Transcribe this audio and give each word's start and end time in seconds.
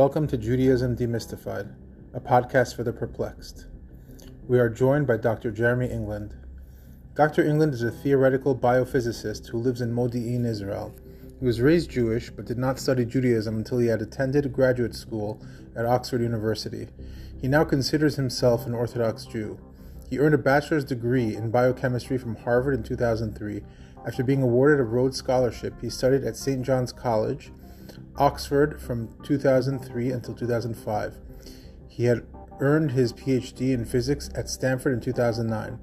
Welcome 0.00 0.26
to 0.28 0.38
Judaism 0.38 0.96
Demystified, 0.96 1.74
a 2.14 2.20
podcast 2.20 2.74
for 2.74 2.82
the 2.82 2.90
perplexed. 2.90 3.66
We 4.48 4.58
are 4.58 4.70
joined 4.70 5.06
by 5.06 5.18
Dr. 5.18 5.50
Jeremy 5.50 5.90
England. 5.90 6.34
Dr. 7.14 7.44
England 7.44 7.74
is 7.74 7.82
a 7.82 7.90
theoretical 7.90 8.56
biophysicist 8.56 9.48
who 9.48 9.58
lives 9.58 9.82
in 9.82 9.92
Modi'in, 9.92 10.46
Israel. 10.46 10.94
He 11.38 11.44
was 11.44 11.60
raised 11.60 11.90
Jewish 11.90 12.30
but 12.30 12.46
did 12.46 12.56
not 12.56 12.78
study 12.78 13.04
Judaism 13.04 13.58
until 13.58 13.76
he 13.76 13.88
had 13.88 14.00
attended 14.00 14.50
graduate 14.54 14.94
school 14.94 15.38
at 15.76 15.84
Oxford 15.84 16.22
University. 16.22 16.88
He 17.38 17.46
now 17.46 17.64
considers 17.64 18.16
himself 18.16 18.64
an 18.64 18.72
Orthodox 18.72 19.26
Jew. 19.26 19.60
He 20.08 20.18
earned 20.18 20.34
a 20.34 20.38
bachelor's 20.38 20.86
degree 20.86 21.36
in 21.36 21.50
biochemistry 21.50 22.16
from 22.16 22.36
Harvard 22.36 22.72
in 22.72 22.82
2003. 22.82 23.62
After 24.06 24.24
being 24.24 24.40
awarded 24.40 24.80
a 24.80 24.84
Rhodes 24.84 25.18
Scholarship, 25.18 25.74
he 25.82 25.90
studied 25.90 26.24
at 26.24 26.38
St. 26.38 26.62
John's 26.62 26.90
College, 26.90 27.52
Oxford 28.16 28.80
from 28.80 29.14
2003 29.22 30.10
until 30.10 30.34
2005. 30.34 31.18
He 31.88 32.04
had 32.04 32.26
earned 32.60 32.92
his 32.92 33.12
PhD 33.12 33.72
in 33.72 33.84
physics 33.84 34.30
at 34.34 34.48
Stanford 34.48 34.92
in 34.92 35.00
2009. 35.00 35.78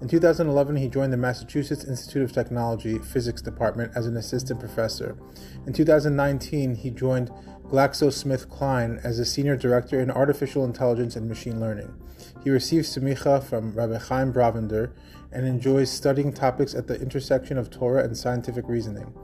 In 0.00 0.08
2011, 0.08 0.76
he 0.76 0.88
joined 0.88 1.12
the 1.12 1.16
Massachusetts 1.16 1.84
Institute 1.84 2.22
of 2.22 2.32
Technology 2.32 2.98
Physics 2.98 3.40
Department 3.40 3.92
as 3.94 4.06
an 4.06 4.16
assistant 4.16 4.58
professor. 4.58 5.16
In 5.64 5.72
2019, 5.72 6.74
he 6.74 6.90
joined 6.90 7.30
GlaxoSmithKline 7.68 9.04
as 9.04 9.18
a 9.18 9.24
senior 9.24 9.56
director 9.56 10.00
in 10.00 10.10
artificial 10.10 10.64
intelligence 10.64 11.14
and 11.14 11.28
machine 11.28 11.60
learning. 11.60 11.94
He 12.42 12.50
received 12.50 12.86
semicha 12.86 13.42
from 13.42 13.74
Rabbi 13.74 13.98
Chaim 13.98 14.32
Brovender 14.32 14.92
and 15.30 15.46
enjoys 15.46 15.90
studying 15.90 16.32
topics 16.32 16.74
at 16.74 16.88
the 16.88 17.00
intersection 17.00 17.56
of 17.56 17.70
Torah 17.70 18.02
and 18.04 18.16
scientific 18.16 18.68
reasoning. 18.68 19.14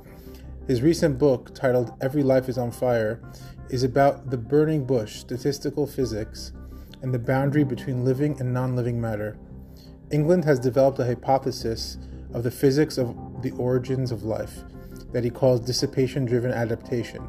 His 0.68 0.82
recent 0.82 1.18
book, 1.18 1.54
titled 1.54 1.94
Every 2.02 2.22
Life 2.22 2.46
is 2.46 2.58
on 2.58 2.70
Fire, 2.70 3.22
is 3.70 3.84
about 3.84 4.28
the 4.28 4.36
burning 4.36 4.84
bush, 4.84 5.16
statistical 5.16 5.86
physics, 5.86 6.52
and 7.00 7.12
the 7.12 7.18
boundary 7.18 7.64
between 7.64 8.04
living 8.04 8.38
and 8.38 8.52
non 8.52 8.76
living 8.76 9.00
matter. 9.00 9.38
England 10.10 10.44
has 10.44 10.60
developed 10.60 10.98
a 10.98 11.06
hypothesis 11.06 11.96
of 12.34 12.42
the 12.42 12.50
physics 12.50 12.98
of 12.98 13.16
the 13.40 13.52
origins 13.52 14.12
of 14.12 14.24
life 14.24 14.58
that 15.10 15.24
he 15.24 15.30
calls 15.30 15.60
dissipation 15.60 16.26
driven 16.26 16.50
adaptation. 16.50 17.26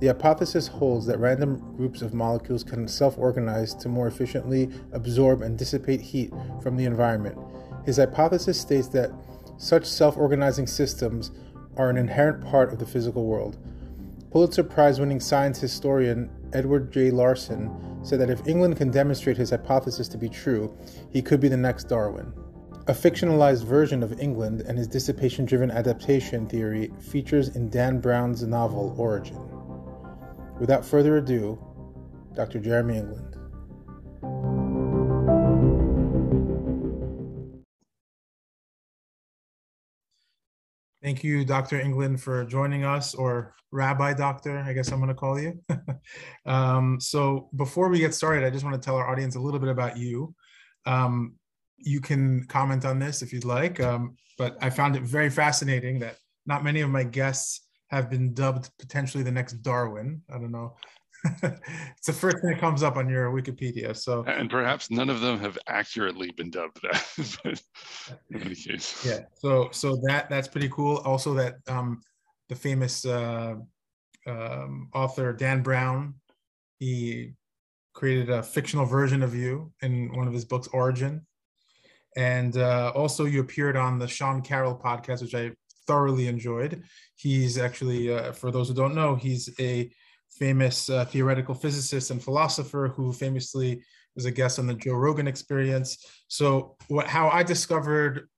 The 0.00 0.08
hypothesis 0.08 0.66
holds 0.66 1.06
that 1.06 1.18
random 1.18 1.76
groups 1.78 2.02
of 2.02 2.12
molecules 2.12 2.62
can 2.62 2.86
self 2.86 3.16
organize 3.16 3.72
to 3.76 3.88
more 3.88 4.08
efficiently 4.08 4.68
absorb 4.92 5.40
and 5.40 5.56
dissipate 5.56 6.02
heat 6.02 6.34
from 6.62 6.76
the 6.76 6.84
environment. 6.84 7.38
His 7.86 7.96
hypothesis 7.96 8.60
states 8.60 8.88
that 8.88 9.10
such 9.56 9.86
self 9.86 10.18
organizing 10.18 10.66
systems 10.66 11.30
are 11.76 11.90
an 11.90 11.96
inherent 11.96 12.44
part 12.44 12.72
of 12.72 12.78
the 12.78 12.86
physical 12.86 13.24
world. 13.24 13.56
Pulitzer 14.30 14.64
Prize 14.64 14.98
winning 14.98 15.20
science 15.20 15.60
historian 15.60 16.30
Edward 16.52 16.92
J. 16.92 17.10
Larson 17.10 17.70
said 18.02 18.20
that 18.20 18.30
if 18.30 18.46
England 18.46 18.76
can 18.76 18.90
demonstrate 18.90 19.36
his 19.36 19.50
hypothesis 19.50 20.08
to 20.08 20.18
be 20.18 20.28
true, 20.28 20.76
he 21.10 21.22
could 21.22 21.40
be 21.40 21.48
the 21.48 21.56
next 21.56 21.84
Darwin. 21.84 22.32
A 22.86 22.92
fictionalized 22.92 23.64
version 23.64 24.02
of 24.02 24.20
England 24.20 24.62
and 24.62 24.76
his 24.76 24.86
dissipation 24.86 25.44
driven 25.44 25.70
adaptation 25.70 26.46
theory 26.46 26.92
features 27.00 27.48
in 27.56 27.70
Dan 27.70 27.98
Brown's 27.98 28.42
novel 28.42 28.94
Origin. 28.98 29.38
Without 30.58 30.84
further 30.84 31.16
ado, 31.16 31.58
Dr. 32.34 32.58
Jeremy 32.58 32.98
England. 32.98 33.33
Thank 41.04 41.22
you, 41.22 41.44
Dr. 41.44 41.78
England, 41.78 42.22
for 42.22 42.46
joining 42.46 42.84
us, 42.84 43.14
or 43.14 43.54
Rabbi 43.70 44.14
Doctor, 44.14 44.58
I 44.58 44.72
guess 44.72 44.90
I'm 44.90 45.00
going 45.00 45.08
to 45.08 45.14
call 45.14 45.38
you. 45.38 45.60
um, 46.46 46.98
so, 46.98 47.50
before 47.56 47.90
we 47.90 47.98
get 47.98 48.14
started, 48.14 48.42
I 48.42 48.48
just 48.48 48.64
want 48.64 48.74
to 48.74 48.80
tell 48.80 48.96
our 48.96 49.10
audience 49.10 49.36
a 49.36 49.38
little 49.38 49.60
bit 49.60 49.68
about 49.68 49.98
you. 49.98 50.34
Um, 50.86 51.34
you 51.76 52.00
can 52.00 52.46
comment 52.46 52.86
on 52.86 52.98
this 52.98 53.20
if 53.20 53.34
you'd 53.34 53.44
like, 53.44 53.80
um, 53.80 54.16
but 54.38 54.56
I 54.62 54.70
found 54.70 54.96
it 54.96 55.02
very 55.02 55.28
fascinating 55.28 55.98
that 55.98 56.16
not 56.46 56.64
many 56.64 56.80
of 56.80 56.88
my 56.88 57.04
guests 57.04 57.66
have 57.88 58.08
been 58.08 58.32
dubbed 58.32 58.70
potentially 58.78 59.22
the 59.22 59.30
next 59.30 59.62
Darwin. 59.62 60.22
I 60.30 60.38
don't 60.38 60.52
know 60.52 60.74
it's 61.42 62.06
the 62.06 62.12
first 62.12 62.38
thing 62.40 62.50
that 62.50 62.60
comes 62.60 62.82
up 62.82 62.96
on 62.96 63.08
your 63.08 63.30
Wikipedia. 63.30 63.96
So 63.96 64.24
and 64.24 64.50
perhaps 64.50 64.90
none 64.90 65.10
of 65.10 65.20
them 65.20 65.38
have 65.40 65.58
accurately 65.66 66.30
been 66.32 66.50
dubbed 66.50 66.80
that, 66.82 67.38
but 67.44 67.62
in 68.30 68.42
any 68.42 68.54
case. 68.54 69.04
Yeah. 69.06 69.20
So 69.36 69.68
so 69.72 69.96
that 70.06 70.28
that's 70.28 70.48
pretty 70.48 70.68
cool. 70.68 70.98
Also 70.98 71.34
that 71.34 71.54
um 71.68 72.00
the 72.48 72.54
famous 72.54 73.06
uh 73.06 73.54
um, 74.26 74.88
author 74.94 75.32
Dan 75.32 75.62
Brown, 75.62 76.14
he 76.78 77.32
created 77.92 78.30
a 78.30 78.42
fictional 78.42 78.86
version 78.86 79.22
of 79.22 79.34
you 79.34 79.72
in 79.82 80.12
one 80.16 80.26
of 80.26 80.34
his 80.34 80.44
books, 80.44 80.68
Origin. 80.72 81.26
And 82.16 82.56
uh, 82.56 82.92
also, 82.94 83.24
you 83.24 83.40
appeared 83.40 83.76
on 83.76 83.98
the 83.98 84.06
Sean 84.08 84.40
Carroll 84.40 84.76
podcast, 84.76 85.22
which 85.22 85.34
I 85.34 85.52
thoroughly 85.86 86.28
enjoyed. 86.28 86.82
He's 87.16 87.58
actually, 87.58 88.12
uh, 88.12 88.32
for 88.32 88.50
those 88.50 88.68
who 88.68 88.74
don't 88.74 88.94
know, 88.94 89.16
he's 89.16 89.50
a 89.58 89.90
famous 90.38 90.90
uh, 90.90 91.04
theoretical 91.04 91.54
physicist 91.54 92.10
and 92.10 92.22
philosopher 92.22 92.92
who 92.94 93.12
famously 93.12 93.82
was 94.14 94.24
a 94.24 94.30
guest 94.30 94.58
on 94.58 94.66
the 94.66 94.74
Joe 94.74 94.94
Rogan 94.94 95.26
Experience. 95.26 96.04
So, 96.28 96.76
what 96.88 97.06
how 97.06 97.28
I 97.28 97.42
discovered 97.42 98.28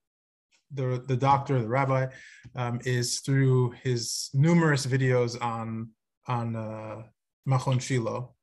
the 0.72 1.02
the 1.06 1.16
doctor, 1.16 1.60
the 1.60 1.68
rabbi, 1.68 2.06
um, 2.54 2.80
is 2.84 3.20
through 3.20 3.72
his 3.82 4.30
numerous 4.34 4.86
videos 4.86 5.40
on 5.42 5.90
on 6.26 6.56
uh, 6.56 7.02
Machon 7.48 7.80
Shiloh, 7.80 8.34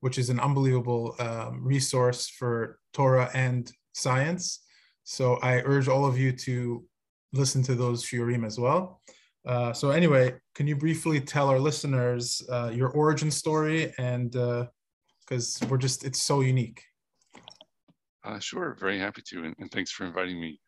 which 0.00 0.18
is 0.18 0.30
an 0.30 0.40
unbelievable 0.40 1.14
um, 1.18 1.64
resource 1.64 2.28
for 2.28 2.78
Torah 2.92 3.30
and 3.34 3.70
science. 3.94 4.60
So 5.04 5.36
I 5.36 5.60
urge 5.62 5.88
all 5.88 6.06
of 6.06 6.18
you 6.18 6.32
to 6.32 6.84
listen 7.32 7.62
to 7.64 7.74
those 7.74 8.04
shiurim 8.04 8.46
as 8.46 8.58
well. 8.58 9.00
Uh, 9.48 9.72
so 9.72 9.90
anyway, 9.90 10.34
can 10.54 10.66
you 10.66 10.76
briefly 10.76 11.18
tell 11.20 11.48
our 11.48 11.58
listeners 11.58 12.42
uh, 12.52 12.70
your 12.72 12.90
origin 12.90 13.30
story 13.30 13.94
and 13.96 14.32
because 15.20 15.62
uh, 15.62 15.66
we're 15.70 15.78
just 15.78 16.04
it's 16.04 16.20
so 16.20 16.42
unique. 16.42 16.84
Uh, 18.24 18.38
sure, 18.38 18.76
very 18.78 18.98
happy 18.98 19.22
to, 19.22 19.44
and, 19.44 19.54
and 19.58 19.70
thanks 19.70 19.90
for 19.90 20.04
inviting 20.04 20.38
me. 20.38 20.60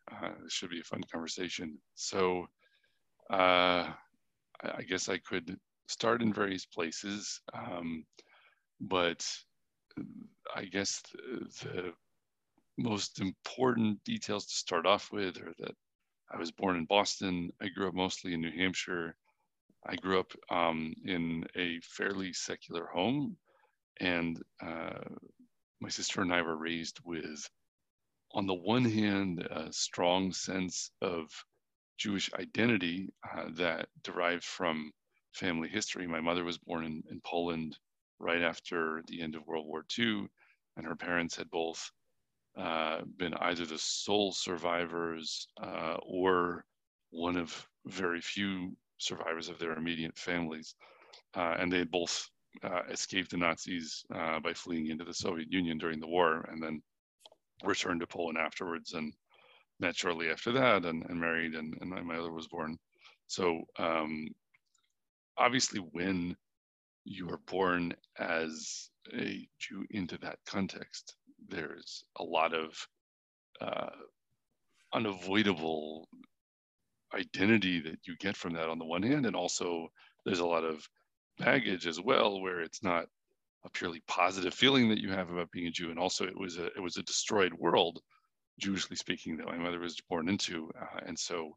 This 0.43 0.53
should 0.53 0.71
be 0.71 0.79
a 0.79 0.83
fun 0.83 1.01
conversation. 1.11 1.77
So, 1.93 2.47
I 3.29 3.93
guess 4.87 5.09
I 5.09 5.19
could 5.19 5.57
start 5.87 6.23
in 6.23 6.33
various 6.33 6.65
places, 6.65 7.39
um, 7.53 8.03
but 8.79 9.23
I 10.55 10.65
guess 10.65 11.03
the, 11.13 11.67
the 11.69 11.93
most 12.79 13.21
important 13.21 14.03
details 14.05 14.47
to 14.47 14.55
start 14.55 14.87
off 14.87 15.11
with 15.11 15.37
are 15.37 15.53
that 15.59 15.75
I 16.33 16.37
was 16.37 16.51
born 16.51 16.77
in 16.77 16.85
Boston. 16.85 17.51
I 17.61 17.67
grew 17.67 17.87
up 17.87 17.93
mostly 17.93 18.33
in 18.33 18.41
New 18.41 18.51
Hampshire. 18.51 19.15
I 19.85 19.95
grew 19.95 20.19
up 20.19 20.31
um, 20.49 20.93
in 21.03 21.45
a 21.55 21.79
fairly 21.81 22.33
secular 22.33 22.85
home, 22.85 23.37
and 23.99 24.41
uh, 24.63 24.99
my 25.81 25.89
sister 25.89 26.21
and 26.21 26.33
I 26.33 26.41
were 26.41 26.55
raised 26.55 26.99
with, 27.03 27.49
on 28.33 28.45
the 28.47 28.53
one 28.53 28.85
hand, 28.85 29.39
a 29.41 29.73
strong 29.73 30.31
sense 30.31 30.91
of 31.01 31.29
Jewish 31.97 32.31
identity 32.33 33.09
uh, 33.29 33.49
that 33.55 33.89
derived 34.03 34.45
from 34.45 34.91
family 35.33 35.67
history. 35.67 36.07
My 36.07 36.21
mother 36.21 36.43
was 36.43 36.57
born 36.57 36.85
in, 36.85 37.03
in 37.09 37.21
Poland 37.25 37.77
right 38.19 38.41
after 38.41 39.03
the 39.07 39.21
end 39.21 39.35
of 39.35 39.45
World 39.45 39.65
War 39.65 39.83
II, 39.97 40.27
and 40.77 40.85
her 40.85 40.95
parents 40.95 41.35
had 41.35 41.49
both 41.49 41.91
uh, 42.57 43.01
been 43.17 43.33
either 43.35 43.65
the 43.65 43.77
sole 43.77 44.31
survivors 44.31 45.47
uh, 45.61 45.97
or 46.03 46.65
one 47.11 47.37
of 47.37 47.65
very 47.85 48.21
few 48.21 48.75
survivors 48.97 49.49
of 49.49 49.57
their 49.59 49.73
immediate 49.73 50.17
families. 50.17 50.75
Uh, 51.35 51.55
and 51.59 51.71
they 51.71 51.79
had 51.79 51.91
both 51.91 52.29
uh, 52.63 52.81
escaped 52.89 53.31
the 53.31 53.37
Nazis 53.37 54.03
uh, 54.13 54.39
by 54.39 54.53
fleeing 54.53 54.87
into 54.87 55.05
the 55.05 55.13
Soviet 55.13 55.51
Union 55.51 55.77
during 55.77 55.99
the 55.99 56.07
war 56.07 56.45
and 56.51 56.61
then 56.61 56.81
returned 57.63 58.01
to 58.01 58.07
Poland 58.07 58.37
afterwards 58.37 58.93
and 58.93 59.13
met 59.79 59.95
shortly 59.95 60.29
after 60.29 60.51
that 60.51 60.85
and, 60.85 61.03
and 61.09 61.19
married 61.19 61.55
and, 61.55 61.73
and 61.79 61.89
my 61.89 62.01
mother 62.01 62.31
was 62.31 62.47
born. 62.47 62.77
So 63.27 63.61
um, 63.79 64.27
obviously 65.37 65.79
when 65.79 66.35
you 67.03 67.29
are 67.29 67.39
born 67.47 67.93
as 68.19 68.89
a 69.13 69.47
Jew 69.59 69.85
into 69.89 70.17
that 70.19 70.37
context, 70.45 71.15
there's 71.49 72.03
a 72.17 72.23
lot 72.23 72.53
of 72.53 72.75
uh, 73.59 73.89
unavoidable 74.93 76.07
identity 77.13 77.79
that 77.81 77.99
you 78.05 78.15
get 78.17 78.35
from 78.37 78.53
that 78.53 78.69
on 78.69 78.79
the 78.79 78.85
one 78.85 79.03
hand, 79.03 79.25
and 79.25 79.35
also 79.35 79.87
there's 80.25 80.39
a 80.39 80.45
lot 80.45 80.63
of 80.63 80.87
baggage 81.37 81.87
as 81.87 81.99
well, 81.99 82.41
where 82.41 82.61
it's 82.61 82.83
not 82.83 83.05
a 83.65 83.69
purely 83.69 84.01
positive 84.07 84.53
feeling 84.53 84.89
that 84.89 84.99
you 84.99 85.11
have 85.11 85.29
about 85.29 85.51
being 85.51 85.67
a 85.67 85.71
Jew, 85.71 85.89
and 85.89 85.99
also 85.99 86.25
it 86.25 86.37
was 86.37 86.57
a 86.57 86.65
it 86.67 86.81
was 86.81 86.97
a 86.97 87.03
destroyed 87.03 87.53
world, 87.53 87.99
Jewishly 88.59 88.97
speaking, 88.97 89.37
that 89.37 89.47
my 89.47 89.57
mother 89.57 89.79
was 89.79 89.99
born 90.09 90.29
into, 90.29 90.69
uh, 90.79 90.99
and 91.05 91.17
so 91.17 91.55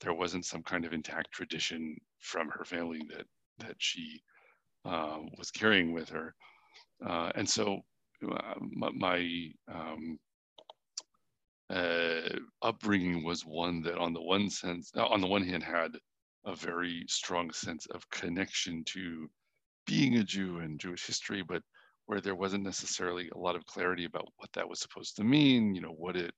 there 0.00 0.14
wasn't 0.14 0.44
some 0.44 0.62
kind 0.62 0.84
of 0.84 0.92
intact 0.92 1.32
tradition 1.32 1.96
from 2.18 2.48
her 2.48 2.64
family 2.64 3.02
that 3.08 3.26
that 3.58 3.76
she 3.78 4.20
uh, 4.84 5.18
was 5.38 5.50
carrying 5.50 5.92
with 5.92 6.08
her. 6.08 6.34
Uh, 7.04 7.30
and 7.34 7.48
so 7.48 7.80
my, 8.94 9.48
um, 9.72 10.18
uh, 11.70 12.20
upbringing 12.62 13.24
was 13.24 13.42
one 13.44 13.82
that, 13.82 13.98
on 13.98 14.12
the 14.12 14.22
one 14.22 14.50
sense, 14.50 14.90
uh, 14.96 15.06
on 15.06 15.20
the 15.20 15.26
one 15.26 15.44
hand, 15.44 15.62
had 15.64 15.92
a 16.46 16.54
very 16.54 17.04
strong 17.08 17.52
sense 17.52 17.86
of 17.94 18.08
connection 18.10 18.84
to 18.84 19.28
being 19.86 20.16
a 20.16 20.24
Jew 20.24 20.58
and 20.58 20.78
Jewish 20.80 21.06
history, 21.06 21.42
but 21.46 21.62
where 22.06 22.20
there 22.20 22.34
wasn't 22.34 22.64
necessarily 22.64 23.30
a 23.34 23.38
lot 23.38 23.56
of 23.56 23.66
clarity 23.66 24.04
about 24.04 24.28
what 24.36 24.50
that 24.54 24.68
was 24.68 24.80
supposed 24.80 25.16
to 25.16 25.24
mean, 25.24 25.74
you 25.74 25.80
know, 25.80 25.94
what 25.96 26.16
it, 26.16 26.32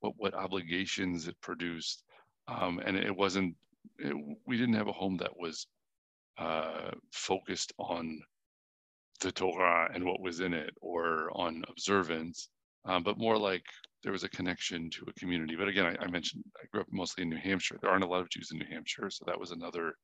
what 0.00 0.14
what 0.16 0.34
obligations 0.34 1.28
it 1.28 1.40
produced, 1.42 2.02
um, 2.48 2.80
and 2.84 2.96
it 2.96 3.14
wasn't. 3.16 3.54
It, 3.98 4.14
we 4.46 4.56
didn't 4.56 4.74
have 4.74 4.88
a 4.88 4.92
home 4.92 5.18
that 5.18 5.36
was 5.36 5.66
uh, 6.38 6.90
focused 7.12 7.72
on 7.78 8.20
the 9.20 9.32
Torah 9.32 9.90
and 9.94 10.04
what 10.04 10.20
was 10.20 10.40
in 10.40 10.54
it, 10.54 10.74
or 10.80 11.30
on 11.34 11.64
observance, 11.68 12.48
um, 12.84 13.02
but 13.02 13.18
more 13.18 13.38
like 13.38 13.64
there 14.02 14.12
was 14.12 14.24
a 14.24 14.28
connection 14.28 14.90
to 14.90 15.06
a 15.08 15.12
community. 15.14 15.56
But 15.56 15.68
again, 15.68 15.86
I, 15.86 16.04
I, 16.04 16.08
mentioned 16.08 16.44
I 16.62 16.66
grew 16.70 16.82
up 16.82 16.86
mostly 16.90 17.22
in 17.22 17.30
New 17.30 17.38
Hampshire. 17.38 17.78
There 17.80 17.90
aren't 17.90 18.04
a 18.04 18.08
lot 18.08 18.20
of 18.20 18.28
Jews 18.28 18.50
in 18.52 18.58
New 18.58 18.66
Hampshire, 18.70 19.08
so 19.10 19.24
that 19.26 19.40
was 19.40 19.50
another 19.50 19.94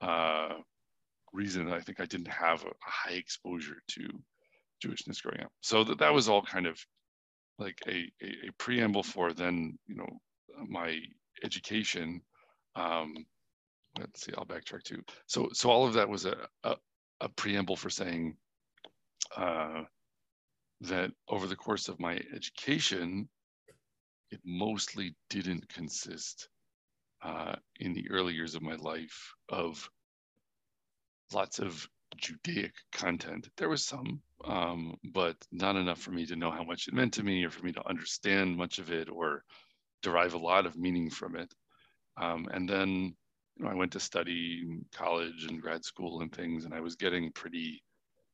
uh, 0.00 0.54
reason 1.32 1.72
I 1.72 1.80
think 1.80 2.00
I 2.00 2.06
didn't 2.06 2.28
have 2.28 2.62
a, 2.64 2.68
a, 2.68 2.70
high 2.80 3.14
exposure 3.14 3.82
to 3.88 4.08
Jewishness 4.84 5.22
growing 5.22 5.42
up. 5.42 5.52
So 5.60 5.82
that, 5.84 5.98
that 5.98 6.14
was 6.14 6.28
all 6.28 6.42
kind 6.42 6.66
of 6.66 6.78
like 7.58 7.78
a, 7.88 8.10
a, 8.22 8.48
a 8.48 8.52
preamble 8.58 9.02
for 9.02 9.32
then, 9.32 9.78
you 9.86 9.96
know, 9.96 10.08
my 10.68 10.98
education. 11.42 12.20
Um, 12.76 13.14
let's 13.98 14.24
see, 14.24 14.32
I'll 14.36 14.46
backtrack 14.46 14.84
too. 14.84 15.02
So, 15.26 15.48
so 15.52 15.70
all 15.70 15.86
of 15.86 15.94
that 15.94 16.08
was 16.08 16.24
a, 16.24 16.36
a, 16.62 16.76
a 17.20 17.28
preamble 17.28 17.76
for 17.76 17.90
saying 17.90 18.36
uh, 19.36 19.82
that 20.82 21.10
over 21.28 21.46
the 21.46 21.56
course 21.56 21.88
of 21.88 22.00
my 22.00 22.20
education, 22.34 23.28
it 24.30 24.40
mostly 24.44 25.14
didn't 25.30 25.68
consist 25.68 26.48
uh, 27.22 27.54
in 27.80 27.94
the 27.94 28.10
early 28.10 28.34
years 28.34 28.54
of 28.54 28.62
my 28.62 28.74
life 28.76 29.34
of 29.48 29.88
lots 31.32 31.58
of 31.58 31.88
Judaic 32.16 32.72
content. 32.92 33.48
There 33.56 33.68
was 33.68 33.84
some, 33.84 34.20
um, 34.44 34.96
but 35.12 35.36
not 35.50 35.76
enough 35.76 36.00
for 36.00 36.10
me 36.10 36.26
to 36.26 36.36
know 36.36 36.50
how 36.50 36.64
much 36.64 36.86
it 36.86 36.94
meant 36.94 37.14
to 37.14 37.22
me 37.22 37.44
or 37.44 37.50
for 37.50 37.64
me 37.64 37.72
to 37.72 37.88
understand 37.88 38.56
much 38.56 38.78
of 38.78 38.90
it 38.90 39.08
or 39.08 39.42
derive 40.02 40.34
a 40.34 40.38
lot 40.38 40.66
of 40.66 40.76
meaning 40.76 41.10
from 41.10 41.36
it. 41.36 41.52
Um, 42.16 42.46
and 42.52 42.68
then 42.68 43.16
you 43.56 43.64
know, 43.64 43.70
I 43.70 43.74
went 43.74 43.92
to 43.92 44.00
study 44.00 44.64
college 44.92 45.46
and 45.48 45.60
grad 45.62 45.84
school 45.84 46.22
and 46.22 46.32
things, 46.32 46.64
and 46.64 46.74
I 46.74 46.80
was 46.80 46.96
getting 46.96 47.32
pretty 47.32 47.82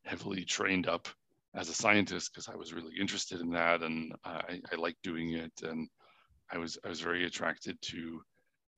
heavily 0.05 0.45
trained 0.45 0.89
up 0.89 1.09
as 1.55 1.69
a 1.69 1.75
scientist 1.75 2.33
because 2.33 2.49
I 2.49 2.57
was 2.57 2.73
really 2.73 2.97
interested 2.99 3.41
in 3.41 3.51
that 3.51 3.83
and 3.83 4.15
I, 4.25 4.61
I 4.73 4.77
liked 4.77 5.03
doing 5.03 5.35
it. 5.35 5.53
And 5.63 5.89
I 6.53 6.59
was 6.59 6.79
I 6.85 6.89
was 6.89 7.01
very 7.01 7.25
attracted 7.27 7.81
to 7.83 8.23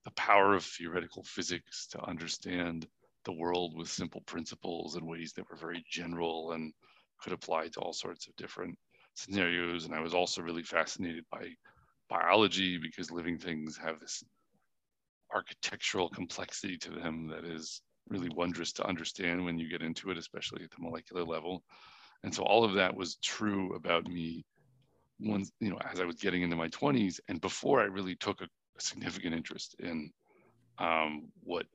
the 0.05 0.11
power 0.11 0.53
of 0.53 0.65
theoretical 0.65 1.23
physics 1.23 1.87
to 1.87 2.01
understand 2.03 2.87
the 3.25 3.31
world 3.31 3.75
with 3.75 3.89
simple 3.89 4.21
principles 4.21 4.95
and 4.95 5.07
ways 5.07 5.33
that 5.33 5.49
were 5.49 5.55
very 5.55 5.83
general 5.89 6.51
and 6.53 6.73
could 7.21 7.33
apply 7.33 7.69
to 7.69 7.79
all 7.79 7.93
sorts 7.93 8.27
of 8.27 8.35
different 8.35 8.77
scenarios. 9.15 9.85
And 9.85 9.95
I 9.95 10.01
was 10.01 10.13
also 10.13 10.41
really 10.41 10.63
fascinated 10.63 11.23
by 11.31 11.49
biology 12.09 12.77
because 12.77 13.11
living 13.11 13.37
things 13.37 13.77
have 13.77 13.99
this 13.99 14.23
architectural 15.33 16.09
complexity 16.09 16.77
to 16.77 16.91
them 16.91 17.27
that 17.27 17.45
is 17.45 17.81
really 18.09 18.29
wondrous 18.29 18.71
to 18.73 18.85
understand 18.85 19.43
when 19.43 19.57
you 19.57 19.69
get 19.69 19.81
into 19.81 20.09
it, 20.11 20.17
especially 20.17 20.63
at 20.63 20.71
the 20.71 20.81
molecular 20.81 21.23
level. 21.23 21.63
And 22.23 22.33
so 22.33 22.43
all 22.43 22.63
of 22.63 22.73
that 22.73 22.95
was 22.95 23.15
true 23.17 23.75
about 23.75 24.07
me 24.07 24.45
once, 25.19 25.51
you 25.59 25.69
know, 25.69 25.79
as 25.91 25.99
I 25.99 26.05
was 26.05 26.15
getting 26.15 26.41
into 26.41 26.55
my 26.55 26.69
20s 26.69 27.19
and 27.27 27.39
before 27.41 27.81
I 27.81 27.85
really 27.85 28.15
took 28.15 28.41
a, 28.41 28.45
a 28.45 28.81
significant 28.81 29.33
interest 29.35 29.75
in 29.79 30.11
um, 30.79 31.29
what 31.43 31.65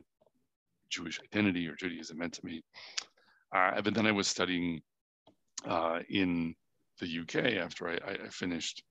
Jewish 0.90 1.20
identity 1.20 1.66
or 1.66 1.74
Judaism 1.74 2.18
meant 2.18 2.34
to 2.34 2.44
me. 2.44 2.62
Uh, 3.54 3.80
but 3.80 3.94
then 3.94 4.06
I 4.06 4.12
was 4.12 4.28
studying 4.28 4.80
uh, 5.66 6.00
in 6.08 6.54
the 7.00 7.20
UK 7.20 7.56
after 7.62 7.88
I, 7.88 7.98
I 8.06 8.28
finished 8.28 8.82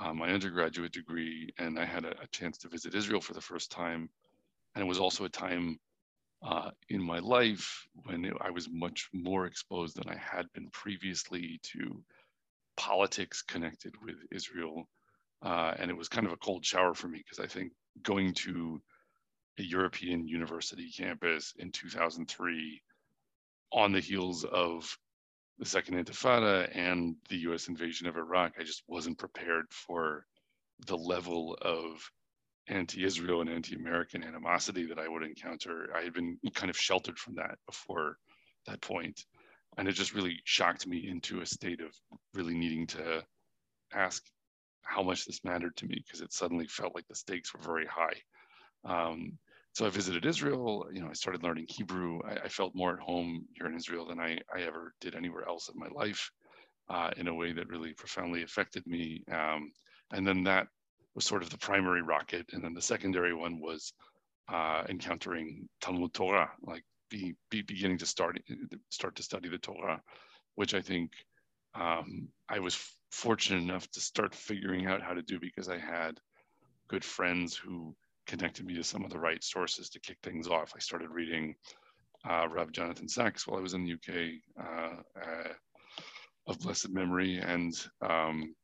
uh, 0.00 0.14
my 0.14 0.30
undergraduate 0.30 0.92
degree, 0.92 1.52
and 1.58 1.78
I 1.78 1.84
had 1.84 2.04
a, 2.04 2.12
a, 2.22 2.26
chance 2.32 2.56
to 2.58 2.68
visit 2.68 2.94
Israel 2.94 3.20
for 3.20 3.34
the 3.34 3.40
first 3.40 3.70
time. 3.70 4.08
And 4.74 4.82
it 4.82 4.88
was 4.88 4.98
also 4.98 5.24
a 5.24 5.28
time 5.28 5.78
uh, 6.42 6.70
in 6.88 7.02
my 7.02 7.18
life 7.18 7.86
when 8.04 8.24
it, 8.24 8.32
I 8.40 8.50
was 8.50 8.68
much 8.70 9.08
more 9.12 9.46
exposed 9.46 9.96
than 9.96 10.08
I 10.08 10.16
had 10.16 10.50
been 10.54 10.68
previously 10.70 11.60
to 11.74 12.02
politics 12.76 13.42
connected 13.42 13.94
with 14.02 14.16
Israel. 14.32 14.88
Uh, 15.42 15.74
and 15.78 15.90
it 15.90 15.96
was 15.96 16.08
kind 16.08 16.26
of 16.26 16.32
a 16.32 16.38
cold 16.38 16.64
shower 16.64 16.94
for 16.94 17.08
me 17.08 17.18
because 17.18 17.44
I 17.44 17.46
think 17.46 17.72
going 18.02 18.32
to 18.34 18.80
a 19.58 19.62
European 19.62 20.26
university 20.26 20.90
campus 20.90 21.52
in 21.58 21.72
2003 21.72 22.82
on 23.72 23.92
the 23.92 24.00
heels 24.00 24.44
of 24.44 24.96
the 25.60 25.66
second 25.66 26.02
intifada 26.02 26.74
and 26.74 27.14
the 27.28 27.36
US 27.50 27.68
invasion 27.68 28.06
of 28.08 28.16
Iraq, 28.16 28.54
I 28.58 28.64
just 28.64 28.82
wasn't 28.88 29.18
prepared 29.18 29.66
for 29.70 30.24
the 30.86 30.96
level 30.96 31.56
of 31.60 32.10
anti-Israel 32.66 33.42
and 33.42 33.50
anti-American 33.50 34.24
animosity 34.24 34.86
that 34.86 34.98
I 34.98 35.06
would 35.06 35.22
encounter. 35.22 35.90
I 35.94 36.02
had 36.02 36.14
been 36.14 36.38
kind 36.54 36.70
of 36.70 36.78
sheltered 36.78 37.18
from 37.18 37.34
that 37.34 37.58
before 37.66 38.16
that 38.66 38.80
point, 38.80 39.22
and 39.76 39.86
it 39.86 39.92
just 39.92 40.14
really 40.14 40.38
shocked 40.44 40.86
me 40.86 41.06
into 41.06 41.42
a 41.42 41.46
state 41.46 41.82
of 41.82 41.94
really 42.32 42.54
needing 42.54 42.86
to 42.88 43.22
ask 43.92 44.22
how 44.80 45.02
much 45.02 45.26
this 45.26 45.44
mattered 45.44 45.76
to 45.76 45.86
me 45.86 46.02
because 46.06 46.22
it 46.22 46.32
suddenly 46.32 46.66
felt 46.68 46.94
like 46.94 47.06
the 47.06 47.14
stakes 47.14 47.52
were 47.52 47.60
very 47.60 47.86
high. 47.86 48.16
Um, 48.84 49.38
so 49.80 49.86
I 49.86 49.88
visited 49.88 50.26
Israel. 50.26 50.86
You 50.92 51.00
know, 51.00 51.08
I 51.08 51.14
started 51.14 51.42
learning 51.42 51.64
Hebrew. 51.66 52.20
I, 52.22 52.32
I, 52.44 52.48
felt 52.48 52.74
more 52.74 52.92
at 52.92 53.00
home 53.00 53.46
here 53.54 53.66
in 53.66 53.74
Israel 53.74 54.06
than 54.06 54.20
I, 54.20 54.38
I 54.54 54.60
ever 54.60 54.92
did 55.00 55.14
anywhere 55.14 55.48
else 55.48 55.70
in 55.70 55.80
my 55.80 55.88
life, 55.88 56.30
uh, 56.90 57.12
in 57.16 57.28
a 57.28 57.34
way 57.34 57.52
that 57.52 57.66
really 57.66 57.94
profoundly 57.94 58.42
affected 58.42 58.86
me. 58.86 59.22
Um, 59.32 59.72
and 60.12 60.26
then 60.26 60.44
that 60.44 60.66
was 61.14 61.24
sort 61.24 61.42
of 61.42 61.48
the 61.48 61.56
primary 61.56 62.02
rocket, 62.02 62.44
and 62.52 62.62
then 62.62 62.74
the 62.74 62.82
secondary 62.82 63.32
one 63.32 63.58
was 63.58 63.94
uh, 64.52 64.82
encountering 64.90 65.66
Talmud 65.80 66.12
Torah, 66.12 66.50
like 66.60 66.84
be, 67.08 67.34
be 67.48 67.62
beginning 67.62 67.96
to 67.98 68.06
start 68.06 68.38
start 68.90 69.16
to 69.16 69.22
study 69.22 69.48
the 69.48 69.56
Torah, 69.56 70.02
which 70.56 70.74
I 70.74 70.82
think 70.82 71.12
um, 71.74 72.28
I 72.50 72.58
was 72.58 72.76
fortunate 73.12 73.62
enough 73.62 73.90
to 73.92 74.00
start 74.00 74.34
figuring 74.34 74.88
out 74.88 75.00
how 75.00 75.14
to 75.14 75.22
do 75.22 75.40
because 75.40 75.70
I 75.70 75.78
had 75.78 76.20
good 76.86 77.02
friends 77.02 77.56
who 77.56 77.96
connected 78.30 78.64
me 78.64 78.74
to 78.74 78.84
some 78.84 79.04
of 79.04 79.10
the 79.10 79.18
right 79.18 79.42
sources 79.42 79.90
to 79.90 79.98
kick 79.98 80.16
things 80.22 80.46
off. 80.46 80.72
I 80.76 80.78
started 80.78 81.10
reading 81.10 81.56
uh, 82.28 82.46
Rav 82.48 82.70
Jonathan 82.70 83.08
Sacks 83.08 83.44
while 83.44 83.58
I 83.58 83.62
was 83.62 83.74
in 83.74 83.84
the 83.84 83.94
UK 83.94 84.64
uh, 84.64 85.20
uh, 85.20 85.52
of 86.46 86.60
blessed 86.60 86.90
memory, 86.90 87.38
and 87.38 87.74
um, 88.08 88.54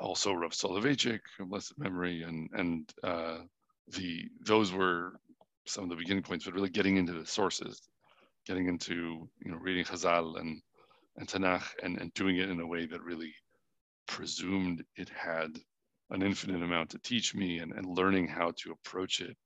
also 0.00 0.32
Rav 0.32 0.52
Soloveitchik 0.52 1.20
of 1.38 1.50
blessed 1.50 1.78
memory, 1.78 2.22
and 2.22 2.48
and 2.54 2.90
uh, 3.04 3.38
the 3.88 4.24
those 4.46 4.72
were 4.72 5.20
some 5.66 5.84
of 5.84 5.90
the 5.90 5.96
beginning 5.96 6.22
points, 6.22 6.46
but 6.46 6.54
really 6.54 6.70
getting 6.70 6.96
into 6.96 7.12
the 7.12 7.26
sources, 7.26 7.82
getting 8.46 8.68
into 8.68 9.28
you 9.44 9.50
know 9.50 9.58
reading 9.58 9.84
Chazal 9.84 10.40
and 10.40 10.62
and 11.18 11.28
Tanakh, 11.28 11.74
and 11.82 11.98
and 12.00 12.14
doing 12.14 12.38
it 12.38 12.48
in 12.48 12.60
a 12.60 12.66
way 12.66 12.86
that 12.86 13.02
really 13.02 13.34
presumed 14.06 14.82
it 14.96 15.10
had 15.10 15.50
an 16.10 16.22
infinite 16.22 16.62
amount 16.62 16.90
to 16.90 16.98
teach 16.98 17.34
me 17.34 17.58
and, 17.58 17.72
and 17.72 17.86
learning 17.86 18.28
how 18.28 18.52
to 18.56 18.72
approach 18.72 19.20
it 19.20 19.36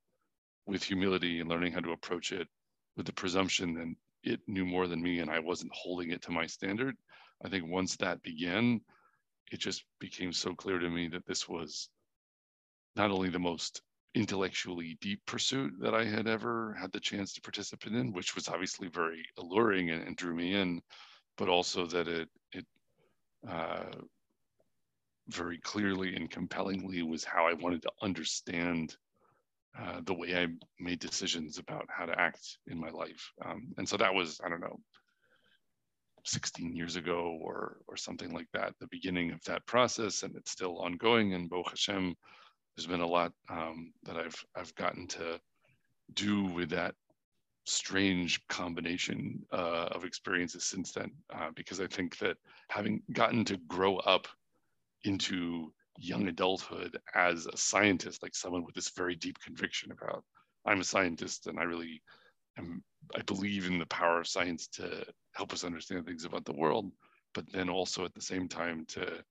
with 0.66 0.82
humility 0.82 1.40
and 1.40 1.48
learning 1.48 1.72
how 1.72 1.80
to 1.80 1.92
approach 1.92 2.32
it 2.32 2.48
with 2.96 3.06
the 3.06 3.12
presumption 3.12 3.74
that 3.74 4.30
it 4.30 4.40
knew 4.46 4.64
more 4.64 4.86
than 4.86 5.02
me 5.02 5.18
and 5.18 5.30
I 5.30 5.40
wasn't 5.40 5.72
holding 5.74 6.10
it 6.10 6.22
to 6.22 6.30
my 6.30 6.46
standard. 6.46 6.96
I 7.44 7.48
think 7.48 7.66
once 7.68 7.96
that 7.96 8.22
began, 8.22 8.80
it 9.50 9.58
just 9.58 9.84
became 9.98 10.32
so 10.32 10.54
clear 10.54 10.78
to 10.78 10.88
me 10.88 11.08
that 11.08 11.26
this 11.26 11.48
was 11.48 11.88
not 12.94 13.10
only 13.10 13.30
the 13.30 13.38
most 13.38 13.82
intellectually 14.14 14.98
deep 15.00 15.20
pursuit 15.26 15.72
that 15.80 15.94
I 15.94 16.04
had 16.04 16.26
ever 16.28 16.74
had 16.74 16.92
the 16.92 17.00
chance 17.00 17.32
to 17.32 17.40
participate 17.40 17.94
in, 17.94 18.12
which 18.12 18.34
was 18.34 18.48
obviously 18.48 18.88
very 18.88 19.24
alluring 19.38 19.90
and, 19.90 20.06
and 20.06 20.16
drew 20.16 20.34
me 20.34 20.54
in, 20.54 20.82
but 21.38 21.48
also 21.48 21.86
that 21.86 22.08
it 22.08 22.28
it 22.52 22.66
uh, 23.48 23.84
very 25.28 25.58
clearly 25.58 26.14
and 26.16 26.30
compellingly 26.30 27.02
was 27.02 27.24
how 27.24 27.46
I 27.46 27.54
wanted 27.54 27.82
to 27.82 27.92
understand 28.02 28.96
uh, 29.78 30.00
the 30.04 30.14
way 30.14 30.36
I 30.36 30.48
made 30.78 31.00
decisions 31.00 31.58
about 31.58 31.86
how 31.88 32.06
to 32.06 32.18
act 32.20 32.58
in 32.66 32.78
my 32.78 32.90
life. 32.90 33.32
Um, 33.44 33.72
and 33.78 33.88
so 33.88 33.96
that 33.96 34.12
was, 34.12 34.40
I 34.44 34.48
don't 34.48 34.60
know, 34.60 34.78
16 36.24 36.76
years 36.76 36.96
ago 36.96 37.38
or 37.40 37.78
or 37.88 37.96
something 37.96 38.32
like 38.32 38.46
that, 38.52 38.74
the 38.78 38.86
beginning 38.88 39.32
of 39.32 39.42
that 39.44 39.66
process, 39.66 40.22
and 40.22 40.36
it's 40.36 40.52
still 40.52 40.78
ongoing. 40.78 41.34
And 41.34 41.50
Baruch 41.50 41.70
Hashem, 41.70 42.14
there's 42.76 42.86
been 42.86 43.00
a 43.00 43.06
lot 43.06 43.32
um, 43.48 43.92
that 44.04 44.16
I've 44.16 44.44
I've 44.54 44.74
gotten 44.76 45.06
to 45.08 45.40
do 46.14 46.44
with 46.44 46.70
that 46.70 46.94
strange 47.64 48.46
combination 48.48 49.40
uh, 49.52 49.88
of 49.92 50.04
experiences 50.04 50.64
since 50.64 50.92
then, 50.92 51.10
uh, 51.34 51.50
because 51.54 51.80
I 51.80 51.86
think 51.86 52.18
that 52.18 52.36
having 52.68 53.02
gotten 53.12 53.44
to 53.46 53.56
grow 53.68 53.96
up 53.98 54.26
into 55.04 55.72
young 55.98 56.28
adulthood 56.28 56.98
as 57.14 57.46
a 57.46 57.56
scientist, 57.56 58.22
like 58.22 58.34
someone 58.34 58.64
with 58.64 58.74
this 58.74 58.90
very 58.96 59.14
deep 59.14 59.38
conviction 59.44 59.92
about 59.92 60.24
I'm 60.64 60.80
a 60.80 60.84
scientist 60.84 61.46
and 61.46 61.58
I 61.58 61.64
really 61.64 62.02
am, 62.58 62.82
I 63.16 63.22
believe 63.22 63.66
in 63.66 63.78
the 63.78 63.86
power 63.86 64.20
of 64.20 64.28
science 64.28 64.68
to 64.68 65.04
help 65.34 65.52
us 65.52 65.64
understand 65.64 66.06
things 66.06 66.24
about 66.24 66.44
the 66.44 66.52
world, 66.52 66.92
but 67.34 67.50
then 67.52 67.68
also 67.68 68.04
at 68.04 68.14
the 68.14 68.20
same 68.20 68.48
time 68.48 68.84
to 68.88 69.24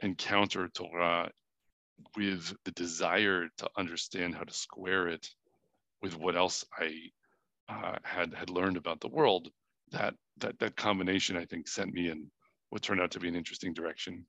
encounter 0.00 0.68
Torah 0.68 1.30
with 2.16 2.54
the 2.64 2.72
desire 2.72 3.48
to 3.58 3.70
understand 3.76 4.34
how 4.34 4.44
to 4.44 4.52
square 4.52 5.08
it 5.08 5.28
with 6.00 6.16
what 6.16 6.36
else 6.36 6.64
I 6.78 6.94
uh, 7.68 7.96
had 8.02 8.34
had 8.34 8.50
learned 8.50 8.76
about 8.76 9.00
the 9.00 9.08
world, 9.08 9.48
that 9.92 10.14
that 10.38 10.58
that 10.58 10.76
combination 10.76 11.36
I 11.36 11.44
think 11.44 11.68
sent 11.68 11.92
me 11.92 12.08
in 12.08 12.30
what 12.70 12.82
turned 12.82 13.00
out 13.00 13.10
to 13.12 13.20
be 13.20 13.28
an 13.28 13.36
interesting 13.36 13.72
direction. 13.72 14.26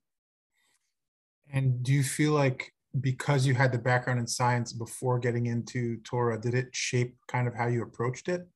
And 1.52 1.82
do 1.82 1.92
you 1.92 2.02
feel 2.02 2.32
like 2.32 2.72
because 3.00 3.46
you 3.46 3.54
had 3.54 3.72
the 3.72 3.78
background 3.78 4.20
in 4.20 4.26
science 4.26 4.72
before 4.72 5.18
getting 5.18 5.46
into 5.46 5.98
Torah, 5.98 6.40
did 6.40 6.54
it 6.54 6.68
shape 6.72 7.16
kind 7.28 7.48
of 7.48 7.54
how 7.54 7.66
you 7.66 7.82
approached 7.82 8.28
it? 8.28 8.46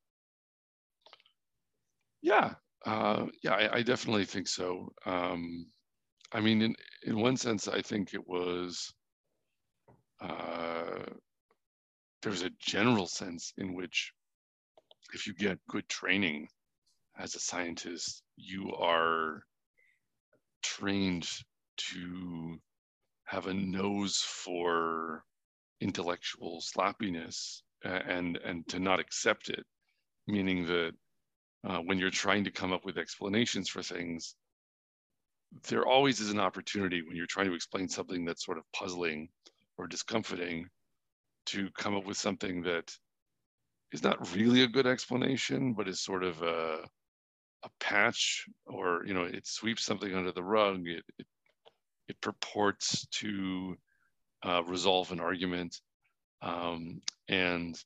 Yeah, 2.23 2.55
uh, 2.87 3.27
yeah, 3.43 3.53
I, 3.53 3.77
I, 3.77 3.83
definitely 3.83 4.25
think 4.25 4.49
so. 4.49 4.93
Um, 5.07 5.67
I 6.33 6.41
mean, 6.41 6.63
in 6.63 6.75
in 7.05 7.21
one 7.21 7.37
sense, 7.37 7.69
I 7.69 7.81
think 7.81 8.13
it 8.13 8.27
was 8.27 8.93
uh, 10.21 11.05
there's 12.23 12.43
a 12.43 12.51
general 12.59 13.07
sense 13.07 13.53
in 13.57 13.75
which 13.75 14.13
if 15.13 15.27
you 15.27 15.35
get 15.35 15.59
good 15.69 15.89
training 15.89 16.49
as 17.19 17.35
a 17.35 17.41
scientist, 17.41 18.23
you 18.37 18.73
are 18.75 19.43
trained 20.63 21.29
to 21.77 22.59
have 23.29 23.47
a 23.47 23.55
nose 23.55 24.19
for 24.19 25.25
intellectual 25.81 26.61
sloppiness 26.61 27.63
and 27.85 28.39
and 28.45 28.67
to 28.69 28.81
not 28.81 28.99
accept 28.99 29.49
it 29.51 29.65
meaning 30.27 30.67
that 30.67 30.93
uh, 31.69 31.79
when 31.79 31.99
you're 31.99 32.11
trying 32.11 32.45
to 32.45 32.51
come 32.51 32.73
up 32.73 32.85
with 32.85 32.99
explanations 32.99 33.69
for 33.69 33.83
things 33.83 34.35
there 35.69 35.87
always 35.87 36.21
is 36.21 36.31
an 36.31 36.41
opportunity 36.41 37.03
when 37.03 37.17
you're 37.17 37.27
trying 37.27 37.47
to 37.47 37.55
explain 37.55 37.89
something 37.89 38.25
that's 38.25 38.45
sort 38.45 38.59
of 38.59 38.65
puzzling 38.75 39.29
or 39.77 39.87
discomforting 39.87 40.67
to 41.47 41.69
come 41.79 41.97
up 41.97 42.05
with 42.05 42.17
something 42.17 42.63
that 42.63 42.93
is 43.93 44.03
not 44.03 44.35
really 44.35 44.63
a 44.63 44.69
good 44.69 44.87
explanation, 44.87 45.73
but 45.73 45.89
is 45.89 46.01
sort 46.01 46.23
of 46.23 46.43
a, 46.43 46.85
a 47.65 47.69
patch 47.81 48.45
or, 48.67 49.03
you 49.07 49.15
know, 49.15 49.23
it 49.23 49.47
sweeps 49.47 49.85
something 49.85 50.15
under 50.15 50.33
the 50.33 50.43
rug. 50.43 50.87
It, 50.87 51.05
it, 51.19 51.27
it 52.09 52.21
purports 52.21 53.07
to 53.07 53.77
uh, 54.45 54.63
resolve 54.65 55.13
an 55.13 55.21
argument. 55.21 55.81
Um, 56.43 57.01
and 57.29 57.79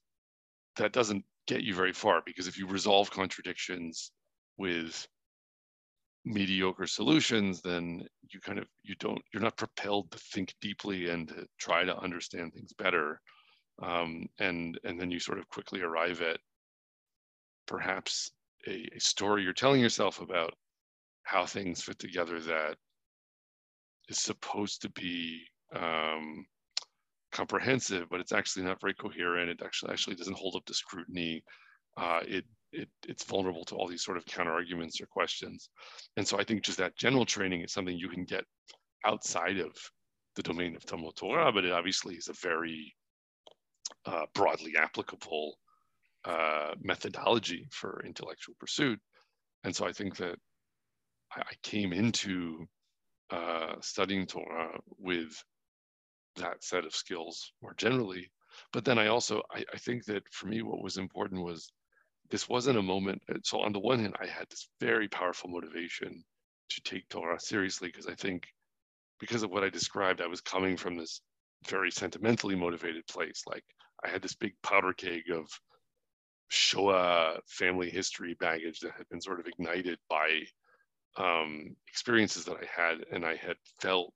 that 0.76 0.92
doesn't 0.92 1.24
get 1.46 1.62
you 1.62 1.74
very 1.74 1.92
far 1.92 2.22
because 2.24 2.46
if 2.46 2.58
you 2.58 2.66
resolve 2.66 3.10
contradictions 3.10 4.12
with 4.58 5.06
mediocre 6.24 6.86
solutions 6.86 7.60
then 7.62 8.06
you 8.32 8.40
kind 8.40 8.58
of 8.58 8.66
you 8.84 8.94
don't 9.00 9.20
you're 9.32 9.42
not 9.42 9.56
propelled 9.56 10.10
to 10.12 10.18
think 10.18 10.54
deeply 10.60 11.08
and 11.08 11.28
to 11.28 11.44
try 11.58 11.84
to 11.84 11.98
understand 11.98 12.52
things 12.52 12.72
better 12.74 13.20
um, 13.82 14.26
and 14.38 14.78
and 14.84 15.00
then 15.00 15.10
you 15.10 15.18
sort 15.18 15.38
of 15.38 15.48
quickly 15.48 15.80
arrive 15.82 16.22
at 16.22 16.38
perhaps 17.66 18.30
a, 18.68 18.88
a 18.94 19.00
story 19.00 19.42
you're 19.42 19.52
telling 19.52 19.80
yourself 19.80 20.20
about 20.20 20.54
how 21.24 21.44
things 21.44 21.82
fit 21.82 21.98
together 21.98 22.38
that 22.40 22.76
is 24.12 24.20
supposed 24.20 24.82
to 24.82 24.90
be 24.90 25.42
um, 25.74 26.44
comprehensive, 27.32 28.06
but 28.10 28.20
it's 28.20 28.32
actually 28.32 28.64
not 28.64 28.80
very 28.80 28.94
coherent. 28.94 29.50
It 29.50 29.62
actually 29.64 29.92
actually 29.92 30.16
doesn't 30.16 30.36
hold 30.36 30.56
up 30.56 30.64
to 30.66 30.74
scrutiny. 30.74 31.42
Uh, 31.96 32.20
it 32.36 32.44
it 32.72 32.88
it's 33.08 33.24
vulnerable 33.24 33.64
to 33.66 33.74
all 33.74 33.88
these 33.88 34.04
sort 34.04 34.18
of 34.18 34.26
counter 34.26 34.52
arguments 34.52 35.00
or 35.00 35.06
questions. 35.06 35.70
And 36.16 36.26
so 36.26 36.38
I 36.38 36.44
think 36.44 36.62
just 36.62 36.78
that 36.78 36.96
general 36.96 37.26
training 37.26 37.62
is 37.62 37.72
something 37.72 37.96
you 37.96 38.08
can 38.08 38.24
get 38.24 38.44
outside 39.04 39.58
of 39.58 39.72
the 40.36 40.42
domain 40.42 40.76
of 40.76 40.84
Talmud 40.84 41.16
Torah, 41.16 41.52
but 41.52 41.64
it 41.64 41.72
obviously 41.72 42.14
is 42.14 42.28
a 42.28 42.34
very 42.48 42.94
uh, 44.06 44.26
broadly 44.34 44.72
applicable 44.78 45.56
uh, 46.24 46.72
methodology 46.80 47.66
for 47.70 48.02
intellectual 48.06 48.54
pursuit. 48.58 48.98
And 49.64 49.74
so 49.76 49.86
I 49.86 49.92
think 49.92 50.16
that 50.16 50.36
I, 51.36 51.40
I 51.40 51.54
came 51.62 51.92
into 51.92 52.66
uh, 53.32 53.76
studying 53.80 54.26
Torah 54.26 54.78
with 54.98 55.42
that 56.36 56.62
set 56.62 56.84
of 56.84 56.94
skills 56.94 57.52
more 57.62 57.74
generally. 57.74 58.30
But 58.72 58.84
then 58.84 58.98
I 58.98 59.06
also, 59.06 59.42
I, 59.50 59.64
I 59.72 59.78
think 59.78 60.04
that 60.04 60.22
for 60.30 60.46
me, 60.46 60.60
what 60.62 60.82
was 60.82 60.98
important 60.98 61.42
was 61.42 61.72
this 62.30 62.48
wasn't 62.48 62.78
a 62.78 62.82
moment. 62.82 63.22
So 63.44 63.60
on 63.60 63.72
the 63.72 63.80
one 63.80 64.00
hand, 64.00 64.16
I 64.20 64.26
had 64.26 64.48
this 64.50 64.68
very 64.80 65.08
powerful 65.08 65.48
motivation 65.48 66.22
to 66.70 66.82
take 66.82 67.08
Torah 67.08 67.40
seriously 67.40 67.88
because 67.88 68.06
I 68.06 68.14
think 68.14 68.46
because 69.18 69.42
of 69.42 69.50
what 69.50 69.64
I 69.64 69.70
described, 69.70 70.20
I 70.20 70.26
was 70.26 70.40
coming 70.40 70.76
from 70.76 70.96
this 70.96 71.20
very 71.68 71.90
sentimentally 71.90 72.54
motivated 72.54 73.06
place. 73.06 73.42
Like 73.46 73.64
I 74.04 74.08
had 74.08 74.20
this 74.20 74.34
big 74.34 74.52
powder 74.62 74.92
keg 74.92 75.30
of 75.30 75.48
Shoah 76.48 77.38
family 77.46 77.88
history 77.88 78.36
baggage 78.40 78.80
that 78.80 78.92
had 78.96 79.08
been 79.08 79.22
sort 79.22 79.40
of 79.40 79.46
ignited 79.46 79.98
by 80.10 80.42
um, 81.16 81.76
experiences 81.88 82.44
that 82.46 82.56
I 82.56 82.82
had, 82.82 83.04
and 83.12 83.24
I 83.24 83.36
had 83.36 83.56
felt 83.80 84.12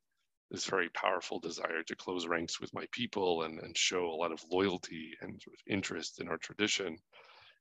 this 0.51 0.67
very 0.67 0.89
powerful 0.91 1.41
desire 1.41 1.83
to 1.87 1.97
close 1.97 2.27
ranks 2.27 2.61
with 2.61 2.73
my 2.73 2.87
people 2.93 3.43
and, 3.43 3.59
and 3.61 3.77
show 3.77 4.07
a 4.07 4.17
lot 4.17 4.33
of 4.33 4.45
loyalty 4.51 5.11
and 5.21 5.41
sort 5.43 5.55
of 5.55 5.73
interest 5.73 6.21
in 6.21 6.29
our 6.29 6.39
tradition. 6.39 6.97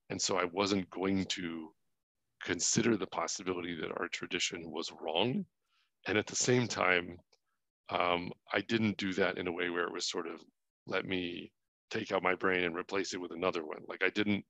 And 0.09 0.21
so 0.21 0.37
I 0.37 0.45
wasn't 0.45 0.89
going 0.91 1.25
to 1.25 1.69
consider 2.43 2.95
the 2.95 3.07
possibility 3.07 3.75
that 3.81 3.91
our 3.99 4.07
tradition 4.09 4.69
was 4.69 4.91
wrong. 5.01 5.45
And 6.07 6.17
at 6.17 6.27
the 6.27 6.35
same 6.35 6.67
time, 6.67 7.17
um, 7.89 8.31
I 8.53 8.61
didn't 8.61 8.97
do 8.97 9.13
that 9.13 9.37
in 9.37 9.47
a 9.47 9.51
way 9.51 9.69
where 9.69 9.85
it 9.85 9.93
was 9.93 10.09
sort 10.09 10.27
of 10.27 10.41
let 10.85 11.05
me 11.05 11.51
take 11.89 12.11
out 12.11 12.23
my 12.23 12.35
brain 12.35 12.63
and 12.63 12.75
replace 12.75 13.13
it 13.13 13.21
with 13.21 13.31
another 13.31 13.65
one. 13.65 13.79
Like 13.87 14.03
I 14.03 14.09
didn't, 14.09 14.45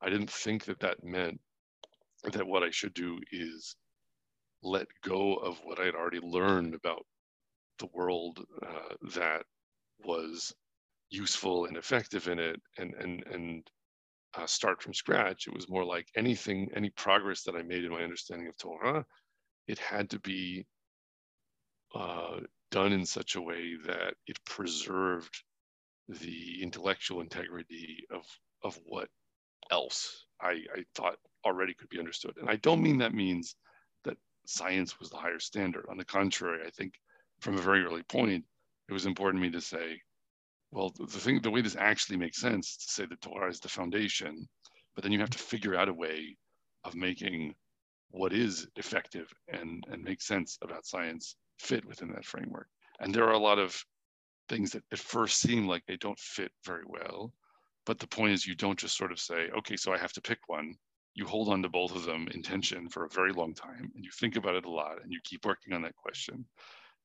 I 0.00 0.10
didn't 0.10 0.30
think 0.30 0.64
that 0.66 0.80
that 0.80 1.02
meant 1.02 1.40
that 2.32 2.46
what 2.46 2.62
I 2.62 2.70
should 2.70 2.94
do 2.94 3.18
is 3.32 3.74
let 4.62 4.86
go 5.02 5.34
of 5.34 5.58
what 5.64 5.80
I 5.80 5.86
had 5.86 5.94
already 5.94 6.20
learned 6.20 6.74
about 6.74 7.04
the 7.78 7.88
world 7.94 8.44
uh, 8.66 8.94
that 9.14 9.44
was 10.04 10.52
useful 11.10 11.66
and 11.66 11.76
effective 11.76 12.28
in 12.28 12.38
it, 12.38 12.60
and 12.78 12.94
and 12.94 13.24
and 13.26 13.70
uh, 14.34 14.46
start 14.46 14.82
from 14.82 14.94
scratch. 14.94 15.46
It 15.46 15.54
was 15.54 15.68
more 15.68 15.84
like 15.84 16.08
anything, 16.16 16.68
any 16.74 16.90
progress 16.90 17.42
that 17.44 17.56
I 17.56 17.62
made 17.62 17.84
in 17.84 17.90
my 17.90 18.02
understanding 18.02 18.48
of 18.48 18.56
Torah, 18.58 19.04
it 19.66 19.78
had 19.78 20.10
to 20.10 20.20
be 20.20 20.66
uh, 21.94 22.40
done 22.70 22.92
in 22.92 23.04
such 23.04 23.36
a 23.36 23.40
way 23.40 23.76
that 23.86 24.14
it 24.26 24.38
preserved 24.44 25.42
the 26.08 26.62
intellectual 26.62 27.20
integrity 27.20 28.04
of 28.10 28.24
of 28.62 28.78
what 28.84 29.08
else 29.70 30.26
I, 30.40 30.64
I 30.74 30.84
thought 30.94 31.16
already 31.44 31.74
could 31.74 31.88
be 31.88 31.98
understood. 31.98 32.34
And 32.38 32.50
I 32.50 32.56
don't 32.56 32.82
mean 32.82 32.98
that 32.98 33.14
means 33.14 33.56
science 34.46 34.98
was 34.98 35.10
the 35.10 35.16
higher 35.16 35.38
standard. 35.38 35.86
On 35.90 35.96
the 35.96 36.04
contrary, 36.04 36.60
I 36.66 36.70
think 36.70 36.94
from 37.40 37.56
a 37.56 37.62
very 37.62 37.84
early 37.84 38.02
point, 38.02 38.44
it 38.88 38.92
was 38.92 39.06
important 39.06 39.42
to 39.42 39.48
me 39.48 39.52
to 39.52 39.60
say, 39.60 40.00
well, 40.72 40.92
the 40.98 41.06
thing, 41.06 41.40
the 41.40 41.50
way 41.50 41.62
this 41.62 41.76
actually 41.76 42.16
makes 42.16 42.40
sense 42.40 42.76
to 42.76 42.92
say 42.92 43.06
that 43.06 43.20
Torah 43.20 43.50
is 43.50 43.60
the 43.60 43.68
foundation, 43.68 44.48
but 44.94 45.02
then 45.02 45.12
you 45.12 45.20
have 45.20 45.30
to 45.30 45.38
figure 45.38 45.74
out 45.74 45.88
a 45.88 45.94
way 45.94 46.36
of 46.84 46.94
making 46.94 47.54
what 48.10 48.32
is 48.32 48.66
effective 48.76 49.32
and 49.48 49.84
and 49.90 50.02
make 50.02 50.20
sense 50.20 50.58
about 50.62 50.86
science 50.86 51.36
fit 51.58 51.84
within 51.84 52.08
that 52.12 52.24
framework. 52.24 52.68
And 53.00 53.14
there 53.14 53.24
are 53.24 53.34
a 53.34 53.38
lot 53.38 53.58
of 53.58 53.82
things 54.48 54.72
that 54.72 54.82
at 54.92 54.98
first 54.98 55.40
seem 55.40 55.66
like 55.66 55.84
they 55.86 55.96
don't 55.96 56.18
fit 56.18 56.50
very 56.64 56.84
well. 56.86 57.32
But 57.86 57.98
the 57.98 58.06
point 58.06 58.32
is, 58.32 58.46
you 58.46 58.54
don't 58.54 58.78
just 58.78 58.96
sort 58.96 59.12
of 59.12 59.18
say, 59.18 59.48
okay, 59.58 59.76
so 59.76 59.92
I 59.92 59.98
have 59.98 60.12
to 60.14 60.20
pick 60.20 60.38
one. 60.48 60.74
You 61.14 61.26
hold 61.26 61.48
on 61.48 61.62
to 61.62 61.68
both 61.68 61.94
of 61.94 62.04
them 62.04 62.28
in 62.32 62.42
tension 62.42 62.88
for 62.88 63.04
a 63.04 63.10
very 63.10 63.32
long 63.32 63.54
time 63.54 63.90
and 63.94 64.04
you 64.04 64.10
think 64.18 64.36
about 64.36 64.54
it 64.54 64.64
a 64.64 64.70
lot 64.70 65.02
and 65.02 65.12
you 65.12 65.20
keep 65.24 65.44
working 65.44 65.72
on 65.72 65.82
that 65.82 65.96
question. 65.96 66.44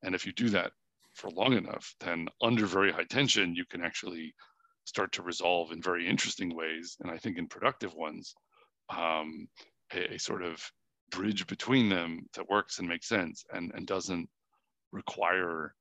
And 0.03 0.13
if 0.13 0.25
you 0.25 0.31
do 0.33 0.49
that 0.49 0.71
for 1.13 1.29
long 1.31 1.53
enough, 1.53 1.93
then 1.99 2.27
under 2.41 2.65
very 2.65 2.91
high 2.91 3.05
tension, 3.05 3.55
you 3.55 3.65
can 3.65 3.81
actually 3.83 4.33
start 4.85 5.11
to 5.13 5.23
resolve 5.23 5.71
in 5.71 5.81
very 5.81 6.07
interesting 6.07 6.55
ways. 6.55 6.95
And 6.99 7.11
I 7.11 7.17
think 7.17 7.37
in 7.37 7.47
productive 7.47 7.93
ones, 7.95 8.35
um, 8.89 9.47
a, 9.93 10.15
a 10.15 10.19
sort 10.19 10.43
of 10.43 10.61
bridge 11.09 11.47
between 11.47 11.89
them 11.89 12.27
that 12.35 12.49
works 12.49 12.79
and 12.79 12.87
makes 12.87 13.07
sense 13.07 13.43
and, 13.51 13.71
and 13.73 13.87
doesn't 13.87 14.29
require 14.91 15.73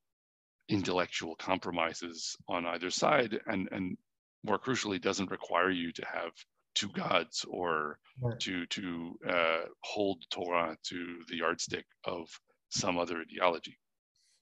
intellectual 0.69 1.35
compromises 1.35 2.35
on 2.47 2.65
either 2.65 2.89
side 2.89 3.39
and 3.45 3.69
and 3.71 3.97
more 4.43 4.59
crucially 4.59 5.01
doesn't 5.01 5.31
require 5.31 5.69
you 5.69 5.91
to 5.91 6.05
have 6.05 6.31
two 6.75 6.89
gods 6.89 7.45
or 7.49 7.97
right. 8.21 8.39
to 8.41 8.65
to 8.67 9.17
uh, 9.27 9.61
hold 9.83 10.23
Torah 10.29 10.77
to 10.83 11.17
the 11.29 11.37
yardstick 11.37 11.85
of 12.05 12.27
some 12.69 12.97
other 12.97 13.21
ideology. 13.21 13.77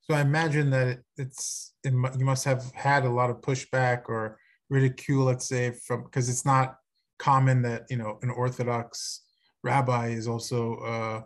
So 0.01 0.15
I 0.15 0.21
imagine 0.21 0.69
that 0.71 0.87
it, 0.87 0.99
it's 1.17 1.73
it, 1.83 1.93
you 1.93 2.25
must 2.25 2.43
have 2.45 2.71
had 2.73 3.05
a 3.05 3.09
lot 3.09 3.29
of 3.29 3.41
pushback 3.41 4.03
or 4.09 4.37
ridicule, 4.69 5.25
let's 5.25 5.47
say, 5.47 5.71
from 5.71 6.03
because 6.03 6.27
it's 6.29 6.45
not 6.45 6.75
common 7.19 7.61
that 7.61 7.85
you 7.89 7.97
know 7.97 8.19
an 8.21 8.29
Orthodox 8.29 9.21
rabbi 9.63 10.09
is 10.09 10.27
also 10.27 10.75
uh, 10.77 11.21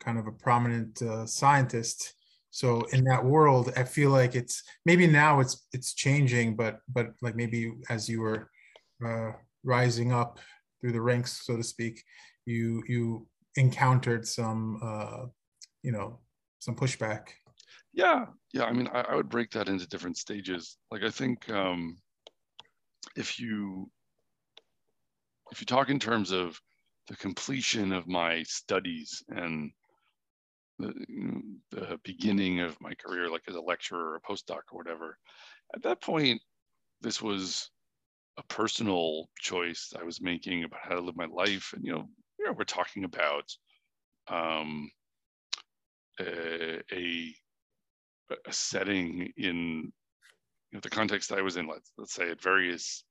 kind 0.00 0.18
of 0.18 0.26
a 0.26 0.32
prominent 0.32 1.00
uh, 1.02 1.26
scientist. 1.26 2.14
So 2.50 2.80
in 2.92 3.04
that 3.04 3.24
world, 3.24 3.72
I 3.76 3.84
feel 3.84 4.10
like 4.10 4.34
it's 4.34 4.62
maybe 4.84 5.06
now 5.06 5.40
it's 5.40 5.66
it's 5.72 5.94
changing, 5.94 6.56
but 6.56 6.80
but 6.88 7.08
like 7.22 7.36
maybe 7.36 7.74
as 7.88 8.08
you 8.08 8.20
were 8.20 8.50
uh, 9.04 9.32
rising 9.64 10.12
up 10.12 10.38
through 10.80 10.92
the 10.92 11.00
ranks, 11.00 11.44
so 11.44 11.56
to 11.56 11.62
speak, 11.62 12.02
you 12.46 12.82
you 12.86 13.26
encountered 13.56 14.26
some 14.26 14.80
uh, 14.82 15.26
you 15.82 15.92
know 15.92 16.20
some 16.58 16.74
pushback. 16.74 17.28
Yeah, 17.92 18.26
yeah. 18.52 18.64
I 18.64 18.72
mean, 18.72 18.88
I, 18.92 19.00
I 19.00 19.14
would 19.14 19.28
break 19.28 19.50
that 19.52 19.68
into 19.68 19.88
different 19.88 20.16
stages. 20.16 20.76
Like 20.90 21.02
I 21.02 21.10
think 21.10 21.48
um, 21.50 21.98
if 23.16 23.38
you 23.40 23.90
if 25.50 25.60
you 25.60 25.66
talk 25.66 25.88
in 25.88 25.98
terms 25.98 26.30
of 26.30 26.60
the 27.08 27.16
completion 27.16 27.92
of 27.92 28.06
my 28.06 28.42
studies 28.42 29.22
and 29.28 29.70
the, 30.78 30.92
the, 31.70 31.98
beginning 32.04 32.60
of 32.60 32.80
my 32.80 32.92
career, 32.94 33.30
like 33.30 33.42
as 33.48 33.56
a 33.56 33.60
lecturer 33.60 34.10
or 34.10 34.16
a 34.16 34.20
postdoc 34.20 34.60
or 34.70 34.78
whatever, 34.78 35.18
at 35.74 35.82
that 35.82 36.00
point, 36.02 36.40
this 37.00 37.20
was 37.22 37.70
a 38.38 38.42
personal 38.44 39.28
choice 39.38 39.92
I 39.98 40.04
was 40.04 40.22
making 40.22 40.64
about 40.64 40.80
how 40.82 40.94
to 40.94 41.00
live 41.00 41.16
my 41.16 41.26
life. 41.26 41.72
And, 41.74 41.84
you 41.84 41.92
know, 41.92 42.08
we're 42.56 42.64
talking 42.64 43.04
about 43.04 43.52
um, 44.28 44.90
a, 46.20 46.80
a, 46.92 47.34
a 48.46 48.52
setting 48.52 49.32
in 49.36 49.92
you 50.70 50.76
know, 50.76 50.80
the 50.80 50.90
context 50.90 51.32
I 51.32 51.42
was 51.42 51.56
in, 51.56 51.66
let's, 51.66 51.92
let's 51.98 52.14
say 52.14 52.30
at 52.30 52.40
various 52.40 53.04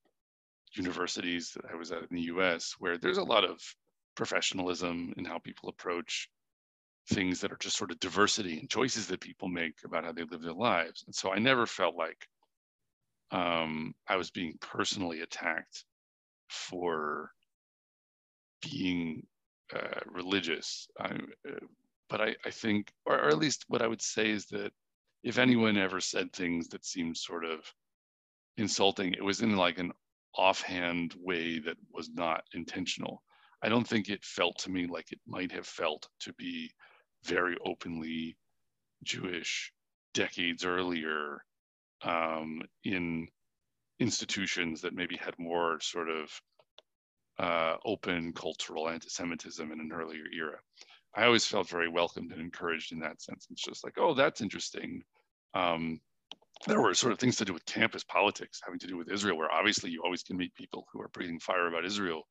universities 0.76 1.52
that 1.56 1.66
I 1.72 1.76
was 1.76 1.92
at 1.92 2.04
in 2.10 2.16
the 2.16 2.34
US, 2.34 2.76
where 2.80 2.98
there's 2.98 3.18
a 3.18 3.24
lot 3.24 3.44
of 3.44 3.60
professionalism 4.16 5.14
in 5.18 5.26
how 5.26 5.40
people 5.40 5.70
approach 5.70 6.30
things 7.10 7.42
that 7.42 7.52
are 7.52 7.58
just 7.58 7.78
sort 7.78 7.92
of 7.92 8.00
diversity 8.00 8.60
and 8.60 8.70
choices 8.70 9.08
that 9.08 9.20
people 9.20 9.48
make 9.48 9.76
about 9.86 10.06
how 10.06 10.12
they 10.12 10.24
live 10.24 10.42
their 10.42 10.54
lives. 10.54 11.04
And 11.06 11.16
so 11.16 11.32
I 11.32 11.40
never 11.40 11.66
felt 11.66 11.96
like 11.96 12.28
um, 13.32 13.94
I 14.08 14.16
was 14.16 14.32
being 14.32 14.56
personally 14.62 15.22
attacked 15.22 15.84
for 16.50 17.32
being 18.62 19.26
uh, 19.76 20.00
religious. 20.06 20.88
I, 21.00 21.06
uh, 21.06 21.66
but 22.10 22.22
I, 22.22 22.36
I 22.46 22.52
think, 22.52 22.92
or, 23.06 23.16
or 23.16 23.28
at 23.28 23.38
least 23.38 23.66
what 23.68 23.82
I 23.82 23.88
would 23.88 24.02
say 24.02 24.30
is 24.30 24.46
that 24.48 24.72
if 25.24 25.38
anyone 25.38 25.78
ever 25.78 26.00
said 26.00 26.32
things 26.32 26.70
that 26.70 26.86
seemed 26.86 27.18
sort 27.18 27.44
of 27.44 27.60
insulting, 28.58 29.14
it 29.14 29.24
was 29.24 29.42
in 29.42 29.58
like 29.58 29.80
an 29.80 29.92
offhand 30.36 31.14
way 31.18 31.60
that 31.60 31.78
was 31.92 32.10
not 32.10 32.44
intentional. 32.54 33.24
I 33.62 33.70
don't 33.70 33.88
think 33.88 34.08
it 34.08 34.24
felt 34.24 34.60
to 34.60 34.72
me 34.72 34.88
like 34.88 35.12
it 35.12 35.20
might 35.28 35.52
have 35.52 35.66
felt 35.66 36.08
to 36.22 36.34
be 36.34 36.72
very 37.26 37.58
openly 37.66 38.38
Jewish 39.04 39.74
decades 40.14 40.64
earlier 40.64 41.44
um, 42.04 42.62
in 42.84 43.27
institutions 44.00 44.82
that 44.82 44.94
maybe 44.94 45.18
had 45.18 45.38
more 45.39 45.80
sort 45.82 46.10
of 46.10 46.42
uh, 47.39 47.77
open 47.86 48.34
cultural 48.34 48.89
anti-Semitism 48.89 49.72
in 49.72 49.80
an 49.80 49.91
earlier 49.93 50.26
era. 50.34 50.58
I 51.15 51.26
always 51.26 51.45
felt 51.45 51.69
very 51.69 51.89
welcomed 51.89 52.32
and 52.32 52.41
encouraged 52.41 52.91
in 52.91 53.00
that 53.00 53.22
sense. 53.22 53.48
It's 53.50 53.63
just 53.63 53.84
like, 53.84 53.95
oh, 53.98 54.13
that's 54.13 54.41
interesting. 54.41 55.02
Um, 55.54 56.00
there 56.67 56.82
were 56.82 56.93
sort 56.93 57.13
of 57.13 57.19
things 57.19 57.36
to 57.38 57.45
do 57.45 57.54
with 57.54 57.65
campus 57.65 58.04
politics 58.04 58.60
having 58.63 58.80
to 58.80 58.88
do 58.88 58.98
with 58.98 59.12
Israel, 59.12 59.38
where 59.38 59.52
obviously 59.52 59.89
you 59.91 60.02
always 60.04 60.24
can 60.24 60.38
meet 60.38 60.54
people 60.56 60.86
who 60.91 61.02
are 61.02 61.10
breathing 61.10 61.39
fire 61.39 61.67
about 61.67 61.86
Israel. 61.86 62.24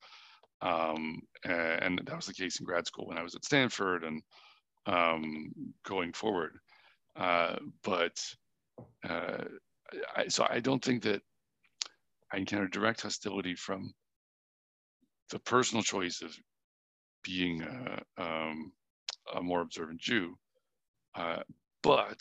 Um, 0.63 1.23
and 1.45 2.01
that 2.05 2.17
was 2.17 2.27
the 2.27 2.35
case 2.35 2.59
in 2.61 2.67
grad 2.67 2.87
school 2.87 3.07
when 3.07 3.19
I 3.19 3.23
was 3.23 3.35
at 3.35 3.45
Stanford 3.45 4.05
and 4.05 4.23
um, 4.87 5.53
going 5.85 6.13
forward. 6.13 6.59
Uh, 7.15 7.57
but 7.83 8.19
uh, 9.09 9.45
I, 10.17 10.29
so 10.29 10.47
I 10.49 10.61
don't 10.61 10.83
think 10.83 11.03
that 11.03 11.23
I 12.33 12.39
encountered 12.39 12.73
direct 12.73 13.03
hostility 13.03 13.55
from 13.55 13.93
the 15.31 15.39
personal 15.41 15.83
choice 15.83 16.23
of 16.23 16.37
being 17.23 17.63
a, 17.63 18.03
um, 18.19 18.73
a 19.35 19.43
more 19.43 19.61
observant 19.61 20.01
Jew. 20.01 20.37
Uh, 21.15 21.43
but 21.83 22.21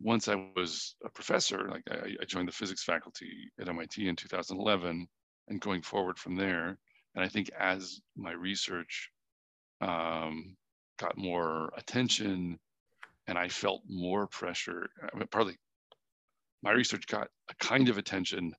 once 0.00 0.28
I 0.28 0.34
was 0.56 0.96
a 1.04 1.08
professor, 1.08 1.68
like 1.70 1.82
I, 1.90 2.14
I, 2.20 2.24
joined 2.26 2.48
the 2.48 2.52
physics 2.52 2.82
faculty 2.82 3.50
at 3.60 3.68
MIT 3.68 4.08
in 4.08 4.16
2011 4.16 5.06
and 5.48 5.60
going 5.60 5.82
forward 5.82 6.18
from 6.18 6.36
there. 6.36 6.78
And 7.14 7.24
I 7.24 7.28
think 7.28 7.50
as 7.58 8.00
my 8.16 8.32
research 8.32 9.10
um, 9.80 10.56
got 10.98 11.16
more 11.16 11.72
attention 11.76 12.58
and 13.26 13.38
I 13.38 13.48
felt 13.48 13.82
more 13.88 14.26
pressure, 14.26 14.88
I 15.12 15.16
mean, 15.16 15.28
partly 15.30 15.56
my 16.62 16.72
research 16.72 17.06
got 17.06 17.28
a 17.50 17.54
kind 17.56 17.88
of 17.88 17.98
attention 17.98 18.54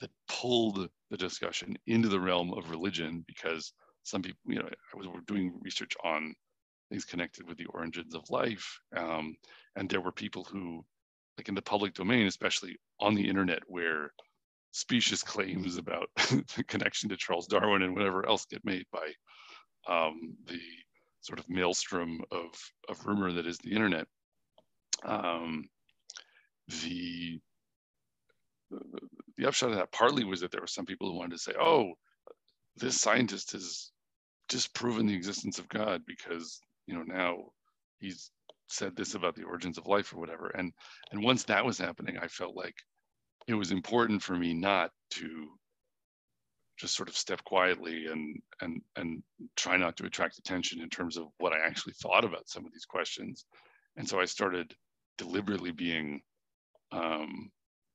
that 0.00 0.10
pulled 0.28 0.88
the 1.10 1.16
discussion 1.16 1.76
into 1.86 2.08
the 2.08 2.20
realm 2.20 2.52
of 2.52 2.70
religion 2.70 3.24
because 3.26 3.72
some 4.02 4.22
people, 4.22 4.38
you 4.46 4.58
know, 4.58 4.68
I 4.68 4.96
was 4.96 5.06
doing 5.26 5.58
research 5.62 5.92
on 6.04 6.34
things 6.90 7.04
connected 7.04 7.46
with 7.46 7.56
the 7.56 7.66
origins 7.66 8.14
of 8.14 8.28
life. 8.30 8.78
Um, 8.96 9.34
and 9.76 9.88
there 9.88 10.00
were 10.00 10.12
people 10.12 10.44
who, 10.44 10.84
like 11.38 11.48
in 11.48 11.54
the 11.54 11.62
public 11.62 11.94
domain, 11.94 12.26
especially 12.26 12.76
on 13.00 13.14
the 13.14 13.28
internet, 13.28 13.60
where 13.66 14.10
specious 14.72 15.22
claims 15.22 15.76
about 15.76 16.08
the 16.16 16.64
connection 16.66 17.08
to 17.08 17.16
Charles 17.16 17.46
Darwin 17.46 17.82
and 17.82 17.94
whatever 17.94 18.26
else 18.28 18.44
get 18.46 18.64
made 18.64 18.84
by 18.92 19.12
um, 19.88 20.36
the 20.46 20.60
sort 21.26 21.38
of 21.40 21.48
maelstrom 21.48 22.20
of, 22.30 22.46
of 22.88 23.04
rumor 23.04 23.32
that 23.32 23.46
is 23.46 23.58
the 23.58 23.72
internet. 23.72 24.06
Um, 25.04 25.64
the, 26.82 27.40
the, 29.36 29.46
upshot 29.46 29.70
of 29.70 29.76
that 29.76 29.92
partly 29.92 30.24
was 30.24 30.40
that 30.40 30.50
there 30.50 30.60
were 30.60 30.66
some 30.66 30.86
people 30.86 31.10
who 31.10 31.18
wanted 31.18 31.32
to 31.32 31.38
say, 31.38 31.52
oh, 31.60 31.92
this 32.76 33.00
scientist 33.00 33.52
has 33.52 33.90
disproven 34.48 35.06
the 35.06 35.14
existence 35.14 35.58
of 35.58 35.68
God 35.68 36.02
because 36.06 36.60
you 36.86 36.94
know 36.94 37.02
now 37.02 37.36
he's 37.98 38.30
said 38.68 38.94
this 38.96 39.14
about 39.14 39.34
the 39.34 39.42
origins 39.42 39.78
of 39.78 39.86
life 39.86 40.12
or 40.12 40.18
whatever 40.18 40.48
and 40.50 40.72
and 41.10 41.22
once 41.22 41.44
that 41.44 41.64
was 41.64 41.78
happening 41.78 42.16
i 42.18 42.26
felt 42.28 42.56
like 42.56 42.74
it 43.46 43.54
was 43.54 43.70
important 43.70 44.22
for 44.22 44.34
me 44.34 44.52
not 44.52 44.90
to 45.10 45.48
just 46.78 46.94
sort 46.94 47.08
of 47.08 47.16
step 47.16 47.42
quietly 47.44 48.06
and 48.06 48.40
and 48.60 48.80
and 48.96 49.22
try 49.56 49.76
not 49.76 49.96
to 49.96 50.06
attract 50.06 50.38
attention 50.38 50.80
in 50.80 50.88
terms 50.88 51.16
of 51.16 51.26
what 51.38 51.52
i 51.52 51.58
actually 51.58 51.94
thought 51.94 52.24
about 52.24 52.48
some 52.48 52.66
of 52.66 52.72
these 52.72 52.84
questions. 52.84 53.44
And 53.96 54.08
so 54.08 54.20
i 54.20 54.24
started 54.24 54.74
deliberately 55.18 55.72
being 55.72 56.20
um, 56.92 57.50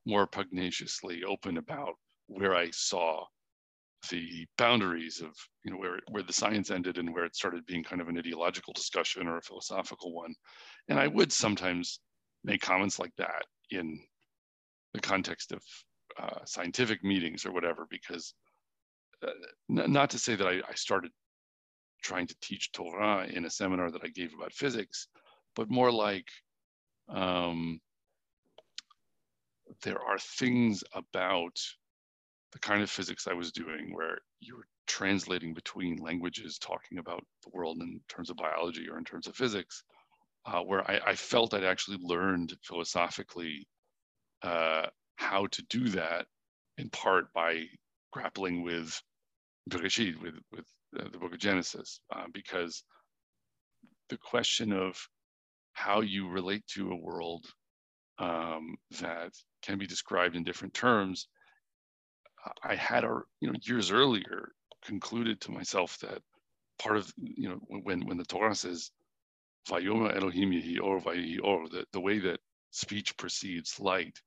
more 0.06 0.26
pugnaciously 0.28 1.24
open 1.24 1.58
about 1.58 1.94
where 2.28 2.56
i 2.56 2.70
saw 2.72 3.24
the 4.10 4.48
boundaries 4.58 5.22
of 5.22 5.36
you 5.64 5.72
know 5.72 5.78
where 5.78 6.00
where 6.10 6.24
the 6.24 6.34
science 6.34 6.72
ended 6.72 6.98
and 6.98 7.14
where 7.14 7.26
it 7.26 7.36
started 7.36 7.66
being 7.68 7.84
kind 7.84 8.02
of 8.02 8.10
an 8.10 8.18
ideological 8.18 8.74
discussion 8.74 9.28
or 9.28 9.38
a 9.38 9.42
philosophical 9.44 10.14
one. 10.14 10.34
And 10.90 11.00
i 11.00 11.08
would 11.08 11.32
sometimes 11.32 12.00
make 12.44 12.62
comments 12.62 12.98
like 12.98 13.16
that 13.18 13.46
in 13.70 14.00
the 14.94 15.00
context 15.00 15.52
of 15.52 15.62
uh, 16.20 16.44
scientific 16.46 17.04
meetings 17.04 17.46
or 17.46 17.52
whatever 17.52 17.88
because 17.90 18.34
not 19.70 20.10
to 20.10 20.20
say 20.20 20.36
that 20.36 20.48
I, 20.48 20.62
I 20.68 20.74
started 20.76 21.12
trying 22.04 22.28
to 22.28 22.36
teach 22.42 22.72
torah 22.72 23.28
in 23.28 23.46
a 23.46 23.50
seminar 23.50 23.92
that 23.92 24.02
i 24.04 24.08
gave 24.08 24.34
about 24.34 24.54
physics 24.54 25.08
but 25.56 25.70
more 25.70 25.92
like 25.92 26.28
um, 27.10 27.80
there 29.84 30.02
are 30.02 30.20
things 30.20 30.84
about 30.94 31.60
the 32.52 32.60
kind 32.60 32.82
of 32.82 32.90
physics 32.90 33.28
I 33.28 33.34
was 33.34 33.52
doing 33.52 33.94
where 33.94 34.18
you 34.40 34.58
were 34.58 34.66
translating 34.88 35.54
between 35.54 35.98
languages, 35.98 36.58
talking 36.58 36.98
about 36.98 37.24
the 37.44 37.50
world 37.54 37.82
in 37.82 38.02
terms 38.10 38.30
of 38.30 38.38
biology 38.38 38.88
or 38.90 38.98
in 38.98 39.06
terms 39.06 39.28
of 39.28 39.36
physics, 39.36 39.84
uh, 40.46 40.62
where 40.62 40.90
I, 40.90 41.00
I, 41.08 41.16
felt 41.16 41.54
I'd 41.54 41.64
actually 41.64 41.98
learned 42.02 42.54
philosophically 42.64 43.68
uh, 44.42 44.88
how 45.16 45.48
to 45.48 45.64
do 45.70 45.90
that 45.90 46.26
in 46.78 46.90
part 46.90 47.32
by 47.34 47.66
grappling 48.12 48.64
with 48.64 49.02
Bereshit, 49.70 50.22
with, 50.22 50.36
with 50.52 50.66
uh, 51.00 51.08
the 51.12 51.18
book 51.18 51.34
of 51.34 51.40
Genesis, 51.40 52.00
uh, 52.14 52.26
because 52.34 52.84
the 54.10 54.18
question 54.18 54.74
of 54.74 54.98
how 55.74 56.02
you 56.02 56.30
relate 56.30 56.66
to 56.68 56.92
a 56.92 56.96
world 56.96 57.46
um, 58.20 58.76
that 59.00 59.32
can 59.62 59.78
be 59.78 59.88
described 59.88 60.36
in 60.36 60.44
different 60.44 60.74
terms 60.74 61.28
I 62.64 62.76
had, 62.76 63.04
a, 63.04 63.22
you 63.40 63.48
know, 63.48 63.54
years 63.64 63.92
earlier 63.92 64.52
concluded 64.84 65.42
to 65.42 65.52
myself 65.52 65.98
that 66.00 66.22
part 66.80 66.98
of, 66.98 67.12
you 67.18 67.50
know, 67.50 67.60
when, 67.68 68.06
when 68.06 68.18
the 68.18 68.26
Torah 68.26 68.56
says, 68.56 68.92
Vayoma 69.70 70.16
Elohim 70.16 70.80
Or 70.82 70.98
Or, 70.98 71.70
the, 71.70 71.86
the 71.94 72.00
way 72.00 72.20
that 72.20 72.40
speech 72.72 73.16
precedes 73.18 73.80
light, 73.80 74.20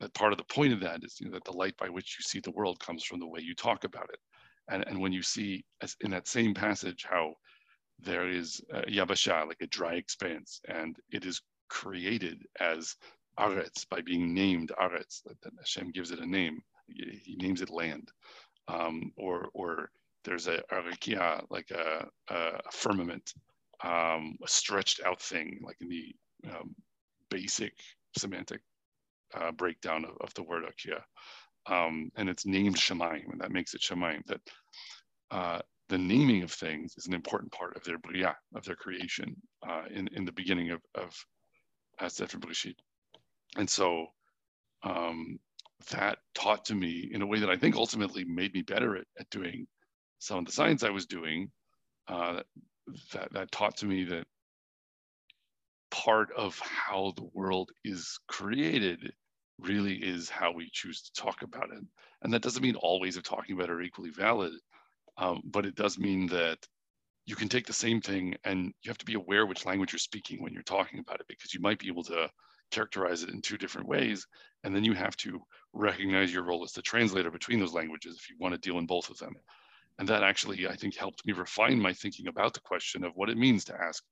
that 0.00 0.12
part 0.14 0.32
of 0.32 0.38
the 0.38 0.44
point 0.44 0.74
of 0.74 0.80
that 0.80 1.04
is 1.04 1.18
you 1.20 1.28
know, 1.28 1.34
that 1.34 1.44
the 1.44 1.52
light 1.56 1.76
by 1.78 1.88
which 1.88 2.16
you 2.18 2.22
see 2.22 2.40
the 2.40 2.50
world 2.50 2.78
comes 2.80 3.04
from 3.04 3.20
the 3.20 3.26
way 3.26 3.40
you 3.40 3.54
talk 3.54 3.84
about 3.84 4.10
it. 4.12 4.20
And, 4.68 4.84
and 4.86 5.00
when 5.00 5.12
you 5.12 5.22
see 5.22 5.64
in 6.00 6.10
that 6.12 6.28
same 6.28 6.54
passage 6.54 7.04
how 7.08 7.34
there 7.98 8.28
is 8.28 8.60
a 8.72 8.82
yabasha, 8.82 9.46
like 9.46 9.60
a 9.60 9.66
dry 9.66 9.94
expanse, 9.94 10.60
and 10.68 10.96
it 11.10 11.24
is 11.24 11.40
created 11.68 12.42
as 12.60 12.96
aretz 13.38 13.88
by 13.88 14.00
being 14.00 14.34
named 14.34 14.72
aretz, 14.80 15.22
that, 15.24 15.40
that 15.42 15.52
Hashem 15.58 15.90
gives 15.90 16.10
it 16.10 16.20
a 16.20 16.26
name. 16.26 16.60
He 16.86 17.36
names 17.38 17.62
it 17.62 17.70
land. 17.70 18.10
Um, 18.68 19.12
or, 19.16 19.48
or 19.54 19.90
there's 20.24 20.46
a 20.46 20.62
arikia, 20.72 21.44
like 21.50 21.70
a, 21.70 22.06
a 22.28 22.70
firmament, 22.70 23.34
um, 23.82 24.36
a 24.42 24.48
stretched 24.48 25.00
out 25.04 25.20
thing, 25.20 25.60
like 25.64 25.76
in 25.80 25.88
the 25.88 26.14
um, 26.50 26.74
basic 27.30 27.74
semantic 28.16 28.60
uh, 29.34 29.50
breakdown 29.52 30.04
of, 30.04 30.16
of, 30.20 30.34
the 30.34 30.42
word 30.42 30.64
rakia. 30.64 31.00
Um, 31.66 32.10
and 32.16 32.28
it's 32.28 32.46
named 32.46 32.76
Shemaim, 32.76 33.30
and 33.30 33.40
that 33.40 33.52
makes 33.52 33.74
it 33.74 33.82
Shemaim. 33.82 34.24
That 34.26 34.40
uh, 35.30 35.60
the 35.88 35.98
naming 35.98 36.42
of 36.42 36.50
things 36.50 36.94
is 36.96 37.06
an 37.06 37.14
important 37.14 37.52
part 37.52 37.76
of 37.76 37.84
their 37.84 37.98
bria, 37.98 38.36
of 38.54 38.64
their 38.64 38.76
creation 38.76 39.36
uh, 39.68 39.82
in, 39.94 40.08
in 40.14 40.24
the 40.24 40.32
beginning 40.32 40.70
of, 40.70 40.80
of 40.94 41.14
Sefer 42.10 42.38
Bereshit. 42.38 42.76
And 43.56 43.68
so 43.68 44.06
um, 44.82 45.38
that 45.90 46.18
taught 46.34 46.64
to 46.66 46.74
me 46.74 47.10
in 47.12 47.22
a 47.22 47.26
way 47.26 47.38
that 47.40 47.50
I 47.50 47.56
think 47.56 47.76
ultimately 47.76 48.24
made 48.24 48.54
me 48.54 48.62
better 48.62 48.96
at, 48.96 49.04
at 49.18 49.30
doing 49.30 49.66
some 50.18 50.38
of 50.38 50.46
the 50.46 50.52
science 50.52 50.82
I 50.82 50.90
was 50.90 51.06
doing. 51.06 51.50
Uh, 52.08 52.40
that, 53.12 53.32
that 53.32 53.52
taught 53.52 53.76
to 53.78 53.86
me 53.86 54.04
that 54.04 54.24
part 55.90 56.30
of 56.36 56.58
how 56.58 57.12
the 57.16 57.28
world 57.32 57.70
is 57.84 58.18
created 58.28 59.12
really 59.62 59.94
is 59.94 60.28
how 60.28 60.52
we 60.52 60.68
choose 60.72 61.02
to 61.02 61.22
talk 61.22 61.42
about 61.42 61.70
it. 61.72 61.82
And 62.22 62.32
that 62.32 62.42
doesn't 62.42 62.62
mean 62.62 62.76
all 62.76 63.00
ways 63.00 63.16
of 63.16 63.22
talking 63.22 63.54
about 63.54 63.68
it 63.68 63.72
are 63.72 63.82
equally 63.82 64.10
valid, 64.10 64.52
um, 65.16 65.42
but 65.44 65.66
it 65.66 65.74
does 65.74 65.98
mean 65.98 66.26
that 66.28 66.58
you 67.24 67.36
can 67.36 67.48
take 67.48 67.66
the 67.66 67.72
same 67.72 68.00
thing 68.00 68.34
and 68.44 68.72
you 68.82 68.90
have 68.90 68.98
to 68.98 69.04
be 69.04 69.14
aware 69.14 69.46
which 69.46 69.64
language 69.64 69.92
you're 69.92 69.98
speaking 69.98 70.42
when 70.42 70.52
you're 70.52 70.62
talking 70.62 70.98
about 70.98 71.20
it 71.20 71.28
because 71.28 71.54
you 71.54 71.60
might 71.60 71.78
be 71.78 71.88
able 71.88 72.02
to 72.02 72.28
characterize 72.70 73.22
it 73.22 73.30
in 73.30 73.40
two 73.40 73.56
different 73.56 73.86
ways. 73.86 74.26
And 74.64 74.74
then 74.74 74.84
you 74.84 74.94
have 74.94 75.16
to 75.18 75.40
recognize 75.72 76.32
your 76.32 76.42
role 76.42 76.64
as 76.64 76.72
the 76.72 76.82
translator 76.82 77.30
between 77.30 77.60
those 77.60 77.74
languages 77.74 78.16
if 78.18 78.28
you 78.28 78.36
want 78.40 78.54
to 78.54 78.60
deal 78.60 78.78
in 78.78 78.86
both 78.86 79.10
of 79.10 79.18
them. 79.18 79.34
And 79.98 80.08
that 80.08 80.22
actually, 80.22 80.66
I 80.66 80.74
think, 80.74 80.96
helped 80.96 81.24
me 81.26 81.32
refine 81.32 81.78
my 81.78 81.92
thinking 81.92 82.26
about 82.26 82.54
the 82.54 82.60
question 82.60 83.04
of 83.04 83.12
what 83.14 83.28
it 83.28 83.36
means 83.36 83.64
to 83.66 83.80
ask 83.80 84.02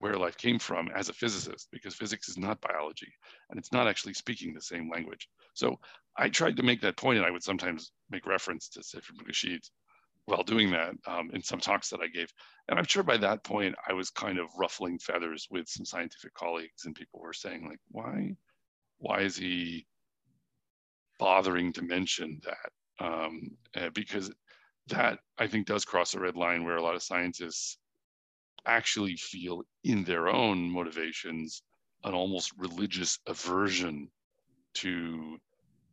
where 0.00 0.16
life 0.16 0.36
came 0.36 0.58
from 0.58 0.88
as 0.94 1.08
a 1.08 1.12
physicist, 1.12 1.68
because 1.72 1.94
physics 1.94 2.28
is 2.28 2.38
not 2.38 2.60
biology 2.60 3.12
and 3.50 3.58
it's 3.58 3.72
not 3.72 3.88
actually 3.88 4.14
speaking 4.14 4.54
the 4.54 4.60
same 4.60 4.88
language. 4.90 5.28
So 5.54 5.78
I 6.16 6.28
tried 6.28 6.56
to 6.56 6.62
make 6.62 6.80
that 6.82 6.96
point, 6.96 7.18
and 7.18 7.26
I 7.26 7.30
would 7.30 7.42
sometimes 7.42 7.92
make 8.10 8.26
reference 8.26 8.68
to 8.70 8.82
Sefer 8.82 9.12
Bereshit 9.14 9.68
while 10.26 10.42
doing 10.42 10.70
that 10.70 10.92
um, 11.06 11.30
in 11.32 11.42
some 11.42 11.58
talks 11.58 11.88
that 11.90 12.00
I 12.00 12.08
gave. 12.08 12.30
And 12.68 12.78
I'm 12.78 12.84
sure 12.84 13.02
by 13.02 13.16
that 13.16 13.42
point, 13.44 13.74
I 13.88 13.92
was 13.92 14.10
kind 14.10 14.38
of 14.38 14.48
ruffling 14.58 14.98
feathers 14.98 15.48
with 15.50 15.68
some 15.68 15.86
scientific 15.86 16.34
colleagues, 16.34 16.84
and 16.84 16.94
people 16.94 17.20
were 17.20 17.32
saying, 17.32 17.66
like, 17.66 17.80
why, 17.90 18.36
why 18.98 19.20
is 19.20 19.36
he 19.36 19.86
bothering 21.18 21.72
to 21.72 21.82
mention 21.82 22.40
that? 22.44 23.04
Um, 23.04 23.56
uh, 23.76 23.90
because 23.94 24.30
that 24.88 25.18
I 25.38 25.46
think 25.46 25.66
does 25.66 25.84
cross 25.84 26.14
a 26.14 26.20
red 26.20 26.36
line 26.36 26.64
where 26.64 26.76
a 26.76 26.82
lot 26.82 26.94
of 26.94 27.02
scientists 27.02 27.78
actually 28.68 29.16
feel 29.16 29.62
in 29.84 30.04
their 30.04 30.28
own 30.28 30.70
motivations 30.70 31.62
an 32.04 32.14
almost 32.14 32.52
religious 32.58 33.18
aversion 33.26 34.08
to 34.74 35.38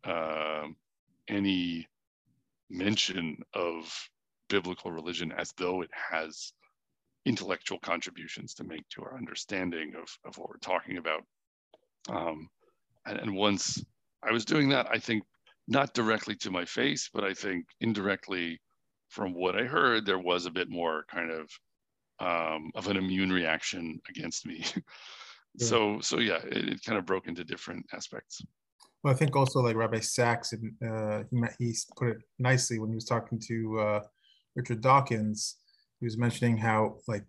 uh, 0.04 0.68
any 1.28 1.88
mention 2.70 3.38
of 3.54 4.10
biblical 4.50 4.92
religion 4.92 5.32
as 5.32 5.54
though 5.58 5.82
it 5.82 5.90
has 5.94 6.54
intellectual 7.26 7.80
contributions 7.80 8.54
to 8.54 8.64
make 8.64 8.88
to 8.90 9.02
our 9.02 9.18
understanding 9.18 9.94
of, 10.00 10.08
of 10.26 10.38
what 10.38 10.50
we're 10.50 10.58
talking 10.58 10.98
about. 10.98 11.24
Um, 12.10 12.50
and, 13.06 13.18
and 13.20 13.36
once 13.36 13.84
I 14.22 14.32
was 14.32 14.46
doing 14.46 14.70
that, 14.70 14.88
I 14.92 15.00
think 15.00 15.24
not 15.68 15.94
directly 15.94 16.36
to 16.36 16.52
my 16.52 16.66
face, 16.66 17.10
but 17.12 17.24
I 17.24 17.34
think 17.34 17.66
indirectly 17.82 18.60
from 19.10 19.34
what 19.34 19.56
I 19.56 19.64
heard, 19.64 20.06
there 20.06 20.20
was 20.20 20.46
a 20.46 20.52
bit 20.52 20.70
more 20.70 21.06
kind 21.10 21.32
of 21.32 21.50
um, 22.20 22.72
of 22.76 22.88
an 22.88 22.98
immune 22.98 23.32
reaction 23.32 24.00
against 24.10 24.46
me. 24.46 24.64
yeah. 25.56 25.66
So 25.66 26.00
so 26.02 26.20
yeah, 26.20 26.40
it, 26.46 26.70
it, 26.70 26.84
kind 26.84 26.98
of 26.98 27.06
broke 27.06 27.28
into 27.28 27.44
different 27.44 27.86
aspects. 27.94 28.42
Well, 29.04 29.14
I 29.14 29.18
think 29.18 29.36
also 29.36 29.60
like 29.60 29.76
Rabbi 29.76 30.00
Sacks, 30.00 30.54
uh, 30.54 31.24
he, 31.30 31.42
he 31.60 31.76
put 31.96 32.10
it 32.10 32.18
nicely 32.40 32.80
when 32.80 32.90
he 32.90 32.96
was 32.96 33.06
talking 33.06 33.40
to 33.48 33.80
uh, 33.80 34.00
Richard 34.56 34.82
Dawkins. 34.82 35.58
He 36.00 36.06
was 36.06 36.18
mentioning 36.18 36.58
how 36.58 36.98
like 37.08 37.24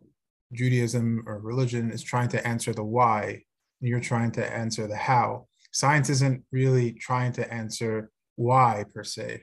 Judaism 0.53 1.25
or 1.27 1.38
religion 1.40 1.90
is 1.90 2.03
trying 2.03 2.29
to 2.31 2.46
answer 2.46 2.72
the 2.72 2.85
why, 2.85 3.42
and 3.81 3.88
you're 3.88 4.01
trying 4.01 4.33
to 4.33 4.53
answer 4.53 4.87
the 4.87 4.96
how. 4.96 5.49
Science 5.72 6.09
isn't 6.09 6.42
really 6.53 6.92
trying 6.92 7.33
to 7.33 7.53
answer 7.53 8.11
why 8.37 8.85
per 8.94 9.05
se. 9.05 9.42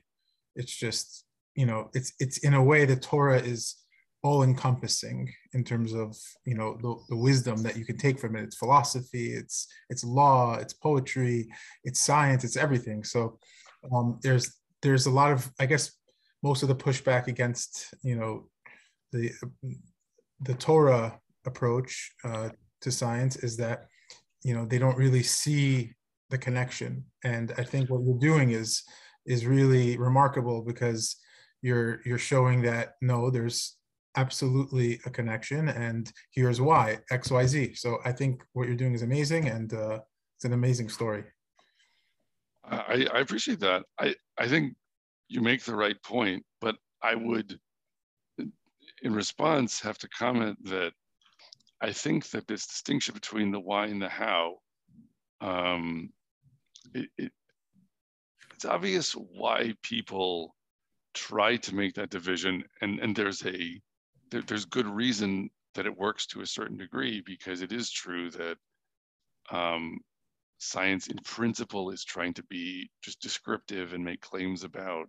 It's 0.55 0.75
just 0.75 1.25
you 1.55 1.65
know 1.65 1.89
it's 1.93 2.13
it's 2.19 2.39
in 2.39 2.53
a 2.53 2.63
way 2.63 2.85
the 2.85 2.95
Torah 2.95 3.39
is 3.39 3.75
all 4.23 4.43
encompassing 4.43 5.31
in 5.53 5.63
terms 5.63 5.93
of 5.93 6.17
you 6.45 6.55
know 6.55 6.77
the, 6.81 6.95
the 7.09 7.15
wisdom 7.15 7.61
that 7.61 7.77
you 7.77 7.85
can 7.85 7.97
take 7.97 8.19
from 8.19 8.35
it. 8.35 8.43
It's 8.43 8.55
philosophy 8.55 9.33
it's 9.33 9.67
it's 9.89 10.03
law 10.03 10.55
it's 10.55 10.73
poetry 10.73 11.49
it's 11.83 11.99
science 11.99 12.43
it's 12.43 12.57
everything. 12.57 13.03
So 13.03 13.37
um, 13.93 14.19
there's 14.23 14.55
there's 14.81 15.05
a 15.05 15.11
lot 15.11 15.31
of 15.31 15.51
i 15.59 15.65
guess 15.65 15.91
most 16.41 16.61
of 16.61 16.69
the 16.69 16.75
pushback 16.75 17.27
against 17.27 17.93
you 18.01 18.15
know 18.15 18.49
the 19.11 19.31
the 20.41 20.53
torah 20.55 21.19
approach 21.45 22.11
uh, 22.23 22.49
to 22.81 22.91
science 22.91 23.35
is 23.37 23.57
that 23.57 23.87
you 24.43 24.53
know 24.53 24.65
they 24.65 24.77
don't 24.77 24.97
really 24.97 25.23
see 25.23 25.93
the 26.29 26.37
connection. 26.37 27.03
And 27.25 27.53
i 27.57 27.63
think 27.63 27.89
what 27.89 28.03
you're 28.03 28.17
doing 28.31 28.51
is 28.51 28.83
is 29.25 29.45
really 29.45 29.97
remarkable 29.97 30.61
because 30.61 31.17
you're 31.61 32.01
you're 32.05 32.17
showing 32.17 32.61
that 32.61 32.95
no 33.01 33.29
there's 33.29 33.77
absolutely 34.15 34.99
a 35.05 35.09
connection 35.09 35.69
and 35.69 36.11
here's 36.31 36.61
why 36.61 36.99
xyz 37.11 37.77
so 37.77 37.97
i 38.05 38.11
think 38.11 38.43
what 38.53 38.67
you're 38.67 38.75
doing 38.75 38.93
is 38.93 39.01
amazing 39.01 39.47
and 39.47 39.73
uh, 39.73 39.99
it's 40.43 40.45
an 40.45 40.53
amazing 40.53 40.89
story. 40.89 41.23
I, 42.65 43.07
I 43.13 43.19
appreciate 43.19 43.59
that. 43.61 43.83
I 43.97 44.15
i 44.37 44.47
think 44.47 44.75
you 45.29 45.41
make 45.41 45.63
the 45.63 45.75
right 45.75 46.01
point 46.03 46.43
but 46.59 46.75
i 47.01 47.15
would 47.15 47.57
in 48.37 49.13
response 49.13 49.79
have 49.79 49.97
to 49.97 50.09
comment 50.09 50.57
that 50.65 50.91
i 51.81 51.91
think 51.91 52.29
that 52.31 52.45
this 52.47 52.67
distinction 52.67 53.13
between 53.13 53.51
the 53.51 53.59
why 53.59 53.85
and 53.85 54.01
the 54.01 54.09
how 54.09 54.57
um, 55.41 56.09
it, 56.93 57.09
it, 57.17 57.31
it's 58.53 58.65
obvious 58.65 59.13
why 59.13 59.73
people 59.81 60.55
try 61.13 61.57
to 61.57 61.75
make 61.75 61.93
that 61.95 62.09
division 62.09 62.63
and 62.81 62.99
and 62.99 63.15
there's 63.15 63.45
a 63.45 63.81
there, 64.33 64.41
there's 64.41 64.65
good 64.65 64.87
reason 64.87 65.49
that 65.75 65.85
it 65.85 65.97
works 65.97 66.25
to 66.27 66.41
a 66.41 66.45
certain 66.45 66.75
degree 66.77 67.21
because 67.25 67.61
it 67.61 67.71
is 67.71 67.91
true 67.91 68.31
that 68.31 68.57
um, 69.51 69.99
science 70.57 71.07
in 71.07 71.17
principle 71.23 71.91
is 71.91 72.03
trying 72.03 72.33
to 72.33 72.43
be 72.43 72.89
just 73.03 73.21
descriptive 73.21 73.93
and 73.93 74.03
make 74.03 74.21
claims 74.21 74.63
about 74.63 75.07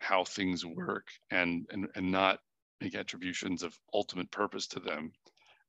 how 0.00 0.24
things 0.24 0.64
work 0.64 1.08
and 1.30 1.66
and, 1.70 1.86
and 1.94 2.12
not 2.12 2.38
make 2.80 2.94
attributions 2.94 3.62
of 3.62 3.74
ultimate 3.94 4.30
purpose 4.30 4.66
to 4.66 4.80
them. 4.80 5.10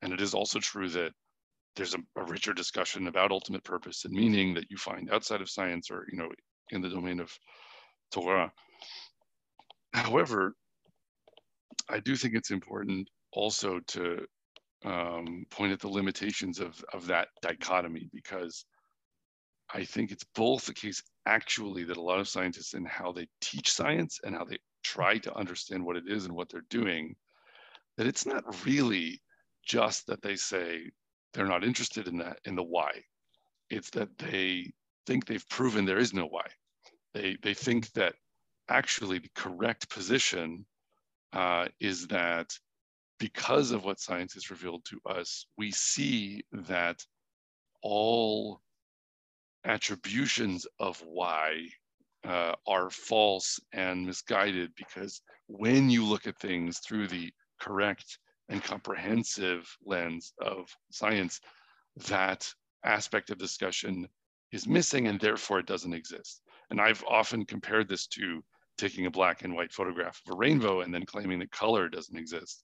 And 0.01 0.13
it 0.13 0.21
is 0.21 0.34
also 0.34 0.60
true 0.60 0.89
that 0.89 1.12
there's 1.75 1.93
a, 1.93 1.99
a 2.17 2.23
richer 2.25 2.54
discussion 2.54 3.08
about 3.08 3.32
ultimate 3.32 3.63
purpose 3.63 4.04
and 4.04 4.13
meaning 4.13 4.54
that 4.56 4.69
you 4.69 4.77
find 4.77 5.10
outside 5.12 5.41
of 5.41 5.49
science 5.49 5.89
or 5.89 6.06
you 6.12 6.17
know 6.17 6.30
in 6.71 6.82
the 6.82 6.89
domain 6.89 7.21
of 7.21 7.32
torah. 8.12 8.51
However 9.93 10.56
I 11.89 12.00
do 12.00 12.15
think 12.15 12.36
it's 12.36 12.52
important 12.52 13.10
also 13.32 13.80
to 13.80 14.26
um, 14.84 15.46
point 15.50 15.74
at 15.74 15.80
the 15.80 15.88
limitations 15.88 16.60
of, 16.60 16.84
of 16.94 17.08
that 17.08 17.30
dichotomy 17.41 18.10
because 18.13 18.65
I 19.74 19.84
think 19.86 20.12
it's 20.12 20.26
both 20.36 20.65
the 20.65 20.74
case 20.74 21.02
actually 21.26 21.84
that 21.86 21.98
a 21.98 22.02
lot 22.02 22.20
of 22.20 22.28
scientists 22.28 22.74
and 22.74 22.88
how 22.88 23.12
they 23.12 23.28
teach 23.39 23.72
science 23.72 24.20
and 24.24 24.36
how 24.36 24.44
they 24.44 24.58
try 24.84 25.17
to 25.20 25.36
understand 25.36 25.86
what 25.86 25.96
it 25.96 26.04
is 26.08 26.26
and 26.26 26.36
what 26.36 26.50
they're 26.50 26.65
doing, 26.70 27.15
that 27.98 28.08
it's 28.08 28.26
not 28.26 28.65
really 28.65 29.22
just 29.65 30.08
that 30.08 30.22
they 30.22 30.36
say 30.36 30.89
they're 31.34 31.48
not 31.48 31.63
interested 31.63 32.08
in 32.08 32.17
that 32.17 32.39
in 32.46 32.56
the 32.56 32.63
why. 32.63 32.91
It's 33.70 33.89
that 33.91 34.17
they 34.17 34.74
think 35.06 35.26
they've 35.26 35.50
proven 35.50 35.86
there 35.86 36.00
is 36.00 36.13
no 36.13 36.26
why. 36.26 36.48
They 37.13 37.38
they 37.41 37.54
think 37.54 37.91
that 37.94 38.15
actually 38.70 39.20
the 39.20 39.30
correct 39.36 39.89
position 39.89 40.65
uh, 41.34 41.67
is 41.80 42.08
that 42.08 42.58
because 43.20 43.72
of 43.72 43.86
what 43.86 44.00
science 44.00 44.34
has 44.34 44.50
revealed 44.50 44.84
to 44.86 45.00
us, 45.06 45.46
we 45.58 45.72
see 45.72 46.44
that 46.52 47.06
all 47.84 48.62
attributions 49.65 50.65
of 50.80 51.02
why 51.06 51.67
uh, 52.24 52.54
are 52.67 52.89
false 52.89 53.60
and 53.74 54.06
misguided 54.06 54.72
because 54.76 55.22
when 55.48 55.89
you 55.89 56.06
look 56.06 56.28
at 56.28 56.39
things 56.39 56.80
through 56.80 57.08
the 57.08 57.32
correct 57.60 58.17
and 58.50 58.63
comprehensive 58.63 59.67
lens 59.86 60.34
of 60.41 60.67
science, 60.91 61.39
that 62.08 62.52
aspect 62.84 63.30
of 63.30 63.38
discussion 63.38 64.08
is 64.52 64.67
missing 64.67 65.08
and 65.08 65.20
therefore 65.20 65.60
it 65.60 65.65
doesn't 65.65 65.94
exist. 65.94 66.41
And 66.70 66.80
I've 66.80 67.04
often 67.08 67.46
compared 67.46 67.88
this 67.88 68.08
to 68.08 68.44
taking 68.77 69.05
a 69.05 69.12
black 69.12 69.43
and 69.43 69.53
white 69.53 69.71
photograph 69.71 70.19
of 70.25 70.34
a 70.34 70.38
rainbow 70.38 70.81
and 70.81 70.93
then 70.93 71.05
claiming 71.05 71.39
that 71.39 71.51
color 71.51 71.89
doesn't 71.89 72.17
exist. 72.17 72.63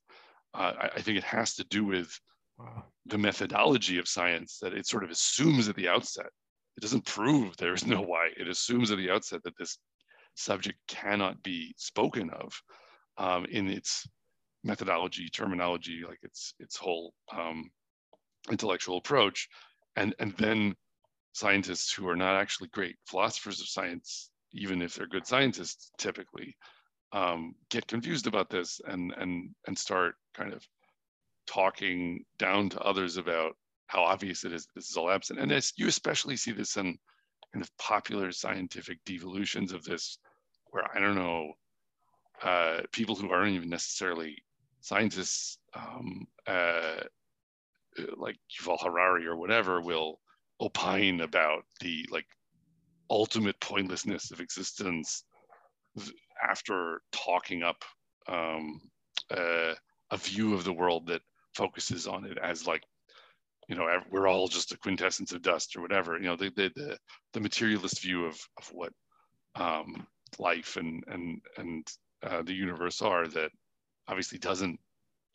Uh, 0.53 0.73
I, 0.79 0.85
I, 0.95 1.01
think 1.01 1.17
it 1.17 1.23
has 1.23 1.55
to 1.55 1.63
do 1.65 1.85
with 1.85 2.19
wow. 2.57 2.83
the 3.05 3.17
methodology 3.17 3.97
of 3.99 4.07
science 4.07 4.59
that 4.61 4.73
it 4.73 4.87
sort 4.87 5.03
of 5.03 5.09
assumes 5.09 5.67
at 5.67 5.75
the 5.75 5.87
outset. 5.87 6.27
It 6.77 6.81
doesn't 6.81 7.05
prove 7.05 7.57
there 7.57 7.73
is 7.73 7.85
no 7.85 8.01
why. 8.01 8.29
It 8.37 8.47
assumes 8.47 8.91
at 8.91 8.97
the 8.97 9.09
outset 9.09 9.43
that 9.43 9.57
this 9.57 9.77
subject 10.35 10.77
cannot 10.87 11.41
be 11.43 11.73
spoken 11.77 12.29
of 12.29 12.53
um, 13.17 13.45
in 13.45 13.67
its 13.67 14.07
methodology, 14.63 15.29
terminology, 15.29 16.03
like 16.07 16.19
its 16.21 16.53
its 16.59 16.77
whole 16.77 17.13
um, 17.35 17.69
intellectual 18.49 18.97
approach, 18.97 19.47
and 19.95 20.13
and 20.19 20.33
then 20.37 20.75
scientists 21.33 21.91
who 21.91 22.07
are 22.07 22.15
not 22.15 22.35
actually 22.35 22.69
great 22.69 22.95
philosophers 23.07 23.61
of 23.61 23.67
science, 23.67 24.29
even 24.53 24.81
if 24.81 24.95
they're 24.95 25.07
good 25.07 25.27
scientists, 25.27 25.91
typically 25.97 26.55
um, 27.13 27.55
get 27.69 27.87
confused 27.87 28.27
about 28.27 28.49
this 28.49 28.81
and 28.85 29.13
and 29.17 29.49
and 29.67 29.77
start 29.77 30.15
kind 30.35 30.53
of 30.53 30.65
talking 31.47 32.23
down 32.37 32.69
to 32.69 32.79
others 32.81 33.17
about 33.17 33.53
how 33.87 34.01
obvious 34.03 34.43
it 34.43 34.51
is 34.51 34.67
this 34.75 34.89
is 34.89 34.97
all 34.97 35.09
absent. 35.09 35.39
And 35.39 35.51
as 35.51 35.71
you 35.77 35.87
especially 35.87 36.35
see 36.35 36.51
this 36.51 36.75
in 36.75 36.97
kind 37.53 37.63
of 37.63 37.77
popular 37.77 38.31
scientific 38.31 38.99
devolutions 39.05 39.71
of 39.71 39.83
this, 39.83 40.17
where 40.71 40.83
I 40.93 40.99
don't 40.99 41.15
know, 41.15 41.53
uh, 42.43 42.81
people 42.91 43.15
who 43.15 43.29
aren't 43.31 43.55
even 43.55 43.69
necessarily 43.69 44.37
scientists, 44.81 45.57
um, 45.73 46.27
uh, 46.45 47.03
like 48.17 48.35
Yuval 48.59 48.83
Harari 48.83 49.25
or 49.25 49.37
whatever, 49.37 49.81
will 49.81 50.19
opine 50.59 51.21
about 51.21 51.63
the 51.79 52.05
like 52.11 52.27
ultimate 53.09 53.59
pointlessness 53.59 54.31
of 54.31 54.39
existence 54.39 55.23
after 56.47 57.01
talking 57.11 57.63
up 57.63 57.83
um, 58.27 58.81
uh, 59.31 59.73
a 60.11 60.17
view 60.17 60.53
of 60.53 60.63
the 60.63 60.73
world 60.73 61.07
that 61.07 61.21
focuses 61.55 62.07
on 62.07 62.25
it 62.25 62.37
as 62.37 62.67
like 62.67 62.83
you 63.67 63.75
know 63.75 63.87
we're 64.11 64.27
all 64.27 64.47
just 64.47 64.71
a 64.71 64.77
quintessence 64.77 65.33
of 65.33 65.41
dust 65.41 65.75
or 65.75 65.81
whatever 65.81 66.17
you 66.17 66.23
know 66.23 66.35
the 66.35 66.51
the 66.55 66.71
the, 66.75 66.97
the 67.33 67.39
materialist 67.39 68.01
view 68.01 68.25
of 68.25 68.39
of 68.57 68.67
what 68.71 68.93
um, 69.55 70.05
life 70.39 70.77
and 70.77 71.03
and 71.07 71.41
and 71.57 71.87
uh, 72.23 72.41
the 72.43 72.53
universe 72.53 73.01
are 73.01 73.27
that 73.27 73.51
obviously 74.07 74.37
doesn't 74.37 74.79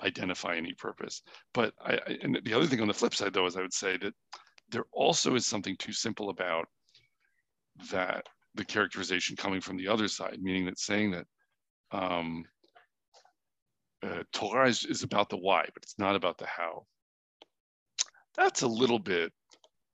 identify 0.02 0.56
any 0.56 0.72
purpose. 0.74 1.22
But 1.54 1.74
I, 1.85 1.94
I 1.94 2.18
and 2.22 2.40
the 2.44 2.54
other 2.54 2.66
thing 2.66 2.80
on 2.80 2.88
the 2.88 2.94
flip 2.94 3.14
side 3.14 3.32
though 3.32 3.46
is 3.46 3.56
i 3.56 3.62
would 3.62 3.72
say 3.72 3.96
that 3.98 4.14
there 4.70 4.85
also 4.92 5.35
is 5.35 5.46
something 5.46 5.76
too 5.76 5.92
simple 5.92 6.30
about 6.30 6.66
that 7.90 8.26
the 8.54 8.64
characterization 8.64 9.37
coming 9.37 9.61
from 9.61 9.76
the 9.76 9.88
other 9.88 10.08
side, 10.08 10.38
meaning 10.40 10.66
that 10.66 10.78
saying 10.78 11.12
that 11.12 11.26
um, 11.90 12.44
uh, 14.02 14.22
Torah 14.32 14.68
is, 14.68 14.85
is 14.85 15.02
about 15.02 15.28
the 15.28 15.37
why, 15.37 15.64
but 15.72 15.82
it's 15.82 15.98
not 15.98 16.16
about 16.16 16.38
the 16.38 16.46
how. 16.46 16.87
That's 18.37 18.62
a 18.62 18.68
little 18.68 18.98
bit 18.98 19.32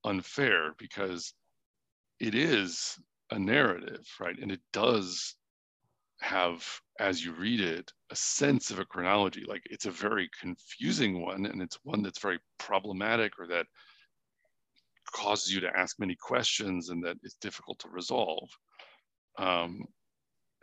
unfair 0.05 0.73
because 0.79 1.35
it 2.21 2.35
is 2.35 2.99
a 3.31 3.39
narrative, 3.39 4.07
right? 4.21 4.39
And 4.41 4.51
it 4.51 4.61
does 4.73 5.37
have, 6.21 6.65
as 6.99 7.25
you 7.25 7.33
read 7.33 7.61
it, 7.61 7.93
a 8.11 8.17
sense 8.17 8.71
of 8.71 8.79
a 8.79 8.85
chronology. 8.85 9.45
Like 9.47 9.63
it's 9.67 9.87
a 9.87 9.91
very 9.91 10.31
confusing 10.41 11.23
one, 11.23 11.47
and 11.47 11.63
it's 11.63 11.79
one 11.83 12.03
that's 12.03 12.21
very 12.21 12.39
problematic 12.59 13.33
or 13.39 13.47
that 13.49 13.67
causes 15.13 15.53
you 15.53 15.61
to 15.61 15.77
ask 15.77 15.99
many 15.99 16.15
questions 16.15 16.91
and 16.91 17.05
that 17.05 17.17
it's 17.23 17.37
difficult 17.41 17.79
to 17.81 17.89
resolve. 17.89 18.49
Um, 19.39 19.85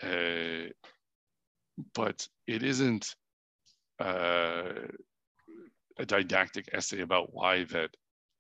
uh, 0.04 0.70
but 1.94 2.28
it 2.48 2.64
isn't 2.64 3.16
uh, 4.00 4.74
a 5.98 6.06
didactic 6.06 6.70
essay 6.74 7.02
about 7.02 7.34
why 7.34 7.64
that 7.66 7.90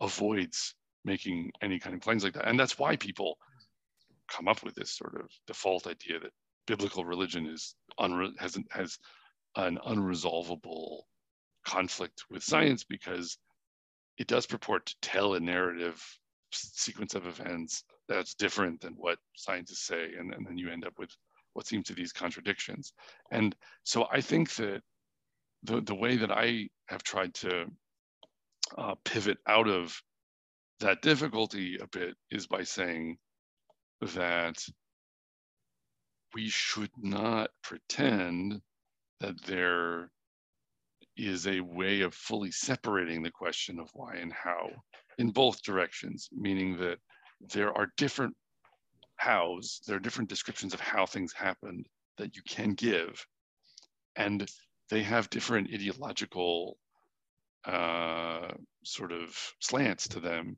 avoids 0.01 0.75
making 1.03 1.51
any 1.61 1.79
kind 1.79 1.95
of 1.95 2.01
claims 2.01 2.23
like 2.23 2.33
that. 2.33 2.47
And 2.47 2.59
that's 2.59 2.77
why 2.77 2.95
people 2.95 3.37
come 4.29 4.47
up 4.47 4.63
with 4.63 4.75
this 4.75 4.91
sort 4.91 5.15
of 5.15 5.29
default 5.47 5.87
idea 5.87 6.19
that 6.19 6.31
biblical 6.67 7.05
religion 7.05 7.45
is 7.45 7.75
has, 8.39 8.57
has 8.71 8.97
an 9.55 9.77
unresolvable 9.85 11.01
conflict 11.65 12.23
with 12.29 12.43
science 12.43 12.83
because 12.83 13.37
it 14.17 14.27
does 14.27 14.45
purport 14.45 14.85
to 14.85 14.95
tell 15.01 15.33
a 15.33 15.39
narrative 15.39 16.03
sequence 16.51 17.15
of 17.15 17.25
events 17.25 17.83
that's 18.07 18.35
different 18.35 18.81
than 18.81 18.93
what 18.93 19.17
scientists 19.35 19.85
say, 19.85 20.11
and, 20.17 20.33
and 20.33 20.45
then 20.45 20.57
you 20.57 20.69
end 20.69 20.85
up 20.85 20.93
with 20.97 21.09
what 21.53 21.67
seems 21.67 21.87
to 21.87 21.93
be 21.93 22.01
these 22.01 22.13
contradictions. 22.13 22.93
And 23.31 23.55
so 23.83 24.07
I 24.11 24.21
think 24.21 24.53
that 24.55 24.81
the, 25.63 25.81
the 25.81 25.95
way 25.95 26.17
that 26.17 26.31
I 26.31 26.69
have 26.87 27.03
tried 27.03 27.33
to 27.35 27.65
uh, 28.77 28.95
pivot 29.03 29.37
out 29.47 29.67
of 29.67 29.99
that 30.79 31.01
difficulty 31.01 31.77
a 31.81 31.87
bit 31.87 32.15
is 32.31 32.47
by 32.47 32.63
saying 32.63 33.17
that 34.01 34.63
we 36.33 36.49
should 36.49 36.91
not 36.97 37.49
pretend 37.63 38.61
that 39.21 39.41
there 39.45 40.09
is 41.17 41.47
a 41.47 41.61
way 41.61 42.01
of 42.01 42.13
fully 42.13 42.51
separating 42.51 43.23
the 43.23 43.31
question 43.31 43.79
of 43.79 43.89
why 43.93 44.15
and 44.15 44.33
how 44.33 44.69
in 45.17 45.29
both 45.29 45.61
directions, 45.63 46.29
meaning 46.31 46.77
that 46.77 46.99
there 47.53 47.75
are 47.77 47.91
different 47.97 48.35
hows, 49.17 49.81
there 49.87 49.95
are 49.95 50.01
different 50.01 50.29
descriptions 50.29 50.73
of 50.73 50.79
how 50.79 51.05
things 51.05 51.33
happened 51.33 51.85
that 52.17 52.35
you 52.35 52.41
can 52.47 52.73
give. 52.73 53.25
And 54.15 54.49
they 54.89 55.03
have 55.03 55.29
different 55.29 55.69
ideological 55.73 56.77
uh, 57.65 58.51
sort 58.83 59.11
of 59.11 59.35
slants 59.59 60.07
to 60.09 60.19
them. 60.19 60.57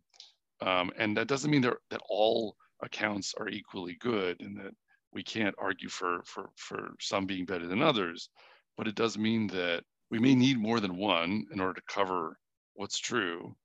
Um, 0.62 0.92
and 0.98 1.16
that 1.18 1.28
doesn't 1.28 1.52
mean 1.52 1.62
that 1.62 2.02
all 2.10 2.56
accounts 2.82 3.34
are 3.40 3.48
equally 3.48 3.96
good 4.00 4.42
and 4.42 4.58
that 4.58 4.74
we 5.14 5.24
can't 5.24 5.56
argue 5.58 5.90
for, 5.90 6.22
for, 6.26 6.50
for 6.58 6.90
some 7.00 7.26
being 7.26 7.46
better 7.46 7.68
than 7.68 7.82
others, 7.82 8.30
but 8.76 8.88
it 8.88 8.96
does 8.96 9.18
mean 9.18 9.48
that 9.48 9.84
we 10.10 10.20
may 10.20 10.36
need 10.36 10.58
more 10.60 10.80
than 10.80 10.98
one 10.98 11.46
in 11.52 11.60
order 11.60 11.74
to 11.74 11.94
cover 11.94 12.38
what's 12.76 13.00
true. 13.00 13.56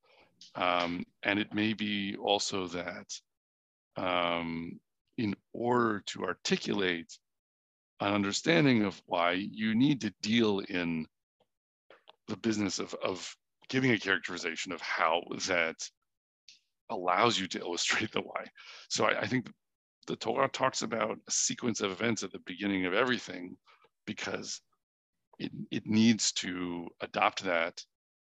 Um, 0.55 1.05
and 1.23 1.39
it 1.39 1.53
may 1.53 1.73
be 1.73 2.15
also 2.17 2.67
that 2.67 3.07
um, 3.95 4.79
in 5.17 5.35
order 5.53 6.01
to 6.07 6.25
articulate 6.25 7.17
an 8.01 8.13
understanding 8.13 8.83
of 8.83 9.01
why 9.05 9.31
you 9.31 9.75
need 9.75 10.01
to 10.01 10.13
deal 10.21 10.59
in 10.59 11.05
the 12.27 12.37
business 12.37 12.79
of, 12.79 12.93
of 13.03 13.35
giving 13.69 13.91
a 13.91 13.99
characterization 13.99 14.71
of 14.71 14.81
how 14.81 15.21
that 15.47 15.75
allows 16.89 17.39
you 17.39 17.47
to 17.47 17.59
illustrate 17.59 18.11
the 18.11 18.21
why. 18.21 18.45
So 18.89 19.05
I, 19.05 19.21
I 19.21 19.27
think 19.27 19.49
the 20.07 20.15
Torah 20.15 20.49
talks 20.49 20.81
about 20.81 21.17
a 21.27 21.31
sequence 21.31 21.79
of 21.81 21.91
events 21.91 22.23
at 22.23 22.31
the 22.31 22.41
beginning 22.45 22.85
of 22.85 22.93
everything 22.93 23.55
because 24.05 24.59
it, 25.39 25.51
it 25.71 25.85
needs 25.85 26.31
to 26.33 26.87
adopt 27.01 27.43
that 27.43 27.83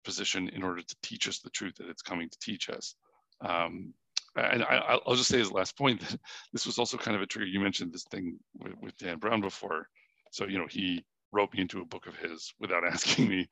position 0.04 0.48
in 0.50 0.62
order 0.62 0.82
to 0.82 0.96
teach 1.02 1.28
us 1.28 1.40
the 1.40 1.50
truth 1.50 1.74
that 1.76 1.88
it's 1.88 2.02
coming 2.02 2.28
to 2.28 2.38
teach 2.38 2.70
us. 2.70 2.94
Um, 3.40 3.92
and 4.36 4.62
I, 4.64 4.98
will 5.06 5.16
just 5.16 5.30
say 5.30 5.40
as 5.40 5.50
last 5.50 5.76
point 5.76 6.00
that 6.00 6.18
this 6.52 6.66
was 6.66 6.78
also 6.78 6.96
kind 6.96 7.16
of 7.16 7.22
a 7.22 7.26
trigger. 7.26 7.46
You 7.46 7.60
mentioned 7.60 7.92
this 7.92 8.04
thing 8.04 8.38
with, 8.58 8.74
with, 8.80 8.96
Dan 8.98 9.18
Brown 9.18 9.40
before. 9.40 9.88
So, 10.30 10.46
you 10.46 10.58
know, 10.58 10.66
he 10.68 11.04
wrote 11.32 11.52
me 11.52 11.60
into 11.60 11.80
a 11.80 11.86
book 11.86 12.06
of 12.06 12.16
his 12.16 12.52
without 12.60 12.84
asking 12.90 13.28
me 13.28 13.48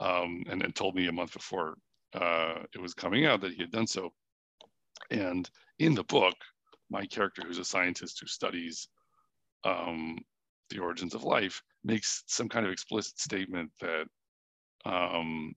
um, 0.00 0.44
and 0.48 0.60
then 0.60 0.72
told 0.72 0.94
me 0.94 1.08
a 1.08 1.12
month 1.12 1.32
before 1.32 1.76
uh, 2.14 2.62
it 2.74 2.80
was 2.80 2.94
coming 2.94 3.26
out 3.26 3.40
that 3.40 3.52
he 3.52 3.60
had 3.60 3.70
done 3.70 3.86
so. 3.86 4.12
And 5.10 5.48
in 5.78 5.94
the 5.94 6.04
book, 6.04 6.34
my 6.90 7.06
character, 7.06 7.42
who's 7.46 7.58
a 7.58 7.64
scientist 7.64 8.18
who 8.20 8.26
studies 8.26 8.88
um, 9.64 10.18
the 10.70 10.78
origins 10.78 11.14
of 11.14 11.24
life, 11.24 11.62
makes 11.84 12.24
some 12.26 12.48
kind 12.48 12.66
of 12.66 12.72
explicit 12.72 13.18
statement 13.18 13.70
that 13.80 14.04
um, 14.84 15.54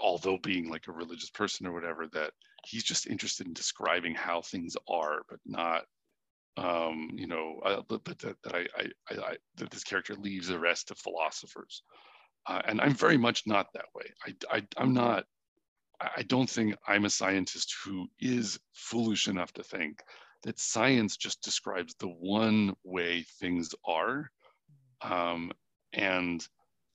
although 0.00 0.38
being 0.38 0.70
like 0.70 0.88
a 0.88 0.92
religious 0.92 1.30
person 1.30 1.66
or 1.66 1.72
whatever 1.72 2.06
that 2.12 2.32
he's 2.64 2.84
just 2.84 3.06
interested 3.06 3.46
in 3.46 3.52
describing 3.52 4.14
how 4.14 4.42
things 4.42 4.76
are 4.88 5.22
but 5.28 5.38
not 5.46 5.84
um, 6.56 7.10
you 7.14 7.26
know, 7.26 7.60
uh, 7.64 7.82
but 7.88 8.04
that, 8.04 8.36
that 8.42 8.54
I, 8.54 8.66
I, 8.76 9.14
I, 9.14 9.36
that 9.56 9.70
this 9.70 9.84
character 9.84 10.14
leaves 10.14 10.48
the 10.48 10.58
rest 10.58 10.88
to 10.88 10.94
philosophers. 10.94 11.82
Uh, 12.46 12.62
and 12.66 12.80
I'm 12.80 12.94
very 12.94 13.16
much 13.16 13.42
not 13.46 13.72
that 13.74 13.86
way. 13.94 14.04
I, 14.24 14.56
I, 14.56 14.66
I'm 14.76 14.92
not, 14.92 15.24
I 16.00 16.22
don't 16.22 16.48
think 16.48 16.76
I'm 16.86 17.06
a 17.06 17.10
scientist 17.10 17.74
who 17.84 18.06
is 18.20 18.58
foolish 18.72 19.28
enough 19.28 19.52
to 19.54 19.64
think 19.64 20.00
that 20.42 20.58
science 20.58 21.16
just 21.16 21.42
describes 21.42 21.94
the 21.98 22.08
one 22.08 22.74
way 22.84 23.24
things 23.40 23.70
are. 23.86 24.30
Um, 25.04 25.52
and 25.92 26.46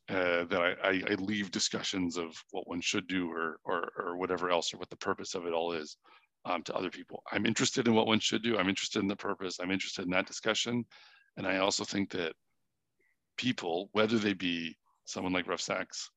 uh, 0.09 0.43
that 0.45 0.75
I, 0.83 1.03
I, 1.07 1.13
leave 1.19 1.51
discussions 1.51 2.17
of 2.17 2.35
what 2.49 2.67
one 2.67 2.81
should 2.81 3.07
do 3.07 3.31
or, 3.31 3.59
or, 3.63 3.91
or 3.95 4.17
whatever 4.17 4.49
else 4.49 4.73
or 4.73 4.77
what 4.77 4.89
the 4.89 4.97
purpose 4.97 5.35
of 5.35 5.45
it 5.45 5.53
all 5.53 5.71
is 5.71 5.97
um, 6.45 6.63
to 6.63 6.73
other 6.73 6.89
people. 6.89 7.21
I'm 7.31 7.45
interested 7.45 7.87
in 7.87 7.93
what 7.93 8.07
one 8.07 8.19
should 8.19 8.41
do. 8.41 8.57
I'm 8.57 8.69
interested 8.69 9.03
in 9.03 9.07
the 9.07 9.15
purpose. 9.15 9.59
I'm 9.59 9.69
interested 9.69 10.05
in 10.05 10.11
that 10.11 10.25
discussion. 10.25 10.83
And 11.37 11.45
I 11.45 11.57
also 11.57 11.83
think 11.83 12.09
that 12.11 12.33
people, 13.37 13.89
whether 13.91 14.17
they 14.17 14.33
be 14.33 14.75
someone 15.05 15.31
like 15.31 15.47
Rav 15.47 15.61
Sacks 15.61 16.09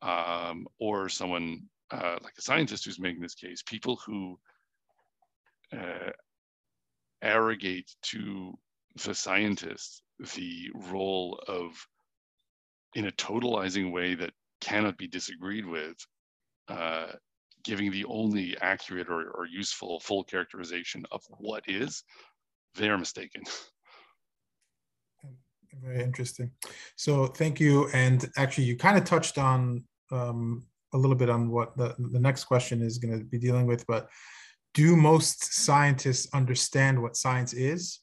um, 0.00 0.68
or 0.78 1.08
someone 1.08 1.62
uh, 1.90 2.18
like 2.22 2.34
a 2.38 2.42
scientist 2.42 2.84
who's 2.84 3.00
making 3.00 3.20
this 3.20 3.34
case, 3.34 3.64
people 3.66 4.00
who 4.06 4.38
uh, 5.76 6.12
arrogate 7.20 7.90
to 8.02 8.56
the 9.04 9.14
scientist 9.14 10.02
the 10.34 10.70
role 10.74 11.42
of, 11.48 11.72
in 12.94 13.06
a 13.06 13.12
totalizing 13.12 13.92
way 13.92 14.14
that 14.14 14.32
cannot 14.60 14.98
be 14.98 15.06
disagreed 15.06 15.66
with, 15.66 15.96
uh, 16.68 17.06
giving 17.64 17.90
the 17.90 18.04
only 18.06 18.56
accurate 18.60 19.08
or, 19.08 19.30
or 19.30 19.46
useful 19.46 20.00
full 20.00 20.24
characterization 20.24 21.04
of 21.10 21.22
what 21.38 21.64
is, 21.66 22.04
they 22.74 22.88
are 22.88 22.98
mistaken. 22.98 23.42
Very 25.82 26.02
interesting. 26.02 26.50
So 26.96 27.26
thank 27.26 27.60
you. 27.60 27.88
And 27.94 28.28
actually, 28.36 28.64
you 28.64 28.76
kind 28.76 28.98
of 28.98 29.04
touched 29.04 29.38
on 29.38 29.84
um, 30.10 30.64
a 30.92 30.98
little 30.98 31.16
bit 31.16 31.30
on 31.30 31.50
what 31.50 31.76
the, 31.76 31.94
the 31.98 32.18
next 32.18 32.44
question 32.44 32.82
is 32.82 32.98
going 32.98 33.16
to 33.16 33.24
be 33.24 33.38
dealing 33.38 33.66
with, 33.66 33.86
but 33.86 34.08
do 34.74 34.96
most 34.96 35.54
scientists 35.54 36.28
understand 36.34 37.00
what 37.00 37.16
science 37.16 37.52
is? 37.52 38.00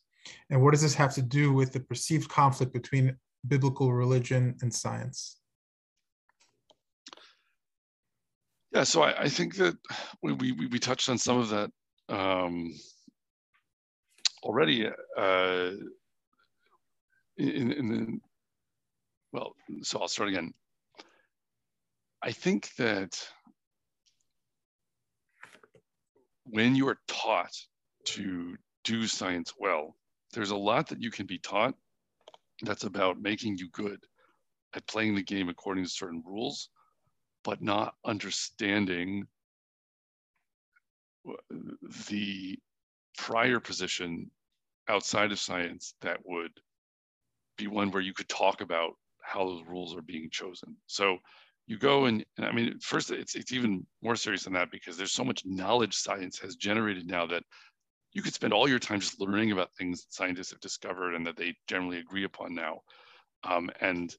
And 0.49 0.61
what 0.61 0.71
does 0.71 0.81
this 0.81 0.93
have 0.95 1.13
to 1.15 1.21
do 1.21 1.53
with 1.53 1.73
the 1.73 1.79
perceived 1.79 2.29
conflict 2.29 2.73
between 2.73 3.15
biblical 3.47 3.93
religion 3.93 4.55
and 4.61 4.73
science? 4.73 5.39
Yeah, 8.73 8.83
so 8.83 9.01
I, 9.01 9.23
I 9.23 9.29
think 9.29 9.55
that 9.55 9.75
we, 10.21 10.33
we, 10.33 10.51
we 10.51 10.79
touched 10.79 11.09
on 11.09 11.17
some 11.17 11.37
of 11.37 11.49
that 11.49 11.71
um, 12.09 12.73
already 14.43 14.87
uh, 15.17 15.71
in, 17.37 17.71
in 17.71 18.21
well, 19.31 19.55
so 19.81 19.99
I'll 19.99 20.07
start 20.07 20.29
again. 20.29 20.53
I 22.23 22.31
think 22.31 22.73
that 22.77 23.17
when 26.45 26.75
you 26.75 26.87
are 26.87 26.97
taught 27.07 27.53
to 28.05 28.55
do 28.83 29.05
science 29.05 29.53
well, 29.59 29.95
there's 30.37 30.51
a 30.51 30.55
lot 30.55 30.87
that 30.87 31.01
you 31.01 31.09
can 31.09 31.25
be 31.25 31.39
taught 31.39 31.73
that's 32.61 32.83
about 32.83 33.19
making 33.19 33.57
you 33.57 33.67
good 33.69 33.97
at 34.75 34.85
playing 34.85 35.15
the 35.15 35.23
game 35.23 35.49
according 35.49 35.83
to 35.83 35.89
certain 35.89 36.21
rules 36.23 36.69
but 37.43 37.59
not 37.59 37.95
understanding 38.05 39.25
the 42.07 42.55
prior 43.17 43.59
position 43.59 44.29
outside 44.89 45.31
of 45.31 45.39
science 45.39 45.95
that 46.01 46.19
would 46.23 46.51
be 47.57 47.65
one 47.65 47.89
where 47.89 48.03
you 48.03 48.13
could 48.13 48.29
talk 48.29 48.61
about 48.61 48.91
how 49.23 49.43
those 49.43 49.63
rules 49.67 49.95
are 49.95 50.03
being 50.03 50.29
chosen. 50.31 50.75
So 50.85 51.17
you 51.65 51.79
go 51.79 52.05
and, 52.05 52.23
and, 52.37 52.45
I 52.45 52.51
mean, 52.51 52.77
first 52.79 53.09
it's 53.09 53.35
it's 53.35 53.51
even 53.51 53.85
more 54.03 54.15
serious 54.15 54.43
than 54.43 54.53
that 54.53 54.69
because 54.69 54.97
there's 54.97 55.11
so 55.11 55.25
much 55.25 55.41
knowledge 55.45 55.95
science 55.95 56.37
has 56.39 56.55
generated 56.55 57.07
now 57.07 57.25
that 57.25 57.43
you 58.17 58.23
could 58.23 58.33
spend 58.33 58.51
all 58.51 58.67
your 58.67 58.79
time 58.79 58.99
just 58.99 59.21
learning 59.21 59.51
about 59.51 59.69
things 59.75 60.01
that 60.01 60.11
scientists 60.11 60.49
have 60.49 60.59
discovered 60.59 61.13
and 61.13 61.23
that 61.23 61.37
they 61.37 61.55
generally 61.67 61.99
agree 61.99 62.23
upon 62.23 62.55
now. 62.55 62.79
Um, 63.43 63.69
and 63.79 64.11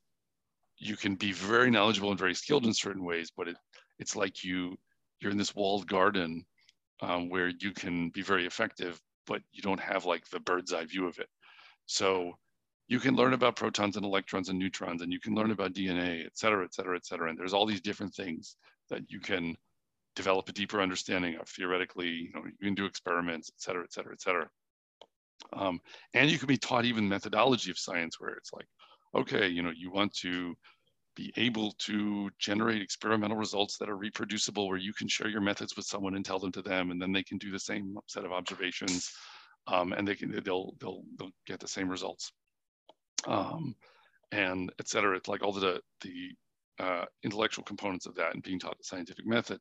you 0.76 0.96
can 0.96 1.16
be 1.16 1.32
very 1.32 1.68
knowledgeable 1.68 2.10
and 2.10 2.18
very 2.18 2.36
skilled 2.36 2.64
in 2.64 2.72
certain 2.72 3.02
ways, 3.02 3.32
but 3.36 3.48
it, 3.48 3.56
it's 3.98 4.14
like 4.14 4.44
you 4.44 4.76
you're 5.18 5.32
in 5.32 5.36
this 5.36 5.56
walled 5.56 5.88
garden 5.88 6.46
um, 7.02 7.28
where 7.28 7.48
you 7.48 7.72
can 7.72 8.10
be 8.10 8.22
very 8.22 8.46
effective, 8.46 9.00
but 9.26 9.42
you 9.50 9.62
don't 9.62 9.80
have 9.80 10.04
like 10.04 10.24
the 10.28 10.38
bird's 10.38 10.72
eye 10.72 10.84
view 10.84 11.08
of 11.08 11.18
it. 11.18 11.28
So 11.86 12.34
you 12.86 13.00
can 13.00 13.16
learn 13.16 13.32
about 13.32 13.56
protons 13.56 13.96
and 13.96 14.04
electrons 14.06 14.48
and 14.48 14.60
neutrons, 14.60 15.02
and 15.02 15.12
you 15.12 15.18
can 15.18 15.34
learn 15.34 15.50
about 15.50 15.72
DNA, 15.72 16.24
et 16.24 16.38
cetera, 16.38 16.64
et 16.64 16.72
cetera, 16.72 16.94
et 16.94 17.04
cetera. 17.04 17.30
And 17.30 17.36
there's 17.36 17.52
all 17.52 17.66
these 17.66 17.80
different 17.80 18.14
things 18.14 18.54
that 18.90 19.10
you 19.10 19.18
can 19.18 19.56
develop 20.18 20.48
a 20.48 20.52
deeper 20.52 20.80
understanding 20.82 21.36
of 21.40 21.48
theoretically, 21.48 22.08
you 22.08 22.32
know, 22.34 22.42
you 22.44 22.66
can 22.68 22.74
do 22.74 22.86
experiments, 22.86 23.50
et 23.54 23.60
cetera, 23.62 23.84
et 23.84 23.92
cetera, 23.92 24.12
et 24.12 24.20
cetera. 24.20 24.48
Um, 25.52 25.80
and 26.12 26.28
you 26.28 26.38
can 26.38 26.48
be 26.48 26.56
taught 26.58 26.84
even 26.84 27.08
methodology 27.08 27.70
of 27.70 27.78
science 27.78 28.18
where 28.18 28.30
it's 28.30 28.52
like, 28.52 28.66
okay, 29.14 29.46
you 29.46 29.62
know, 29.62 29.72
you 29.82 29.92
want 29.92 30.12
to 30.16 30.56
be 31.14 31.32
able 31.36 31.70
to 31.88 32.30
generate 32.40 32.82
experimental 32.82 33.36
results 33.36 33.78
that 33.78 33.88
are 33.88 33.96
reproducible 33.96 34.66
where 34.66 34.84
you 34.88 34.92
can 34.92 35.06
share 35.06 35.28
your 35.28 35.40
methods 35.40 35.76
with 35.76 35.86
someone 35.86 36.16
and 36.16 36.24
tell 36.24 36.40
them 36.40 36.52
to 36.52 36.62
them 36.62 36.90
and 36.90 37.00
then 37.00 37.12
they 37.12 37.22
can 37.22 37.38
do 37.38 37.52
the 37.52 37.58
same 37.70 37.96
set 38.06 38.24
of 38.24 38.32
observations 38.32 39.12
um, 39.68 39.92
and 39.92 40.06
they 40.06 40.16
can 40.16 40.30
they'll 40.44 40.74
they'll 40.80 41.02
they'll 41.16 41.36
get 41.46 41.60
the 41.60 41.68
same 41.68 41.88
results. 41.88 42.32
Um, 43.26 43.76
and 44.32 44.72
et 44.80 44.88
cetera. 44.88 45.16
It's 45.16 45.28
like 45.28 45.42
all 45.44 45.52
the 45.52 45.80
the 46.00 46.18
uh, 46.84 47.04
intellectual 47.22 47.64
components 47.64 48.06
of 48.06 48.14
that 48.16 48.34
and 48.34 48.42
being 48.42 48.58
taught 48.58 48.78
the 48.78 48.84
scientific 48.84 49.26
method 49.26 49.60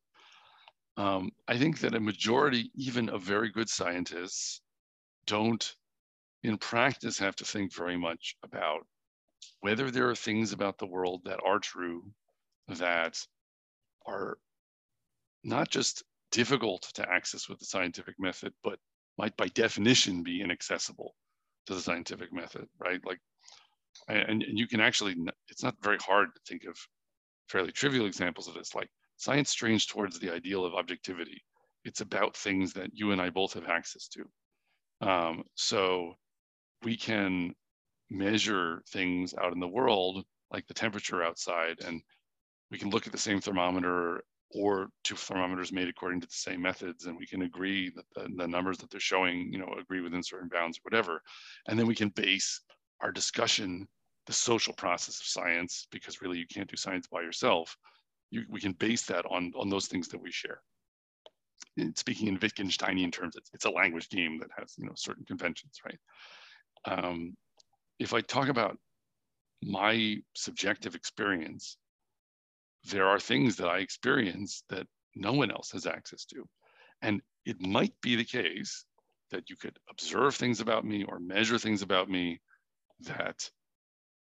um, 0.98 1.30
i 1.48 1.58
think 1.58 1.80
that 1.80 1.96
a 1.96 2.00
majority 2.00 2.72
even 2.76 3.10
of 3.10 3.22
very 3.22 3.50
good 3.50 3.70
scientists 3.70 4.62
don't 5.26 5.76
in 6.44 6.58
practice 6.58 7.18
have 7.18 7.36
to 7.36 7.46
think 7.46 7.74
very 7.74 7.98
much 7.98 8.36
about 8.44 8.86
whether 9.62 9.90
there 9.92 10.10
are 10.10 10.16
things 10.16 10.54
about 10.54 10.78
the 10.78 10.86
world 10.86 11.22
that 11.26 11.40
are 11.46 11.60
true 11.60 12.04
that 12.68 13.18
are 14.06 14.38
not 15.44 15.70
just 15.70 16.04
difficult 16.32 16.84
to 16.94 17.10
access 17.10 17.48
with 17.48 17.60
the 17.60 17.66
scientific 17.66 18.16
method, 18.20 18.54
but 18.64 18.80
might 19.18 19.36
by 19.38 19.48
definition 19.48 20.24
be 20.24 20.42
inaccessible 20.42 21.16
to 21.66 21.74
the 21.74 21.82
scientific 21.82 22.32
method, 22.34 22.68
right? 22.80 23.00
Like, 23.06 23.20
and, 24.10 24.44
and 24.44 24.60
you 24.60 24.68
can 24.68 24.80
actually, 24.80 25.16
it's 25.50 25.64
not 25.64 25.76
very 25.82 25.98
hard 25.98 26.30
to 26.34 26.42
think 26.48 26.64
of 26.66 26.78
fairly 27.50 27.72
trivial 27.72 28.06
examples 28.06 28.48
of 28.48 28.54
this, 28.54 28.76
like 28.76 28.90
science 29.18 29.50
strains 29.50 29.86
towards 29.86 30.20
the 30.20 30.34
ideal 30.34 30.66
of 30.66 30.74
objectivity. 30.74 31.44
It's 31.84 32.02
about 32.02 32.36
things 32.36 32.74
that 32.74 32.92
you 32.94 33.12
and 33.12 33.22
I 33.22 33.30
both 33.30 33.54
have 33.54 33.68
access 33.68 34.08
to. 34.10 35.08
Um, 35.08 35.44
so 35.56 36.14
we 36.84 36.96
can 36.98 37.54
measure 38.10 38.82
things 38.90 39.34
out 39.42 39.54
in 39.54 39.60
the 39.60 39.68
world, 39.68 40.24
like 40.52 40.68
the 40.68 40.74
temperature 40.74 41.24
outside, 41.24 41.78
and 41.86 42.02
we 42.72 42.78
can 42.78 42.90
look 42.90 43.06
at 43.06 43.12
the 43.12 43.18
same 43.18 43.42
thermometer 43.42 44.22
or 44.52 44.88
two 45.04 45.16
thermometers 45.16 45.74
made 45.74 45.90
according 45.90 46.22
to 46.22 46.28
the 46.28 46.34
same 46.34 46.62
methods, 46.62 47.06
and 47.06 47.18
we 47.18 47.28
can 47.28 47.42
agree 47.42 47.92
that 47.96 48.06
the, 48.16 48.30
the 48.38 48.48
numbers 48.48 48.78
that 48.78 48.90
they're 48.90 49.00
showing, 49.00 49.52
you 49.52 49.60
know, 49.60 49.74
agree 49.80 50.02
within 50.02 50.24
certain 50.24 50.50
bounds 50.50 50.78
or 50.78 50.82
whatever. 50.84 51.22
And 51.68 51.78
then 51.78 51.88
we 51.88 51.96
can 51.96 52.10
base 52.10 52.62
our 53.02 53.12
discussion, 53.12 53.88
the 54.26 54.34
social 54.34 54.74
process 54.74 55.20
of 55.20 55.26
science, 55.26 55.88
because 55.92 56.22
really 56.22 56.38
you 56.38 56.48
can't 56.48 56.70
do 56.70 56.78
science 56.78 57.08
by 57.08 57.22
yourself. 57.22 57.76
You, 58.32 58.44
we 58.50 58.60
can 58.60 58.74
base 58.74 59.06
that 59.08 59.26
on, 59.26 59.54
on 59.58 59.70
those 59.70 59.88
things 59.88 60.10
that 60.10 60.22
we 60.22 60.32
share. 60.32 60.62
speaking 61.96 62.28
in 62.28 62.40
Wittgensteinian 62.40 63.12
terms, 63.12 63.36
it's, 63.36 63.50
it's 63.54 63.66
a 63.66 63.70
language 63.70 64.10
game 64.10 64.40
that 64.40 64.50
has, 64.58 64.74
you 64.78 64.86
know, 64.86 64.94
certain 64.96 65.26
conventions, 65.26 65.80
right? 65.86 66.00
Um, 66.86 67.36
if 68.00 68.14
I 68.14 68.22
talk 68.22 68.50
about 68.50 68.78
my 69.64 70.18
subjective 70.36 70.96
experience, 70.96 71.78
there 72.92 73.08
are 73.08 73.20
things 73.20 73.58
that 73.58 73.68
I 73.68 73.80
experience 73.80 74.64
that 74.70 74.88
no 75.16 75.34
one 75.34 75.52
else 75.52 75.72
has 75.72 75.88
access 75.88 76.26
to. 76.26 76.48
And 77.02 77.22
it 77.46 77.60
might 77.60 77.94
be 78.02 78.16
the 78.16 78.24
case 78.24 78.86
that 79.32 79.50
you 79.50 79.56
could 79.56 79.78
observe 79.90 80.36
things 80.36 80.62
about 80.62 80.86
me 80.86 81.04
or 81.04 81.20
measure 81.20 81.58
things 81.58 81.82
about 81.82 82.10
me 82.10 82.40
that 83.02 83.50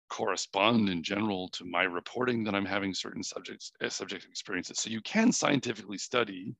correspond 0.09 0.89
in 0.89 1.03
general 1.03 1.49
to 1.49 1.65
my 1.65 1.83
reporting 1.83 2.43
that 2.43 2.55
I'm 2.55 2.65
having 2.65 2.93
certain 2.93 3.23
subjects, 3.23 3.71
uh, 3.83 3.89
subjective 3.89 4.29
experiences. 4.29 4.79
So 4.79 4.89
you 4.89 5.01
can 5.01 5.31
scientifically 5.31 5.97
study 5.97 6.55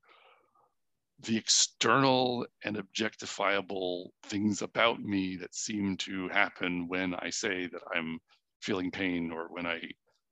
the 1.21 1.37
external 1.37 2.45
and 2.63 2.77
objectifiable 2.77 4.09
things 4.23 4.61
about 4.61 5.01
me 5.01 5.35
that 5.37 5.55
seem 5.55 5.97
to 5.97 6.29
happen 6.29 6.87
when 6.87 7.15
I 7.15 7.29
say 7.29 7.67
that 7.67 7.81
I'm 7.95 8.19
feeling 8.61 8.91
pain 8.91 9.31
or 9.31 9.47
when 9.49 9.65
I, 9.65 9.81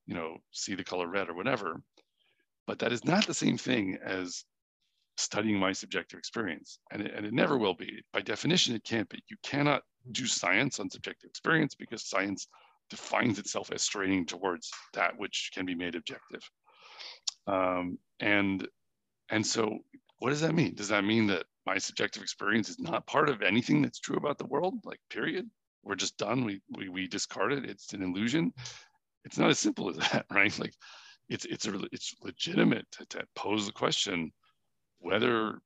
you 0.05 0.13
know, 0.13 0.37
see 0.51 0.75
the 0.75 0.83
color 0.83 1.07
red 1.07 1.29
or 1.29 1.35
whatever. 1.35 1.81
But 2.67 2.79
that 2.79 2.91
is 2.91 3.03
not 3.03 3.25
the 3.25 3.33
same 3.33 3.57
thing 3.57 3.97
as 4.03 4.45
studying 5.17 5.57
my 5.57 5.71
subjective 5.71 6.19
experience. 6.19 6.79
And 6.91 7.01
it, 7.01 7.13
and 7.15 7.25
it 7.25 7.33
never 7.33 7.57
will 7.57 7.73
be. 7.73 8.01
By 8.13 8.21
definition, 8.21 8.75
it 8.75 8.83
can't 8.83 9.09
be. 9.09 9.23
You 9.29 9.37
cannot 9.43 9.81
do 10.11 10.27
science 10.27 10.79
on 10.79 10.89
subjective 10.89 11.29
experience 11.29 11.73
because 11.73 12.07
science 12.07 12.47
defines 12.89 13.39
itself 13.39 13.71
as 13.71 13.81
straining 13.81 14.25
towards 14.25 14.71
that 14.93 15.17
which 15.17 15.51
can 15.53 15.65
be 15.65 15.75
made 15.75 15.95
objective. 15.95 16.41
Um, 17.47 17.97
and 18.19 18.67
and 19.29 19.45
so 19.45 19.79
what 20.19 20.29
does 20.29 20.41
that 20.41 20.55
mean? 20.55 20.75
Does 20.75 20.89
that 20.89 21.03
mean 21.03 21.27
that 21.27 21.45
my 21.65 21.77
subjective 21.77 22.23
experience 22.23 22.69
is 22.69 22.79
not 22.79 23.07
part 23.07 23.29
of 23.29 23.41
anything 23.41 23.81
that's 23.81 23.99
true 23.99 24.17
about 24.17 24.37
the 24.37 24.45
world? 24.45 24.75
Like 24.83 24.99
period? 25.09 25.49
We're 25.83 25.95
just 25.95 26.17
done. 26.17 26.45
We 26.45 26.61
we, 26.75 26.89
we 26.89 27.07
discard 27.07 27.53
it. 27.53 27.65
It's 27.65 27.93
an 27.93 28.01
illusion. 28.01 28.53
It's 29.23 29.37
not 29.37 29.49
as 29.49 29.59
simple 29.59 29.89
as 29.89 29.97
that, 30.11 30.25
right? 30.31 30.57
Like 30.59 30.73
it's 31.29 31.45
it's 31.45 31.67
a, 31.67 31.79
it's 31.91 32.15
legitimate 32.21 32.85
to, 32.91 33.05
to 33.07 33.27
pose 33.35 33.65
the 33.65 33.73
question 33.73 34.31
whether 34.99 35.59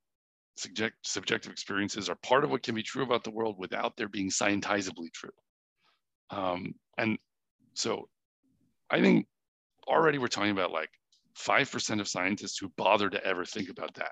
subject, 0.58 0.96
subjective 1.04 1.52
experiences 1.52 2.10
are 2.10 2.16
part 2.16 2.44
of 2.44 2.52
what 2.52 2.64
can 2.64 2.76
be 2.76 2.84
true 2.84 3.04
about 3.04 3.24
the 3.24 3.32
world 3.32 3.56
without 3.58 3.96
there 3.96 4.10
being 4.10 4.30
scientizably 4.30 5.12
true. 5.14 5.32
Um, 6.30 6.74
and 6.98 7.18
so 7.74 8.10
I 8.90 9.02
think 9.02 9.28
already 9.88 10.18
we're 10.18 10.28
talking 10.28 10.52
about 10.52 10.72
like 10.72 10.90
5% 11.38 12.00
of 12.00 12.08
scientists 12.08 12.58
who 12.58 12.70
bother 12.78 13.10
to 13.10 13.24
ever 13.26 13.46
think 13.46 13.70
about 13.70 13.94
that. 13.96 14.12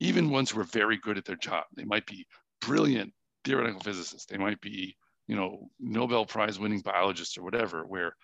Even 0.00 0.30
ones 0.30 0.50
who 0.50 0.60
are 0.60 0.64
very 0.64 0.96
good 0.98 1.18
at 1.18 1.24
their 1.24 1.36
job. 1.36 1.64
They 1.76 1.84
might 1.84 2.06
be 2.06 2.26
brilliant 2.60 3.12
theoretical 3.44 3.80
physicists. 3.80 4.26
They 4.26 4.38
might 4.38 4.60
be, 4.60 4.96
you 5.26 5.36
know, 5.36 5.70
Nobel 5.80 6.24
Prize 6.24 6.58
winning 6.58 6.80
biologists 6.80 7.36
or 7.36 7.42
whatever, 7.42 7.84
where 7.84 8.14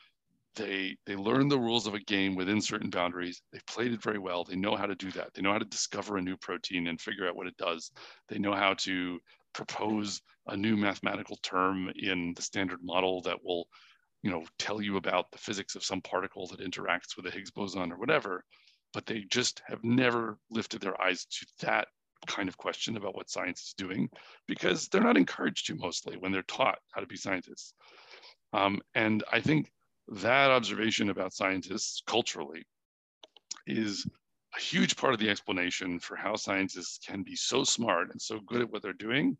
they 0.56 0.96
they 1.06 1.16
learn 1.16 1.48
the 1.48 1.58
rules 1.58 1.86
of 1.86 1.94
a 1.94 2.00
game 2.00 2.34
within 2.34 2.60
certain 2.60 2.90
boundaries 2.90 3.42
they've 3.52 3.66
played 3.66 3.92
it 3.92 4.02
very 4.02 4.18
well 4.18 4.44
they 4.44 4.56
know 4.56 4.76
how 4.76 4.86
to 4.86 4.94
do 4.94 5.10
that 5.10 5.32
they 5.34 5.42
know 5.42 5.52
how 5.52 5.58
to 5.58 5.64
discover 5.64 6.16
a 6.16 6.22
new 6.22 6.36
protein 6.36 6.86
and 6.86 7.00
figure 7.00 7.26
out 7.26 7.36
what 7.36 7.46
it 7.46 7.56
does 7.56 7.90
they 8.28 8.38
know 8.38 8.54
how 8.54 8.74
to 8.74 9.18
propose 9.54 10.20
a 10.48 10.56
new 10.56 10.76
mathematical 10.76 11.36
term 11.42 11.90
in 11.96 12.34
the 12.34 12.42
standard 12.42 12.80
model 12.82 13.22
that 13.22 13.42
will 13.42 13.66
you 14.22 14.30
know 14.30 14.44
tell 14.58 14.80
you 14.80 14.96
about 14.96 15.30
the 15.30 15.38
physics 15.38 15.74
of 15.74 15.84
some 15.84 16.00
particle 16.00 16.46
that 16.48 16.60
interacts 16.60 17.16
with 17.16 17.26
a 17.26 17.30
higgs 17.30 17.50
boson 17.50 17.92
or 17.92 17.96
whatever 17.96 18.44
but 18.92 19.06
they 19.06 19.24
just 19.28 19.62
have 19.66 19.82
never 19.82 20.38
lifted 20.50 20.80
their 20.80 21.00
eyes 21.00 21.24
to 21.24 21.46
that 21.60 21.88
kind 22.26 22.48
of 22.48 22.56
question 22.56 22.96
about 22.96 23.14
what 23.14 23.28
science 23.28 23.60
is 23.62 23.74
doing 23.76 24.08
because 24.46 24.88
they're 24.88 25.02
not 25.02 25.16
encouraged 25.16 25.66
to 25.66 25.74
mostly 25.74 26.16
when 26.16 26.32
they're 26.32 26.42
taught 26.42 26.78
how 26.92 27.00
to 27.00 27.06
be 27.06 27.16
scientists. 27.16 27.74
Um, 28.54 28.80
and 28.94 29.24
i 29.32 29.40
think 29.40 29.70
that 30.08 30.50
observation 30.50 31.10
about 31.10 31.32
scientists 31.32 32.02
culturally 32.06 32.62
is 33.66 34.06
a 34.56 34.60
huge 34.60 34.96
part 34.96 35.14
of 35.14 35.20
the 35.20 35.30
explanation 35.30 35.98
for 35.98 36.16
how 36.16 36.36
scientists 36.36 36.98
can 37.04 37.22
be 37.22 37.34
so 37.34 37.64
smart 37.64 38.10
and 38.10 38.20
so 38.20 38.38
good 38.46 38.60
at 38.60 38.70
what 38.70 38.82
they're 38.82 38.92
doing 38.92 39.36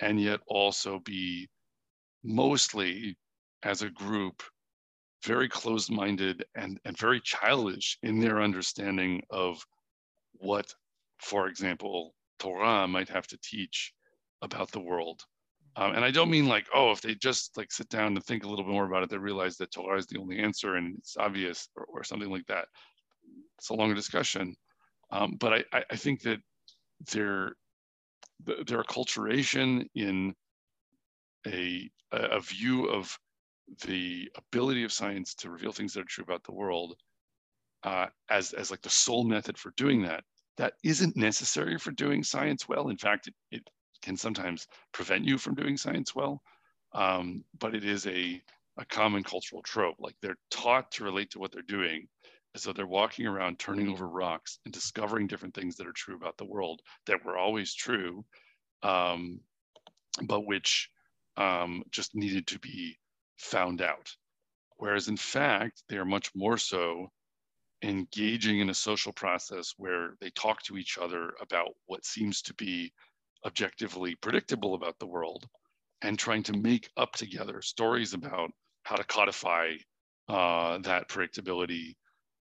and 0.00 0.20
yet 0.20 0.40
also 0.46 1.00
be 1.00 1.48
mostly 2.24 3.16
as 3.62 3.82
a 3.82 3.90
group 3.90 4.42
very 5.24 5.48
closed-minded 5.48 6.44
and, 6.54 6.78
and 6.84 6.96
very 6.96 7.20
childish 7.20 7.98
in 8.02 8.20
their 8.20 8.40
understanding 8.40 9.22
of 9.30 9.64
what 10.34 10.72
for 11.18 11.48
example 11.48 12.14
torah 12.38 12.86
might 12.86 13.08
have 13.08 13.26
to 13.26 13.38
teach 13.42 13.92
about 14.42 14.70
the 14.70 14.80
world 14.80 15.22
um, 15.78 15.94
and 15.94 16.04
I 16.04 16.10
don't 16.10 16.30
mean 16.30 16.48
like, 16.48 16.66
oh, 16.74 16.90
if 16.90 17.00
they 17.00 17.14
just 17.14 17.56
like 17.56 17.70
sit 17.70 17.88
down 17.88 18.16
and 18.16 18.24
think 18.24 18.42
a 18.42 18.48
little 18.48 18.64
bit 18.64 18.72
more 18.72 18.86
about 18.86 19.04
it, 19.04 19.10
they 19.10 19.16
realize 19.16 19.56
that 19.58 19.70
Torah 19.70 19.96
is 19.96 20.06
the 20.06 20.18
only 20.18 20.40
answer 20.40 20.74
and 20.74 20.96
it's 20.98 21.16
obvious 21.16 21.68
or, 21.76 21.84
or 21.84 22.02
something 22.02 22.30
like 22.30 22.46
that. 22.46 22.66
It's 23.58 23.70
a 23.70 23.74
longer 23.74 23.94
discussion. 23.94 24.54
Um, 25.10 25.36
but 25.38 25.64
I, 25.72 25.84
I 25.90 25.96
think 25.96 26.22
that 26.22 26.38
their, 27.12 27.52
their 28.44 28.82
acculturation 28.82 29.86
in 29.94 30.34
a, 31.46 31.90
a 32.12 32.40
view 32.40 32.86
of 32.86 33.16
the 33.86 34.30
ability 34.36 34.84
of 34.84 34.92
science 34.92 35.34
to 35.34 35.50
reveal 35.50 35.72
things 35.72 35.92
that 35.94 36.00
are 36.00 36.04
true 36.04 36.24
about 36.24 36.44
the 36.44 36.54
world 36.54 36.96
uh, 37.84 38.06
as, 38.30 38.52
as 38.52 38.70
like 38.70 38.82
the 38.82 38.90
sole 38.90 39.24
method 39.24 39.56
for 39.56 39.72
doing 39.76 40.02
that, 40.02 40.24
that 40.56 40.74
isn't 40.84 41.16
necessary 41.16 41.78
for 41.78 41.90
doing 41.92 42.22
science 42.22 42.68
well. 42.68 42.88
In 42.88 42.96
fact, 42.96 43.28
it, 43.28 43.34
it 43.50 43.62
can 44.02 44.16
sometimes 44.16 44.66
prevent 44.92 45.24
you 45.24 45.38
from 45.38 45.54
doing 45.54 45.76
science 45.76 46.14
well. 46.14 46.42
Um, 46.92 47.44
but 47.58 47.74
it 47.74 47.84
is 47.84 48.06
a, 48.06 48.40
a 48.78 48.84
common 48.86 49.22
cultural 49.22 49.62
trope. 49.62 49.96
Like 49.98 50.14
they're 50.22 50.38
taught 50.50 50.90
to 50.92 51.04
relate 51.04 51.30
to 51.30 51.38
what 51.38 51.52
they're 51.52 51.62
doing. 51.62 52.08
And 52.58 52.62
so 52.64 52.72
they're 52.72 52.88
walking 52.88 53.24
around 53.24 53.60
turning 53.60 53.88
over 53.88 54.08
rocks 54.08 54.58
and 54.64 54.74
discovering 54.74 55.28
different 55.28 55.54
things 55.54 55.76
that 55.76 55.86
are 55.86 55.92
true 55.92 56.16
about 56.16 56.36
the 56.38 56.44
world 56.44 56.82
that 57.06 57.24
were 57.24 57.38
always 57.38 57.72
true, 57.72 58.24
um, 58.82 59.38
but 60.24 60.40
which 60.40 60.90
um, 61.36 61.84
just 61.92 62.16
needed 62.16 62.48
to 62.48 62.58
be 62.58 62.98
found 63.36 63.80
out. 63.80 64.12
Whereas 64.76 65.06
in 65.06 65.16
fact, 65.16 65.84
they 65.88 65.98
are 65.98 66.04
much 66.04 66.34
more 66.34 66.58
so 66.58 67.12
engaging 67.84 68.58
in 68.58 68.70
a 68.70 68.74
social 68.74 69.12
process 69.12 69.74
where 69.76 70.16
they 70.20 70.30
talk 70.30 70.60
to 70.64 70.76
each 70.76 70.98
other 70.98 71.34
about 71.40 71.76
what 71.86 72.04
seems 72.04 72.42
to 72.42 72.54
be 72.54 72.92
objectively 73.46 74.16
predictable 74.16 74.74
about 74.74 74.98
the 74.98 75.06
world 75.06 75.46
and 76.02 76.18
trying 76.18 76.42
to 76.42 76.56
make 76.56 76.90
up 76.96 77.12
together 77.12 77.62
stories 77.62 78.14
about 78.14 78.50
how 78.82 78.96
to 78.96 79.04
codify 79.04 79.74
uh, 80.28 80.78
that 80.78 81.08
predictability 81.08 81.94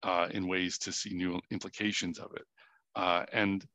uh, 0.04 0.28
in 0.32 0.48
ways 0.48 0.78
to 0.80 0.92
see 0.92 1.14
new 1.14 1.40
implications 1.52 2.20
of 2.20 2.32
it. 2.36 2.46
Uh, 2.96 3.26
and 3.32 3.66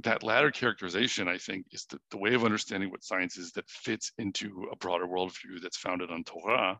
that 0.00 0.22
latter 0.22 0.50
characterization, 0.50 1.28
I 1.28 1.38
think, 1.38 1.66
is 1.72 1.86
the, 1.86 1.98
the, 2.10 2.18
way 2.18 2.34
of 2.34 2.44
understanding 2.44 2.90
what 2.90 3.04
science 3.04 3.36
is 3.36 3.52
that 3.52 3.68
fits 3.68 4.12
into 4.18 4.66
a 4.72 4.76
broader 4.76 5.06
worldview 5.06 5.60
that's 5.62 5.76
founded 5.76 6.10
on 6.10 6.24
Torah. 6.24 6.78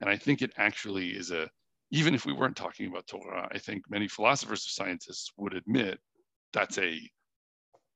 And 0.00 0.08
I 0.08 0.16
think 0.16 0.42
it 0.42 0.52
actually 0.56 1.10
is 1.10 1.30
a, 1.30 1.48
even 1.90 2.14
if 2.14 2.24
we 2.24 2.32
weren't 2.32 2.56
talking 2.56 2.86
about 2.88 3.06
Torah, 3.06 3.48
I 3.52 3.58
think 3.58 3.84
many 3.88 4.08
philosophers 4.08 4.64
of 4.64 4.70
scientists 4.70 5.32
would 5.36 5.54
admit 5.54 5.98
that's 6.52 6.78
a 6.78 7.00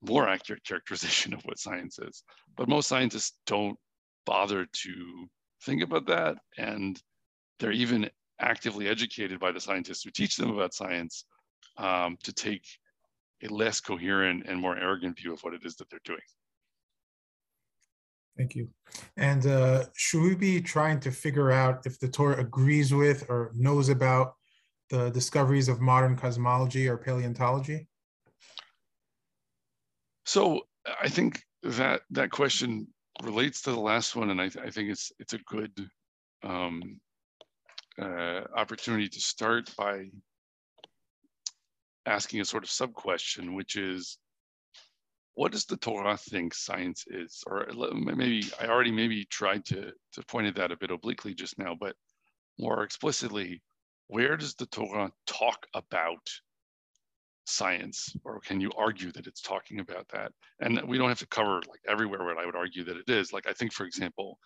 more 0.02 0.28
accurate 0.28 0.64
characterization 0.64 1.32
of 1.34 1.42
what 1.44 1.58
science 1.58 1.98
is. 1.98 2.22
But 2.56 2.68
most 2.68 2.88
scientists 2.88 3.38
don't 3.46 3.78
bother 4.24 4.66
to 4.66 5.26
think 5.62 5.82
about 5.82 6.06
that. 6.06 6.36
And 6.58 7.00
they're 7.58 7.72
even 7.72 8.10
actively 8.40 8.88
educated 8.88 9.40
by 9.40 9.52
the 9.52 9.60
scientists 9.60 10.02
who 10.02 10.10
teach 10.10 10.36
them 10.36 10.50
about 10.50 10.74
science 10.74 11.24
um, 11.78 12.16
to 12.22 12.32
take 12.32 12.66
a 13.42 13.48
less 13.48 13.80
coherent 13.80 14.46
and 14.46 14.60
more 14.60 14.76
arrogant 14.76 15.18
view 15.18 15.32
of 15.32 15.40
what 15.40 15.54
it 15.54 15.64
is 15.64 15.76
that 15.76 15.88
they're 15.90 16.00
doing. 16.04 16.18
Thank 18.36 18.54
you. 18.54 18.68
And 19.16 19.46
uh, 19.46 19.84
should 19.94 20.22
we 20.22 20.34
be 20.34 20.60
trying 20.60 21.00
to 21.00 21.10
figure 21.10 21.50
out 21.50 21.86
if 21.86 21.98
the 21.98 22.08
Torah 22.08 22.38
agrees 22.38 22.92
with 22.92 23.24
or 23.30 23.52
knows 23.54 23.88
about 23.88 24.34
the 24.90 25.10
discoveries 25.10 25.68
of 25.68 25.80
modern 25.80 26.16
cosmology 26.16 26.88
or 26.88 26.96
paleontology? 26.98 27.88
So 30.26 30.62
I 31.00 31.08
think 31.08 31.42
that 31.62 32.02
that 32.10 32.30
question 32.30 32.88
relates 33.22 33.62
to 33.62 33.72
the 33.72 33.80
last 33.80 34.16
one, 34.16 34.30
and 34.30 34.40
I, 34.40 34.48
th 34.48 34.64
I 34.64 34.70
think 34.70 34.90
it's 34.90 35.10
it's 35.18 35.32
a 35.32 35.38
good 35.46 35.72
um, 36.42 37.00
uh, 38.00 38.42
opportunity 38.54 39.08
to 39.08 39.20
start 39.20 39.74
by 39.76 40.06
asking 42.06 42.40
a 42.40 42.44
sort 42.44 42.64
of 42.64 42.70
sub 42.70 42.92
question, 42.94 43.54
which 43.54 43.76
is, 43.76 44.18
what 45.34 45.52
does 45.52 45.66
the 45.66 45.76
Torah 45.76 46.16
think 46.16 46.54
science 46.54 47.04
is? 47.08 47.42
Or 47.46 47.66
maybe 47.94 48.44
I 48.60 48.66
already 48.66 48.92
maybe 48.92 49.24
tried 49.26 49.64
to 49.66 49.92
to 50.12 50.22
point 50.26 50.46
at 50.46 50.54
that 50.56 50.72
a 50.72 50.76
bit 50.76 50.90
obliquely 50.90 51.34
just 51.34 51.58
now, 51.58 51.76
but 51.78 51.94
more 52.58 52.82
explicitly, 52.82 53.62
where 54.06 54.36
does 54.36 54.54
the 54.54 54.66
Torah 54.66 55.12
talk 55.26 55.66
about 55.74 56.26
science? 57.44 58.16
Or 58.24 58.40
can 58.40 58.60
you 58.60 58.70
argue 58.78 59.12
that 59.12 59.26
it's 59.26 59.42
talking 59.42 59.80
about 59.80 60.08
that? 60.08 60.32
And 60.60 60.80
we 60.88 60.96
don't 60.96 61.08
have 61.08 61.18
to 61.18 61.26
cover 61.26 61.56
like 61.68 61.80
everywhere 61.86 62.24
where 62.24 62.38
i 62.38 62.46
would 62.46 62.56
argue 62.56 62.84
that 62.84 62.96
it 62.96 63.10
is. 63.10 63.32
Like 63.32 63.46
i 63.46 63.52
think 63.52 63.72
for 63.72 63.84
example 63.84 64.38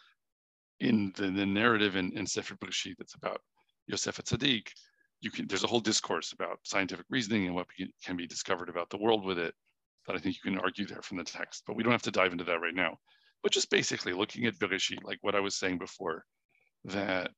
in 0.81 1.13
the, 1.17 1.31
the 1.31 1.47
narrative 1.47 1.97
in, 1.97 2.17
in 2.17 2.27
sefer 2.27 2.55
Bereshit 2.57 2.95
that's 2.99 3.15
about 3.15 3.41
yosef 3.87 4.17
Tzaddik, 4.17 4.69
you 5.21 5.31
can 5.31 5.47
there's 5.47 5.65
a 5.65 5.69
whole 5.69 5.81
discourse 5.81 6.33
about 6.33 6.59
scientific 6.65 7.07
reasoning 7.11 7.47
and 7.47 7.55
what 7.55 7.67
can 8.05 8.17
be 8.17 8.27
discovered 8.27 8.69
about 8.69 8.91
the 8.91 8.99
world 8.99 9.25
with 9.25 9.39
it 9.39 9.55
that 10.07 10.17
i 10.17 10.19
think 10.19 10.37
you 10.37 10.51
can 10.51 10.61
argue 10.61 10.87
there 10.87 11.03
from 11.03 11.19
the 11.19 11.25
text 11.25 11.63
but 11.67 11.77
we 11.77 11.83
don't 11.83 11.93
have 11.93 12.03
to 12.03 12.11
dive 12.11 12.33
into 12.33 12.45
that 12.45 12.61
right 12.61 12.75
now 12.75 12.97
but 13.43 13.53
just 13.53 13.71
basically 13.71 14.13
looking 14.13 14.45
at 14.47 14.59
Bereshit, 14.59 15.05
like 15.05 15.19
what 15.23 15.35
i 15.35 15.41
was 15.41 15.57
saying 15.57 15.79
before 15.79 16.25
that 16.85 17.31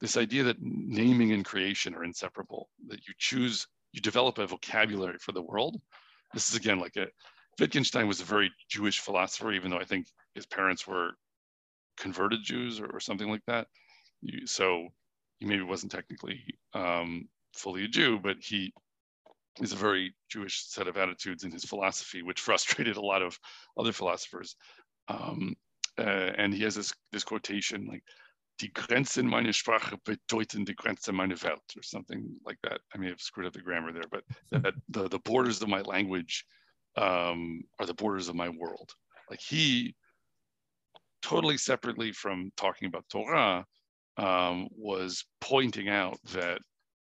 this 0.00 0.16
idea 0.16 0.42
that 0.44 0.56
naming 0.60 1.32
and 1.32 1.44
creation 1.44 1.94
are 1.94 2.04
inseparable 2.04 2.68
that 2.88 3.06
you 3.06 3.14
choose 3.18 3.66
you 3.92 4.00
develop 4.00 4.38
a 4.38 4.46
vocabulary 4.46 5.18
for 5.18 5.32
the 5.32 5.42
world. 5.42 5.80
This 6.34 6.50
is 6.50 6.56
again 6.56 6.78
like 6.78 6.96
a 6.96 7.06
Wittgenstein 7.58 8.06
was 8.06 8.20
a 8.20 8.24
very 8.24 8.52
Jewish 8.68 9.00
philosopher, 9.00 9.52
even 9.52 9.70
though 9.70 9.78
I 9.78 9.84
think 9.84 10.06
his 10.34 10.46
parents 10.46 10.86
were 10.86 11.12
converted 11.98 12.42
Jews 12.42 12.80
or, 12.80 12.86
or 12.86 13.00
something 13.00 13.30
like 13.30 13.44
that. 13.46 13.66
You, 14.22 14.46
so 14.46 14.88
he 15.38 15.46
maybe 15.46 15.62
wasn't 15.62 15.92
technically 15.92 16.42
um, 16.74 17.28
fully 17.54 17.84
a 17.84 17.88
Jew, 17.88 18.18
but 18.18 18.36
he 18.40 18.72
is 19.60 19.72
a 19.72 19.76
very 19.76 20.14
Jewish 20.28 20.64
set 20.66 20.88
of 20.88 20.96
attitudes 20.96 21.44
in 21.44 21.50
his 21.50 21.64
philosophy, 21.64 22.22
which 22.22 22.40
frustrated 22.48 22.96
a 22.96 23.00
lot 23.00 23.22
of 23.22 23.38
other 23.78 23.92
philosophers. 23.92 24.56
Um, 25.08 25.54
uh, 25.98 26.32
and 26.36 26.54
he 26.54 26.62
has 26.62 26.74
this, 26.74 26.92
this 27.12 27.24
quotation 27.24 27.86
like, 27.86 28.02
Die 28.58 28.68
Grenzen 28.74 29.24
meiner 29.24 29.52
Sprache 29.52 29.96
bedeuten 30.04 30.64
die 30.64 30.74
Grenzen 30.74 31.14
meiner 31.14 31.36
Welt, 31.44 31.62
or 31.76 31.82
something 31.82 32.36
like 32.44 32.58
that. 32.64 32.80
I 32.92 32.98
may 32.98 33.08
have 33.08 33.20
screwed 33.20 33.46
up 33.46 33.52
the 33.52 33.60
grammar 33.60 33.92
there, 33.92 34.08
but 34.10 34.24
that 34.62 34.74
the, 34.88 35.08
the 35.08 35.20
borders 35.20 35.62
of 35.62 35.68
my 35.68 35.80
language 35.82 36.44
um, 36.96 37.62
are 37.78 37.86
the 37.86 37.94
borders 37.94 38.28
of 38.28 38.34
my 38.34 38.48
world. 38.48 38.90
Like 39.30 39.40
he, 39.40 39.94
totally 41.22 41.56
separately 41.56 42.12
from 42.12 42.50
talking 42.56 42.88
about 42.88 43.08
Torah, 43.08 43.64
um, 44.16 44.68
was 44.76 45.24
pointing 45.40 45.88
out 45.88 46.18
that 46.32 46.60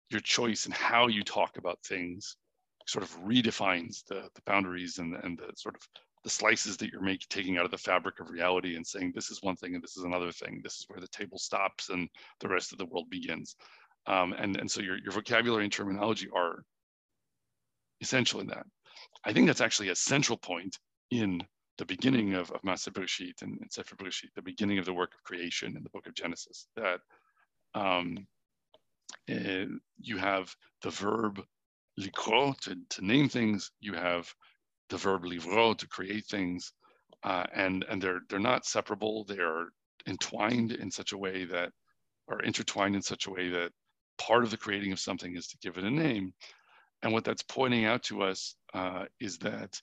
your 0.09 0.21
choice 0.21 0.65
and 0.65 0.73
how 0.73 1.07
you 1.07 1.23
talk 1.23 1.57
about 1.57 1.79
things 1.83 2.37
sort 2.85 3.03
of 3.03 3.19
redefines 3.21 4.05
the, 4.07 4.29
the 4.35 4.41
boundaries 4.45 4.97
and, 4.99 5.15
and 5.23 5.37
the 5.37 5.51
sort 5.55 5.75
of 5.75 5.81
the 6.23 6.29
slices 6.29 6.77
that 6.77 6.91
you're 6.91 7.01
making 7.01 7.27
taking 7.29 7.57
out 7.57 7.65
of 7.65 7.71
the 7.71 7.77
fabric 7.77 8.19
of 8.19 8.29
reality 8.29 8.75
and 8.75 8.85
saying 8.85 9.11
this 9.13 9.29
is 9.29 9.41
one 9.43 9.55
thing 9.55 9.75
and 9.75 9.83
this 9.83 9.97
is 9.97 10.03
another 10.03 10.31
thing. 10.31 10.61
This 10.63 10.75
is 10.75 10.85
where 10.87 10.99
the 10.99 11.07
table 11.07 11.37
stops 11.37 11.89
and 11.89 12.09
the 12.39 12.49
rest 12.49 12.71
of 12.71 12.77
the 12.77 12.85
world 12.85 13.09
begins. 13.09 13.55
Um, 14.07 14.33
and 14.33 14.57
and 14.57 14.69
so 14.69 14.81
your, 14.81 14.97
your 14.97 15.11
vocabulary 15.11 15.65
and 15.65 15.71
terminology 15.71 16.27
are 16.35 16.63
essential 18.01 18.39
in 18.39 18.47
that. 18.47 18.65
I 19.23 19.33
think 19.33 19.47
that's 19.47 19.61
actually 19.61 19.89
a 19.89 19.95
central 19.95 20.37
point 20.37 20.77
in 21.11 21.41
the 21.77 21.85
beginning 21.85 22.33
of, 22.33 22.51
of 22.51 22.61
Maaseh 22.61 22.91
Bereshit 22.91 23.41
and, 23.41 23.57
and 23.61 23.71
Sefer 23.71 23.95
Bereshit, 23.95 24.33
the 24.35 24.41
beginning 24.41 24.79
of 24.79 24.85
the 24.85 24.93
work 24.93 25.13
of 25.13 25.23
creation 25.23 25.77
in 25.77 25.83
the 25.83 25.89
book 25.89 26.07
of 26.07 26.15
Genesis, 26.15 26.67
that 26.75 26.99
um, 27.75 28.27
uh, 29.31 29.65
you 29.99 30.17
have 30.17 30.53
the 30.81 30.89
verb 30.89 31.41
likro 31.99 32.59
to, 32.61 32.75
to 32.89 33.05
name 33.05 33.29
things, 33.29 33.71
you 33.79 33.93
have 33.93 34.33
the 34.89 34.97
verb 34.97 35.23
livro 35.25 35.73
to 35.77 35.87
create 35.87 36.25
things, 36.25 36.73
uh, 37.23 37.45
and 37.53 37.85
and 37.89 38.01
they're 38.01 38.21
they're 38.29 38.39
not 38.39 38.65
separable. 38.65 39.25
They 39.25 39.39
are 39.39 39.67
entwined 40.07 40.71
in 40.71 40.91
such 40.91 41.11
a 41.11 41.17
way 41.17 41.45
that, 41.45 41.71
are 42.29 42.41
intertwined 42.41 42.95
in 42.95 43.01
such 43.01 43.27
a 43.27 43.31
way 43.31 43.49
that 43.49 43.71
part 44.17 44.43
of 44.43 44.51
the 44.51 44.57
creating 44.57 44.91
of 44.91 44.99
something 44.99 45.35
is 45.35 45.47
to 45.47 45.57
give 45.61 45.77
it 45.77 45.83
a 45.83 45.91
name. 45.91 46.33
And 47.03 47.13
what 47.13 47.23
that's 47.23 47.43
pointing 47.43 47.85
out 47.85 48.03
to 48.03 48.23
us 48.23 48.55
uh, 48.73 49.05
is 49.19 49.37
that 49.39 49.79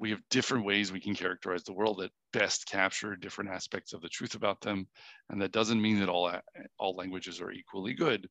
we 0.00 0.10
have 0.10 0.20
different 0.30 0.64
ways 0.64 0.90
we 0.90 0.98
can 0.98 1.14
characterize 1.14 1.62
the 1.62 1.74
world 1.74 1.98
that 1.98 2.10
best 2.32 2.66
capture 2.66 3.14
different 3.14 3.50
aspects 3.50 3.92
of 3.92 4.00
the 4.00 4.08
truth 4.08 4.34
about 4.34 4.58
them. 4.62 4.88
And 5.28 5.42
that 5.42 5.52
doesn't 5.52 5.80
mean 5.80 6.00
that 6.00 6.08
all, 6.08 6.32
all 6.78 6.96
languages 6.96 7.38
are 7.40 7.52
equally 7.52 7.92
good. 7.92 8.26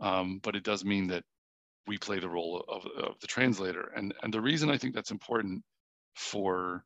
Um, 0.00 0.40
but 0.42 0.56
it 0.56 0.64
does 0.64 0.82
mean 0.82 1.08
that 1.08 1.24
we 1.86 1.98
play 1.98 2.20
the 2.20 2.28
role 2.28 2.64
of, 2.68 2.86
of 2.96 3.20
the 3.20 3.26
translator. 3.26 3.92
And, 3.94 4.14
and 4.22 4.32
the 4.32 4.40
reason 4.40 4.70
I 4.70 4.78
think 4.78 4.94
that's 4.94 5.10
important 5.10 5.62
for 6.16 6.84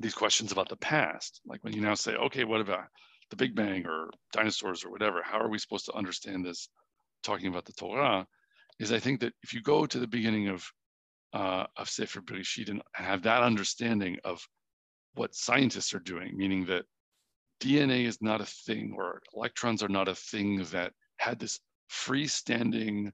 these 0.00 0.14
questions 0.14 0.50
about 0.50 0.68
the 0.68 0.76
past, 0.76 1.40
like 1.46 1.62
when 1.62 1.72
you 1.72 1.80
now 1.80 1.94
say, 1.94 2.16
okay, 2.16 2.42
what 2.42 2.60
about 2.60 2.86
the 3.30 3.36
Big 3.36 3.54
Bang 3.54 3.86
or 3.86 4.10
dinosaurs 4.32 4.84
or 4.84 4.90
whatever, 4.90 5.22
how 5.22 5.38
are 5.38 5.48
we 5.48 5.58
supposed 5.58 5.86
to 5.86 5.94
understand 5.94 6.44
this 6.44 6.68
talking 7.22 7.46
about 7.46 7.64
the 7.64 7.72
Torah? 7.72 8.26
Is 8.80 8.90
I 8.90 8.98
think 8.98 9.20
that 9.20 9.34
if 9.44 9.54
you 9.54 9.62
go 9.62 9.86
to 9.86 9.98
the 10.00 10.08
beginning 10.08 10.48
of 10.48 10.68
uh, 11.32 11.66
of 11.76 11.88
Sefer 11.88 12.20
Bereshit 12.20 12.68
and 12.68 12.82
have 12.92 13.22
that 13.22 13.42
understanding 13.42 14.18
of 14.24 14.46
what 15.14 15.34
scientists 15.34 15.94
are 15.94 16.00
doing, 16.00 16.36
meaning 16.36 16.66
that 16.66 16.84
DNA 17.60 18.04
is 18.04 18.20
not 18.20 18.40
a 18.40 18.46
thing 18.46 18.94
or 18.96 19.22
electrons 19.34 19.82
are 19.82 19.88
not 19.88 20.08
a 20.08 20.14
thing 20.14 20.64
that 20.72 20.92
had 21.18 21.38
this 21.38 21.60
freestanding, 21.90 23.10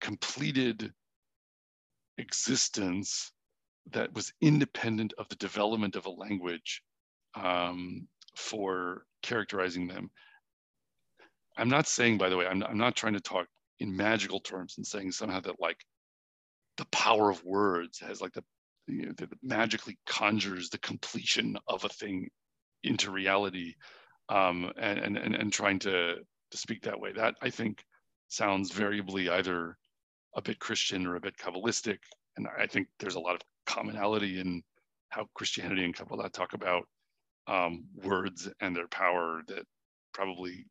completed 0.00 0.92
existence 2.18 3.32
that 3.90 4.12
was 4.14 4.32
independent 4.40 5.14
of 5.18 5.28
the 5.28 5.36
development 5.36 5.96
of 5.96 6.06
a 6.06 6.10
language 6.10 6.82
um, 7.34 8.06
for 8.36 9.04
characterizing 9.22 9.86
them. 9.86 10.10
I'm 11.56 11.68
not 11.68 11.86
saying, 11.86 12.18
by 12.18 12.28
the 12.28 12.36
way, 12.36 12.46
I'm, 12.46 12.62
I'm 12.62 12.78
not 12.78 12.96
trying 12.96 13.14
to 13.14 13.20
talk 13.20 13.46
in 13.80 13.96
magical 13.96 14.40
terms 14.40 14.74
and 14.76 14.86
saying 14.86 15.12
somehow 15.12 15.40
that 15.40 15.60
like 15.60 15.78
the 16.78 16.86
power 16.86 17.30
of 17.30 17.44
words 17.44 17.98
has 18.00 18.20
like 18.20 18.32
the, 18.32 18.42
you 18.86 19.06
know, 19.06 19.12
that 19.18 19.28
magically 19.42 19.98
conjures 20.06 20.70
the 20.70 20.78
completion 20.78 21.58
of 21.68 21.84
a 21.84 21.88
thing 21.88 22.28
into 22.84 23.10
reality 23.10 23.74
um, 24.28 24.72
and, 24.78 24.98
and, 24.98 25.16
and, 25.18 25.34
and 25.34 25.52
trying 25.52 25.78
to, 25.80 26.16
to 26.50 26.56
speak 26.56 26.82
that 26.82 26.98
way. 26.98 27.12
That 27.12 27.34
I 27.42 27.50
think 27.50 27.82
sounds 28.28 28.70
variably 28.70 29.28
either 29.28 29.76
a 30.36 30.42
bit 30.42 30.58
Christian 30.58 31.06
or 31.06 31.16
a 31.16 31.20
bit 31.20 31.36
Kabbalistic. 31.36 31.98
And 32.36 32.46
I 32.58 32.66
think 32.66 32.86
there's 32.98 33.16
a 33.16 33.20
lot 33.20 33.34
of 33.34 33.40
commonality 33.66 34.40
in 34.40 34.62
how 35.10 35.26
Christianity 35.34 35.84
and 35.84 35.94
Kabbalah 35.94 36.30
talk 36.30 36.52
about 36.52 36.84
um, 37.46 37.84
words 38.04 38.48
and 38.60 38.76
their 38.76 38.88
power 38.88 39.42
that 39.48 39.64
probably 40.12 40.66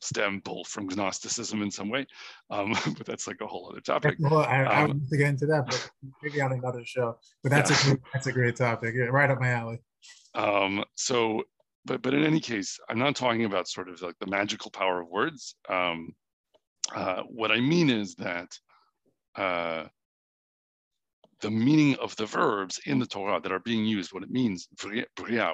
stem 0.00 0.40
both 0.44 0.68
from 0.68 0.86
Gnosticism 0.86 1.62
in 1.62 1.70
some 1.70 1.88
way, 1.88 2.06
um, 2.50 2.74
but 2.96 3.06
that's 3.06 3.26
like 3.26 3.40
a 3.40 3.46
whole 3.46 3.68
other 3.70 3.80
topic. 3.80 4.16
Well, 4.18 4.40
I, 4.40 4.62
I 4.62 4.82
um, 4.82 4.88
want 4.88 5.08
to 5.08 5.16
get 5.16 5.28
into 5.28 5.46
that, 5.46 5.66
but 5.66 5.90
maybe 6.22 6.40
on 6.40 6.52
another 6.52 6.84
show. 6.84 7.18
But 7.42 7.50
that's 7.50 7.70
yeah. 7.70 7.76
a 7.76 7.94
great, 7.94 8.02
that's 8.12 8.26
a 8.26 8.32
great 8.32 8.56
topic, 8.56 8.94
right 9.10 9.30
up 9.30 9.40
my 9.40 9.50
alley. 9.50 9.78
Um, 10.34 10.84
so, 10.94 11.42
but 11.84 12.02
but 12.02 12.14
in 12.14 12.24
any 12.24 12.40
case, 12.40 12.78
I'm 12.88 12.98
not 12.98 13.16
talking 13.16 13.44
about 13.44 13.68
sort 13.68 13.88
of 13.88 14.00
like 14.02 14.18
the 14.20 14.26
magical 14.26 14.70
power 14.70 15.00
of 15.00 15.08
words. 15.08 15.54
Um, 15.68 16.14
uh, 16.94 17.22
what 17.28 17.52
I 17.52 17.60
mean 17.60 17.90
is 17.90 18.14
that 18.16 18.56
uh, 19.36 19.84
the 21.40 21.50
meaning 21.50 21.96
of 21.96 22.16
the 22.16 22.26
verbs 22.26 22.80
in 22.86 22.98
the 22.98 23.06
Torah 23.06 23.40
that 23.40 23.52
are 23.52 23.60
being 23.60 23.84
used, 23.84 24.12
what 24.12 24.22
it 24.22 24.30
means, 24.30 24.68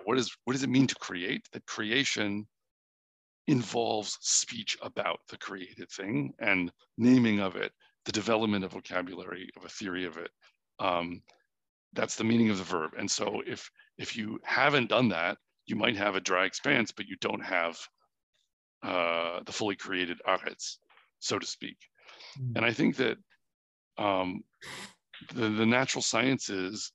what 0.04 0.18
is 0.18 0.36
what 0.44 0.52
does 0.52 0.62
it 0.62 0.70
mean 0.70 0.86
to 0.86 0.94
create? 0.96 1.46
That 1.52 1.66
creation 1.66 2.46
involves 3.46 4.18
speech 4.20 4.76
about 4.82 5.20
the 5.28 5.36
created 5.36 5.90
thing 5.90 6.32
and 6.38 6.72
naming 6.96 7.40
of 7.40 7.56
it, 7.56 7.72
the 8.04 8.12
development 8.12 8.64
of 8.64 8.72
vocabulary, 8.72 9.50
of 9.56 9.64
a 9.64 9.68
theory 9.68 10.04
of 10.04 10.16
it. 10.16 10.30
Um, 10.78 11.22
that's 11.92 12.16
the 12.16 12.24
meaning 12.24 12.50
of 12.50 12.58
the 12.58 12.64
verb. 12.64 12.92
And 12.98 13.10
so 13.10 13.42
if 13.46 13.70
if 13.98 14.16
you 14.16 14.40
haven't 14.44 14.88
done 14.88 15.08
that, 15.10 15.38
you 15.66 15.76
might 15.76 15.96
have 15.96 16.16
a 16.16 16.20
dry 16.20 16.44
expanse, 16.46 16.90
but 16.90 17.06
you 17.06 17.16
don't 17.20 17.44
have 17.44 17.78
uh, 18.82 19.40
the 19.46 19.52
fully 19.52 19.76
created 19.76 20.20
aretz, 20.26 20.78
so 21.20 21.38
to 21.38 21.46
speak. 21.46 21.76
Mm. 22.40 22.56
And 22.56 22.64
I 22.64 22.72
think 22.72 22.96
that 22.96 23.16
um, 23.98 24.42
the, 25.32 25.48
the 25.48 25.66
natural 25.66 26.02
sciences 26.02 26.92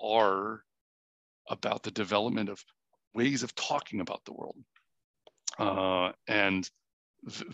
are 0.00 0.62
about 1.48 1.82
the 1.82 1.90
development 1.90 2.48
of 2.50 2.62
ways 3.14 3.42
of 3.42 3.54
talking 3.54 4.00
about 4.00 4.24
the 4.26 4.34
world 4.34 4.56
uh, 5.58 6.12
and 6.28 6.70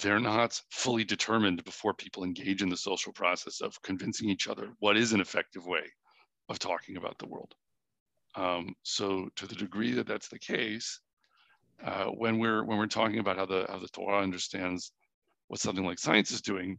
they're 0.01 0.21
not 0.21 0.61
fully 0.71 1.05
determined 1.05 1.65
before 1.65 1.95
people 1.95 2.25
engage 2.25 2.63
in 2.63 2.69
the 2.69 2.77
social 2.77 3.13
process 3.13 3.61
of 3.61 3.81
convincing 3.83 4.29
each 4.29 4.49
other 4.49 4.71
what 4.81 4.97
is 4.97 5.13
an 5.13 5.21
effective 5.21 5.67
way 5.67 5.85
of 6.49 6.59
talking 6.59 6.97
about 6.97 7.17
the 7.19 7.27
world. 7.27 7.55
Um, 8.35 8.75
so 8.83 9.29
to 9.37 9.47
the 9.47 9.55
degree 9.55 9.93
that 9.93 10.07
that's 10.07 10.29
the 10.29 10.39
case, 10.39 11.01
uh, 11.85 12.07
when 12.07 12.39
we're 12.39 12.65
when 12.65 12.79
we're 12.79 12.87
talking 12.87 13.19
about 13.19 13.37
how 13.37 13.47
the 13.47 13.67
how 13.69 13.79
the 13.79 13.89
Torah 13.89 14.23
understands 14.23 14.93
what 15.49 15.61
something 15.61 15.85
like 15.85 15.99
science 15.99 16.31
is 16.31 16.41
doing, 16.41 16.79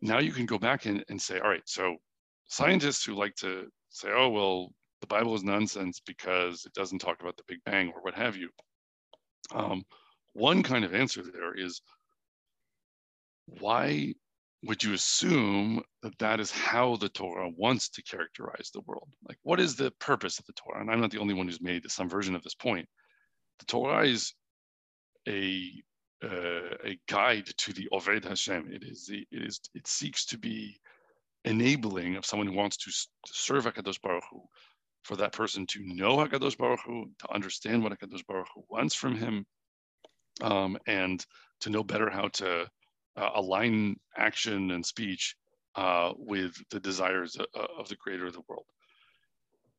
now 0.00 0.18
you 0.18 0.32
can 0.32 0.46
go 0.46 0.58
back 0.58 0.86
and, 0.86 1.04
and 1.08 1.20
say, 1.20 1.38
all 1.38 1.48
right, 1.48 1.62
so 1.66 1.96
scientists 2.48 3.04
who 3.04 3.14
like 3.14 3.34
to 3.36 3.66
say, 3.90 4.08
oh 4.14 4.28
well, 4.28 4.72
the 5.00 5.06
Bible 5.06 5.34
is 5.34 5.44
nonsense 5.44 6.00
because 6.04 6.64
it 6.64 6.72
doesn't 6.72 6.98
talk 6.98 7.20
about 7.20 7.36
the 7.36 7.44
Big 7.46 7.58
Bang 7.64 7.92
or 7.94 8.02
what 8.02 8.14
have 8.14 8.36
you. 8.36 8.48
Um, 9.52 9.84
one 10.32 10.62
kind 10.62 10.84
of 10.84 10.94
answer 10.94 11.22
there 11.22 11.54
is 11.54 11.80
why 13.46 14.14
would 14.64 14.82
you 14.82 14.94
assume 14.94 15.82
that 16.02 16.18
that 16.18 16.40
is 16.40 16.50
how 16.50 16.96
the 16.96 17.08
Torah 17.08 17.50
wants 17.50 17.88
to 17.90 18.02
characterize 18.02 18.70
the 18.72 18.80
world? 18.82 19.08
Like, 19.28 19.38
what 19.42 19.60
is 19.60 19.76
the 19.76 19.90
purpose 20.00 20.38
of 20.38 20.46
the 20.46 20.54
Torah? 20.54 20.80
And 20.80 20.90
I'm 20.90 21.00
not 21.00 21.10
the 21.10 21.20
only 21.20 21.34
one 21.34 21.46
who's 21.46 21.60
made 21.60 21.88
some 21.90 22.08
version 22.08 22.34
of 22.34 22.42
this 22.42 22.54
point. 22.54 22.88
The 23.58 23.66
Torah 23.66 24.06
is 24.06 24.32
a 25.28 25.70
uh, 26.22 26.76
a 26.84 26.98
guide 27.08 27.46
to 27.58 27.72
the 27.72 27.88
Oved 27.92 28.24
Hashem. 28.24 28.70
It 28.72 28.82
is 28.82 29.10
it 29.10 29.26
is 29.30 29.60
it 29.74 29.86
seeks 29.86 30.24
to 30.26 30.38
be 30.38 30.80
enabling 31.44 32.16
of 32.16 32.24
someone 32.24 32.46
who 32.46 32.54
wants 32.54 32.78
to, 32.78 32.90
to 32.90 33.32
serve 33.32 33.66
Hakadosh 33.66 34.00
Baruch 34.00 34.24
Hu, 34.30 34.42
for 35.04 35.16
that 35.16 35.32
person 35.32 35.66
to 35.66 35.80
know 35.84 36.16
Hakadosh 36.16 36.56
Baruch 36.56 36.80
Hu, 36.84 37.10
to 37.20 37.32
understand 37.32 37.82
what 37.82 37.92
Hakadosh 37.92 38.26
Baruch 38.26 38.48
Hu 38.54 38.64
wants 38.68 38.94
from 38.94 39.14
him, 39.14 39.46
um, 40.40 40.76
and 40.86 41.24
to 41.60 41.70
know 41.70 41.84
better 41.84 42.10
how 42.10 42.28
to 42.28 42.66
uh, 43.16 43.30
align 43.34 43.96
action 44.16 44.72
and 44.72 44.84
speech 44.84 45.36
uh, 45.76 46.12
with 46.16 46.54
the 46.70 46.80
desires 46.80 47.36
of, 47.36 47.46
of, 47.78 47.88
the 47.88 47.96
creator 47.96 48.26
of 48.26 48.32
the 48.32 48.42
world. 48.48 48.64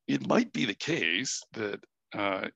It 0.08 0.28
might 0.28 0.54
be 0.54 0.66
the 0.66 0.76
case 0.76 1.42
that 1.54 1.80
uh, 2.14 2.48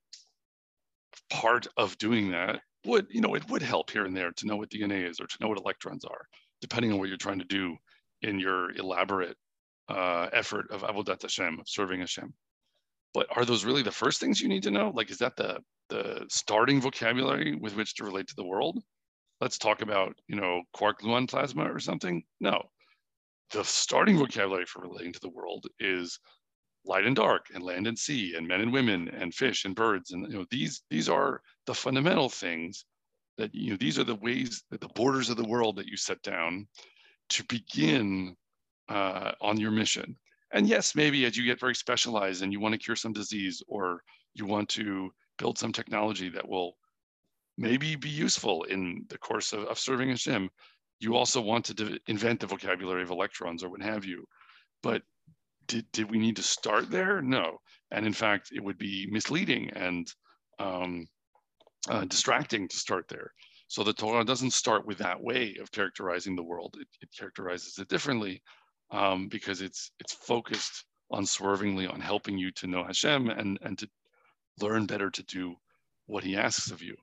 part 1.30 1.68
of 1.76 1.98
doing 1.98 2.32
that 2.32 2.62
would, 2.86 3.08
you 3.10 3.22
know, 3.22 3.36
it 3.36 3.50
would 3.50 3.62
help 3.62 3.90
here 3.90 4.06
and 4.06 4.16
there 4.16 4.32
to 4.32 4.48
know 4.48 4.58
what 4.58 4.70
DNA 4.70 5.10
is 5.10 5.20
or 5.20 5.26
to 5.26 5.38
know 5.42 5.50
what 5.50 5.58
electrons 5.58 6.06
are, 6.06 6.26
depending 6.62 6.92
on 6.92 7.00
what 7.00 7.10
you're 7.10 7.18
trying 7.18 7.40
to 7.40 7.46
do 7.46 7.76
in 8.22 8.40
your 8.40 8.72
elaborate 8.72 9.36
uh, 9.90 10.30
effort 10.34 10.70
of 10.70 10.82
avodat 10.82 11.22
Hashem, 11.22 11.60
of 11.60 11.68
serving 11.68 12.02
Hashem. 12.02 12.34
But 13.14 13.28
are 13.36 13.46
those 13.46 13.66
really 13.66 13.82
the 13.82 13.92
first 13.92 14.20
things 14.20 14.40
you 14.40 14.48
need 14.48 14.64
to 14.64 14.72
know? 14.72 14.92
Like, 14.94 15.12
is 15.12 15.18
that 15.20 15.36
the 15.36 15.60
the 15.90 16.26
starting 16.30 16.80
vocabulary 16.80 17.56
with 17.56 17.76
which 17.76 17.96
to 17.96 18.04
relate 18.04 18.28
to 18.28 18.36
the 18.36 18.46
world? 18.46 18.80
Let's 19.42 19.58
talk 19.58 19.82
about, 19.82 20.14
you 20.28 20.36
know, 20.36 20.62
quark 20.74 21.02
gluon 21.02 21.28
plasma 21.28 21.64
or 21.64 21.80
something. 21.80 22.24
No, 22.40 22.62
the 23.52 23.64
starting 23.64 24.18
vocabulary 24.18 24.66
for 24.66 24.82
relating 24.82 25.14
to 25.14 25.20
the 25.20 25.30
world 25.30 25.66
is 25.80 26.20
light 26.86 27.06
and 27.06 27.16
dark 27.16 27.48
and 27.54 27.64
land 27.64 27.88
and 27.88 27.98
sea 27.98 28.36
and 28.36 28.48
men 28.48 28.62
and 28.62 28.72
women 28.72 29.10
and 29.10 29.34
fish 29.34 29.66
and 29.66 29.76
birds 29.76 30.12
and 30.12 30.32
you 30.32 30.40
know 30.40 30.46
these 30.50 30.82
these 30.90 31.10
are 31.10 31.42
the 31.66 31.74
fundamental 31.74 32.30
things 32.30 32.86
that 33.38 33.54
you 33.54 33.72
know 33.72 33.78
these 33.78 34.00
are 34.00 34.04
the 34.04 34.16
ways 34.16 34.64
that 34.72 34.80
the 34.80 34.88
borders 34.90 35.30
of 35.30 35.38
the 35.38 35.48
world 35.48 35.76
that 35.76 35.88
you 35.88 35.98
set 35.98 36.22
down 36.22 36.68
to 37.30 37.44
begin 37.46 38.36
uh, 38.88 39.32
on 39.42 39.60
your 39.60 39.72
mission 39.72 40.16
and 40.54 40.68
yes 40.68 40.96
maybe 40.96 41.26
as 41.26 41.38
you 41.38 41.46
get 41.46 41.60
very 41.60 41.76
specialized 41.76 42.42
and 42.42 42.52
you 42.52 42.60
want 42.60 42.74
to 42.74 42.80
cure 42.80 42.96
some 42.96 43.14
disease 43.14 43.62
or 43.68 44.02
you 44.34 44.46
want 44.46 44.70
to 44.70 45.12
build 45.38 45.58
some 45.58 45.72
technology 45.72 46.30
that 46.30 46.48
will 46.48 46.76
maybe 47.58 47.96
be 47.96 48.10
useful 48.10 48.64
in 48.64 49.06
the 49.10 49.18
course 49.18 49.54
of, 49.54 49.66
of 49.66 49.78
serving 49.78 50.10
Hashem, 50.10 50.50
you 51.00 51.16
also 51.16 51.42
want 51.42 51.66
to 51.66 52.00
invent 52.08 52.40
the 52.40 52.48
vocabulary 52.48 53.04
of 53.04 53.10
electrons 53.10 53.64
or 53.64 53.70
what 53.70 53.82
have 53.82 54.06
you. 54.06 54.26
But 54.82 55.02
did, 55.68 55.86
did 55.92 56.10
we 56.10 56.18
need 56.18 56.38
to 56.38 56.44
start 56.44 56.90
there? 56.90 57.22
No. 57.22 57.58
And 57.92 58.06
in 58.06 58.14
fact, 58.14 58.52
it 58.54 58.64
would 58.64 58.78
be 58.78 59.08
misleading 59.12 59.70
and 59.72 60.08
um, 60.60 61.06
uh, 61.90 62.06
distracting 62.06 62.68
to 62.68 62.78
start 62.78 63.06
there. 63.10 63.32
So 63.68 63.84
the 63.84 63.94
Torah 63.94 64.26
doesn't 64.26 64.52
start 64.52 64.86
with 64.86 64.98
that 64.98 65.22
way 65.22 65.56
of 65.62 65.72
characterizing 65.72 66.36
the 66.36 66.44
world. 66.44 66.76
It, 66.80 66.88
it 67.02 67.10
characterizes 67.18 67.78
it 67.78 67.88
differently 67.88 68.42
um, 68.92 69.28
because 69.28 69.62
it's 69.62 69.92
it's 70.00 70.14
focused 70.14 70.86
unswervingly 71.12 71.88
on 71.88 72.00
helping 72.00 72.38
you 72.38 72.52
to 72.52 72.68
know 72.68 72.84
Hashem 72.84 73.30
and, 73.30 73.58
and 73.62 73.78
to 73.80 73.90
learn 74.62 74.86
better 74.86 75.10
to 75.10 75.24
do 75.24 75.56
what 76.06 76.24
he 76.24 76.38
asks 76.38 76.72
of 76.72 76.82
you. 76.82 76.96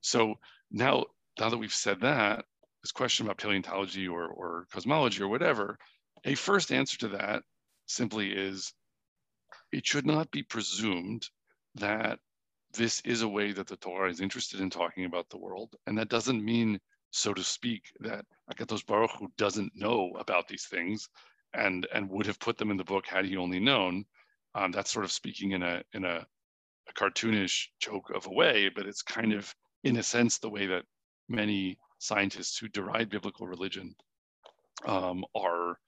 So 0.00 0.34
now, 0.70 1.04
now 1.38 1.48
that 1.50 1.58
we've 1.58 1.72
said 1.72 2.00
that, 2.00 2.44
this 2.82 2.92
question 2.92 3.26
about 3.26 3.38
paleontology 3.38 4.08
or, 4.08 4.26
or 4.26 4.66
cosmology 4.72 5.22
or 5.22 5.28
whatever, 5.28 5.78
a 6.24 6.34
first 6.34 6.72
answer 6.72 6.98
to 6.98 7.08
that 7.08 7.42
simply 7.86 8.32
is 8.32 8.72
it 9.72 9.86
should 9.86 10.06
not 10.06 10.30
be 10.30 10.42
presumed 10.42 11.28
that 11.76 12.18
this 12.74 13.00
is 13.04 13.22
a 13.22 13.28
way 13.28 13.52
that 13.52 13.66
the 13.66 13.76
Torah 13.76 14.10
is 14.10 14.20
interested 14.20 14.60
in 14.60 14.70
talking 14.70 15.04
about 15.04 15.28
the 15.28 15.38
world. 15.38 15.74
And 15.86 15.98
that 15.98 16.08
doesn't 16.08 16.44
mean, 16.44 16.80
so 17.16 17.34
to 17.34 17.42
speak, 17.42 17.82
that 18.00 18.24
Akadosh 18.52 18.86
Baruch 18.86 19.12
Hu 19.18 19.28
doesn't 19.36 19.72
know 19.74 20.12
about 20.18 20.48
these 20.48 20.66
things 20.66 21.08
and, 21.54 21.86
and 21.94 22.10
would 22.10 22.26
have 22.26 22.38
put 22.38 22.58
them 22.58 22.70
in 22.70 22.76
the 22.76 22.84
book 22.84 23.06
had 23.06 23.24
he 23.24 23.36
only 23.36 23.60
known. 23.60 24.04
Um, 24.54 24.72
that's 24.72 24.90
sort 24.90 25.04
of 25.04 25.12
speaking 25.12 25.52
in 25.52 25.62
a, 25.62 25.82
in 25.92 26.04
a, 26.04 26.26
a 26.88 26.92
cartoonish 26.92 27.68
joke 27.80 28.10
of 28.14 28.26
a 28.26 28.32
way, 28.32 28.70
but 28.74 28.86
it's 28.86 29.02
kind 29.02 29.32
of, 29.32 29.54
in 29.84 29.96
a 29.96 30.02
sense, 30.02 30.38
the 30.38 30.50
way 30.50 30.66
that 30.66 30.84
many 31.28 31.78
scientists 31.98 32.58
who 32.58 32.68
deride 32.68 33.08
biblical 33.08 33.46
religion 33.46 33.94
um, 34.86 35.24
are 35.34 35.78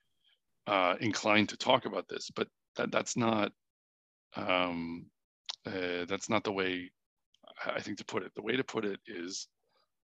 uh, 0.66 0.94
inclined 1.00 1.48
to 1.48 1.56
talk 1.56 1.86
about 1.86 2.08
this, 2.08 2.30
but 2.34 2.48
that, 2.76 2.90
that's 2.90 3.16
not 3.16 3.52
um, 4.36 5.06
uh, 5.66 6.04
that's 6.08 6.28
not 6.28 6.44
the 6.44 6.52
way 6.52 6.90
I 7.66 7.80
think 7.80 7.98
to 7.98 8.04
put 8.04 8.22
it. 8.22 8.32
The 8.34 8.42
way 8.42 8.56
to 8.56 8.64
put 8.64 8.84
it 8.84 9.00
is 9.06 9.48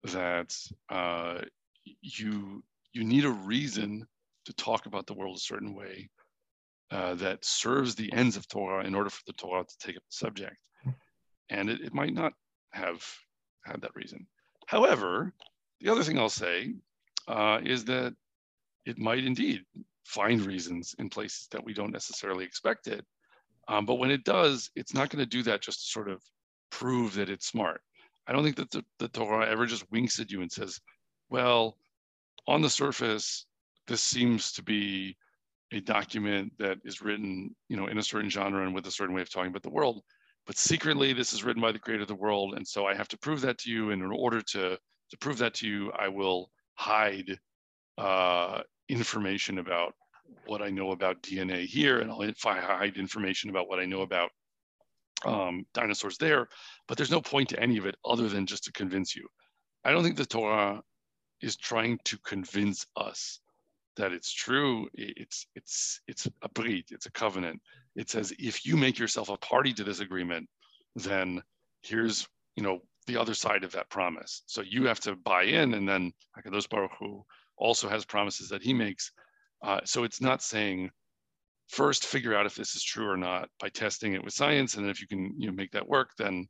that 0.03 0.55
uh, 0.89 1.39
you 2.01 2.63
you 2.93 3.03
need 3.03 3.25
a 3.25 3.29
reason 3.29 4.05
to 4.45 4.53
talk 4.53 4.85
about 4.85 5.05
the 5.05 5.13
world 5.13 5.37
a 5.37 5.39
certain 5.39 5.75
way 5.75 6.09
uh, 6.91 7.13
that 7.15 7.43
serves 7.45 7.95
the 7.95 8.11
ends 8.13 8.35
of 8.35 8.47
Torah 8.47 8.85
in 8.85 8.95
order 8.95 9.09
for 9.09 9.21
the 9.27 9.33
Torah 9.33 9.63
to 9.63 9.77
take 9.79 9.95
up 9.95 10.03
the 10.03 10.15
subject, 10.15 10.57
and 11.49 11.69
it, 11.69 11.81
it 11.81 11.93
might 11.93 12.13
not 12.13 12.33
have 12.71 13.05
had 13.65 13.81
that 13.81 13.95
reason. 13.95 14.25
However, 14.67 15.33
the 15.81 15.89
other 15.89 16.03
thing 16.03 16.17
I'll 16.19 16.29
say 16.29 16.73
uh, 17.27 17.59
is 17.63 17.85
that 17.85 18.13
it 18.85 18.97
might 18.97 19.23
indeed 19.23 19.63
find 20.05 20.41
reasons 20.41 20.95
in 20.99 21.09
places 21.09 21.47
that 21.51 21.63
we 21.63 21.73
don't 21.73 21.91
necessarily 21.91 22.43
expect 22.43 22.87
it. 22.87 23.05
Um, 23.67 23.85
but 23.85 23.95
when 23.95 24.09
it 24.09 24.23
does, 24.23 24.71
it's 24.75 24.93
not 24.93 25.09
going 25.09 25.23
to 25.23 25.29
do 25.29 25.43
that 25.43 25.61
just 25.61 25.81
to 25.81 25.91
sort 25.91 26.09
of 26.09 26.21
prove 26.71 27.13
that 27.15 27.29
it's 27.29 27.47
smart. 27.47 27.81
I 28.29 28.31
don't 28.31 28.43
think 28.43 28.57
that 28.57 28.69
the, 28.69 28.85
the 28.99 29.07
Torah 29.07 29.49
ever 29.49 29.65
just 29.65 29.91
winks 29.91 30.19
at 30.19 30.29
you 30.31 30.41
and 30.41 30.51
says, 30.51 30.79
well, 31.31 31.77
on 32.47 32.61
the 32.61 32.69
surface, 32.69 33.47
this 33.87 34.03
seems 34.03 34.51
to 34.51 34.63
be 34.63 35.17
a 35.71 35.79
document 35.79 36.53
that 36.59 36.77
is 36.85 37.01
written, 37.01 37.55
you 37.69 37.75
know, 37.75 37.87
in 37.87 37.97
a 37.97 38.03
certain 38.03 38.29
genre 38.29 38.63
and 38.63 38.75
with 38.75 38.85
a 38.85 38.91
certain 38.91 39.15
way 39.15 39.23
of 39.23 39.31
talking 39.31 39.49
about 39.49 39.63
the 39.63 39.69
world. 39.71 40.03
But 40.45 40.57
secretly, 40.57 41.11
this 41.11 41.33
is 41.33 41.43
written 41.43 41.61
by 41.61 41.71
the 41.71 41.79
creator 41.79 42.03
of 42.03 42.07
the 42.07 42.13
world. 42.13 42.53
And 42.53 42.67
so 42.67 42.85
I 42.85 42.93
have 42.93 43.07
to 43.07 43.17
prove 43.17 43.41
that 43.41 43.57
to 43.59 43.71
you. 43.71 43.89
And 43.89 44.03
in 44.03 44.11
order 44.11 44.41
to, 44.41 44.77
to 45.09 45.17
prove 45.17 45.39
that 45.39 45.55
to 45.55 45.67
you, 45.67 45.91
I 45.97 46.07
will 46.07 46.51
hide 46.75 47.35
uh, 47.97 48.61
information 48.89 49.57
about 49.57 49.93
what 50.45 50.61
I 50.61 50.69
know 50.69 50.91
about 50.91 51.23
DNA 51.23 51.65
here, 51.65 51.99
and 51.99 52.11
I'll 52.11 52.23
hide 52.43 52.97
information 52.97 53.49
about 53.49 53.67
what 53.67 53.79
I 53.79 53.85
know 53.85 54.01
about 54.01 54.29
um, 55.25 55.65
dinosaurs 55.73 56.17
there. 56.17 56.47
But 56.87 56.97
there's 56.97 57.11
no 57.11 57.21
point 57.21 57.49
to 57.49 57.59
any 57.59 57.77
of 57.77 57.85
it 57.85 57.95
other 58.05 58.29
than 58.29 58.45
just 58.45 58.63
to 58.65 58.71
convince 58.71 59.15
you. 59.15 59.27
I 59.83 59.91
don't 59.91 60.03
think 60.03 60.17
the 60.17 60.25
Torah 60.25 60.81
is 61.41 61.55
trying 61.55 61.99
to 62.05 62.17
convince 62.19 62.85
us 62.95 63.39
that 63.95 64.13
it's 64.13 64.31
true. 64.31 64.87
It's 64.93 65.45
it's 65.55 66.01
it's 66.07 66.27
a 66.41 66.49
brit, 66.49 66.85
it's 66.91 67.05
a 67.05 67.11
covenant. 67.11 67.61
It 67.95 68.09
says 68.09 68.33
if 68.39 68.65
you 68.65 68.77
make 68.77 68.99
yourself 68.99 69.29
a 69.29 69.37
party 69.37 69.73
to 69.73 69.83
this 69.83 69.99
agreement, 69.99 70.47
then 70.95 71.41
here's 71.81 72.27
you 72.55 72.63
know 72.63 72.79
the 73.07 73.17
other 73.17 73.33
side 73.33 73.63
of 73.63 73.71
that 73.73 73.89
promise. 73.89 74.43
So 74.45 74.61
you 74.61 74.85
have 74.85 74.99
to 75.01 75.15
buy 75.15 75.43
in, 75.43 75.73
and 75.73 75.87
then 75.87 76.13
Hakadosh 76.37 76.69
Baruch 76.69 76.91
Hu 76.99 77.25
also 77.57 77.89
has 77.89 78.05
promises 78.05 78.49
that 78.49 78.61
he 78.61 78.73
makes. 78.73 79.11
Uh, 79.61 79.81
so 79.83 80.03
it's 80.03 80.21
not 80.21 80.41
saying 80.41 80.89
first 81.69 82.05
figure 82.05 82.35
out 82.35 82.45
if 82.45 82.55
this 82.55 82.75
is 82.75 82.83
true 82.83 83.09
or 83.09 83.17
not 83.17 83.49
by 83.59 83.69
testing 83.69 84.13
it 84.13 84.23
with 84.23 84.33
science, 84.33 84.75
and 84.75 84.89
if 84.89 85.01
you 85.01 85.07
can 85.07 85.33
you 85.37 85.47
know, 85.47 85.53
make 85.53 85.71
that 85.71 85.87
work, 85.87 86.11
then 86.17 86.47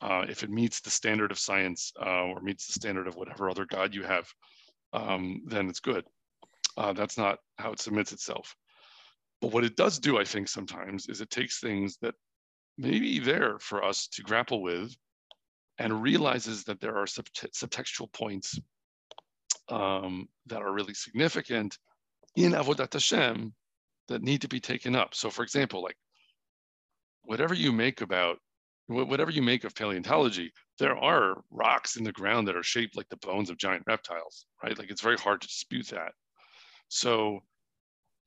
uh, 0.00 0.24
if 0.28 0.42
it 0.42 0.50
meets 0.50 0.80
the 0.80 0.90
standard 0.90 1.32
of 1.32 1.38
science 1.38 1.92
uh, 2.00 2.24
or 2.24 2.40
meets 2.40 2.66
the 2.66 2.74
standard 2.74 3.08
of 3.08 3.16
whatever 3.16 3.48
other 3.48 3.64
God 3.64 3.94
you 3.94 4.04
have, 4.04 4.28
um, 4.92 5.42
then 5.46 5.68
it's 5.68 5.80
good. 5.80 6.04
Uh, 6.76 6.92
that's 6.92 7.18
not 7.18 7.38
how 7.56 7.72
it 7.72 7.80
submits 7.80 8.12
itself. 8.12 8.54
But 9.40 9.52
what 9.52 9.64
it 9.64 9.76
does 9.76 9.98
do, 9.98 10.18
I 10.18 10.24
think, 10.24 10.48
sometimes 10.48 11.08
is 11.08 11.20
it 11.20 11.30
takes 11.30 11.60
things 11.60 11.96
that 12.02 12.14
may 12.76 12.98
be 12.98 13.18
there 13.18 13.58
for 13.58 13.84
us 13.84 14.06
to 14.08 14.22
grapple 14.22 14.62
with 14.62 14.94
and 15.78 16.02
realizes 16.02 16.64
that 16.64 16.80
there 16.80 16.96
are 16.96 17.06
subtextual 17.06 18.12
points 18.12 18.58
um, 19.68 20.28
that 20.46 20.62
are 20.62 20.72
really 20.72 20.94
significant 20.94 21.78
in 22.36 22.52
Avodat 22.52 22.92
Hashem 22.92 23.52
that 24.08 24.22
need 24.22 24.40
to 24.42 24.48
be 24.48 24.60
taken 24.60 24.94
up. 24.96 25.14
So, 25.14 25.30
for 25.30 25.42
example, 25.42 25.82
like 25.82 25.96
whatever 27.22 27.54
you 27.54 27.72
make 27.72 28.00
about 28.00 28.38
whatever 28.86 29.30
you 29.30 29.42
make 29.42 29.64
of 29.64 29.74
paleontology, 29.74 30.50
there 30.78 30.96
are 30.96 31.42
rocks 31.50 31.96
in 31.96 32.04
the 32.04 32.12
ground 32.12 32.48
that 32.48 32.56
are 32.56 32.62
shaped 32.62 32.96
like 32.96 33.08
the 33.10 33.18
bones 33.18 33.50
of 33.50 33.58
giant 33.58 33.84
reptiles, 33.86 34.46
right? 34.62 34.78
Like 34.78 34.90
it's 34.90 35.02
very 35.02 35.18
hard 35.18 35.42
to 35.42 35.46
dispute 35.46 35.88
that. 35.88 36.12
So, 36.88 37.40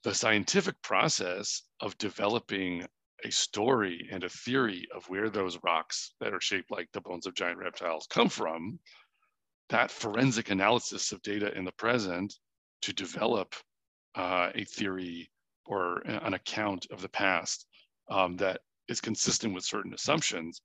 the 0.03 0.13
scientific 0.13 0.81
process 0.81 1.63
of 1.79 1.97
developing 1.97 2.85
a 3.23 3.31
story 3.31 4.07
and 4.11 4.23
a 4.23 4.29
theory 4.29 4.87
of 4.95 5.07
where 5.09 5.29
those 5.29 5.59
rocks 5.63 6.13
that 6.19 6.33
are 6.33 6.41
shaped 6.41 6.71
like 6.71 6.89
the 6.91 7.01
bones 7.01 7.27
of 7.27 7.35
giant 7.35 7.59
reptiles 7.59 8.07
come 8.09 8.29
from 8.29 8.79
that 9.69 9.91
forensic 9.91 10.49
analysis 10.49 11.11
of 11.11 11.21
data 11.21 11.55
in 11.57 11.63
the 11.63 11.71
present 11.73 12.35
to 12.81 12.93
develop 12.93 13.55
uh, 14.15 14.49
a 14.53 14.65
theory 14.65 15.29
or 15.71 15.99
an 16.05 16.33
account 16.33 16.85
of 16.91 17.01
the 17.01 17.09
past 17.09 17.65
um, 18.09 18.35
that 18.35 18.59
is 18.89 18.99
consistent 18.99 19.53
with 19.53 19.63
certain 19.63 19.93
assumptions, 19.93 20.61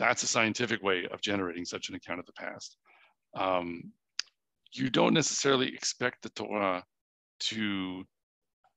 that's 0.00 0.24
a 0.24 0.26
scientific 0.26 0.82
way 0.82 1.06
of 1.12 1.20
generating 1.20 1.64
such 1.64 1.88
an 1.88 1.94
account 1.94 2.18
of 2.18 2.26
the 2.26 2.32
past. 2.32 2.76
Um, 3.36 3.92
you 4.72 4.90
don't 4.90 5.14
necessarily 5.14 5.68
expect 5.68 6.22
the 6.22 6.30
Torah 6.30 6.82
to 7.40 8.04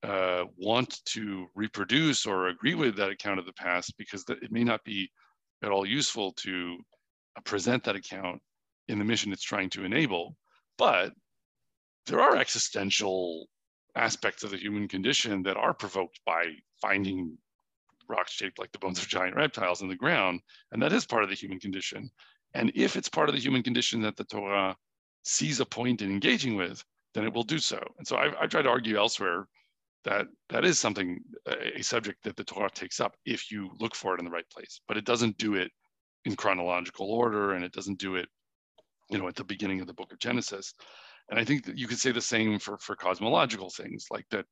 uh, 0.03 0.43
want 0.55 1.03
to 1.05 1.47
reproduce 1.55 2.27
or 2.27 2.49
agree 2.49 2.75
with 2.75 2.95
that 2.97 3.09
account 3.09 3.39
of 3.39 3.47
the 3.47 3.53
past 3.53 3.97
because 3.97 4.23
it 4.29 4.51
may 4.51 4.63
not 4.63 4.83
be 4.83 5.09
at 5.63 5.71
all 5.71 5.85
useful 5.85 6.31
to 6.33 6.77
uh, 7.37 7.41
present 7.41 7.83
that 7.83 7.95
account 7.95 8.39
in 8.87 8.99
the 8.99 9.05
mission 9.05 9.33
it's 9.33 9.41
trying 9.41 9.69
to 9.71 9.83
enable. 9.83 10.35
But 10.77 11.11
there 12.05 12.21
are 12.21 12.35
existential 12.37 13.47
aspects 13.95 14.43
of 14.43 14.51
the 14.51 14.57
human 14.57 14.87
condition 14.87 15.43
that 15.43 15.57
are 15.57 15.73
provoked 15.73 16.19
by 16.25 16.45
finding 16.81 17.37
rocks 18.07 18.31
shaped 18.31 18.59
like 18.59 18.71
the 18.71 18.79
bones 18.79 18.99
of 18.99 19.07
giant 19.07 19.35
reptiles 19.35 19.81
in 19.81 19.87
the 19.87 19.95
ground. 19.95 20.41
And 20.71 20.81
that 20.81 20.93
is 20.93 21.05
part 21.05 21.23
of 21.23 21.29
the 21.29 21.35
human 21.35 21.59
condition. 21.59 22.09
And 22.53 22.71
if 22.75 22.95
it's 22.95 23.09
part 23.09 23.29
of 23.29 23.35
the 23.35 23.41
human 23.41 23.63
condition 23.63 24.01
that 24.01 24.17
the 24.17 24.25
Torah 24.25 24.75
sees 25.23 25.59
a 25.59 25.65
point 25.65 26.01
in 26.01 26.11
engaging 26.11 26.55
with, 26.55 26.83
then 27.13 27.23
it 27.23 27.33
will 27.33 27.43
do 27.43 27.59
so. 27.59 27.81
And 27.97 28.07
so 28.07 28.17
I've, 28.17 28.33
I've 28.39 28.49
tried 28.49 28.63
to 28.63 28.69
argue 28.69 28.97
elsewhere 28.97 29.47
that 30.03 30.27
that 30.49 30.65
is 30.65 30.79
something 30.79 31.19
a 31.47 31.81
subject 31.83 32.23
that 32.23 32.35
the 32.35 32.43
Torah 32.43 32.69
takes 32.69 32.99
up 32.99 33.15
if 33.25 33.51
you 33.51 33.69
look 33.79 33.95
for 33.95 34.15
it 34.15 34.19
in 34.19 34.25
the 34.25 34.31
right 34.31 34.49
place. 34.49 34.81
But 34.87 34.97
it 34.97 35.05
doesn't 35.05 35.37
do 35.37 35.55
it 35.55 35.71
in 36.25 36.35
chronological 36.35 37.11
order, 37.11 37.53
and 37.53 37.63
it 37.63 37.71
doesn't 37.71 37.99
do 37.99 38.15
it, 38.15 38.27
you 39.09 39.17
know, 39.17 39.27
at 39.27 39.35
the 39.35 39.43
beginning 39.43 39.79
of 39.81 39.87
the 39.87 39.93
book 39.93 40.11
of 40.11 40.19
Genesis. 40.19 40.73
And 41.29 41.39
I 41.39 41.45
think 41.45 41.65
that 41.65 41.77
you 41.77 41.87
could 41.87 41.99
say 41.99 42.11
the 42.11 42.21
same 42.21 42.59
for 42.59 42.77
for 42.77 42.95
cosmological 42.95 43.69
things, 43.69 44.07
like 44.11 44.25
that 44.31 44.45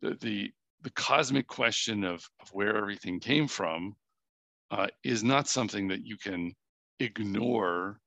the 0.00 0.16
the, 0.20 0.52
the 0.82 0.90
cosmic 0.90 1.46
question 1.46 2.04
of, 2.04 2.24
of 2.40 2.48
where 2.52 2.76
everything 2.76 3.20
came 3.20 3.48
from 3.48 3.94
uh, 4.70 4.88
is 5.04 5.22
not 5.22 5.48
something 5.48 5.88
that 5.88 6.04
you 6.04 6.16
can 6.16 6.52
ignore 7.00 7.98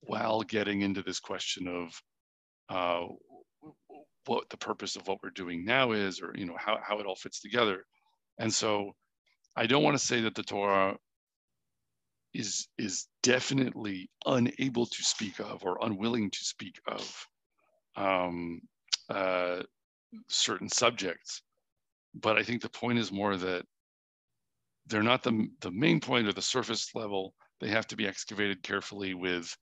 while 0.00 0.42
getting 0.42 0.82
into 0.82 1.02
this 1.02 1.20
question 1.20 1.68
of 1.68 2.02
uh, 2.68 3.06
what 4.26 4.48
the 4.50 4.56
purpose 4.56 4.96
of 4.96 5.06
what 5.06 5.18
we're 5.22 5.30
doing 5.30 5.64
now 5.64 5.92
is, 5.92 6.20
or 6.20 6.32
you 6.36 6.46
know 6.46 6.56
how, 6.58 6.78
how 6.82 6.98
it 6.98 7.06
all 7.06 7.16
fits 7.16 7.40
together. 7.40 7.84
And 8.38 8.52
so 8.52 8.92
I 9.56 9.66
don't 9.66 9.82
want 9.82 9.98
to 9.98 10.04
say 10.04 10.20
that 10.22 10.34
the 10.34 10.42
Torah 10.42 10.96
is 12.34 12.68
is 12.78 13.08
definitely 13.22 14.08
unable 14.26 14.86
to 14.86 15.02
speak 15.02 15.38
of 15.38 15.64
or 15.64 15.78
unwilling 15.82 16.30
to 16.30 16.44
speak 16.44 16.80
of 16.86 17.26
um, 17.96 18.60
uh, 19.08 19.62
certain 20.28 20.68
subjects, 20.68 21.42
but 22.14 22.38
I 22.38 22.42
think 22.42 22.62
the 22.62 22.68
point 22.68 22.98
is 22.98 23.12
more 23.12 23.36
that 23.36 23.64
they're 24.86 25.02
not 25.02 25.22
the 25.22 25.48
the 25.60 25.70
main 25.70 26.00
point 26.00 26.26
or 26.28 26.32
the 26.32 26.42
surface 26.42 26.94
level. 26.94 27.34
They 27.60 27.68
have 27.68 27.86
to 27.88 27.96
be 27.96 28.06
excavated 28.06 28.62
carefully 28.62 29.14
with 29.14 29.56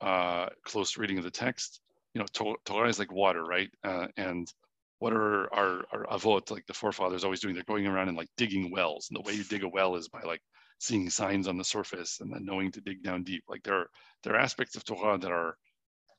uh, 0.00 0.46
close 0.64 0.96
reading 0.96 1.18
of 1.18 1.24
the 1.24 1.30
text 1.30 1.80
you 2.14 2.20
know, 2.20 2.56
Torah 2.64 2.88
is 2.88 2.98
like 2.98 3.12
water, 3.12 3.44
right? 3.44 3.70
Uh, 3.84 4.08
and 4.16 4.52
what 4.98 5.12
are 5.12 5.52
our, 5.54 5.84
our 5.92 6.06
avot, 6.10 6.50
like 6.50 6.66
the 6.66 6.74
forefathers 6.74 7.24
always 7.24 7.40
doing? 7.40 7.54
They're 7.54 7.64
going 7.64 7.86
around 7.86 8.08
and 8.08 8.16
like 8.16 8.28
digging 8.36 8.70
wells. 8.70 9.08
And 9.08 9.16
the 9.16 9.26
way 9.26 9.34
you 9.34 9.44
dig 9.44 9.62
a 9.62 9.68
well 9.68 9.96
is 9.96 10.08
by 10.08 10.22
like 10.22 10.42
seeing 10.78 11.08
signs 11.08 11.46
on 11.46 11.56
the 11.56 11.64
surface 11.64 12.20
and 12.20 12.32
then 12.32 12.44
knowing 12.44 12.72
to 12.72 12.80
dig 12.80 13.02
down 13.02 13.22
deep. 13.22 13.44
Like 13.48 13.62
there 13.62 13.76
are, 13.76 13.90
there 14.22 14.34
are 14.34 14.40
aspects 14.40 14.76
of 14.76 14.84
Torah 14.84 15.18
that 15.18 15.30
are, 15.30 15.56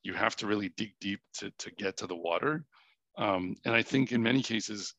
you 0.04 0.14
have 0.14 0.36
to 0.38 0.47
really 0.47 0.70
dig 0.78 0.93
deep 0.99 1.20
to, 1.36 1.52
to 1.60 1.72
get 1.72 1.97
to 1.97 2.08
the 2.08 2.16
water. 2.16 2.64
Um, 3.18 3.56
and 3.66 3.74
I 3.76 3.82
think 3.82 4.12
in 4.12 4.24
many 4.24 4.41
cases, 4.41 4.93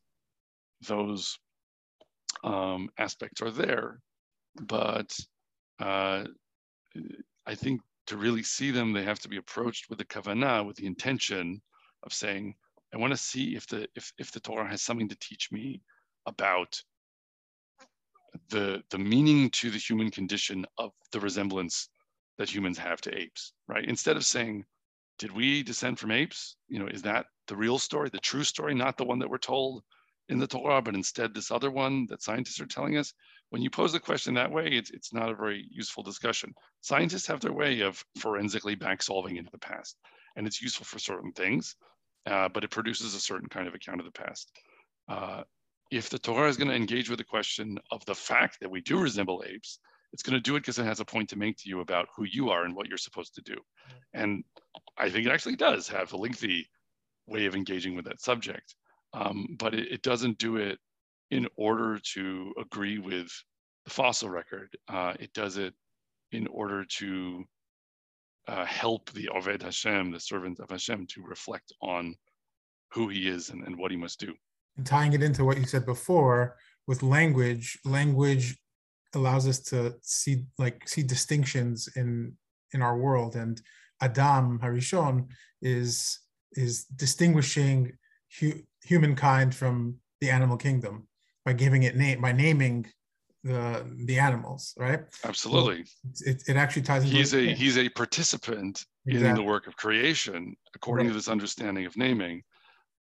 those 0.87 1.37
um, 2.43 2.89
aspects 2.97 3.41
are 3.41 3.51
there, 3.51 3.99
but 4.61 5.17
uh, 5.79 6.25
I 7.45 7.55
think 7.55 7.81
to 8.07 8.17
really 8.17 8.43
see 8.43 8.71
them, 8.71 8.93
they 8.93 9.03
have 9.03 9.19
to 9.19 9.29
be 9.29 9.37
approached 9.37 9.89
with 9.89 9.97
the 9.97 10.05
kavanah, 10.05 10.65
with 10.65 10.75
the 10.75 10.85
intention 10.85 11.61
of 12.03 12.13
saying, 12.13 12.55
I 12.93 12.97
want 12.97 13.11
to 13.11 13.17
see 13.17 13.55
if 13.55 13.65
the 13.67 13.87
if, 13.95 14.13
if 14.19 14.31
the 14.31 14.39
Torah 14.39 14.69
has 14.69 14.83
something 14.83 15.09
to 15.09 15.17
teach 15.19 15.51
me 15.51 15.81
about 16.27 16.79
the 18.49 18.83
the 18.91 18.97
meaning 18.97 19.49
to 19.51 19.71
the 19.71 19.77
human 19.77 20.11
condition 20.11 20.65
of 20.77 20.91
the 21.11 21.19
resemblance 21.19 21.89
that 22.37 22.53
humans 22.53 22.77
have 22.77 23.01
to 23.01 23.17
apes, 23.17 23.53
right? 23.67 23.85
Instead 23.85 24.17
of 24.17 24.25
saying, 24.25 24.65
did 25.19 25.31
we 25.31 25.63
descend 25.63 25.99
from 25.99 26.11
apes? 26.11 26.55
You 26.67 26.79
know, 26.79 26.87
is 26.87 27.01
that 27.03 27.25
the 27.47 27.55
real 27.55 27.79
story, 27.79 28.09
the 28.09 28.19
true 28.19 28.43
story, 28.43 28.73
not 28.73 28.97
the 28.97 29.05
one 29.05 29.19
that 29.19 29.29
we're 29.29 29.37
told 29.37 29.83
in 30.29 30.39
the 30.39 30.47
Torah, 30.47 30.81
but 30.81 30.95
instead 30.95 31.33
this 31.33 31.51
other 31.51 31.69
one 31.71 32.07
that 32.09 32.23
scientists 32.23 32.59
are 32.59 32.65
telling 32.65 32.97
us? 32.97 33.13
when 33.53 33.61
you 33.61 33.69
pose 33.69 33.91
the 33.93 33.99
question 33.99 34.33
that 34.33 34.51
way, 34.51 34.65
it's, 34.65 34.89
it's 34.89 35.13
not 35.13 35.29
a 35.29 35.35
very 35.35 35.67
useful 35.69 36.01
discussion. 36.01 36.51
Scientists 36.81 37.27
have 37.27 37.39
their 37.39 37.53
way 37.53 37.81
of 37.81 38.03
forensically 38.17 38.73
back 38.73 39.03
solving 39.03 39.35
into 39.35 39.51
the 39.51 39.59
past, 39.59 39.95
and 40.35 40.47
it's 40.47 40.59
useful 40.59 40.87
for 40.87 40.97
certain 40.97 41.31
things, 41.33 41.75
uh, 42.25 42.49
but 42.49 42.63
it 42.63 42.71
produces 42.71 43.13
a 43.13 43.19
certain 43.19 43.47
kind 43.47 43.67
of 43.67 43.75
account 43.75 43.99
of 43.99 44.07
the 44.07 44.11
past. 44.11 44.51
Uh, 45.07 45.43
if 45.91 46.09
the 46.09 46.17
Torah 46.17 46.49
is 46.49 46.57
going 46.57 46.69
to 46.69 46.73
engage 46.73 47.11
with 47.11 47.19
the 47.19 47.23
question 47.23 47.77
of 47.91 48.03
the 48.05 48.15
fact 48.15 48.57
that 48.59 48.71
we 48.71 48.81
do 48.81 48.99
resemble 48.99 49.43
apes, 49.47 49.77
it's 50.13 50.23
going 50.23 50.35
to 50.35 50.39
do 50.39 50.55
it 50.55 50.59
because 50.59 50.77
it 50.77 50.85
has 50.85 50.99
a 50.99 51.05
point 51.05 51.27
to 51.29 51.37
make 51.37 51.57
to 51.57 51.69
you 51.69 51.81
about 51.81 52.07
who 52.15 52.23
you 52.23 52.49
are 52.51 52.63
and 52.63 52.75
what 52.75 52.87
you're 52.87 52.97
supposed 52.97 53.33
to 53.35 53.41
do. 53.41 53.55
And 54.13 54.43
I 54.97 55.09
think 55.09 55.25
it 55.25 55.31
actually 55.31 55.55
does 55.55 55.87
have 55.87 56.13
a 56.13 56.17
lengthy 56.17 56.69
way 57.27 57.47
of 57.47 57.55
engaging 57.55 57.95
with 57.95 58.05
that 58.05 58.21
subject, 58.21 58.75
um, 59.13 59.47
but 59.57 59.73
it, 59.73 59.91
it 59.91 60.03
doesn't 60.03 60.37
do 60.37 60.57
it 60.57 60.77
in 61.31 61.47
order 61.55 61.99
to 62.13 62.53
agree 62.59 62.99
with 62.99 63.31
the 63.85 63.89
fossil 63.89 64.29
record. 64.29 64.69
Uh, 64.87 65.13
it 65.19 65.33
does 65.33 65.57
it 65.57 65.73
in 66.31 66.45
order 66.47 66.85
to 66.85 67.43
uh, 68.47 68.65
help 68.65 69.09
the 69.11 69.29
Oved 69.33 69.63
Hashem, 69.63 70.11
the 70.11 70.19
servant 70.19 70.59
of 70.59 70.69
Hashem, 70.69 71.07
to 71.07 71.23
reflect 71.23 71.73
on 71.81 72.15
who 72.91 73.09
he 73.09 73.27
is 73.27 73.49
and, 73.49 73.65
and 73.65 73.77
what 73.77 73.89
he 73.89 73.97
must 73.97 74.19
do. 74.19 74.33
And 74.77 74.85
tying 74.85 75.13
it 75.13 75.23
into 75.23 75.43
what 75.43 75.57
you 75.57 75.65
said 75.65 75.85
before 75.85 76.55
with 76.87 77.01
language, 77.01 77.79
language 77.85 78.57
allows 79.15 79.47
us 79.47 79.59
to 79.59 79.95
see 80.01 80.45
like 80.57 80.87
see 80.87 81.03
distinctions 81.03 81.89
in 81.95 82.33
in 82.73 82.81
our 82.81 82.97
world 82.97 83.35
and 83.35 83.61
adam 84.01 84.59
harishon 84.59 85.27
is 85.61 86.19
is 86.53 86.85
distinguishing 86.85 87.91
hu- 88.39 88.61
humankind 88.83 89.53
from 89.53 89.95
the 90.21 90.29
animal 90.29 90.57
kingdom 90.57 91.07
by 91.45 91.53
giving 91.53 91.83
it 91.83 91.95
name 91.95 92.21
by 92.21 92.31
naming 92.31 92.85
the 93.43 93.85
the 94.05 94.17
animals, 94.17 94.73
right? 94.77 95.01
Absolutely. 95.25 95.85
So 96.13 96.29
it, 96.29 96.43
it 96.47 96.55
actually 96.55 96.83
ties 96.83 97.03
into 97.03 97.15
he's 97.15 97.33
a 97.33 97.53
he's 97.53 97.77
a 97.77 97.89
participant 97.89 98.85
exactly. 99.05 99.29
in 99.29 99.35
the 99.35 99.43
work 99.43 99.67
of 99.67 99.75
creation 99.75 100.55
according 100.75 101.07
right. 101.07 101.11
to 101.11 101.17
this 101.17 101.27
understanding 101.27 101.85
of 101.85 101.97
naming 101.97 102.43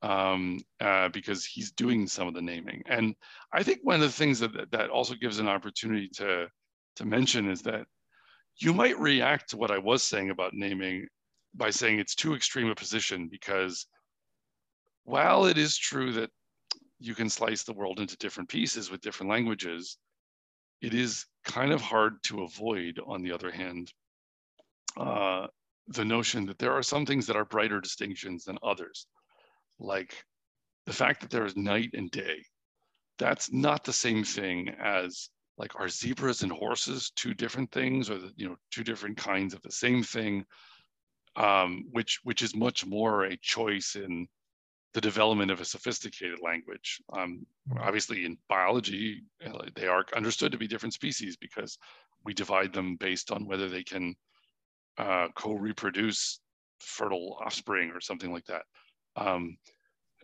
um, 0.06 0.60
uh, 0.80 1.10
because 1.10 1.46
he's 1.46 1.72
doing 1.72 2.08
some 2.08 2.28
of 2.28 2.34
the 2.34 2.42
naming. 2.42 2.82
And 2.88 3.16
I 3.52 3.64
think 3.64 3.80
one 3.82 3.96
of 3.96 4.02
the 4.02 4.10
things 4.10 4.40
that 4.40 4.72
that 4.72 4.90
also 4.90 5.16
gives 5.16 5.40
an 5.40 5.48
opportunity 5.48 6.10
to 6.16 6.48
to 6.98 7.06
mention 7.06 7.50
is 7.50 7.62
that 7.64 7.86
you 8.58 8.74
might 8.74 8.98
react 9.00 9.50
to 9.50 9.58
what 9.58 9.72
I 9.72 9.78
was 9.78 10.04
saying 10.04 10.30
about 10.30 10.54
naming 10.54 11.08
by 11.54 11.70
saying 11.70 12.00
it's 12.00 12.16
too 12.16 12.36
extreme 12.36 12.70
a 12.70 12.76
position 12.76 13.28
because 13.30 13.88
while 15.04 15.46
it 15.46 15.58
is 15.58 15.78
true 15.78 16.12
that 16.14 16.30
you 17.00 17.16
can 17.16 17.30
slice 17.30 17.64
the 17.64 17.74
world 17.74 18.00
into 18.00 18.18
different 18.18 18.50
pieces 18.50 18.90
with 18.90 19.02
different 19.02 19.30
languages. 19.30 19.98
It 20.82 20.94
is 20.94 21.26
kind 21.46 21.72
of 21.72 21.82
hard 21.82 22.22
to 22.24 22.44
avoid, 22.44 23.00
on 23.06 23.22
the 23.22 23.32
other 23.32 23.52
hand, 23.52 23.92
uh, 24.98 25.48
the 25.88 26.06
notion 26.06 26.46
that 26.48 26.58
there 26.58 26.74
are 26.74 26.84
some 26.84 27.06
things 27.06 27.28
that 27.28 27.36
are 27.36 27.46
brighter 27.46 27.82
distinctions 27.82 28.46
than 28.46 28.58
others, 28.64 29.08
like 29.80 30.24
the 30.86 30.94
fact 30.94 31.22
that 31.22 31.30
there 31.30 31.46
is 31.46 31.56
night 31.56 31.92
and 31.94 32.12
day. 32.12 32.44
That's 33.18 33.52
not 33.52 33.84
the 33.84 33.94
same 33.94 34.24
thing 34.24 34.70
as 34.82 35.30
like 35.58 35.80
are 35.80 35.88
zebras 35.88 36.44
and 36.44 36.52
horses 36.52 37.12
two 37.16 37.34
different 37.34 37.72
things, 37.72 38.10
or 38.10 38.18
the, 38.18 38.32
you 38.36 38.48
know 38.48 38.58
two 38.72 38.84
different 38.84 39.18
kinds 39.18 39.54
of 39.54 39.62
the 39.62 39.72
same 39.72 40.04
thing, 40.04 40.46
um, 41.36 41.86
which 41.92 42.20
which 42.24 42.42
is 42.42 42.56
much 42.56 42.86
more 42.86 43.26
a 43.26 43.38
choice 43.38 43.96
in 43.96 44.28
the 44.94 45.02
development 45.02 45.52
of 45.52 45.62
a 45.62 45.66
sophisticated 45.66 46.40
language. 46.42 47.02
Um, 47.14 47.46
mm-hmm. 47.70 47.80
obviously, 47.80 48.26
in 48.26 48.38
biology, 48.50 49.24
they 49.76 49.88
are 49.88 50.06
understood 50.16 50.52
to 50.52 50.58
be 50.58 50.68
different 50.68 50.94
species 50.94 51.38
because 51.38 51.78
we 52.24 52.34
divide 52.34 52.74
them 52.74 52.96
based 52.98 53.32
on 53.32 53.46
whether 53.46 53.70
they 53.70 53.84
can 53.84 54.16
uh, 54.98 55.28
co-reproduce 55.36 56.40
fertile 56.80 57.38
offspring 57.44 57.92
or 57.92 58.02
something 58.02 58.32
like 58.32 58.46
that. 58.46 58.64
Um, 59.16 59.58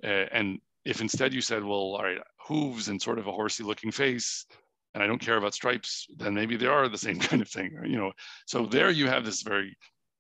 and 0.04 0.60
if 0.86 1.02
instead 1.02 1.34
you 1.34 1.42
said, 1.42 1.64
well, 1.64 1.96
all 1.96 2.04
right, 2.04 2.20
hooves 2.38 2.90
and 2.90 3.02
sort 3.02 3.20
of 3.20 3.28
a 3.28 3.32
horsey 3.32 3.64
looking 3.64 3.92
face, 3.92 4.46
and 4.94 5.02
I 5.02 5.08
don't 5.08 5.22
care 5.22 5.38
about 5.38 5.54
stripes, 5.54 6.08
then 6.18 6.34
maybe 6.34 6.58
they 6.58 6.66
are 6.66 6.90
the 6.90 6.98
same 6.98 7.20
kind 7.30 7.42
of 7.42 7.50
thing, 7.50 7.78
you 7.86 7.98
know. 7.98 8.12
So 8.46 8.66
there 8.66 8.90
you 8.90 9.08
have 9.08 9.26
this 9.26 9.42
very 9.42 9.78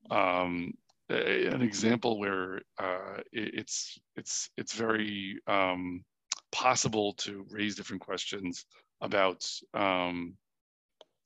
um, 0.09 0.73
an 1.09 1.61
example 1.61 2.19
where 2.19 2.61
uh, 2.79 3.17
it's 3.31 3.99
it's 4.15 4.49
it's 4.57 4.73
very 4.73 5.39
um, 5.47 6.03
possible 6.51 7.13
to 7.13 7.45
raise 7.49 7.75
different 7.75 8.01
questions 8.01 8.65
about 9.01 9.45
um, 9.73 10.35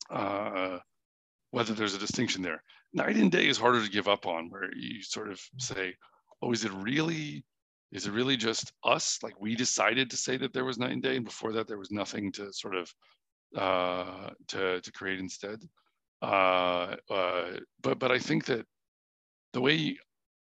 uh, 0.10 0.80
whether 1.52 1.74
there's 1.74 1.96
a 1.96 2.00
distinction 2.00 2.42
there. 2.42 2.64
Night 2.94 3.16
and 3.18 3.32
day 3.32 3.48
is 3.48 3.58
harder 3.58 3.84
to 3.84 3.92
give 3.92 4.08
up 4.08 4.26
on, 4.26 4.50
where 4.50 4.74
you 4.76 5.04
sort 5.04 5.30
of 5.30 5.40
say, 5.58 5.94
"Oh, 6.42 6.52
is 6.52 6.66
it 6.66 6.72
really? 6.74 7.44
Is 7.92 8.08
it 8.08 8.12
really 8.14 8.38
just 8.38 8.74
us? 8.84 9.20
Like 9.24 9.40
we 9.40 9.56
decided 9.56 10.10
to 10.10 10.18
say 10.18 10.38
that 10.38 10.54
there 10.54 10.66
was 10.66 10.78
night 10.78 10.92
and 10.92 11.04
day, 11.04 11.16
and 11.16 11.26
before 11.26 11.54
that 11.54 11.68
there 11.68 11.78
was 11.78 11.92
nothing 11.92 12.32
to 12.34 12.52
sort 12.54 12.76
of 12.76 12.94
uh, 13.56 14.30
to 14.50 14.82
to 14.82 14.92
create 14.92 15.20
instead." 15.20 15.60
Uh, 16.22 16.96
uh, 17.10 17.58
but 17.82 18.00
but 18.00 18.12
I 18.12 18.20
think 18.20 18.46
that 18.46 18.66
the 19.54 19.62
way 19.62 19.98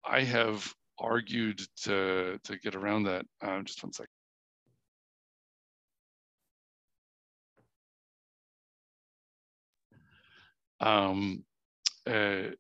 I 0.05 0.23
have 0.23 0.73
argued 0.99 1.61
to 1.85 2.39
to 2.45 2.59
get 2.59 2.75
around 2.75 3.05
that, 3.05 3.27
um, 3.43 3.65
just 3.65 3.83
one 3.83 3.93
second. 3.93 4.11
Um, 10.81 11.45
uh, 12.07 12.51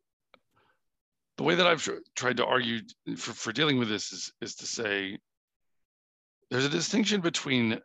the 1.37 1.43
way 1.43 1.55
that 1.55 1.67
I've 1.67 1.89
tried 2.15 2.39
to 2.39 2.47
argue 2.47 2.81
for, 3.17 3.33
for 3.33 3.53
dealing 3.53 3.79
with 3.79 3.89
this 3.89 4.13
is, 4.13 4.33
is 4.41 4.55
to 4.57 4.67
say 4.67 5.19
there's 6.51 6.65
a 6.65 6.71
distinction 6.71 7.21
between 7.21 7.81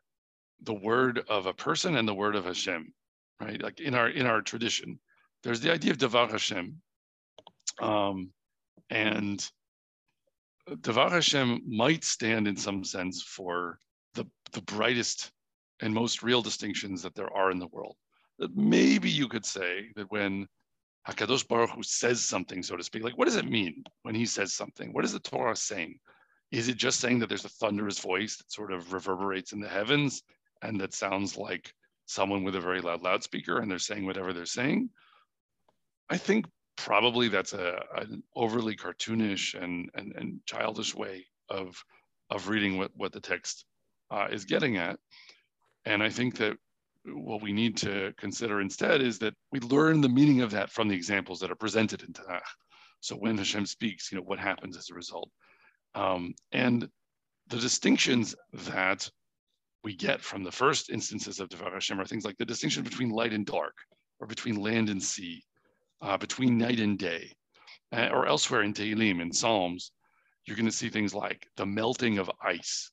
the 0.63 0.73
word 0.73 1.23
of 1.27 1.47
a 1.47 1.53
person 1.53 1.97
and 1.97 2.07
the 2.07 2.13
word 2.13 2.35
of 2.35 2.45
Hashem, 2.45 2.93
right? 3.39 3.61
Like 3.61 3.79
in 3.79 3.95
our 3.95 4.09
in 4.09 4.25
our 4.25 4.41
tradition, 4.41 4.99
there's 5.43 5.59
the 5.59 5.71
idea 5.71 5.91
of 5.91 5.97
Devar 5.97 6.27
Hashem, 6.27 6.79
um, 7.81 8.31
and 8.89 9.45
Devar 10.81 11.09
Hashem 11.09 11.61
might 11.65 12.03
stand 12.03 12.47
in 12.47 12.55
some 12.55 12.83
sense 12.83 13.23
for 13.23 13.79
the 14.13 14.25
the 14.53 14.61
brightest 14.61 15.31
and 15.81 15.93
most 15.93 16.21
real 16.21 16.43
distinctions 16.43 17.01
that 17.01 17.15
there 17.15 17.33
are 17.35 17.51
in 17.51 17.59
the 17.59 17.67
world. 17.67 17.95
That 18.37 18.55
maybe 18.55 19.09
you 19.09 19.27
could 19.27 19.45
say 19.45 19.87
that 19.95 20.11
when 20.11 20.47
Hakadosh 21.07 21.47
Baruch 21.47 21.71
Hu 21.71 21.83
says 21.83 22.21
something, 22.21 22.61
so 22.61 22.75
to 22.75 22.83
speak, 22.83 23.03
like 23.03 23.17
what 23.17 23.25
does 23.25 23.35
it 23.35 23.49
mean 23.49 23.83
when 24.03 24.13
he 24.13 24.25
says 24.25 24.53
something? 24.53 24.93
What 24.93 25.05
is 25.05 25.13
the 25.13 25.19
Torah 25.19 25.55
saying? 25.55 25.99
Is 26.51 26.67
it 26.67 26.77
just 26.77 26.99
saying 26.99 27.19
that 27.19 27.29
there's 27.29 27.45
a 27.45 27.49
thunderous 27.49 27.99
voice 27.99 28.37
that 28.37 28.51
sort 28.51 28.71
of 28.71 28.93
reverberates 28.93 29.53
in 29.53 29.61
the 29.61 29.69
heavens 29.69 30.21
and 30.61 30.79
that 30.81 30.93
sounds 30.93 31.37
like 31.37 31.73
someone 32.05 32.43
with 32.43 32.55
a 32.55 32.61
very 32.61 32.81
loud 32.81 33.01
loudspeaker 33.01 33.59
and 33.59 33.71
they're 33.71 33.79
saying 33.79 34.05
whatever 34.05 34.33
they're 34.33 34.45
saying? 34.45 34.89
I 36.09 36.17
think 36.17 36.45
probably 36.75 37.29
that's 37.29 37.53
a, 37.53 37.81
an 37.95 38.21
overly 38.35 38.75
cartoonish 38.75 39.61
and, 39.61 39.89
and, 39.95 40.13
and 40.15 40.39
childish 40.45 40.93
way 40.93 41.25
of, 41.49 41.81
of 42.29 42.49
reading 42.49 42.77
what, 42.77 42.91
what 42.95 43.11
the 43.13 43.21
text 43.21 43.65
uh, 44.11 44.27
is 44.29 44.45
getting 44.45 44.77
at. 44.77 44.99
And 45.85 46.03
I 46.03 46.09
think 46.09 46.37
that 46.37 46.57
what 47.05 47.41
we 47.41 47.51
need 47.51 47.77
to 47.77 48.13
consider 48.17 48.61
instead 48.61 49.01
is 49.01 49.19
that 49.19 49.33
we 49.51 49.59
learn 49.59 50.01
the 50.01 50.09
meaning 50.09 50.41
of 50.41 50.51
that 50.51 50.71
from 50.71 50.87
the 50.87 50.95
examples 50.95 51.39
that 51.39 51.51
are 51.51 51.55
presented 51.55 52.03
in 52.03 52.13
Tanakh. 52.13 52.41
So 52.99 53.15
when 53.15 53.37
Hashem 53.37 53.65
speaks, 53.65 54.11
you 54.11 54.17
know, 54.17 54.23
what 54.23 54.39
happens 54.39 54.77
as 54.77 54.89
a 54.89 54.95
result? 54.95 55.29
Um, 55.95 56.33
and 56.51 56.87
the 57.47 57.57
distinctions 57.57 58.35
that 58.53 59.09
we 59.83 59.95
get 59.95 60.21
from 60.21 60.43
the 60.43 60.51
first 60.51 60.89
instances 60.89 61.39
of 61.39 61.49
Devar 61.49 61.73
Hashem 61.73 61.99
are 61.99 62.05
things 62.05 62.23
like 62.23 62.37
the 62.37 62.45
distinction 62.45 62.83
between 62.83 63.09
light 63.09 63.33
and 63.33 63.45
dark, 63.45 63.73
or 64.19 64.27
between 64.27 64.61
land 64.61 64.89
and 64.89 65.01
sea, 65.01 65.43
uh, 66.01 66.17
between 66.17 66.57
night 66.57 66.79
and 66.79 66.99
day, 66.99 67.33
uh, 67.91 68.09
or 68.11 68.27
elsewhere 68.27 68.61
in 68.61 68.73
Tehillim, 68.73 69.19
in 69.19 69.33
Psalms, 69.33 69.91
you're 70.45 70.57
going 70.57 70.65
to 70.67 70.71
see 70.71 70.89
things 70.89 71.13
like 71.13 71.47
the 71.57 71.65
melting 71.65 72.19
of 72.19 72.31
ice 72.43 72.91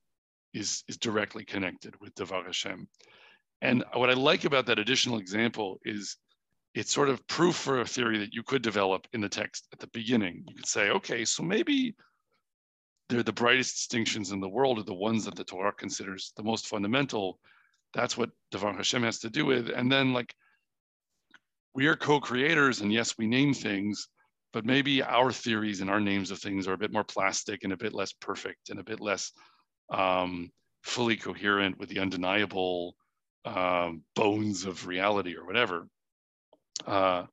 is, 0.55 0.83
is 0.89 0.97
directly 0.97 1.45
connected 1.45 1.95
with 2.01 2.15
Devar 2.15 2.45
Hashem. 2.45 2.89
And 3.61 3.85
what 3.95 4.11
I 4.11 4.15
like 4.15 4.45
about 4.45 4.67
that 4.67 4.79
additional 4.79 5.19
example 5.19 5.79
is 5.85 6.17
it's 6.75 6.93
sort 6.93 7.09
of 7.09 7.27
proof 7.27 7.57
for 7.57 7.81
a 7.81 7.87
theory 7.87 8.19
that 8.19 8.33
you 8.33 8.43
could 8.43 8.63
develop 8.63 9.07
in 9.13 9.21
the 9.21 9.29
text 9.29 9.67
at 9.73 9.79
the 9.81 9.89
beginning. 9.89 10.45
You 10.47 10.55
could 10.55 10.69
say, 10.69 10.91
okay, 10.91 11.25
so 11.25 11.43
maybe 11.43 11.97
they're 13.09 13.23
the 13.23 13.33
brightest 13.33 13.75
distinctions 13.77 14.33
in 14.33 14.41
the 14.41 14.49
world 14.49 14.79
are 14.79 14.85
the 14.85 14.95
ones 14.95 15.25
that 15.25 15.35
the 15.35 15.45
Torah 15.45 15.73
considers 15.73 16.33
the 16.37 16.43
most 16.43 16.69
fundamental. 16.69 17.41
That's 17.95 18.17
what 18.17 18.31
Devar 18.51 18.75
Hashem 18.75 19.03
has 19.03 19.19
to 19.21 19.31
do 19.31 19.47
with. 19.47 19.71
And 19.71 19.91
then 19.91 20.13
like 20.13 20.35
we 21.75 21.87
are 21.87 21.97
co-creators 21.97 22.81
and 22.81 22.93
yes, 22.93 23.17
we 23.19 23.27
name 23.27 23.55
things, 23.55 24.09
but 24.53 24.67
maybe 24.67 25.03
our 25.03 25.33
theories 25.33 25.81
and 25.81 25.91
our 25.91 26.01
names 26.01 26.31
of 26.31 26.39
things 26.39 26.69
are 26.69 26.75
a 26.75 26.79
bit 26.79 26.93
more 26.93 27.05
plastic 27.05 27.65
and 27.65 27.73
a 27.73 27.77
bit 27.77 27.95
less 27.95 28.13
perfect 28.13 28.71
and 28.71 28.79
a 28.79 28.85
bit 28.85 29.01
less 29.01 29.33
um, 29.91 30.51
fully 30.83 31.17
coherent 31.17 31.79
with 31.79 31.89
the 31.89 31.99
undeniable 31.99 32.95
um, 33.45 34.03
bones 34.15 34.65
of 34.65 34.87
reality 34.87 35.37
or 35.37 35.45
whatever. 35.47 35.87
Uh, 36.87 37.25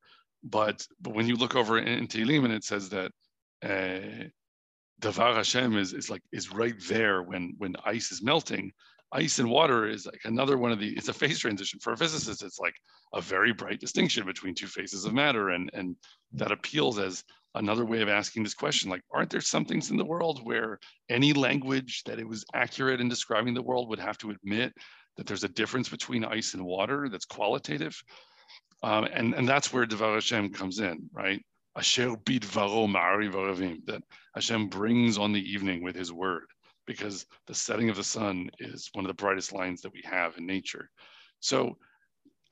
but, 0.42 0.86
but 1.00 1.14
when 1.14 1.26
you 1.26 1.36
look 1.36 1.56
over 1.56 1.78
in, 1.78 1.86
in 1.88 2.06
Tehillim 2.06 2.44
and 2.44 2.52
it 2.52 2.64
says 2.64 2.88
that 2.90 3.10
uh, 3.62 4.28
Devar 5.00 5.34
Hashem 5.34 5.76
is, 5.76 5.92
is 5.92 6.08
like 6.08 6.22
is 6.32 6.52
right 6.52 6.74
there 6.88 7.22
when 7.22 7.54
when 7.58 7.76
ice 7.84 8.12
is 8.12 8.22
melting. 8.22 8.72
Ice 9.12 9.38
and 9.38 9.48
water 9.48 9.86
is 9.86 10.06
like 10.06 10.20
another 10.24 10.58
one 10.58 10.72
of 10.72 10.80
the. 10.80 10.96
It's 10.96 11.08
a 11.08 11.12
phase 11.12 11.38
transition 11.38 11.78
for 11.80 11.92
a 11.92 11.96
physicist. 11.96 12.42
It's 12.42 12.58
like 12.58 12.74
a 13.12 13.20
very 13.20 13.52
bright 13.52 13.78
distinction 13.78 14.26
between 14.26 14.54
two 14.54 14.66
phases 14.66 15.04
of 15.04 15.12
matter, 15.12 15.50
and 15.50 15.70
and 15.74 15.96
that 16.32 16.50
appeals 16.50 16.98
as 16.98 17.22
another 17.54 17.84
way 17.84 18.00
of 18.02 18.08
asking 18.08 18.42
this 18.42 18.54
question. 18.54 18.90
Like, 18.90 19.02
aren't 19.12 19.30
there 19.30 19.40
some 19.40 19.64
things 19.64 19.90
in 19.90 19.96
the 19.96 20.04
world 20.04 20.44
where 20.44 20.78
any 21.08 21.32
language 21.32 22.02
that 22.04 22.18
it 22.18 22.28
was 22.28 22.44
accurate 22.54 23.00
in 23.00 23.08
describing 23.08 23.54
the 23.54 23.62
world 23.62 23.88
would 23.88 24.00
have 24.00 24.18
to 24.18 24.30
admit 24.30 24.72
that 25.16 25.26
there's 25.26 25.44
a 25.44 25.48
difference 25.48 25.88
between 25.88 26.24
ice 26.24 26.54
and 26.54 26.64
water 26.64 27.08
that's 27.08 27.24
qualitative? 27.24 28.00
Um, 28.82 29.04
and 29.04 29.34
and 29.34 29.48
that's 29.48 29.72
where 29.72 29.86
Devar 29.86 30.14
Hashem 30.14 30.52
comes 30.52 30.80
in, 30.80 31.08
right? 31.12 31.44
Asher 31.76 32.16
bidvaro 32.16 32.86
ma'ariv 32.88 33.32
aravim, 33.32 33.84
that 33.86 34.02
Hashem 34.34 34.68
brings 34.68 35.18
on 35.18 35.32
the 35.32 35.40
evening 35.40 35.82
with 35.82 35.94
his 35.94 36.12
word, 36.12 36.46
because 36.86 37.26
the 37.46 37.54
setting 37.54 37.90
of 37.90 37.96
the 37.96 38.04
sun 38.04 38.50
is 38.58 38.90
one 38.92 39.04
of 39.04 39.08
the 39.08 39.22
brightest 39.22 39.52
lines 39.52 39.82
that 39.82 39.92
we 39.92 40.02
have 40.04 40.36
in 40.38 40.46
nature. 40.46 40.90
So 41.40 41.76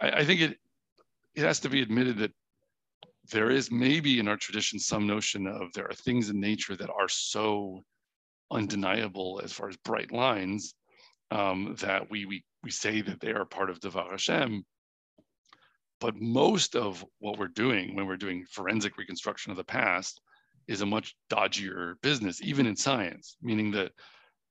I, 0.01 0.11
I 0.11 0.25
think 0.25 0.41
it, 0.41 0.59
it 1.35 1.45
has 1.45 1.61
to 1.61 1.71
be 1.71 1.83
admitted 1.83 2.19
that 2.19 2.33
there 3.33 3.51
is 3.51 3.71
maybe 3.71 4.19
in 4.19 4.29
our 4.29 4.37
tradition 4.37 4.79
some 4.79 5.07
notion 5.07 5.47
of 5.47 5.73
there 5.73 5.89
are 5.89 5.95
things 5.95 6.29
in 6.29 6.39
nature 6.39 6.77
that 6.77 6.91
are 6.91 7.09
so 7.09 7.83
undeniable 8.51 9.41
as 9.43 9.53
far 9.53 9.69
as 9.69 9.77
bright 9.79 10.13
lines 10.13 10.75
um, 11.31 11.75
that 11.81 12.11
we, 12.11 12.27
we 12.27 12.45
we 12.65 12.71
say 12.71 13.03
that 13.03 13.21
they 13.21 13.33
are 13.33 13.45
part 13.45 13.71
of 13.71 13.79
Devar 13.79 14.11
Hashem, 14.11 14.65
but 16.01 16.17
most 16.17 16.75
of 16.75 17.05
what 17.19 17.39
we're 17.39 17.49
doing 17.49 17.95
when 17.95 18.07
we're 18.07 18.17
doing 18.17 18.47
forensic 18.51 18.97
reconstruction 18.97 19.51
of 19.53 19.57
the 19.57 19.65
past 19.65 20.21
is 20.67 20.81
a 20.81 20.87
much 20.87 21.15
dodgier 21.31 21.95
business, 22.03 22.43
even 22.43 22.67
in 22.67 22.75
science, 22.75 23.37
meaning 23.43 23.71
that 23.73 23.93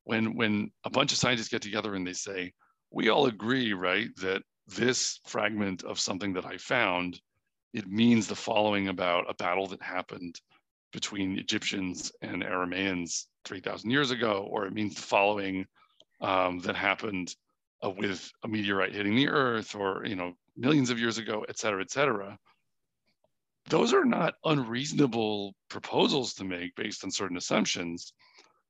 when 0.04 0.36
when 0.36 0.72
a 0.86 0.90
bunch 0.90 1.12
of 1.12 1.18
scientists 1.18 1.50
get 1.50 1.62
together 1.62 1.96
and 1.96 2.06
they 2.06 2.14
say, 2.14 2.54
we 2.92 3.10
all 3.10 3.26
agree, 3.26 3.74
right, 3.74 4.10
that 4.18 4.44
this 4.68 5.20
fragment 5.26 5.84
of 5.84 6.00
something 6.00 6.34
that 6.34 6.46
I 6.46 6.58
found, 6.58 7.20
it 7.74 7.88
means 7.88 8.28
the 8.28 8.36
following 8.36 8.90
about 8.90 9.30
a 9.30 9.34
battle 9.34 9.68
that 9.68 9.82
happened 9.82 10.40
between 10.92 11.40
Egyptians 11.40 12.12
and 12.22 12.44
Aramaeans 12.44 13.26
3,000 13.46 13.90
years 13.90 14.12
ago, 14.12 14.48
or 14.50 14.68
it 14.68 14.74
means 14.74 14.94
the 14.94 15.02
following 15.02 15.66
um, 16.22 16.60
that 16.60 16.76
happened 16.76 17.36
uh, 17.84 17.90
with 17.90 18.32
a 18.44 18.48
meteorite 18.48 18.94
hitting 18.94 19.16
the 19.16 19.30
Earth, 19.30 19.76
or 19.76 20.06
you 20.06 20.16
know 20.16 20.34
millions 20.56 20.90
of 20.90 21.00
years 21.00 21.18
ago, 21.18 21.46
et 21.50 21.58
cetera, 21.58 21.82
et 21.82 21.92
cetera. 21.92 22.38
Those 23.70 23.94
are 23.94 24.06
not 24.06 24.36
unreasonable 24.44 25.56
proposals 25.70 26.34
to 26.36 26.44
make 26.44 26.76
based 26.76 27.04
on 27.04 27.12
certain 27.12 27.38
assumptions, 27.38 28.14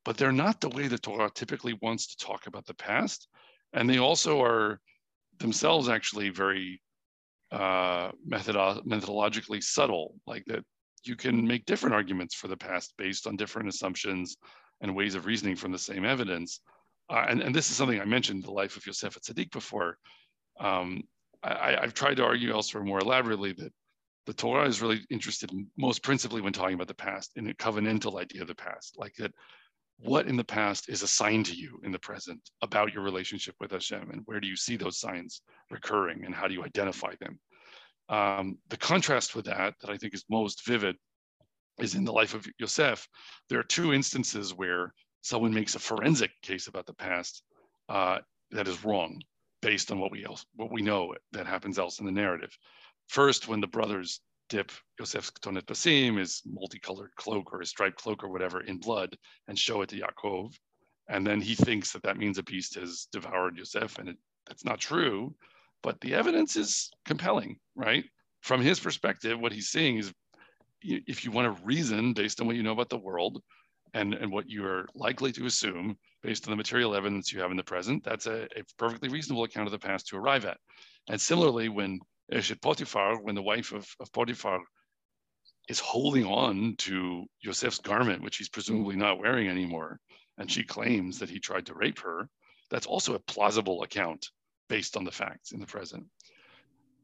but 0.05 0.17
they're 0.17 0.31
not 0.31 0.61
the 0.61 0.69
way 0.69 0.87
the 0.87 0.99
Torah 0.99 1.31
typically 1.33 1.77
wants 1.81 2.07
to 2.07 2.25
talk 2.25 2.47
about 2.47 2.65
the 2.65 2.75
past. 2.75 3.27
And 3.73 3.89
they 3.89 3.97
also 3.97 4.41
are 4.41 4.79
themselves 5.39 5.89
actually 5.89 6.29
very 6.29 6.79
uh, 7.51 8.11
methodo- 8.27 8.85
methodologically 8.85 9.63
subtle, 9.63 10.15
like 10.27 10.45
that 10.45 10.63
you 11.03 11.15
can 11.15 11.45
make 11.45 11.65
different 11.65 11.95
arguments 11.95 12.35
for 12.35 12.47
the 12.47 12.57
past 12.57 12.93
based 12.97 13.27
on 13.27 13.35
different 13.35 13.67
assumptions 13.69 14.37
and 14.81 14.95
ways 14.95 15.15
of 15.15 15.25
reasoning 15.25 15.55
from 15.55 15.71
the 15.71 15.79
same 15.79 16.05
evidence. 16.05 16.61
Uh, 17.09 17.25
and, 17.27 17.41
and 17.41 17.53
this 17.53 17.69
is 17.69 17.75
something 17.75 17.99
I 17.99 18.05
mentioned 18.05 18.43
the 18.43 18.51
life 18.51 18.77
of 18.77 18.85
Yosef 18.85 19.17
Atzadik 19.19 19.51
before. 19.51 19.97
Um, 20.59 21.03
I, 21.43 21.77
have 21.81 21.93
tried 21.93 22.15
to 22.17 22.23
argue 22.23 22.53
elsewhere 22.53 22.83
more 22.83 22.99
elaborately 22.99 23.51
that 23.53 23.73
the 24.25 24.33
Torah 24.33 24.67
is 24.67 24.81
really 24.81 25.01
interested 25.09 25.51
in, 25.51 25.67
most 25.77 26.03
principally 26.03 26.41
when 26.41 26.53
talking 26.53 26.75
about 26.75 26.87
the 26.87 26.93
past 26.93 27.31
in 27.35 27.49
a 27.49 27.53
covenantal 27.53 28.21
idea 28.21 28.41
of 28.41 28.47
the 28.47 28.55
past, 28.55 28.95
like 28.97 29.13
that 29.15 29.33
what 29.97 30.27
in 30.27 30.37
the 30.37 30.43
past 30.43 30.89
is 30.89 31.03
assigned 31.03 31.45
to 31.47 31.55
you 31.55 31.79
in 31.83 31.91
the 31.91 31.99
present 31.99 32.39
about 32.61 32.93
your 32.93 33.03
relationship 33.03 33.55
with 33.59 33.71
Hashem 33.71 34.09
and 34.11 34.21
where 34.25 34.39
do 34.39 34.47
you 34.47 34.55
see 34.55 34.75
those 34.75 34.99
signs 34.99 35.41
recurring 35.69 36.25
and 36.25 36.33
how 36.33 36.47
do 36.47 36.53
you 36.53 36.63
identify 36.63 37.13
them? 37.19 37.39
Um, 38.09 38.57
the 38.69 38.77
contrast 38.77 39.35
with 39.35 39.45
that, 39.45 39.75
that 39.81 39.89
I 39.89 39.97
think 39.97 40.13
is 40.13 40.25
most 40.29 40.65
vivid, 40.65 40.95
is 41.79 41.95
in 41.95 42.05
the 42.05 42.11
life 42.11 42.33
of 42.33 42.47
Yosef. 42.59 43.07
There 43.49 43.59
are 43.59 43.63
two 43.63 43.93
instances 43.93 44.53
where 44.53 44.93
someone 45.23 45.53
makes 45.53 45.73
a 45.73 45.79
forensic 45.79 46.31
case 46.41 46.67
about 46.67 46.85
the 46.85 46.93
past 46.93 47.41
uh, 47.89 48.19
that 48.51 48.67
is 48.67 48.83
wrong 48.83 49.19
based 49.61 49.91
on 49.91 49.99
what 49.99 50.11
we 50.11 50.23
else 50.25 50.45
what 50.55 50.71
we 50.71 50.81
know 50.81 51.15
that 51.31 51.47
happens 51.47 51.79
else 51.79 51.99
in 51.99 52.05
the 52.05 52.11
narrative. 52.11 52.55
First, 53.07 53.47
when 53.47 53.61
the 53.61 53.67
brothers 53.67 54.19
dip 54.49 54.71
Yosef's 54.99 55.31
Ketonet 55.31 55.65
Passim, 55.65 56.17
his 56.17 56.41
multicolored 56.45 57.15
cloak 57.15 57.53
or 57.53 57.61
his 57.61 57.69
striped 57.69 57.97
cloak 57.97 58.23
or 58.23 58.29
whatever, 58.29 58.61
in 58.61 58.77
blood 58.77 59.17
and 59.47 59.57
show 59.57 59.81
it 59.81 59.89
to 59.89 59.99
Yaakov, 59.99 60.53
and 61.09 61.25
then 61.25 61.41
he 61.41 61.55
thinks 61.55 61.91
that 61.93 62.03
that 62.03 62.17
means 62.17 62.37
a 62.37 62.43
beast 62.43 62.75
has 62.75 63.07
devoured 63.11 63.57
Yosef, 63.57 63.97
and 63.97 64.09
it, 64.09 64.17
that's 64.45 64.65
not 64.65 64.79
true. 64.79 65.33
But 65.81 65.99
the 66.01 66.13
evidence 66.13 66.55
is 66.55 66.91
compelling, 67.05 67.57
right? 67.75 68.05
From 68.41 68.61
his 68.61 68.79
perspective, 68.79 69.39
what 69.39 69.53
he's 69.53 69.69
seeing 69.69 69.97
is 69.97 70.13
if 70.81 71.23
you 71.23 71.31
want 71.31 71.57
to 71.57 71.65
reason 71.65 72.13
based 72.13 72.41
on 72.41 72.47
what 72.47 72.57
you 72.57 72.63
know 72.63 72.73
about 72.73 72.89
the 72.89 72.97
world 72.97 73.41
and, 73.93 74.13
and 74.13 74.31
what 74.31 74.49
you 74.49 74.65
are 74.65 74.87
likely 74.95 75.31
to 75.33 75.45
assume, 75.45 75.97
based 76.21 76.47
on 76.47 76.51
the 76.51 76.57
material 76.57 76.95
evidence 76.95 77.31
you 77.31 77.39
have 77.41 77.51
in 77.51 77.57
the 77.57 77.63
present, 77.63 78.03
that's 78.03 78.25
a, 78.25 78.43
a 78.55 78.63
perfectly 78.77 79.09
reasonable 79.09 79.43
account 79.43 79.67
of 79.67 79.71
the 79.71 79.79
past 79.79 80.07
to 80.07 80.17
arrive 80.17 80.45
at. 80.45 80.57
And 81.09 81.19
similarly, 81.19 81.69
when 81.69 81.99
Eshet 82.31 82.61
Potiphar, 82.61 83.21
when 83.21 83.35
the 83.35 83.41
wife 83.41 83.71
of, 83.71 83.87
of 83.99 84.11
Potiphar 84.11 84.61
is 85.69 85.79
holding 85.79 86.25
on 86.25 86.75
to 86.77 87.25
Yosef's 87.45 87.79
garment, 87.79 88.23
which 88.23 88.37
he's 88.37 88.49
presumably 88.49 88.95
not 88.95 89.19
wearing 89.19 89.47
anymore, 89.47 89.99
and 90.37 90.51
she 90.51 90.63
claims 90.63 91.19
that 91.19 91.29
he 91.29 91.39
tried 91.39 91.65
to 91.67 91.75
rape 91.75 91.99
her, 91.99 92.27
that's 92.69 92.87
also 92.87 93.13
a 93.13 93.19
plausible 93.19 93.83
account 93.83 94.29
based 94.69 94.97
on 94.97 95.03
the 95.03 95.11
facts 95.11 95.51
in 95.51 95.59
the 95.59 95.67
present. 95.67 96.05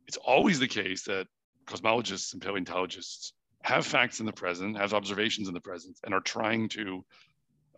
It's 0.07 0.17
always 0.17 0.59
the 0.59 0.67
case 0.67 1.03
that 1.03 1.27
cosmologists 1.67 2.33
and 2.33 2.41
paleontologists 2.41 3.33
have 3.63 3.85
facts 3.85 4.19
in 4.19 4.25
the 4.25 4.33
present, 4.33 4.77
have 4.77 4.93
observations 4.93 5.47
in 5.47 5.53
the 5.53 5.61
present, 5.61 5.97
and 6.03 6.13
are 6.13 6.21
trying 6.21 6.69
to 6.69 7.03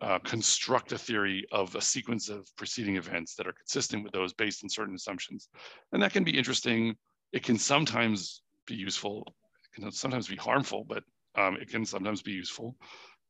uh, 0.00 0.18
construct 0.20 0.92
a 0.92 0.98
theory 0.98 1.44
of 1.52 1.74
a 1.76 1.80
sequence 1.80 2.28
of 2.28 2.48
preceding 2.56 2.96
events 2.96 3.34
that 3.36 3.46
are 3.46 3.52
consistent 3.52 4.02
with 4.02 4.12
those 4.12 4.32
based 4.32 4.64
on 4.64 4.70
certain 4.70 4.94
assumptions. 4.94 5.48
And 5.92 6.02
that 6.02 6.12
can 6.12 6.24
be 6.24 6.36
interesting. 6.36 6.96
It 7.32 7.42
can 7.42 7.58
sometimes 7.58 8.42
be 8.66 8.74
useful. 8.74 9.24
It 9.64 9.80
can 9.80 9.92
sometimes 9.92 10.28
be 10.28 10.36
harmful, 10.36 10.84
but 10.88 11.04
um, 11.36 11.56
it 11.56 11.68
can 11.68 11.84
sometimes 11.84 12.22
be 12.22 12.32
useful. 12.32 12.76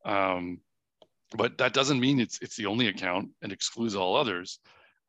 Um, 0.04 0.60
but 1.36 1.58
that 1.58 1.72
doesn't 1.72 2.00
mean 2.00 2.20
it's 2.20 2.38
it's 2.42 2.56
the 2.56 2.66
only 2.66 2.88
account 2.88 3.30
and 3.42 3.52
excludes 3.52 3.94
all 3.94 4.16
others. 4.16 4.58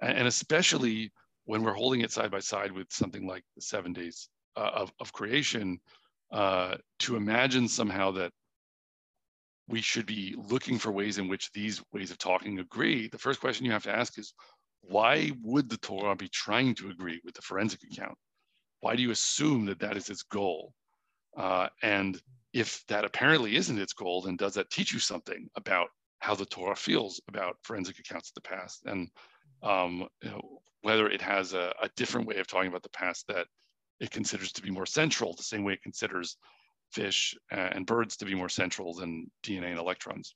And, 0.02 0.18
and 0.20 0.28
especially 0.28 1.12
when 1.46 1.64
we're 1.64 1.74
holding 1.74 2.02
it 2.02 2.12
side 2.12 2.32
by 2.32 2.40
side 2.40 2.72
with 2.72 2.88
something 2.92 3.28
like 3.28 3.44
the 3.56 3.62
seven 3.62 3.94
days 3.94 4.30
uh, 4.56 4.72
of, 4.74 4.94
of 5.00 5.12
creation, 5.12 5.80
uh, 6.34 6.76
to 7.00 7.16
imagine 7.16 7.68
somehow 7.68 8.12
that 8.12 8.32
we 9.68 9.82
should 9.82 10.06
be 10.06 10.36
looking 10.50 10.78
for 10.78 10.92
ways 10.92 11.20
in 11.20 11.28
which 11.28 11.52
these 11.52 11.82
ways 11.94 12.12
of 12.12 12.18
talking 12.18 12.60
agree. 12.60 13.08
The 13.08 13.20
first 13.20 13.40
question 13.40 13.66
you 13.66 13.72
have 13.72 13.84
to 13.84 13.96
ask 13.96 14.18
is, 14.18 14.34
why 14.82 15.32
would 15.42 15.70
the 15.70 15.78
Torah 15.78 16.16
be 16.16 16.28
trying 16.28 16.76
to 16.76 16.90
agree 16.90 17.22
with 17.24 17.36
the 17.36 17.42
forensic 17.42 17.82
account? 17.84 18.18
Why 18.82 18.96
do 18.96 19.04
you 19.04 19.12
assume 19.12 19.66
that 19.68 19.80
that 19.80 19.96
is 19.96 20.10
its 20.10 20.24
goal? 20.24 20.74
Uh, 21.38 21.70
and 21.82 22.20
if 22.52 22.84
that 22.88 23.06
apparently 23.06 23.56
isn't 23.56 23.80
its 23.80 23.94
goal, 23.94 24.24
then 24.24 24.36
does 24.36 24.56
that 24.56 24.70
teach 24.70 24.92
you 24.92 25.00
something 25.00 25.48
about 25.56 25.88
how 26.20 26.36
the 26.36 26.46
Torah 26.46 26.76
feels 26.76 27.22
about 27.28 27.58
forensic 27.62 28.00
accounts 28.00 28.30
of 28.30 28.36
the 28.36 28.50
past 28.50 28.82
and 28.86 29.10
um, 29.62 30.08
you 30.22 30.30
know, 30.30 30.42
whether 30.82 31.08
it 31.08 31.22
has 31.22 31.54
a, 31.54 31.74
a, 31.82 31.90
different 31.96 32.28
way 32.28 32.38
of 32.38 32.48
talking 32.48 32.68
about 32.68 32.84
the 32.84 32.90
past 32.90 33.26
that 33.30 33.48
it 34.00 34.12
considers 34.12 34.52
to 34.54 34.62
be 34.62 34.72
more 34.72 34.86
central, 34.86 35.34
the 35.34 35.44
same 35.44 35.64
way 35.64 35.74
it 35.74 35.84
considers 35.84 36.38
fish 36.92 37.36
and 37.52 37.86
birds 37.86 38.18
to 38.18 38.26
be 38.26 38.36
more 38.36 38.50
central 38.50 38.94
than 38.94 39.30
DNA 39.44 39.72
and 39.72 39.80
electrons. 39.80 40.36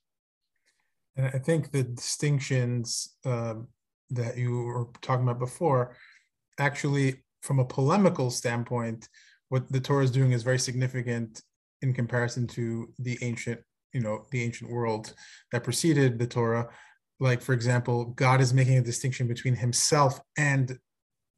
And 1.16 1.26
I 1.26 1.38
think 1.38 1.70
the 1.70 1.82
distinctions 1.82 3.16
uh, 3.24 3.54
that 4.10 4.36
you 4.36 4.62
were 4.62 4.86
talking 5.02 5.24
about 5.24 5.38
before, 5.38 5.96
actually, 6.58 7.24
from 7.42 7.58
a 7.58 7.64
polemical 7.64 8.30
standpoint, 8.30 9.08
what 9.48 9.70
the 9.70 9.80
Torah 9.80 10.04
is 10.04 10.10
doing 10.10 10.32
is 10.32 10.42
very 10.42 10.58
significant 10.58 11.42
in 11.82 11.92
comparison 11.92 12.46
to 12.48 12.92
the 12.98 13.18
ancient, 13.22 13.60
you 13.92 14.00
know, 14.00 14.26
the 14.30 14.42
ancient 14.42 14.70
world 14.70 15.14
that 15.52 15.64
preceded 15.64 16.18
the 16.18 16.26
Torah. 16.26 16.68
Like, 17.20 17.40
for 17.40 17.52
example, 17.52 18.06
God 18.06 18.40
is 18.40 18.54
making 18.54 18.78
a 18.78 18.82
distinction 18.82 19.26
between 19.26 19.54
himself 19.54 20.20
and 20.36 20.78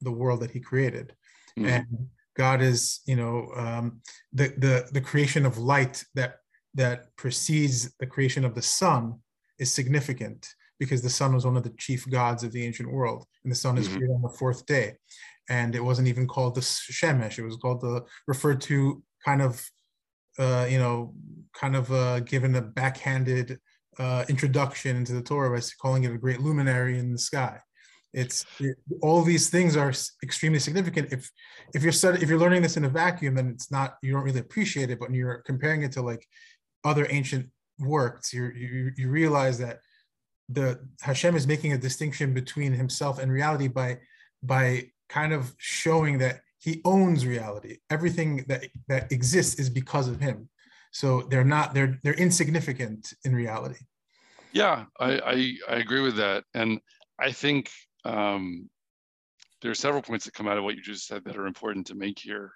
the 0.00 0.12
world 0.12 0.40
that 0.40 0.50
he 0.50 0.60
created. 0.60 1.14
Mm-hmm. 1.60 1.68
And 1.68 2.08
God 2.36 2.62
is, 2.62 3.00
you 3.06 3.16
know, 3.16 3.50
um, 3.56 4.00
the 4.32 4.48
the 4.58 4.88
the 4.92 5.00
creation 5.00 5.44
of 5.44 5.58
light 5.58 6.04
that 6.14 6.36
that 6.74 7.14
precedes 7.16 7.94
the 7.98 8.06
creation 8.06 8.44
of 8.44 8.54
the 8.54 8.62
sun 8.62 9.18
is 9.58 9.72
significant 9.72 10.48
because 10.78 11.02
the 11.02 11.10
sun 11.10 11.34
was 11.34 11.44
one 11.44 11.56
of 11.56 11.62
the 11.62 11.74
chief 11.78 12.08
gods 12.08 12.42
of 12.42 12.52
the 12.52 12.64
ancient 12.64 12.90
world, 12.90 13.26
and 13.44 13.52
the 13.52 13.56
sun 13.56 13.76
is 13.76 13.86
mm-hmm. 13.86 13.98
created 13.98 14.14
on 14.14 14.22
the 14.22 14.36
fourth 14.38 14.64
day, 14.66 14.94
and 15.48 15.74
it 15.74 15.84
wasn't 15.84 16.08
even 16.08 16.26
called 16.26 16.54
the 16.54 16.60
shemesh; 16.62 17.38
it 17.38 17.44
was 17.44 17.56
called 17.56 17.80
the 17.80 18.04
referred 18.26 18.60
to 18.62 19.02
kind 19.24 19.42
of, 19.42 19.62
uh, 20.38 20.66
you 20.70 20.78
know, 20.78 21.14
kind 21.52 21.76
of 21.76 21.92
uh, 21.92 22.20
given 22.20 22.54
a 22.54 22.62
backhanded 22.62 23.58
uh, 23.98 24.24
introduction 24.28 24.96
into 24.96 25.12
the 25.12 25.22
Torah 25.22 25.54
by 25.54 25.62
calling 25.82 26.04
it 26.04 26.12
a 26.12 26.18
great 26.18 26.40
luminary 26.40 26.98
in 26.98 27.12
the 27.12 27.18
sky 27.18 27.58
it's 28.12 28.44
it, 28.58 28.76
all 29.02 29.22
these 29.22 29.50
things 29.50 29.76
are 29.76 29.92
extremely 30.22 30.58
significant. 30.58 31.12
If 31.12 31.30
if 31.74 31.82
you're 31.82 31.92
studying 31.92 32.22
if 32.22 32.28
you're 32.28 32.38
learning 32.38 32.62
this 32.62 32.76
in 32.76 32.84
a 32.84 32.88
vacuum 32.88 33.34
then 33.34 33.48
it's 33.48 33.70
not 33.70 33.96
you 34.02 34.12
don't 34.12 34.24
really 34.24 34.40
appreciate 34.40 34.90
it 34.90 34.98
but 34.98 35.08
when 35.08 35.14
you're 35.14 35.42
comparing 35.46 35.82
it 35.82 35.92
to 35.92 36.02
like 36.02 36.26
other 36.84 37.06
ancient 37.10 37.46
works 37.78 38.32
you 38.32 38.50
you, 38.56 38.92
you 38.96 39.08
realize 39.08 39.58
that 39.58 39.80
the 40.48 40.80
hashem 41.00 41.36
is 41.36 41.46
making 41.46 41.72
a 41.72 41.78
distinction 41.78 42.34
between 42.34 42.72
himself 42.72 43.18
and 43.18 43.30
reality 43.30 43.68
by 43.68 43.98
by 44.42 44.84
kind 45.08 45.32
of 45.32 45.54
showing 45.58 46.18
that 46.18 46.40
he 46.60 46.80
owns 46.84 47.26
reality. 47.26 47.78
Everything 47.90 48.44
that 48.48 48.66
that 48.88 49.10
exists 49.10 49.58
is 49.58 49.70
because 49.70 50.08
of 50.08 50.20
him. 50.20 50.48
So 50.92 51.22
they're 51.22 51.44
not 51.44 51.74
they're 51.74 51.98
they're 52.02 52.14
insignificant 52.14 53.12
in 53.24 53.34
reality. 53.34 53.84
Yeah 54.52 54.84
i 54.98 55.10
i, 55.18 55.54
I 55.68 55.76
agree 55.76 56.00
with 56.00 56.16
that. 56.16 56.44
And 56.54 56.80
i 57.18 57.32
think 57.32 57.70
um, 58.04 58.68
there 59.62 59.70
are 59.70 59.74
several 59.74 60.02
points 60.02 60.24
that 60.24 60.34
come 60.34 60.48
out 60.48 60.58
of 60.58 60.64
what 60.64 60.74
you 60.74 60.82
just 60.82 61.06
said 61.06 61.24
that 61.24 61.36
are 61.36 61.46
important 61.46 61.86
to 61.88 61.94
make 61.94 62.18
here. 62.18 62.52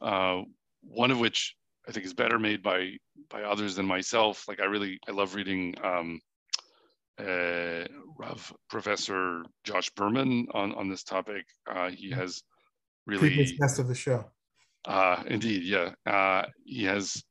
Uh, 0.00 0.42
one 0.82 1.10
of 1.10 1.18
which 1.18 1.54
I 1.88 1.92
think 1.92 2.06
is 2.06 2.14
better 2.14 2.38
made 2.38 2.62
by 2.62 2.92
by 3.30 3.42
others 3.42 3.76
than 3.76 3.86
myself. 3.86 4.44
Like 4.48 4.60
I 4.60 4.64
really 4.64 4.98
I 5.08 5.12
love 5.12 5.34
reading 5.34 5.74
um, 5.82 6.20
uh, 7.18 7.84
Rav 8.18 8.52
Professor 8.68 9.42
Josh 9.64 9.90
Berman 9.90 10.46
on 10.52 10.74
on 10.74 10.88
this 10.88 11.02
topic. 11.02 11.44
Uh, 11.68 11.90
he 11.90 12.10
has 12.10 12.42
really 13.06 13.28
previous 13.28 13.52
guest 13.52 13.78
of 13.78 13.88
the 13.88 13.94
show. 13.94 14.24
Uh, 14.86 15.22
indeed, 15.26 15.64
yeah. 15.64 15.90
Uh, 16.06 16.46
he 16.64 16.84
has 16.84 17.22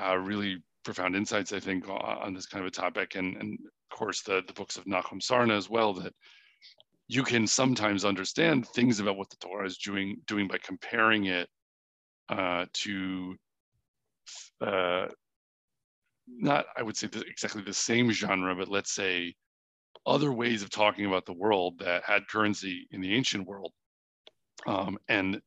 uh, 0.00 0.16
really 0.16 0.62
profound 0.84 1.16
insights, 1.16 1.52
I 1.52 1.60
think, 1.60 1.88
on, 1.88 2.00
on 2.00 2.34
this 2.34 2.46
kind 2.46 2.64
of 2.64 2.68
a 2.68 2.70
topic, 2.70 3.14
and 3.16 3.36
and 3.36 3.58
of 3.90 3.98
course 3.98 4.22
the 4.22 4.42
the 4.46 4.52
books 4.52 4.76
of 4.76 4.84
Nachum 4.84 5.20
Sarna 5.20 5.56
as 5.56 5.68
well 5.68 5.92
that 5.94 6.14
you 7.12 7.24
can 7.24 7.44
sometimes 7.44 8.04
understand 8.04 8.68
things 8.68 9.00
about 9.00 9.16
what 9.16 9.28
the 9.30 9.36
Torah 9.40 9.66
is 9.66 9.78
doing, 9.78 10.18
doing 10.28 10.46
by 10.46 10.58
comparing 10.62 11.24
it 11.24 11.48
uh, 12.28 12.66
to 12.72 13.34
uh, 14.60 15.06
not, 16.28 16.66
I 16.76 16.84
would 16.84 16.96
say, 16.96 17.08
the, 17.08 17.22
exactly 17.22 17.62
the 17.62 17.74
same 17.74 18.12
genre, 18.12 18.54
but 18.54 18.68
let's 18.68 18.92
say 18.92 19.34
other 20.06 20.32
ways 20.32 20.62
of 20.62 20.70
talking 20.70 21.04
about 21.04 21.26
the 21.26 21.32
world 21.32 21.80
that 21.80 22.04
had 22.04 22.28
currency 22.28 22.86
in 22.92 23.00
the 23.00 23.12
ancient 23.12 23.44
world. 23.44 23.72
Um, 24.68 24.96
and 25.08 25.40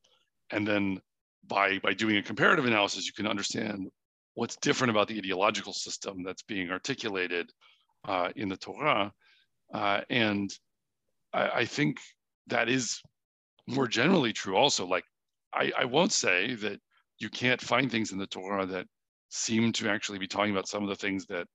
and 0.52 0.68
then 0.68 1.00
by 1.48 1.80
by 1.80 1.94
doing 1.94 2.18
a 2.18 2.24
comparative 2.24 2.66
analysis, 2.66 3.06
you 3.06 3.14
can 3.14 3.26
understand 3.26 3.88
what's 4.34 4.58
different 4.58 4.92
about 4.92 5.08
the 5.08 5.18
ideological 5.18 5.72
system 5.72 6.24
that's 6.24 6.44
being 6.44 6.72
articulated 6.72 7.50
uh, 8.06 8.32
in 8.36 8.50
the 8.50 8.58
Torah. 8.58 9.14
Uh, 9.74 10.02
and 10.10 10.54
I, 11.34 11.50
I 11.50 11.66
think 11.66 11.98
that 12.48 12.70
is 12.70 13.02
more 13.68 13.88
generally 13.88 14.34
true 14.34 14.56
also. 14.56 14.86
Like, 14.86 15.06
I, 15.54 15.72
I 15.78 15.86
won't 15.86 16.12
say 16.12 16.56
that 16.56 16.80
you 17.20 17.30
can't 17.30 17.62
find 17.62 17.92
things 17.92 18.12
in 18.12 18.18
the 18.18 18.28
Torah 18.28 18.66
that 18.66 18.88
seem 19.30 19.72
to 19.74 19.90
actually 19.90 20.20
be 20.20 20.28
talking 20.28 20.52
about 20.52 20.68
some 20.68 20.84
of 20.84 20.90
the 20.90 20.96
things 20.96 21.26
that 21.28 21.48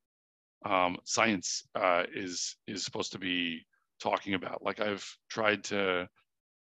um, 0.64 0.96
science 1.04 1.62
uh, 1.74 2.04
is 2.12 2.56
is 2.66 2.84
supposed 2.84 3.12
to 3.12 3.18
be 3.18 3.64
talking 4.00 4.34
about. 4.34 4.62
Like 4.62 4.80
I've 4.80 5.06
tried 5.30 5.64
to 5.64 6.08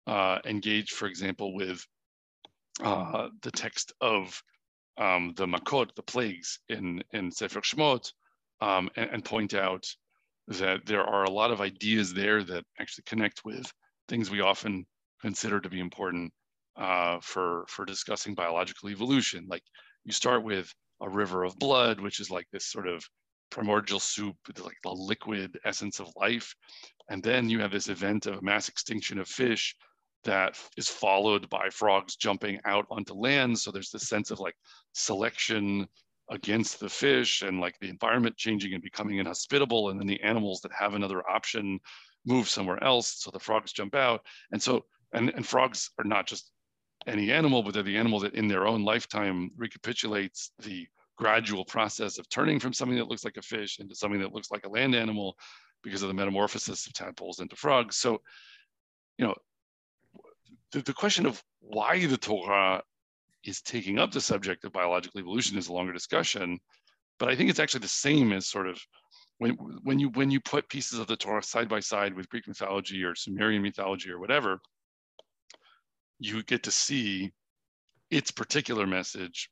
uh, 0.06 0.38
engage, 0.44 0.90
for 0.90 1.06
example, 1.06 1.54
with 1.54 1.84
uh, 2.82 3.28
the 3.42 3.50
text 3.50 3.92
of 4.00 4.40
um, 4.98 5.32
the 5.36 5.46
Makot, 5.46 5.94
the 5.94 6.02
plagues 6.02 6.58
in 6.68 7.02
in 7.12 7.30
Sefer 7.30 7.60
Shemot, 7.60 8.12
um, 8.60 8.90
and, 8.96 9.10
and, 9.10 9.24
point 9.24 9.54
out 9.54 9.86
that 10.48 10.86
there 10.86 11.04
are 11.04 11.24
a 11.24 11.30
lot 11.30 11.50
of 11.50 11.60
ideas 11.60 12.12
there 12.14 12.42
that 12.42 12.64
actually 12.78 13.04
connect 13.06 13.44
with 13.44 13.70
things 14.08 14.30
we 14.30 14.40
often 14.40 14.84
consider 15.20 15.60
to 15.60 15.68
be 15.68 15.80
important 15.80 16.32
uh, 16.76 17.18
for 17.20 17.64
for 17.68 17.84
discussing 17.84 18.34
biological 18.34 18.88
evolution. 18.90 19.46
Like 19.48 19.62
you 20.04 20.12
start 20.12 20.44
with 20.44 20.72
a 21.00 21.08
river 21.08 21.44
of 21.44 21.58
blood, 21.58 22.00
which 22.00 22.20
is 22.20 22.30
like 22.30 22.46
this 22.52 22.66
sort 22.66 22.86
of 22.86 23.04
primordial 23.50 24.00
soup, 24.00 24.36
like 24.62 24.76
the 24.82 24.90
liquid 24.90 25.58
essence 25.64 26.00
of 26.00 26.08
life, 26.16 26.54
and 27.10 27.22
then 27.22 27.48
you 27.48 27.60
have 27.60 27.72
this 27.72 27.88
event 27.88 28.26
of 28.26 28.42
mass 28.42 28.68
extinction 28.68 29.18
of 29.18 29.28
fish 29.28 29.74
that 30.24 30.58
is 30.76 30.88
followed 30.88 31.48
by 31.48 31.68
frogs 31.70 32.16
jumping 32.16 32.58
out 32.64 32.86
onto 32.90 33.14
land. 33.14 33.58
So 33.58 33.70
there's 33.70 33.90
this 33.90 34.08
sense 34.08 34.30
of 34.30 34.40
like 34.40 34.56
selection 34.92 35.86
against 36.30 36.80
the 36.80 36.88
fish 36.88 37.42
and 37.42 37.60
like 37.60 37.78
the 37.80 37.88
environment 37.88 38.36
changing 38.36 38.74
and 38.74 38.82
becoming 38.82 39.18
inhospitable 39.18 39.90
and 39.90 40.00
then 40.00 40.06
the 40.06 40.20
animals 40.22 40.60
that 40.60 40.72
have 40.72 40.94
another 40.94 41.28
option 41.28 41.78
move 42.24 42.48
somewhere 42.48 42.82
else 42.82 43.22
so 43.22 43.30
the 43.30 43.38
frogs 43.38 43.72
jump 43.72 43.94
out. 43.94 44.22
And 44.52 44.60
so 44.60 44.84
and, 45.12 45.30
and 45.30 45.46
frogs 45.46 45.90
are 45.98 46.04
not 46.04 46.26
just 46.26 46.50
any 47.06 47.30
animal 47.30 47.62
but 47.62 47.74
they're 47.74 47.82
the 47.82 47.96
animal 47.96 48.18
that 48.20 48.34
in 48.34 48.48
their 48.48 48.66
own 48.66 48.84
lifetime 48.84 49.50
recapitulates 49.56 50.50
the 50.58 50.86
gradual 51.16 51.64
process 51.64 52.18
of 52.18 52.28
turning 52.28 52.58
from 52.58 52.72
something 52.72 52.98
that 52.98 53.08
looks 53.08 53.24
like 53.24 53.36
a 53.36 53.42
fish 53.42 53.78
into 53.78 53.94
something 53.94 54.20
that 54.20 54.32
looks 54.32 54.50
like 54.50 54.66
a 54.66 54.68
land 54.68 54.94
animal 54.94 55.36
because 55.82 56.02
of 56.02 56.08
the 56.08 56.14
metamorphosis 56.14 56.86
of 56.86 56.92
tadpoles 56.92 57.40
into 57.40 57.54
frogs. 57.56 57.96
So 57.96 58.20
you 59.16 59.26
know 59.26 59.34
the, 60.72 60.82
the 60.82 60.92
question 60.92 61.26
of 61.26 61.42
why 61.60 62.04
the 62.04 62.16
torah 62.16 62.82
is 63.46 63.60
taking 63.62 63.98
up 63.98 64.12
the 64.12 64.20
subject 64.20 64.64
of 64.64 64.72
biological 64.72 65.20
evolution 65.20 65.56
is 65.58 65.68
a 65.68 65.72
longer 65.72 65.92
discussion, 65.92 66.58
but 67.18 67.28
I 67.28 67.36
think 67.36 67.50
it's 67.50 67.60
actually 67.60 67.80
the 67.80 67.88
same 67.88 68.32
as 68.32 68.48
sort 68.48 68.68
of 68.68 68.78
when 69.38 69.52
when 69.82 69.98
you 69.98 70.08
when 70.10 70.30
you 70.30 70.40
put 70.40 70.68
pieces 70.68 70.98
of 70.98 71.06
the 71.06 71.16
Torah 71.16 71.42
side 71.42 71.68
by 71.68 71.80
side 71.80 72.14
with 72.14 72.28
Greek 72.28 72.48
mythology 72.48 73.02
or 73.04 73.14
Sumerian 73.14 73.62
mythology 73.62 74.10
or 74.10 74.18
whatever, 74.18 74.58
you 76.18 76.42
get 76.42 76.62
to 76.64 76.70
see 76.70 77.30
its 78.10 78.30
particular 78.30 78.86
message 78.86 79.50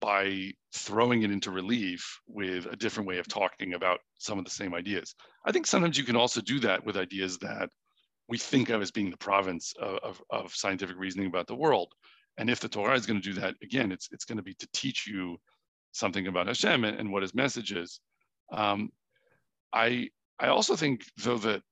by 0.00 0.50
throwing 0.74 1.22
it 1.22 1.30
into 1.30 1.50
relief 1.50 2.20
with 2.26 2.66
a 2.66 2.76
different 2.76 3.08
way 3.08 3.18
of 3.18 3.28
talking 3.28 3.74
about 3.74 4.00
some 4.18 4.38
of 4.38 4.44
the 4.44 4.50
same 4.50 4.74
ideas. 4.74 5.14
I 5.46 5.52
think 5.52 5.66
sometimes 5.66 5.96
you 5.96 6.04
can 6.04 6.16
also 6.16 6.40
do 6.40 6.60
that 6.60 6.84
with 6.84 6.96
ideas 6.96 7.38
that 7.38 7.70
we 8.28 8.38
think 8.38 8.68
of 8.68 8.82
as 8.82 8.90
being 8.90 9.10
the 9.10 9.16
province 9.16 9.72
of, 9.80 9.98
of, 10.02 10.22
of 10.30 10.54
scientific 10.54 10.96
reasoning 10.98 11.28
about 11.28 11.46
the 11.46 11.54
world. 11.54 11.92
And 12.38 12.50
if 12.50 12.60
the 12.60 12.68
Torah 12.68 12.96
is 12.96 13.06
going 13.06 13.20
to 13.20 13.32
do 13.32 13.40
that, 13.40 13.54
again, 13.62 13.92
it's, 13.92 14.08
it's 14.12 14.24
going 14.24 14.36
to 14.36 14.42
be 14.42 14.54
to 14.54 14.68
teach 14.72 15.06
you 15.06 15.38
something 15.92 16.26
about 16.26 16.46
Hashem 16.46 16.84
and, 16.84 16.98
and 16.98 17.10
what 17.10 17.22
his 17.22 17.34
message 17.34 17.72
is. 17.72 18.00
Um, 18.52 18.90
I, 19.72 20.10
I 20.38 20.48
also 20.48 20.76
think, 20.76 21.04
though, 21.16 21.38
that 21.38 21.62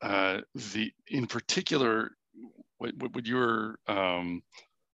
uh, 0.00 0.40
the 0.72 0.92
in 1.08 1.26
particular, 1.26 2.12
what, 2.78 2.92
what 3.14 3.26
you're 3.26 3.78
um, 3.88 4.42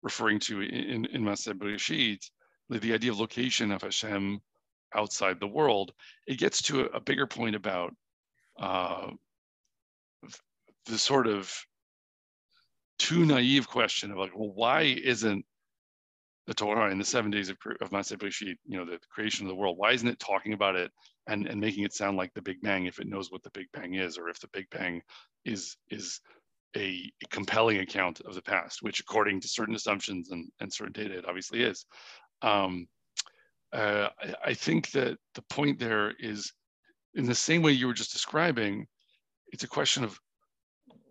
referring 0.03 0.39
to 0.41 0.63
in, 0.63 1.05
in 1.07 1.23
Maseh 1.23 1.53
Bereshit, 1.53 2.25
the 2.71 2.95
idea 2.95 3.11
of 3.11 3.21
location 3.21 3.71
of 3.71 3.83
Hashem 3.83 4.41
outside 4.95 5.39
the 5.39 5.47
world, 5.47 5.93
it 6.27 6.39
gets 6.39 6.63
to 6.63 6.83
a, 6.83 6.85
a 6.97 7.01
bigger 7.01 7.27
point 7.27 7.55
about 7.55 7.95
uh, 8.59 9.11
the 10.87 10.99
sort 10.99 11.27
of 11.27 11.53
too 12.99 13.25
naive 13.25 13.69
question 13.69 14.11
of 14.11 14.19
like, 14.19 14.37
well, 14.37 14.53
why 14.55 14.83
isn't 14.83 15.45
the 16.47 16.55
Torah 16.55 16.91
in 16.91 16.99
the 16.99 17.05
seven 17.05 17.31
days 17.31 17.49
of, 17.49 17.57
of 17.81 17.91
Maseh 17.91 18.19
Bereshit, 18.19 18.57
you 18.67 18.77
know, 18.77 18.85
the 18.85 18.99
creation 19.11 19.47
of 19.47 19.49
the 19.49 19.55
world, 19.55 19.79
why 19.79 19.93
isn't 19.93 20.09
it 20.09 20.19
talking 20.19 20.53
about 20.53 20.77
it 20.77 20.91
and, 21.27 21.47
and 21.47 21.61
making 21.61 21.85
it 21.85 21.95
sound 21.95 22.17
like 22.17 22.33
the 22.35 22.43
Big 22.43 22.61
Bang 22.61 22.87
if 22.87 22.99
it 22.99 23.07
knows 23.07 23.31
what 23.31 23.43
the 23.43 23.51
Big 23.51 23.67
Bang 23.73 23.95
is, 23.95 24.19
or 24.19 24.29
if 24.29 24.39
the 24.41 24.49
Big 24.53 24.69
Bang 24.71 25.01
is 25.45 25.77
is 25.91 26.21
a, 26.77 27.11
a 27.23 27.29
compelling 27.31 27.79
account 27.79 28.21
of 28.23 28.35
the 28.35 28.43
past, 28.43 28.83
which 28.83 29.01
according 29.01 29.41
to 29.41 29.49
certain 29.49 29.75
assumptions 29.75 30.31
and, 30.33 30.51
and 30.61 30.73
certain 30.73 30.93
data, 30.93 31.19
it 31.19 31.25
obviously 31.27 31.63
is. 31.63 31.87
Um, 32.43 32.87
uh, 33.73 34.09
I, 34.21 34.35
I 34.51 34.55
think 34.55 34.91
that 34.91 35.17
the 35.35 35.43
point 35.43 35.79
there 35.79 36.13
is 36.19 36.53
in 37.15 37.27
the 37.27 37.35
same 37.35 37.63
way 37.63 37.73
you 37.73 37.87
were 37.87 37.95
just 37.95 38.13
describing, 38.13 38.87
it's 39.53 39.65
a 39.65 39.69
question 39.69 40.05
of 40.05 40.19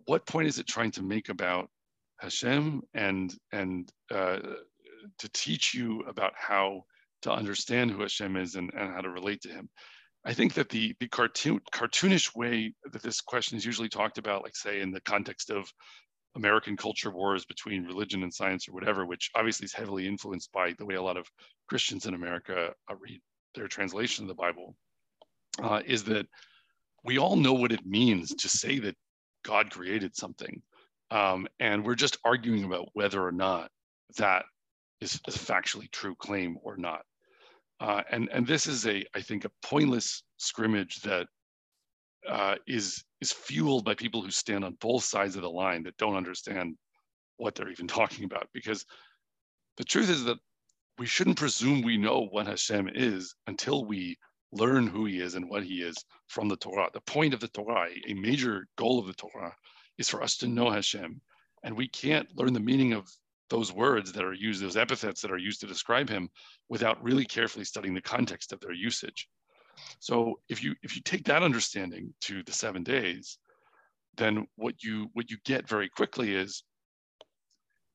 what 0.06 0.26
point 0.26 0.48
is 0.48 0.58
it 0.58 0.66
trying 0.66 0.90
to 0.92 1.02
make 1.02 1.28
about 1.28 1.70
Hashem 2.18 2.82
and 2.94 3.34
and 3.52 3.90
uh, 4.10 4.38
to 5.18 5.28
teach 5.32 5.74
you 5.74 6.00
about 6.02 6.32
how 6.36 6.84
to 7.22 7.32
understand 7.32 7.90
who 7.90 8.02
Hashem 8.02 8.36
is 8.36 8.54
and, 8.54 8.70
and 8.74 8.92
how 8.92 9.00
to 9.00 9.10
relate 9.10 9.40
to 9.42 9.48
him. 9.48 9.68
I 10.24 10.32
think 10.32 10.54
that 10.54 10.68
the 10.68 10.94
the 11.00 11.08
cartoon 11.08 11.60
cartoonish 11.72 12.34
way 12.34 12.74
that 12.92 13.02
this 13.02 13.20
question 13.20 13.58
is 13.58 13.66
usually 13.66 13.88
talked 13.88 14.18
about, 14.18 14.42
like 14.42 14.56
say 14.56 14.80
in 14.80 14.90
the 14.90 15.00
context 15.02 15.50
of 15.50 15.70
American 16.36 16.76
culture 16.76 17.10
wars 17.10 17.44
between 17.44 17.84
religion 17.84 18.22
and 18.22 18.32
science 18.32 18.68
or 18.68 18.72
whatever, 18.72 19.06
which 19.06 19.30
obviously 19.34 19.66
is 19.66 19.72
heavily 19.72 20.06
influenced 20.06 20.50
by 20.52 20.74
the 20.78 20.86
way 20.86 20.96
a 20.96 21.02
lot 21.02 21.16
of 21.16 21.28
Christians 21.68 22.06
in 22.06 22.14
America 22.14 22.72
uh, 22.90 22.96
read 22.96 23.20
their 23.54 23.68
translation 23.68 24.24
of 24.24 24.28
the 24.28 24.34
Bible, 24.34 24.74
uh, 25.62 25.80
is 25.86 26.04
that 26.04 26.26
we 27.04 27.18
all 27.18 27.36
know 27.36 27.52
what 27.52 27.72
it 27.72 27.86
means 27.86 28.34
to 28.34 28.48
say 28.48 28.78
that 28.80 28.96
God 29.44 29.70
created 29.70 30.16
something. 30.16 30.62
Um, 31.10 31.46
and 31.60 31.84
we're 31.84 31.94
just 31.94 32.18
arguing 32.24 32.64
about 32.64 32.88
whether 32.94 33.24
or 33.24 33.32
not 33.32 33.70
that 34.18 34.44
is 35.00 35.20
a 35.26 35.30
factually 35.30 35.90
true 35.90 36.14
claim 36.14 36.56
or 36.62 36.76
not. 36.76 37.02
Uh, 37.80 38.02
and, 38.10 38.28
and 38.32 38.46
this 38.46 38.66
is 38.66 38.86
a, 38.86 39.04
I 39.14 39.20
think, 39.20 39.44
a 39.44 39.50
pointless 39.62 40.22
scrimmage 40.38 41.00
that 41.02 41.26
uh, 42.28 42.54
is 42.66 43.04
is 43.20 43.32
fueled 43.32 43.84
by 43.84 43.94
people 43.94 44.22
who 44.22 44.30
stand 44.30 44.64
on 44.64 44.76
both 44.80 45.04
sides 45.04 45.36
of 45.36 45.42
the 45.42 45.50
line 45.50 45.82
that 45.82 45.96
don't 45.96 46.16
understand 46.16 46.76
what 47.36 47.54
they're 47.54 47.70
even 47.70 47.86
talking 48.00 48.24
about. 48.24 48.48
Because 48.52 48.84
the 49.76 49.84
truth 49.84 50.10
is 50.10 50.24
that 50.24 50.38
we 50.98 51.06
shouldn't 51.06 51.38
presume 51.38 51.82
we 51.82 51.96
know 51.96 52.28
what 52.30 52.46
Hashem 52.46 52.90
is 52.94 53.34
until 53.46 53.84
we 53.84 54.16
learn 54.52 54.86
who 54.86 55.04
he 55.06 55.20
is 55.20 55.34
and 55.34 55.50
what 55.50 55.64
he 55.64 55.82
is 55.82 55.96
from 56.28 56.48
the 56.48 56.56
Torah. 56.56 56.88
The 56.92 57.00
point 57.00 57.34
of 57.34 57.40
the 57.40 57.48
Torah, 57.48 57.88
a 58.06 58.14
major 58.14 58.66
goal 58.78 59.00
of 59.00 59.06
the 59.06 59.14
Torah, 59.14 59.54
is 59.98 60.08
for 60.08 60.22
us 60.22 60.36
to 60.38 60.48
know 60.48 60.70
Hashem. 60.70 61.20
And 61.62 61.76
we 61.76 61.88
can't 61.88 62.28
learn 62.36 62.52
the 62.52 62.60
meaning 62.60 62.92
of 62.92 63.08
those 63.50 63.72
words 63.72 64.12
that 64.12 64.24
are 64.24 64.32
used, 64.32 64.62
those 64.62 64.76
epithets 64.76 65.20
that 65.22 65.30
are 65.30 65.38
used 65.38 65.60
to 65.60 65.66
describe 65.66 66.08
him, 66.08 66.28
without 66.68 67.02
really 67.02 67.24
carefully 67.24 67.64
studying 67.64 67.94
the 67.94 68.00
context 68.00 68.52
of 68.52 68.60
their 68.60 68.72
usage. 68.72 69.28
So 69.98 70.40
if 70.48 70.62
you 70.62 70.74
if 70.82 70.96
you 70.96 71.02
take 71.02 71.24
that 71.24 71.42
understanding 71.42 72.14
to 72.22 72.42
the 72.44 72.52
seven 72.52 72.82
days, 72.82 73.38
then 74.16 74.46
what 74.56 74.82
you 74.82 75.08
what 75.12 75.30
you 75.30 75.36
get 75.44 75.68
very 75.68 75.88
quickly 75.88 76.34
is 76.34 76.62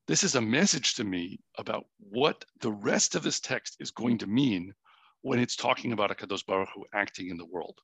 this 0.07 0.23
is 0.23 0.35
a 0.35 0.41
message 0.41 0.95
to 0.95 1.03
me 1.03 1.39
about 1.57 1.85
what 1.99 2.43
the 2.61 2.71
rest 2.71 3.15
of 3.15 3.23
this 3.23 3.39
text 3.39 3.77
is 3.79 3.91
going 3.91 4.17
to 4.17 4.27
mean 4.27 4.73
when 5.21 5.39
it's 5.39 5.55
talking 5.55 5.91
about 5.91 6.09
Hakadosh 6.09 6.45
Baruch 6.45 6.69
Hu 6.73 6.85
acting 6.93 7.29
in 7.29 7.37
the 7.37 7.45
world, 7.45 7.77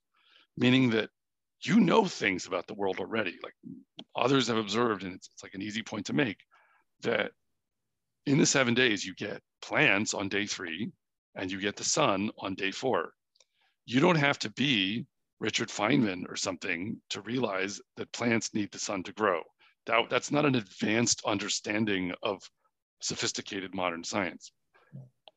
meaning 0.57 0.89
that 0.89 1.09
you 1.66 1.80
know 1.80 2.05
things 2.05 2.45
about 2.45 2.68
the 2.68 2.74
world 2.74 2.99
already, 2.99 3.38
like 3.43 3.53
others 4.16 4.47
have 4.47 4.57
observed, 4.57 5.03
and 5.03 5.13
it's, 5.13 5.30
it's 5.34 5.43
like 5.43 5.53
an 5.53 5.61
easy 5.61 5.82
point 5.82 6.05
to 6.07 6.13
make 6.13 6.38
that 7.01 7.32
in 8.26 8.38
the 8.38 8.45
seven 8.45 8.74
days, 8.74 9.05
you 9.05 9.13
get 9.16 9.41
plants 9.61 10.13
on 10.13 10.30
day 10.30 10.45
three 10.45 10.91
and 11.36 11.51
you 11.51 11.59
get 11.59 11.76
the 11.76 11.84
sun 11.84 12.32
on 12.39 12.55
day 12.55 12.72
four. 12.72 13.13
You 13.86 13.99
don't 13.99 14.16
have 14.16 14.39
to 14.39 14.49
be 14.51 15.05
Richard 15.39 15.70
Feynman 15.70 16.24
or 16.30 16.36
something 16.36 16.99
to 17.09 17.22
realize 17.22 17.80
that 17.97 18.11
plants 18.13 18.53
need 18.53 18.72
the 18.72 18.80
sun 18.80 19.03
to 19.03 19.13
grow. 19.13 19.41
That, 19.86 20.09
that's 20.09 20.32
not 20.32 20.45
an 20.45 20.55
advanced 20.55 21.22
understanding 21.26 22.13
of 22.24 22.41
sophisticated 23.01 23.76
modern 23.76 24.03
science. 24.03 24.51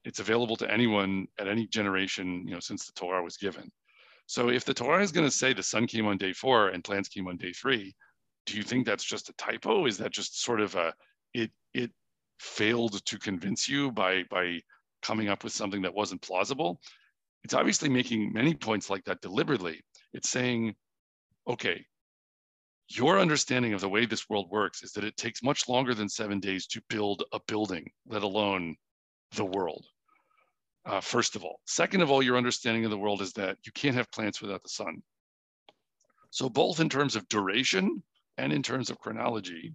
It's 0.04 0.20
available 0.20 0.56
to 0.56 0.72
anyone 0.72 1.26
at 1.38 1.48
any 1.48 1.66
generation, 1.66 2.44
you 2.46 2.54
know, 2.54 2.60
since 2.60 2.86
the 2.86 2.92
Torah 2.92 3.22
was 3.22 3.36
given. 3.36 3.70
So 4.28 4.50
if 4.50 4.66
the 4.66 4.74
Torah 4.74 5.02
is 5.02 5.10
going 5.10 5.26
to 5.26 5.34
say 5.34 5.54
the 5.54 5.62
sun 5.62 5.86
came 5.86 6.06
on 6.06 6.18
day 6.18 6.34
four 6.34 6.68
and 6.68 6.84
plants 6.84 7.08
came 7.08 7.26
on 7.28 7.38
day 7.38 7.52
three, 7.54 7.96
do 8.44 8.58
you 8.58 8.62
think 8.62 8.84
that's 8.84 9.02
just 9.04 9.30
a 9.30 9.32
typo? 9.32 9.86
Is 9.86 9.96
that 9.98 10.12
just 10.12 10.42
sort 10.42 10.60
of 10.60 10.74
a 10.74 10.92
it 11.32 11.50
it 11.72 11.90
failed 12.38 13.02
to 13.06 13.18
convince 13.18 13.66
you 13.70 13.90
by 13.90 14.24
by 14.30 14.60
coming 15.00 15.30
up 15.30 15.44
with 15.44 15.54
something 15.54 15.80
that 15.80 15.94
wasn't 15.94 16.20
plausible? 16.20 16.78
It's 17.42 17.54
obviously 17.54 17.88
making 17.88 18.34
many 18.34 18.52
points 18.52 18.90
like 18.90 19.04
that 19.04 19.22
deliberately. 19.22 19.80
It's 20.12 20.28
saying, 20.28 20.74
okay, 21.48 21.86
your 22.90 23.18
understanding 23.18 23.72
of 23.72 23.80
the 23.80 23.88
way 23.88 24.04
this 24.04 24.28
world 24.28 24.50
works 24.50 24.82
is 24.82 24.92
that 24.92 25.04
it 25.04 25.16
takes 25.16 25.42
much 25.42 25.70
longer 25.70 25.94
than 25.94 26.08
seven 26.10 26.38
days 26.38 26.66
to 26.66 26.82
build 26.90 27.22
a 27.32 27.40
building, 27.48 27.90
let 28.06 28.22
alone 28.22 28.76
the 29.32 29.44
world. 29.46 29.86
Uh, 30.88 31.02
first 31.02 31.36
of 31.36 31.44
all. 31.44 31.60
Second 31.66 32.00
of 32.00 32.10
all, 32.10 32.22
your 32.22 32.38
understanding 32.38 32.86
of 32.86 32.90
the 32.90 32.96
world 32.96 33.20
is 33.20 33.34
that 33.34 33.58
you 33.64 33.72
can't 33.72 33.94
have 33.94 34.10
plants 34.10 34.40
without 34.40 34.62
the 34.62 34.70
sun. 34.70 35.02
So 36.30 36.48
both 36.48 36.80
in 36.80 36.88
terms 36.88 37.14
of 37.14 37.28
duration 37.28 38.02
and 38.38 38.54
in 38.54 38.62
terms 38.62 38.88
of 38.88 38.98
chronology, 38.98 39.74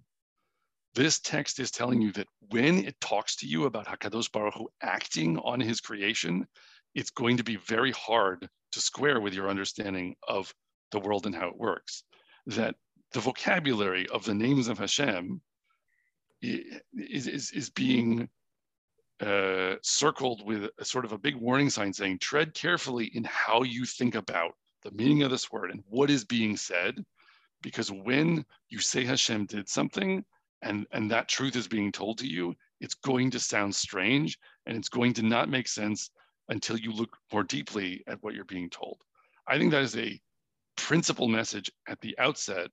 this 0.94 1.20
text 1.20 1.60
is 1.60 1.70
telling 1.70 2.02
you 2.02 2.10
that 2.12 2.26
when 2.50 2.84
it 2.84 3.00
talks 3.00 3.36
to 3.36 3.46
you 3.46 3.66
about 3.66 3.86
Hakadosh 3.86 4.30
Baruch 4.32 4.54
Hu 4.54 4.68
acting 4.82 5.38
on 5.38 5.60
his 5.60 5.80
creation, 5.80 6.46
it's 6.96 7.10
going 7.10 7.36
to 7.36 7.44
be 7.44 7.56
very 7.56 7.92
hard 7.92 8.48
to 8.72 8.80
square 8.80 9.20
with 9.20 9.34
your 9.34 9.48
understanding 9.48 10.16
of 10.26 10.52
the 10.90 10.98
world 10.98 11.26
and 11.26 11.34
how 11.34 11.46
it 11.48 11.56
works. 11.56 12.02
That 12.46 12.74
the 13.12 13.20
vocabulary 13.20 14.08
of 14.08 14.24
the 14.24 14.34
names 14.34 14.66
of 14.66 14.78
Hashem 14.78 15.40
is, 16.42 17.28
is, 17.28 17.52
is 17.52 17.70
being 17.70 18.28
uh, 19.20 19.76
circled 19.82 20.44
with 20.44 20.70
a 20.78 20.84
sort 20.84 21.04
of 21.04 21.12
a 21.12 21.18
big 21.18 21.36
warning 21.36 21.70
sign 21.70 21.92
saying, 21.92 22.18
tread 22.18 22.54
carefully 22.54 23.06
in 23.14 23.24
how 23.24 23.62
you 23.62 23.84
think 23.84 24.14
about 24.14 24.52
the 24.82 24.90
meaning 24.90 25.22
of 25.22 25.30
this 25.30 25.50
word 25.50 25.70
and 25.70 25.82
what 25.88 26.10
is 26.10 26.24
being 26.24 26.56
said. 26.56 27.02
Because 27.62 27.90
when 27.90 28.44
you 28.68 28.78
say 28.80 29.04
Hashem 29.04 29.46
did 29.46 29.68
something 29.68 30.24
and, 30.62 30.86
and 30.92 31.10
that 31.10 31.28
truth 31.28 31.56
is 31.56 31.68
being 31.68 31.92
told 31.92 32.18
to 32.18 32.26
you, 32.26 32.54
it's 32.80 32.94
going 32.94 33.30
to 33.30 33.40
sound 33.40 33.74
strange 33.74 34.38
and 34.66 34.76
it's 34.76 34.88
going 34.88 35.14
to 35.14 35.22
not 35.22 35.48
make 35.48 35.68
sense 35.68 36.10
until 36.48 36.76
you 36.76 36.92
look 36.92 37.16
more 37.32 37.42
deeply 37.42 38.02
at 38.06 38.22
what 38.22 38.34
you're 38.34 38.44
being 38.44 38.68
told. 38.68 38.98
I 39.48 39.58
think 39.58 39.70
that 39.70 39.82
is 39.82 39.96
a 39.96 40.20
principal 40.76 41.28
message 41.28 41.70
at 41.88 42.00
the 42.00 42.14
outset. 42.18 42.68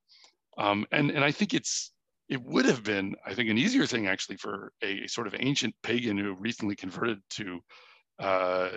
Um, 0.57 0.85
and, 0.91 1.11
and 1.11 1.23
I 1.23 1.31
think 1.31 1.53
it's 1.53 1.91
it 2.31 2.41
would 2.45 2.63
have 2.63 2.81
been, 2.81 3.13
I 3.25 3.33
think, 3.33 3.49
an 3.49 3.57
easier 3.57 3.85
thing 3.85 4.07
actually 4.07 4.37
for 4.37 4.71
a, 4.81 5.05
sort 5.07 5.27
of 5.27 5.35
ancient 5.37 5.75
pagan 5.83 6.17
who 6.17 6.33
recently 6.33 6.77
converted 6.77 7.19
to 7.31 7.59
uh, 8.17 8.69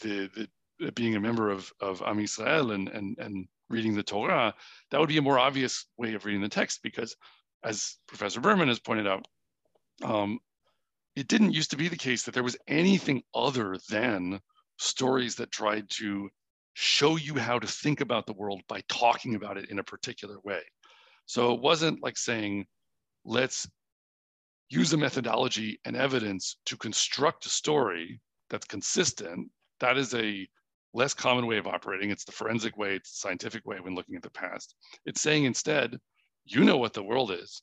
the, 0.00 0.30
the 0.78 0.92
being 0.92 1.16
a 1.16 1.20
member 1.20 1.50
of, 1.50 1.72
of 1.80 2.00
Am 2.02 2.18
Yisrael 2.18 2.72
and, 2.72 2.88
and, 2.88 3.18
and 3.18 3.48
reading 3.68 3.96
the 3.96 4.04
Torah, 4.04 4.54
that 4.90 5.00
would 5.00 5.08
be 5.08 5.18
a 5.18 5.22
more 5.22 5.40
obvious 5.40 5.86
way 5.96 6.14
of 6.14 6.24
reading 6.24 6.40
the 6.40 6.48
text 6.48 6.78
because, 6.84 7.16
as 7.64 7.96
Professor 8.06 8.40
Berman 8.40 8.68
has 8.68 8.78
pointed 8.78 9.08
out, 9.08 9.26
um, 10.04 10.38
it 11.16 11.26
didn't 11.26 11.54
used 11.54 11.72
to 11.72 11.76
be 11.76 11.88
the 11.88 11.96
case 11.96 12.22
that 12.22 12.32
there 12.32 12.44
was 12.44 12.56
anything 12.68 13.24
other 13.34 13.76
than 13.90 14.38
stories 14.76 15.34
that 15.34 15.50
tried 15.50 15.90
to 15.90 16.28
show 16.74 17.16
you 17.16 17.34
how 17.34 17.58
to 17.58 17.66
think 17.66 18.00
about 18.00 18.24
the 18.26 18.34
world 18.34 18.62
by 18.68 18.80
talking 18.88 19.34
about 19.34 19.58
it 19.58 19.68
in 19.68 19.80
a 19.80 19.84
particular 19.84 20.36
way. 20.44 20.60
So 21.28 21.52
it 21.52 21.60
wasn't 21.60 22.02
like 22.02 22.16
saying, 22.16 22.64
let's 23.26 23.68
use 24.70 24.94
a 24.94 24.96
methodology 24.96 25.78
and 25.84 25.94
evidence 25.94 26.56
to 26.64 26.76
construct 26.78 27.44
a 27.44 27.50
story 27.50 28.18
that's 28.48 28.66
consistent. 28.66 29.50
That 29.80 29.98
is 29.98 30.14
a 30.14 30.48
less 30.94 31.12
common 31.12 31.46
way 31.46 31.58
of 31.58 31.66
operating. 31.66 32.10
It's 32.10 32.24
the 32.24 32.32
forensic 32.32 32.78
way, 32.78 32.94
it's 32.94 33.10
the 33.10 33.28
scientific 33.28 33.66
way 33.66 33.76
when 33.78 33.94
looking 33.94 34.16
at 34.16 34.22
the 34.22 34.30
past. 34.30 34.74
It's 35.04 35.20
saying 35.20 35.44
instead, 35.44 35.98
you 36.46 36.64
know 36.64 36.78
what 36.78 36.94
the 36.94 37.02
world 37.02 37.30
is. 37.30 37.60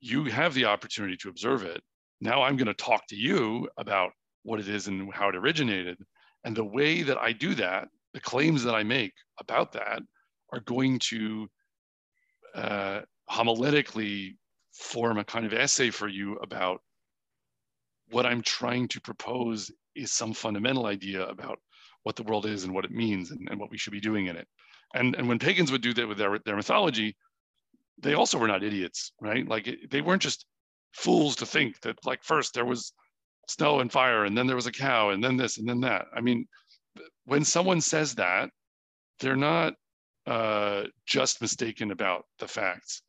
You 0.00 0.24
have 0.24 0.52
the 0.52 0.64
opportunity 0.64 1.16
to 1.18 1.28
observe 1.28 1.62
it. 1.62 1.80
Now 2.20 2.42
I'm 2.42 2.56
going 2.56 2.66
to 2.66 2.74
talk 2.74 3.06
to 3.10 3.16
you 3.16 3.68
about 3.76 4.10
what 4.42 4.58
it 4.58 4.68
is 4.68 4.88
and 4.88 5.14
how 5.14 5.28
it 5.28 5.36
originated. 5.36 5.96
And 6.42 6.56
the 6.56 6.64
way 6.64 7.04
that 7.04 7.18
I 7.18 7.30
do 7.30 7.54
that, 7.54 7.86
the 8.14 8.20
claims 8.20 8.64
that 8.64 8.74
I 8.74 8.82
make 8.82 9.12
about 9.38 9.70
that 9.74 10.02
are 10.52 10.60
going 10.60 10.98
to 11.10 11.48
uh, 12.56 13.02
homiletically 13.30 14.36
form 14.72 15.18
a 15.18 15.24
kind 15.24 15.46
of 15.46 15.52
essay 15.52 15.90
for 15.90 16.08
you 16.08 16.34
about 16.36 16.80
what 18.10 18.26
I'm 18.26 18.42
trying 18.42 18.88
to 18.88 19.00
propose 19.00 19.70
is 19.94 20.12
some 20.12 20.32
fundamental 20.32 20.86
idea 20.86 21.26
about 21.26 21.58
what 22.02 22.16
the 22.16 22.22
world 22.22 22.46
is 22.46 22.64
and 22.64 22.72
what 22.72 22.84
it 22.84 22.90
means 22.90 23.30
and, 23.30 23.48
and 23.50 23.58
what 23.58 23.70
we 23.70 23.78
should 23.78 23.92
be 23.92 24.00
doing 24.00 24.26
in 24.26 24.36
it. 24.36 24.46
And, 24.94 25.14
and 25.16 25.28
when 25.28 25.38
pagans 25.38 25.72
would 25.72 25.82
do 25.82 25.92
that 25.94 26.06
with 26.06 26.18
their, 26.18 26.38
their 26.44 26.56
mythology, 26.56 27.16
they 27.98 28.14
also 28.14 28.38
were 28.38 28.46
not 28.46 28.62
idiots, 28.62 29.12
right? 29.20 29.46
Like 29.46 29.66
it, 29.66 29.90
they 29.90 30.00
weren't 30.00 30.22
just 30.22 30.46
fools 30.92 31.36
to 31.36 31.46
think 31.46 31.80
that 31.80 31.98
like 32.04 32.22
first 32.22 32.54
there 32.54 32.64
was 32.64 32.92
snow 33.48 33.80
and 33.80 33.90
fire 33.90 34.24
and 34.24 34.36
then 34.36 34.46
there 34.46 34.56
was 34.56 34.66
a 34.66 34.72
cow 34.72 35.10
and 35.10 35.22
then 35.22 35.36
this 35.36 35.58
and 35.58 35.68
then 35.68 35.80
that. 35.80 36.06
I 36.14 36.20
mean, 36.20 36.46
when 37.24 37.44
someone 37.44 37.80
says 37.80 38.14
that, 38.14 38.50
they're 39.20 39.36
not 39.36 39.74
uh, 40.26 40.84
just 41.06 41.40
mistaken 41.40 41.90
about 41.90 42.24
the 42.38 42.48
facts. 42.48 43.02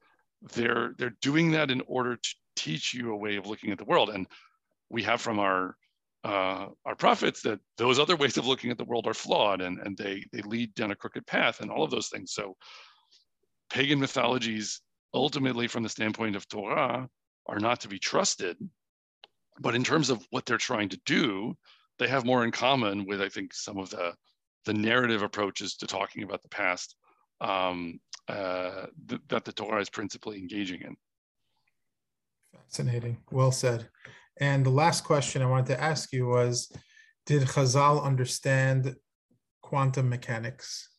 They're 0.54 0.94
they're 0.98 1.16
doing 1.22 1.52
that 1.52 1.72
in 1.72 1.82
order 1.88 2.16
to 2.16 2.36
teach 2.56 2.94
you 2.94 3.12
a 3.12 3.18
way 3.18 3.38
of 3.38 3.48
looking 3.48 3.72
at 3.72 3.78
the 3.78 3.86
world. 3.86 4.10
And 4.10 4.28
we 4.90 5.04
have 5.04 5.22
from 5.22 5.40
our 5.40 5.76
uh, 6.24 6.68
our 6.86 6.96
prophets 6.96 7.42
that 7.42 7.60
those 7.78 8.00
other 8.00 8.16
ways 8.16 8.38
of 8.38 8.48
looking 8.48 8.72
at 8.72 8.78
the 8.78 8.86
world 8.86 9.08
are 9.08 9.14
flawed 9.14 9.62
and, 9.62 9.80
and 9.80 9.98
they 9.98 10.24
they 10.32 10.42
lead 10.42 10.74
down 10.76 10.92
a 10.92 10.96
crooked 10.96 11.26
path 11.26 11.62
and 11.62 11.72
all 11.72 11.84
of 11.84 11.92
those 11.92 12.10
things. 12.10 12.34
So 12.34 12.56
pagan 13.70 14.00
mythologies 14.00 14.82
ultimately 15.14 15.68
from 15.68 15.84
the 15.84 15.90
standpoint 15.90 16.36
of 16.36 16.48
Torah 16.48 17.08
are 17.48 17.60
not 17.60 17.82
to 17.82 17.88
be 17.88 18.00
trusted. 18.00 18.58
But 19.60 19.76
in 19.76 19.84
terms 19.84 20.10
of 20.10 20.26
what 20.30 20.46
they're 20.46 20.58
trying 20.58 20.90
to 20.90 21.00
do, 21.06 21.56
they 21.98 22.08
have 22.08 22.26
more 22.26 22.44
in 22.44 22.52
common 22.52 23.06
with, 23.06 23.22
I 23.22 23.30
think, 23.30 23.54
some 23.54 23.78
of 23.78 23.90
the, 23.90 24.14
the 24.66 24.74
narrative 24.74 25.24
approaches 25.24 25.76
to 25.78 25.88
talking 25.88 26.24
about 26.24 26.44
the 26.44 26.50
past 26.50 26.96
um, 27.42 28.00
uh, 28.28 28.88
th- 29.08 29.22
that 29.30 29.46
the 29.46 29.54
Torah 29.54 29.82
is 29.82 29.90
principally 29.90 30.38
engaging 30.38 30.82
in. 30.82 30.96
Fascinating. 32.54 33.18
Well 33.32 33.52
said. 33.52 33.90
And 34.40 34.66
the 34.66 34.72
last 34.72 35.04
question 35.04 35.42
I 35.42 35.48
wanted 35.48 35.68
to 35.68 35.82
ask 35.82 36.12
you 36.12 36.28
was 36.28 36.72
Did 37.26 37.44
Chazal 37.44 38.04
understand 38.04 38.96
quantum 39.62 40.10
mechanics? 40.10 40.90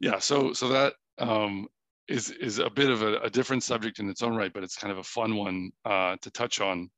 Yeah, 0.00 0.18
so 0.18 0.52
so 0.52 0.68
that 0.68 0.94
um, 1.18 1.68
is 2.08 2.30
is 2.30 2.58
a 2.58 2.68
bit 2.68 2.90
of 2.90 3.02
a, 3.02 3.18
a, 3.18 3.30
different 3.30 3.62
subject 3.62 3.98
in 4.00 4.10
its 4.10 4.22
own 4.22 4.34
right, 4.34 4.52
but 4.52 4.64
it's 4.64 4.76
kind 4.76 4.90
of 4.90 4.98
a 4.98 5.04
fun 5.04 5.36
one 5.36 5.70
uh, 5.84 6.16
to 6.20 6.30
touch 6.30 6.60
on. 6.60 6.90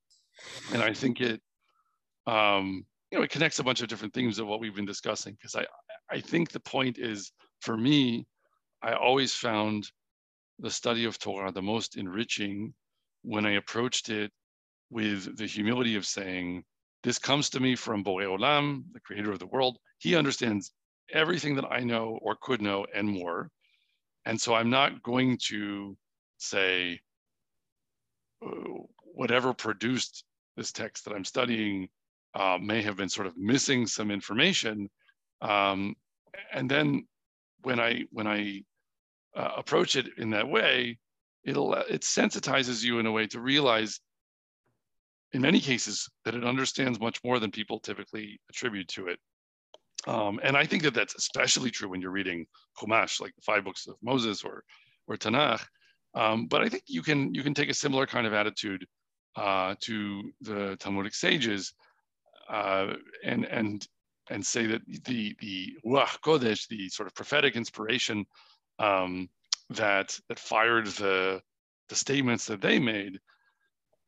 And 0.73 0.83
I 0.83 0.93
think 0.93 1.21
it 1.21 1.41
um, 2.27 2.85
you 3.11 3.19
know, 3.19 3.25
it 3.25 3.31
connects 3.31 3.59
a 3.59 3.65
bunch 3.65 3.83
of 3.83 3.89
different 3.89 4.15
themes 4.15 4.39
of 4.39 4.47
what 4.47 4.61
we've 4.61 4.75
been 4.75 4.87
discussing. 4.87 5.35
Because 5.35 5.55
I, 5.55 5.65
I 6.11 6.21
think 6.21 6.51
the 6.51 6.61
point 6.61 6.99
is, 6.99 7.33
for 7.61 7.77
me, 7.77 8.27
I 8.83 8.93
always 8.93 9.35
found 9.35 9.91
the 10.59 10.71
study 10.71 11.05
of 11.05 11.19
Torah 11.19 11.53
the 11.53 11.63
most 11.63 11.97
enriching 11.97 12.75
when 13.23 13.47
I 13.47 13.53
approached 13.53 14.09
it 14.09 14.31
with 14.91 15.37
the 15.37 15.47
humility 15.47 15.97
of 15.97 16.07
saying, 16.07 16.65
this 17.03 17.19
comes 17.19 17.51
to 17.51 17.61
me 17.61 17.77
from 17.77 18.05
Borei 18.05 18.27
Olam, 18.27 18.85
the 18.93 19.01
creator 19.01 19.31
of 19.31 19.39
the 19.39 19.47
world. 19.47 19.79
He 19.99 20.17
understands 20.17 20.73
everything 21.13 21.55
that 21.57 21.67
I 21.71 21.81
know 21.81 22.19
or 22.23 22.37
could 22.41 22.63
know 22.63 22.87
and 22.95 23.09
more. 23.09 23.51
And 24.25 24.41
so 24.41 24.55
I'm 24.55 24.71
not 24.71 25.03
going 25.03 25.39
to 25.49 25.97
say, 26.39 27.01
whatever 29.15 29.55
produced 29.55 30.25
this 30.57 30.73
text 30.73 31.05
that 31.05 31.15
I'm 31.15 31.25
studying 31.25 31.89
uh, 32.35 32.59
may 32.61 32.83
have 32.83 32.97
been 32.97 33.09
sort 33.09 33.27
of 33.27 33.37
missing 33.37 33.87
some 33.87 34.11
information. 34.11 34.91
Um, 35.41 35.95
and 36.53 36.71
then 36.71 37.07
when 37.67 37.81
I 37.81 38.05
when 38.13 38.29
I 38.29 38.63
uh, 39.35 39.51
approach 39.57 39.97
it 39.97 40.07
in 40.19 40.31
that 40.31 40.49
way, 40.49 40.99
it'll 41.45 41.75
it 41.75 42.03
sensitizes 42.03 42.85
you 42.85 43.01
in 43.01 43.07
a 43.07 43.13
way 43.13 43.27
to 43.27 43.41
realize, 43.41 43.99
in 45.33 45.43
many 45.43 45.59
cases, 45.59 46.09
that 46.25 46.37
it 46.37 46.45
understands 46.45 47.01
much 47.01 47.19
more 47.25 47.41
than 47.41 47.51
people 47.51 47.81
typically 47.81 48.41
attribute 48.49 48.87
to 48.89 49.09
it. 49.09 49.19
Um, 50.07 50.39
and 50.45 50.57
I 50.57 50.65
think 50.65 50.85
that 50.85 50.95
that's 50.95 51.17
especially 51.17 51.73
true 51.73 51.89
when 51.89 52.01
you're 52.01 52.21
reading 52.21 52.47
Chumash, 52.79 53.21
like 53.21 53.35
the 53.35 53.43
five 53.43 53.65
books 53.65 53.89
of 53.89 53.97
Moses 54.01 54.45
or 54.45 54.63
or 55.09 55.17
Tanakh. 55.17 55.65
Um, 56.15 56.47
but 56.47 56.63
I 56.63 56.69
think 56.69 56.85
you 56.87 57.03
can 57.03 57.35
you 57.35 57.43
can 57.43 57.55
take 57.55 57.69
a 57.69 57.75
similar 57.75 58.07
kind 58.07 58.29
of 58.29 58.33
attitude 58.33 58.87
uh, 59.35 59.75
to 59.81 60.31
the 60.41 60.77
Talmudic 60.79 61.15
sages 61.15 61.75
uh, 62.49 62.93
and 63.25 63.45
and 63.45 63.89
and 64.31 64.45
say 64.45 64.67
that 64.67 64.83
the 65.05 65.37
the 65.41 65.73
Ruach 65.85 66.21
Kodesh, 66.21 66.67
the 66.69 66.89
sort 66.89 67.07
of 67.07 67.15
prophetic 67.15 67.57
inspiration 67.57 68.25
um, 68.79 69.29
that 69.71 70.19
that 70.29 70.39
fired 70.39 70.87
the 70.87 71.41
the 71.89 71.95
statements 71.95 72.47
that 72.47 72.61
they 72.61 72.79
made, 72.79 73.19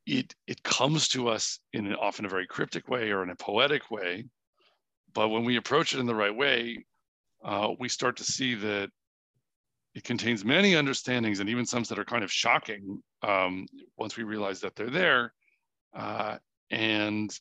it 0.07 0.35
it 0.47 0.63
comes 0.63 1.09
to 1.09 1.29
us 1.29 1.61
in 1.73 1.87
an, 1.87 1.95
often 1.95 2.25
a 2.25 2.29
very 2.29 2.47
cryptic 2.47 2.89
way 2.89 3.11
or 3.11 3.23
in 3.23 3.31
a 3.31 3.37
poetic 3.37 3.91
way, 3.91 4.25
but 5.15 5.29
when 5.29 5.45
we 5.45 5.57
approach 5.57 5.95
it 5.95 6.01
in 6.01 6.07
the 6.07 6.15
right 6.15 6.35
way, 6.35 6.85
uh, 7.45 7.71
we 7.79 7.89
start 7.89 8.17
to 8.17 8.25
see 8.25 8.55
that 8.55 8.91
it 9.95 10.05
contains 10.05 10.45
many 10.45 10.77
understandings 10.77 11.41
and 11.41 11.49
even 11.49 11.67
some 11.67 11.83
that 11.85 11.99
are 11.99 12.05
kind 12.05 12.23
of 12.23 12.31
shocking 12.31 13.03
um, 13.23 13.67
once 13.97 14.17
we 14.17 14.23
realize 14.23 14.61
that 14.61 14.77
they're 14.77 14.91
there. 14.91 15.33
Uh, 15.95 16.37
and 16.71 17.37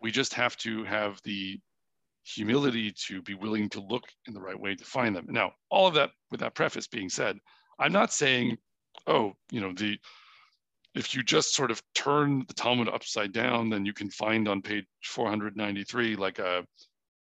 we 0.00 0.10
just 0.10 0.34
have 0.34 0.56
to 0.56 0.84
have 0.84 1.20
the 1.22 1.60
humility 2.24 2.92
to 3.06 3.22
be 3.22 3.34
willing 3.34 3.68
to 3.70 3.80
look 3.80 4.04
in 4.26 4.34
the 4.34 4.40
right 4.40 4.58
way 4.58 4.74
to 4.74 4.84
find 4.84 5.14
them. 5.14 5.26
Now, 5.28 5.52
all 5.70 5.86
of 5.86 5.94
that 5.94 6.10
with 6.30 6.40
that 6.40 6.54
preface 6.54 6.86
being 6.86 7.08
said, 7.08 7.38
I'm 7.78 7.92
not 7.92 8.12
saying, 8.12 8.58
oh, 9.06 9.32
you 9.50 9.60
know, 9.60 9.72
the 9.72 9.98
if 10.94 11.14
you 11.14 11.22
just 11.22 11.54
sort 11.54 11.70
of 11.70 11.82
turn 11.94 12.44
the 12.46 12.54
Talmud 12.54 12.88
upside 12.88 13.32
down, 13.32 13.70
then 13.70 13.86
you 13.86 13.94
can 13.94 14.10
find 14.10 14.46
on 14.46 14.60
page 14.60 14.84
493 15.04 16.16
like 16.16 16.38
a, 16.38 16.66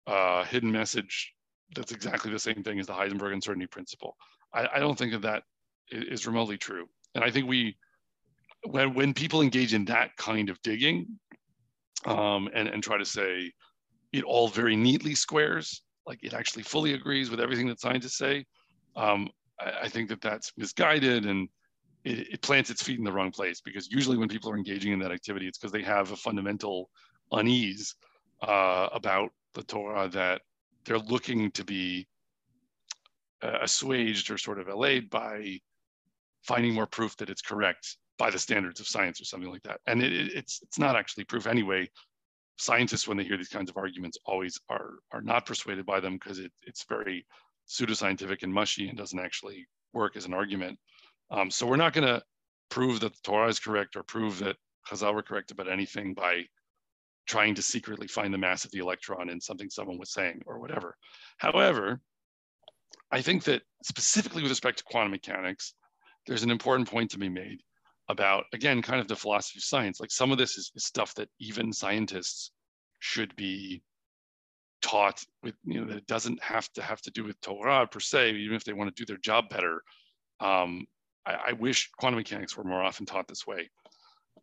a 0.05 0.43
hidden 0.45 0.69
message 0.69 1.33
that's 1.73 1.93
exactly 1.93 2.29
the 2.29 2.39
same 2.39 2.61
thing 2.61 2.79
as 2.79 2.87
the 2.87 2.93
Heisenberg 2.93 3.33
uncertainty 3.33 3.67
principle. 3.67 4.17
I, 4.53 4.67
I 4.75 4.79
don't 4.79 4.97
think 4.97 5.13
that 5.13 5.21
that 5.21 5.43
is 5.89 6.27
remotely 6.27 6.57
true. 6.57 6.87
And 7.15 7.23
I 7.23 7.31
think 7.31 7.47
we, 7.47 7.77
when 8.65 8.93
when 8.93 9.13
people 9.13 9.41
engage 9.41 9.73
in 9.73 9.85
that 9.85 10.15
kind 10.17 10.49
of 10.49 10.61
digging, 10.61 11.19
um, 12.05 12.49
and, 12.53 12.67
and 12.67 12.83
try 12.83 12.97
to 12.97 13.05
say 13.05 13.51
it 14.13 14.23
all 14.23 14.47
very 14.47 14.75
neatly 14.75 15.15
squares, 15.15 15.81
like 16.05 16.19
it 16.23 16.33
actually 16.33 16.63
fully 16.63 16.93
agrees 16.93 17.29
with 17.29 17.39
everything 17.39 17.67
that 17.67 17.81
scientists 17.81 18.17
say. 18.17 18.45
Um, 18.95 19.29
I, 19.59 19.71
I, 19.83 19.89
think 19.89 20.07
that 20.09 20.21
that's 20.21 20.51
misguided 20.55 21.25
and 21.25 21.49
it, 22.03 22.27
it, 22.33 22.41
plants 22.41 22.69
its 22.69 22.83
feet 22.83 22.99
in 22.99 23.03
the 23.03 23.11
wrong 23.11 23.31
place 23.31 23.59
because 23.59 23.91
usually 23.91 24.17
when 24.17 24.29
people 24.29 24.51
are 24.51 24.57
engaging 24.57 24.93
in 24.93 24.99
that 24.99 25.11
activity, 25.11 25.47
it's 25.47 25.57
because 25.57 25.71
they 25.71 25.81
have 25.81 26.11
a 26.11 26.15
fundamental 26.15 26.89
unease 27.31 27.95
uh, 28.43 28.89
about 28.93 29.31
the 29.55 29.63
Torah 29.63 30.07
that 30.09 30.41
they're 30.85 30.99
looking 30.99 31.49
to 31.51 31.63
be 31.63 32.07
uh, 33.41 33.57
assuaged 33.61 34.29
or 34.29 34.37
sort 34.37 34.59
of 34.59 34.67
allayed 34.67 35.09
by 35.09 35.59
finding 36.43 36.73
more 36.73 36.87
proof 36.87 37.17
that 37.17 37.29
it's 37.29 37.41
correct 37.41 37.97
by 38.19 38.29
the 38.29 38.37
standards 38.37 38.79
of 38.79 38.87
science 38.87 39.19
or 39.19 39.25
something 39.25 39.49
like 39.49 39.63
that. 39.63 39.79
And 39.87 40.03
it, 40.03 40.13
it, 40.13 40.33
it's 40.33 40.59
it's 40.61 40.77
not 40.77 40.95
actually 40.95 41.23
proof 41.23 41.47
anyway. 41.47 41.89
Scientists, 42.57 43.07
when 43.07 43.17
they 43.17 43.23
hear 43.23 43.37
these 43.37 43.49
kinds 43.49 43.69
of 43.69 43.77
arguments, 43.77 44.17
always 44.25 44.59
are 44.69 44.91
are 45.11 45.21
not 45.21 45.45
persuaded 45.45 45.85
by 45.85 45.99
them 45.99 46.13
because 46.13 46.39
it, 46.39 46.51
it's 46.63 46.85
very 46.87 47.25
pseudoscientific 47.67 48.43
and 48.43 48.53
mushy 48.53 48.89
and 48.89 48.97
doesn't 48.97 49.19
actually 49.19 49.65
work 49.93 50.15
as 50.15 50.25
an 50.25 50.33
argument. 50.33 50.77
Um, 51.31 51.49
so 51.49 51.65
we're 51.65 51.77
not 51.77 51.93
going 51.93 52.07
to 52.07 52.21
prove 52.69 52.99
that 52.99 53.13
the 53.13 53.19
Torah 53.23 53.49
is 53.49 53.59
correct 53.59 53.95
or 53.95 54.03
prove 54.03 54.39
that 54.39 54.55
Chazal 54.87 55.13
were 55.13 55.23
correct 55.23 55.51
about 55.51 55.71
anything 55.71 56.13
by 56.13 56.43
trying 57.25 57.55
to 57.55 57.61
secretly 57.61 58.07
find 58.07 58.33
the 58.33 58.37
mass 58.37 58.65
of 58.65 58.71
the 58.71 58.79
electron 58.79 59.29
in 59.29 59.39
something 59.39 59.69
someone 59.69 59.97
was 59.97 60.11
saying 60.11 60.41
or 60.45 60.59
whatever. 60.59 60.97
However, 61.37 62.01
I 63.11 63.21
think 63.21 63.43
that 63.45 63.61
specifically 63.83 64.41
with 64.41 64.51
respect 64.51 64.79
to 64.79 64.83
quantum 64.83 65.11
mechanics, 65.11 65.73
there's 66.27 66.43
an 66.43 66.51
important 66.51 66.89
point 66.89 67.11
to 67.11 67.17
be 67.17 67.29
made 67.29 67.61
about 68.09 68.45
again 68.53 68.81
kind 68.81 68.99
of 68.99 69.07
the 69.07 69.15
philosophy 69.15 69.59
of 69.59 69.63
science 69.63 70.01
like 70.01 70.11
some 70.11 70.31
of 70.31 70.37
this 70.37 70.57
is, 70.57 70.71
is 70.75 70.83
stuff 70.83 71.15
that 71.15 71.29
even 71.39 71.71
scientists 71.71 72.51
should 72.99 73.35
be 73.35 73.81
taught 74.83 75.23
with, 75.41 75.55
you 75.65 75.79
know, 75.79 75.87
that 75.87 75.97
it 75.97 76.07
doesn't 76.07 76.43
have 76.43 76.71
to 76.73 76.83
have 76.83 77.01
to 77.01 77.09
do 77.09 77.23
with 77.23 77.39
Torah 77.41 77.87
per 77.87 77.99
se, 77.99 78.33
even 78.35 78.55
if 78.55 78.63
they 78.63 78.73
want 78.73 78.93
to 78.93 79.01
do 79.01 79.05
their 79.05 79.17
job 79.17 79.49
better. 79.49 79.81
Um, 80.39 80.85
I, 81.25 81.37
I 81.47 81.53
wish 81.53 81.89
quantum 81.97 82.17
mechanics 82.17 82.55
were 82.55 82.65
more 82.65 82.83
often 82.83 83.05
taught 83.05 83.27
this 83.27 83.47
way. 83.47 83.69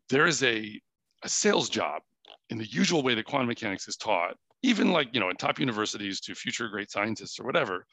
There 0.09 0.27
is 0.27 0.43
a, 0.43 0.81
a 1.23 1.29
sales 1.29 1.69
job 1.69 2.03
in 2.49 2.59
the 2.59 2.67
usual 2.67 3.03
way 3.03 3.15
that 3.15 3.27
quantum 3.27 3.49
mechanics 3.49 3.87
is 3.87 3.97
taught, 3.97 4.35
even 4.63 4.91
like, 4.91 5.09
you 5.13 5.21
know, 5.21 5.29
in 5.29 5.37
top 5.37 5.61
universities 5.61 6.21
to 6.21 6.35
future 6.35 6.69
great 6.69 6.91
scientists 6.91 7.39
or 7.39 7.45
whatever, 7.45 7.87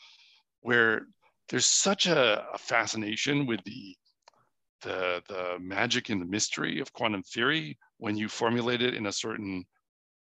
where 0.61 1.07
there's 1.49 1.65
such 1.65 2.07
a, 2.07 2.45
a 2.53 2.57
fascination 2.57 3.45
with 3.45 3.61
the, 3.65 3.95
the, 4.81 5.21
the 5.27 5.57
magic 5.59 6.09
and 6.09 6.21
the 6.21 6.25
mystery 6.25 6.79
of 6.79 6.93
quantum 6.93 7.23
theory 7.23 7.77
when 7.97 8.15
you 8.15 8.27
formulate 8.29 8.81
it 8.81 8.93
in 8.93 9.07
a 9.07 9.11
certain 9.11 9.65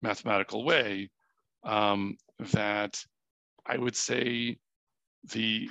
mathematical 0.02 0.64
way 0.66 1.10
um, 1.64 2.18
that 2.52 3.02
I 3.66 3.78
would 3.78 3.96
say 3.96 4.58
the 5.32 5.70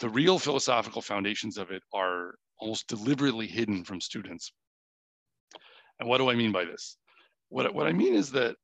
the 0.00 0.08
real 0.08 0.38
philosophical 0.38 1.02
foundations 1.02 1.58
of 1.58 1.70
it 1.70 1.82
are 1.92 2.34
almost 2.58 2.88
deliberately 2.88 3.46
hidden 3.46 3.84
from 3.84 4.00
students. 4.00 4.52
And 5.98 6.08
what 6.08 6.18
do 6.18 6.30
I 6.30 6.34
mean 6.34 6.52
by 6.52 6.64
this? 6.64 6.96
What, 7.50 7.74
what 7.74 7.86
I 7.86 7.92
mean 7.92 8.14
is 8.14 8.30
that 8.32 8.56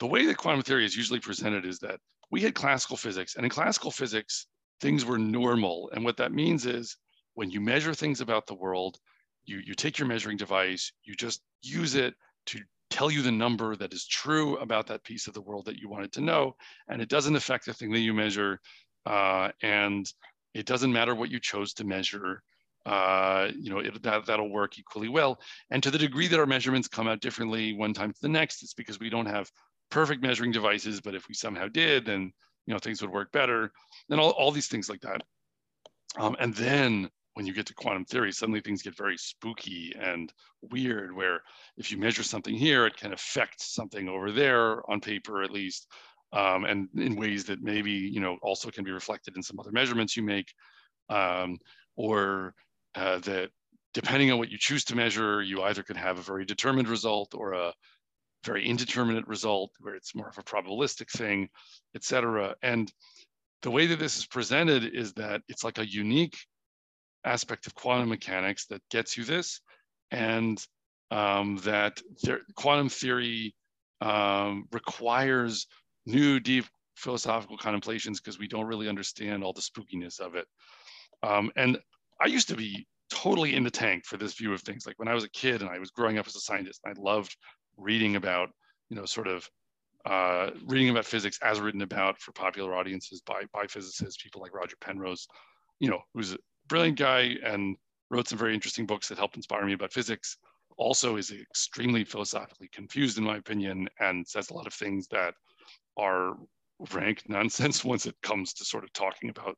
the 0.00 0.06
way 0.06 0.24
that 0.26 0.38
quantum 0.38 0.62
theory 0.62 0.86
is 0.86 0.96
usually 0.96 1.20
presented 1.20 1.66
is 1.66 1.78
that 1.80 2.00
we 2.30 2.40
had 2.40 2.54
classical 2.54 2.96
physics, 2.96 3.36
and 3.36 3.44
in 3.44 3.50
classical 3.50 3.90
physics, 3.90 4.46
things 4.80 5.04
were 5.04 5.18
normal. 5.18 5.90
And 5.92 6.04
what 6.04 6.16
that 6.18 6.32
means 6.32 6.64
is 6.64 6.96
when 7.38 7.50
you 7.52 7.60
measure 7.60 7.94
things 7.94 8.20
about 8.20 8.48
the 8.48 8.54
world, 8.54 8.98
you, 9.46 9.60
you 9.64 9.72
take 9.72 9.96
your 9.96 10.08
measuring 10.08 10.36
device, 10.36 10.90
you 11.04 11.14
just 11.14 11.40
use 11.62 11.94
it 11.94 12.14
to 12.46 12.58
tell 12.90 13.12
you 13.12 13.22
the 13.22 13.30
number 13.30 13.76
that 13.76 13.92
is 13.92 14.08
true 14.08 14.56
about 14.56 14.88
that 14.88 15.04
piece 15.04 15.28
of 15.28 15.34
the 15.34 15.40
world 15.40 15.64
that 15.64 15.76
you 15.76 15.88
wanted 15.88 16.10
to 16.10 16.20
know. 16.20 16.56
And 16.88 17.00
it 17.00 17.08
doesn't 17.08 17.36
affect 17.36 17.64
the 17.64 17.72
thing 17.72 17.92
that 17.92 18.00
you 18.00 18.12
measure. 18.12 18.58
Uh, 19.06 19.50
and 19.62 20.04
it 20.52 20.66
doesn't 20.66 20.92
matter 20.92 21.14
what 21.14 21.30
you 21.30 21.38
chose 21.38 21.72
to 21.74 21.84
measure. 21.84 22.42
Uh, 22.84 23.52
you 23.56 23.70
know, 23.70 23.78
it, 23.78 24.02
that, 24.02 24.26
that'll 24.26 24.50
work 24.50 24.76
equally 24.76 25.08
well. 25.08 25.38
And 25.70 25.80
to 25.84 25.92
the 25.92 25.98
degree 25.98 26.26
that 26.26 26.40
our 26.40 26.44
measurements 26.44 26.88
come 26.88 27.06
out 27.06 27.20
differently 27.20 27.72
one 27.72 27.94
time 27.94 28.10
to 28.10 28.20
the 28.20 28.28
next, 28.28 28.64
it's 28.64 28.74
because 28.74 28.98
we 28.98 29.10
don't 29.10 29.26
have 29.26 29.48
perfect 29.92 30.24
measuring 30.24 30.50
devices, 30.50 31.00
but 31.00 31.14
if 31.14 31.28
we 31.28 31.34
somehow 31.34 31.68
did, 31.68 32.04
then, 32.04 32.32
you 32.66 32.74
know, 32.74 32.80
things 32.80 33.00
would 33.00 33.12
work 33.12 33.30
better. 33.30 33.70
And 34.10 34.18
all, 34.18 34.30
all 34.30 34.50
these 34.50 34.66
things 34.66 34.88
like 34.88 35.02
that. 35.02 35.22
Um, 36.18 36.34
and 36.40 36.52
then 36.56 37.10
when 37.38 37.46
you 37.46 37.54
get 37.54 37.66
to 37.66 37.74
quantum 37.74 38.04
theory, 38.04 38.32
suddenly 38.32 38.60
things 38.60 38.82
get 38.82 38.96
very 38.96 39.16
spooky 39.16 39.94
and 40.00 40.32
weird, 40.72 41.14
where 41.14 41.40
if 41.76 41.92
you 41.92 41.96
measure 41.96 42.24
something 42.24 42.52
here, 42.52 42.84
it 42.84 42.96
can 42.96 43.12
affect 43.12 43.60
something 43.62 44.08
over 44.08 44.32
there 44.32 44.82
on 44.90 45.00
paper, 45.00 45.44
at 45.44 45.52
least, 45.52 45.86
um, 46.32 46.64
and 46.64 46.88
in 46.96 47.14
ways 47.14 47.44
that 47.44 47.62
maybe, 47.62 47.92
you 47.92 48.18
know, 48.18 48.38
also 48.42 48.70
can 48.70 48.82
be 48.82 48.90
reflected 48.90 49.36
in 49.36 49.42
some 49.44 49.60
other 49.60 49.70
measurements 49.70 50.16
you 50.16 50.24
make, 50.24 50.52
um, 51.10 51.56
or 51.94 52.54
uh, 52.96 53.20
that 53.20 53.50
depending 53.94 54.32
on 54.32 54.38
what 54.38 54.50
you 54.50 54.58
choose 54.58 54.82
to 54.82 54.96
measure, 54.96 55.40
you 55.40 55.62
either 55.62 55.84
could 55.84 55.96
have 55.96 56.18
a 56.18 56.22
very 56.22 56.44
determined 56.44 56.88
result 56.88 57.36
or 57.36 57.52
a 57.52 57.72
very 58.44 58.66
indeterminate 58.66 59.28
result 59.28 59.70
where 59.78 59.94
it's 59.94 60.12
more 60.12 60.28
of 60.28 60.38
a 60.38 60.42
probabilistic 60.42 61.08
thing, 61.08 61.48
et 61.94 62.02
cetera. 62.02 62.56
And 62.64 62.92
the 63.62 63.70
way 63.70 63.86
that 63.86 64.00
this 64.00 64.18
is 64.18 64.26
presented 64.26 64.92
is 64.92 65.12
that 65.12 65.42
it's 65.46 65.62
like 65.62 65.78
a 65.78 65.88
unique 65.88 66.36
aspect 67.24 67.66
of 67.66 67.74
quantum 67.74 68.08
mechanics 68.08 68.66
that 68.66 68.82
gets 68.90 69.16
you 69.16 69.24
this, 69.24 69.60
and 70.10 70.64
um, 71.10 71.56
that 71.64 72.00
there, 72.22 72.40
quantum 72.54 72.88
theory 72.88 73.54
um, 74.00 74.66
requires 74.72 75.66
new 76.06 76.40
deep 76.40 76.64
philosophical 76.96 77.56
contemplations 77.56 78.20
because 78.20 78.38
we 78.38 78.48
don't 78.48 78.66
really 78.66 78.88
understand 78.88 79.44
all 79.44 79.52
the 79.52 79.60
spookiness 79.60 80.20
of 80.20 80.34
it. 80.34 80.46
Um, 81.22 81.50
and 81.56 81.78
I 82.20 82.26
used 82.26 82.48
to 82.48 82.56
be 82.56 82.86
totally 83.10 83.54
in 83.54 83.64
the 83.64 83.70
tank 83.70 84.04
for 84.04 84.16
this 84.16 84.34
view 84.34 84.52
of 84.52 84.60
things. 84.62 84.86
Like 84.86 84.98
when 84.98 85.08
I 85.08 85.14
was 85.14 85.24
a 85.24 85.30
kid 85.30 85.62
and 85.62 85.70
I 85.70 85.78
was 85.78 85.90
growing 85.90 86.18
up 86.18 86.26
as 86.26 86.36
a 86.36 86.40
scientist, 86.40 86.80
I 86.86 86.92
loved 86.96 87.36
reading 87.76 88.16
about, 88.16 88.50
you 88.90 88.96
know, 88.96 89.04
sort 89.04 89.28
of 89.28 89.48
uh, 90.04 90.50
reading 90.66 90.90
about 90.90 91.04
physics 91.04 91.38
as 91.42 91.60
written 91.60 91.82
about 91.82 92.20
for 92.20 92.32
popular 92.32 92.74
audiences 92.74 93.22
by, 93.22 93.42
by 93.52 93.66
physicists, 93.66 94.22
people 94.22 94.40
like 94.40 94.54
Roger 94.54 94.76
Penrose, 94.80 95.26
you 95.80 95.88
know, 95.90 96.00
who's 96.14 96.36
brilliant 96.68 96.98
guy 96.98 97.36
and 97.44 97.76
wrote 98.10 98.28
some 98.28 98.38
very 98.38 98.54
interesting 98.54 98.86
books 98.86 99.08
that 99.08 99.18
helped 99.18 99.36
inspire 99.36 99.64
me 99.64 99.74
about 99.74 99.92
physics. 99.92 100.36
Also, 100.76 101.16
is 101.16 101.32
extremely 101.32 102.04
philosophically 102.04 102.68
confused, 102.72 103.18
in 103.18 103.24
my 103.24 103.36
opinion, 103.36 103.88
and 103.98 104.26
says 104.26 104.50
a 104.50 104.54
lot 104.54 104.66
of 104.66 104.74
things 104.74 105.08
that 105.08 105.34
are 105.96 106.34
rank 106.92 107.22
nonsense 107.28 107.84
once 107.84 108.06
it 108.06 108.14
comes 108.22 108.52
to 108.54 108.64
sort 108.64 108.84
of 108.84 108.92
talking 108.92 109.30
about 109.30 109.56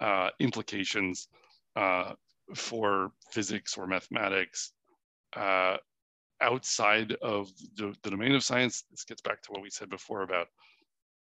uh, 0.00 0.28
implications 0.38 1.28
uh, 1.76 2.12
for 2.54 3.12
physics 3.30 3.76
or 3.78 3.86
mathematics 3.86 4.72
uh, 5.36 5.76
outside 6.40 7.12
of 7.22 7.50
the, 7.76 7.94
the 8.02 8.10
domain 8.10 8.34
of 8.34 8.42
science. 8.42 8.84
This 8.90 9.04
gets 9.04 9.22
back 9.22 9.42
to 9.42 9.52
what 9.52 9.62
we 9.62 9.70
said 9.70 9.88
before 9.88 10.22
about 10.22 10.48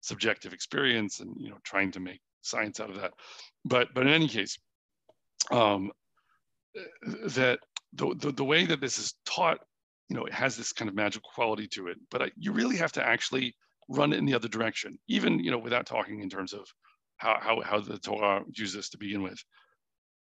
subjective 0.01 0.53
experience 0.53 1.19
and 1.19 1.35
you 1.37 1.49
know 1.49 1.57
trying 1.63 1.91
to 1.91 1.99
make 1.99 2.21
science 2.41 2.79
out 2.79 2.89
of 2.89 2.95
that. 2.95 3.13
But 3.65 3.89
but 3.93 4.07
in 4.07 4.13
any 4.13 4.27
case, 4.27 4.57
um, 5.51 5.91
that 7.25 7.59
the, 7.93 8.15
the, 8.15 8.31
the 8.31 8.43
way 8.43 8.65
that 8.65 8.81
this 8.81 8.99
is 8.99 9.15
taught, 9.25 9.59
you 10.09 10.15
know, 10.15 10.25
it 10.25 10.33
has 10.33 10.55
this 10.55 10.73
kind 10.73 10.89
of 10.89 10.95
magical 10.95 11.29
quality 11.33 11.67
to 11.67 11.87
it, 11.87 11.97
but 12.11 12.21
I, 12.21 12.31
you 12.37 12.51
really 12.51 12.77
have 12.77 12.91
to 12.93 13.05
actually 13.05 13.55
run 13.87 14.13
it 14.13 14.17
in 14.17 14.25
the 14.25 14.35
other 14.35 14.47
direction, 14.47 14.97
even, 15.07 15.39
you 15.39 15.51
know, 15.51 15.57
without 15.57 15.85
talking 15.85 16.21
in 16.21 16.29
terms 16.29 16.53
of 16.53 16.67
how, 17.17 17.37
how, 17.41 17.61
how 17.61 17.79
the 17.79 17.97
Torah 17.97 18.43
uses 18.55 18.75
this 18.75 18.89
to 18.89 18.97
begin 18.97 19.21
with. 19.23 19.43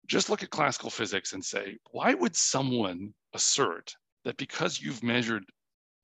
Just 0.08 0.30
look 0.30 0.44
at 0.44 0.50
classical 0.50 0.90
physics 0.90 1.34
and 1.34 1.44
say, 1.44 1.78
why 1.92 2.14
would 2.14 2.36
someone 2.36 3.14
assert 3.34 3.94
that 4.24 4.38
because 4.38 4.80
you've 4.80 5.02
measured, 5.04 5.44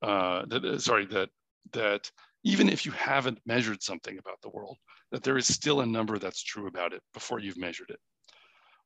uh, 0.02 0.44
that, 0.46 0.80
sorry, 0.80 1.06
that, 1.06 1.28
that 1.72 2.10
even 2.44 2.68
if 2.68 2.84
you 2.84 2.92
haven't 2.92 3.38
measured 3.46 3.82
something 3.82 4.18
about 4.18 4.40
the 4.42 4.50
world, 4.50 4.76
that 5.12 5.22
there 5.22 5.36
is 5.36 5.46
still 5.46 5.80
a 5.80 5.86
number 5.86 6.18
that's 6.18 6.42
true 6.42 6.66
about 6.66 6.92
it 6.92 7.02
before 7.14 7.38
you've 7.38 7.58
measured 7.58 7.90
it. 7.90 8.00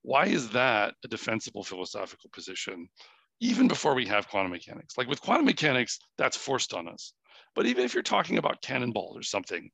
Why 0.07 0.27
is 0.27 0.51
that 0.51 0.95
a 1.05 1.09
defensible 1.09 1.65
philosophical 1.65 2.31
position, 2.33 2.89
even 3.41 3.67
before 3.67 3.93
we 3.93 4.07
have 4.07 4.29
quantum 4.29 4.53
mechanics? 4.53 4.97
Like 4.97 5.09
with 5.09 5.21
quantum 5.21 5.47
mechanics, 5.47 5.99
that's 6.17 6.37
forced 6.37 6.73
on 6.75 6.87
us. 6.87 7.13
But 7.57 7.67
even 7.67 7.85
if 7.85 7.93
you're 7.93 8.05
talking 8.05 8.39
about 8.39 8.63
cannonball 8.63 9.15
or 9.17 9.25
something, 9.25 9.69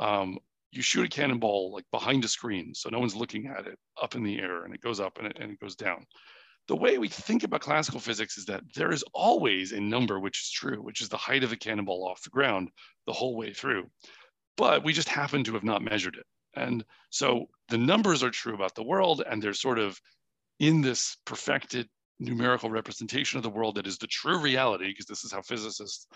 um, 0.00 0.36
you 0.72 0.82
shoot 0.82 1.06
a 1.06 1.08
cannonball 1.08 1.72
like 1.72 1.84
behind 1.92 2.24
a 2.24 2.28
screen, 2.28 2.74
so 2.74 2.88
no 2.88 2.98
one's 2.98 3.14
looking 3.14 3.46
at 3.46 3.68
it 3.68 3.78
up 4.02 4.16
in 4.16 4.24
the 4.24 4.40
air, 4.40 4.64
and 4.64 4.74
it 4.74 4.80
goes 4.80 4.98
up 4.98 5.18
and 5.18 5.28
it, 5.28 5.36
and 5.38 5.52
it 5.52 5.60
goes 5.60 5.76
down. 5.76 6.04
The 6.66 6.74
way 6.74 6.98
we 6.98 7.06
think 7.06 7.44
about 7.44 7.60
classical 7.60 8.00
physics 8.00 8.36
is 8.36 8.46
that 8.46 8.64
there 8.74 8.90
is 8.90 9.04
always 9.14 9.70
a 9.70 9.80
number 9.80 10.18
which 10.18 10.40
is 10.42 10.50
true, 10.50 10.82
which 10.82 11.00
is 11.00 11.08
the 11.08 11.16
height 11.16 11.44
of 11.44 11.50
the 11.50 11.56
cannonball 11.56 12.04
off 12.04 12.24
the 12.24 12.30
ground 12.30 12.68
the 13.06 13.12
whole 13.12 13.36
way 13.36 13.52
through. 13.52 13.84
But 14.56 14.82
we 14.82 14.92
just 14.92 15.08
happen 15.08 15.44
to 15.44 15.54
have 15.54 15.62
not 15.62 15.82
measured 15.82 16.16
it. 16.16 16.26
And 16.58 16.84
so 17.10 17.46
the 17.68 17.78
numbers 17.78 18.22
are 18.22 18.30
true 18.30 18.54
about 18.54 18.74
the 18.74 18.82
world, 18.82 19.22
and 19.28 19.42
they're 19.42 19.54
sort 19.54 19.78
of 19.78 20.00
in 20.58 20.80
this 20.80 21.16
perfected 21.24 21.88
numerical 22.18 22.70
representation 22.70 23.36
of 23.36 23.44
the 23.44 23.50
world 23.50 23.76
that 23.76 23.86
is 23.86 23.98
the 23.98 24.06
true 24.08 24.38
reality, 24.38 24.88
because 24.88 25.06
this 25.06 25.24
is 25.24 25.32
how 25.32 25.42
physicists 25.42 26.06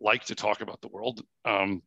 like 0.00 0.24
to 0.24 0.34
talk 0.34 0.60
about 0.60 0.80
the 0.80 0.88
world. 0.88 1.22
Um, 1.44 1.82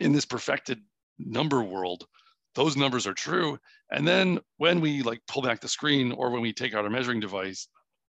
in 0.00 0.12
this 0.12 0.24
perfected 0.24 0.80
number 1.18 1.62
world, 1.62 2.06
those 2.54 2.76
numbers 2.76 3.06
are 3.06 3.14
true. 3.14 3.58
And 3.90 4.06
then 4.06 4.38
when 4.58 4.80
we 4.80 5.02
like 5.02 5.20
pull 5.26 5.42
back 5.42 5.60
the 5.60 5.68
screen 5.68 6.12
or 6.12 6.30
when 6.30 6.42
we 6.42 6.52
take 6.52 6.74
out 6.74 6.84
our 6.84 6.90
measuring 6.90 7.20
device, 7.20 7.66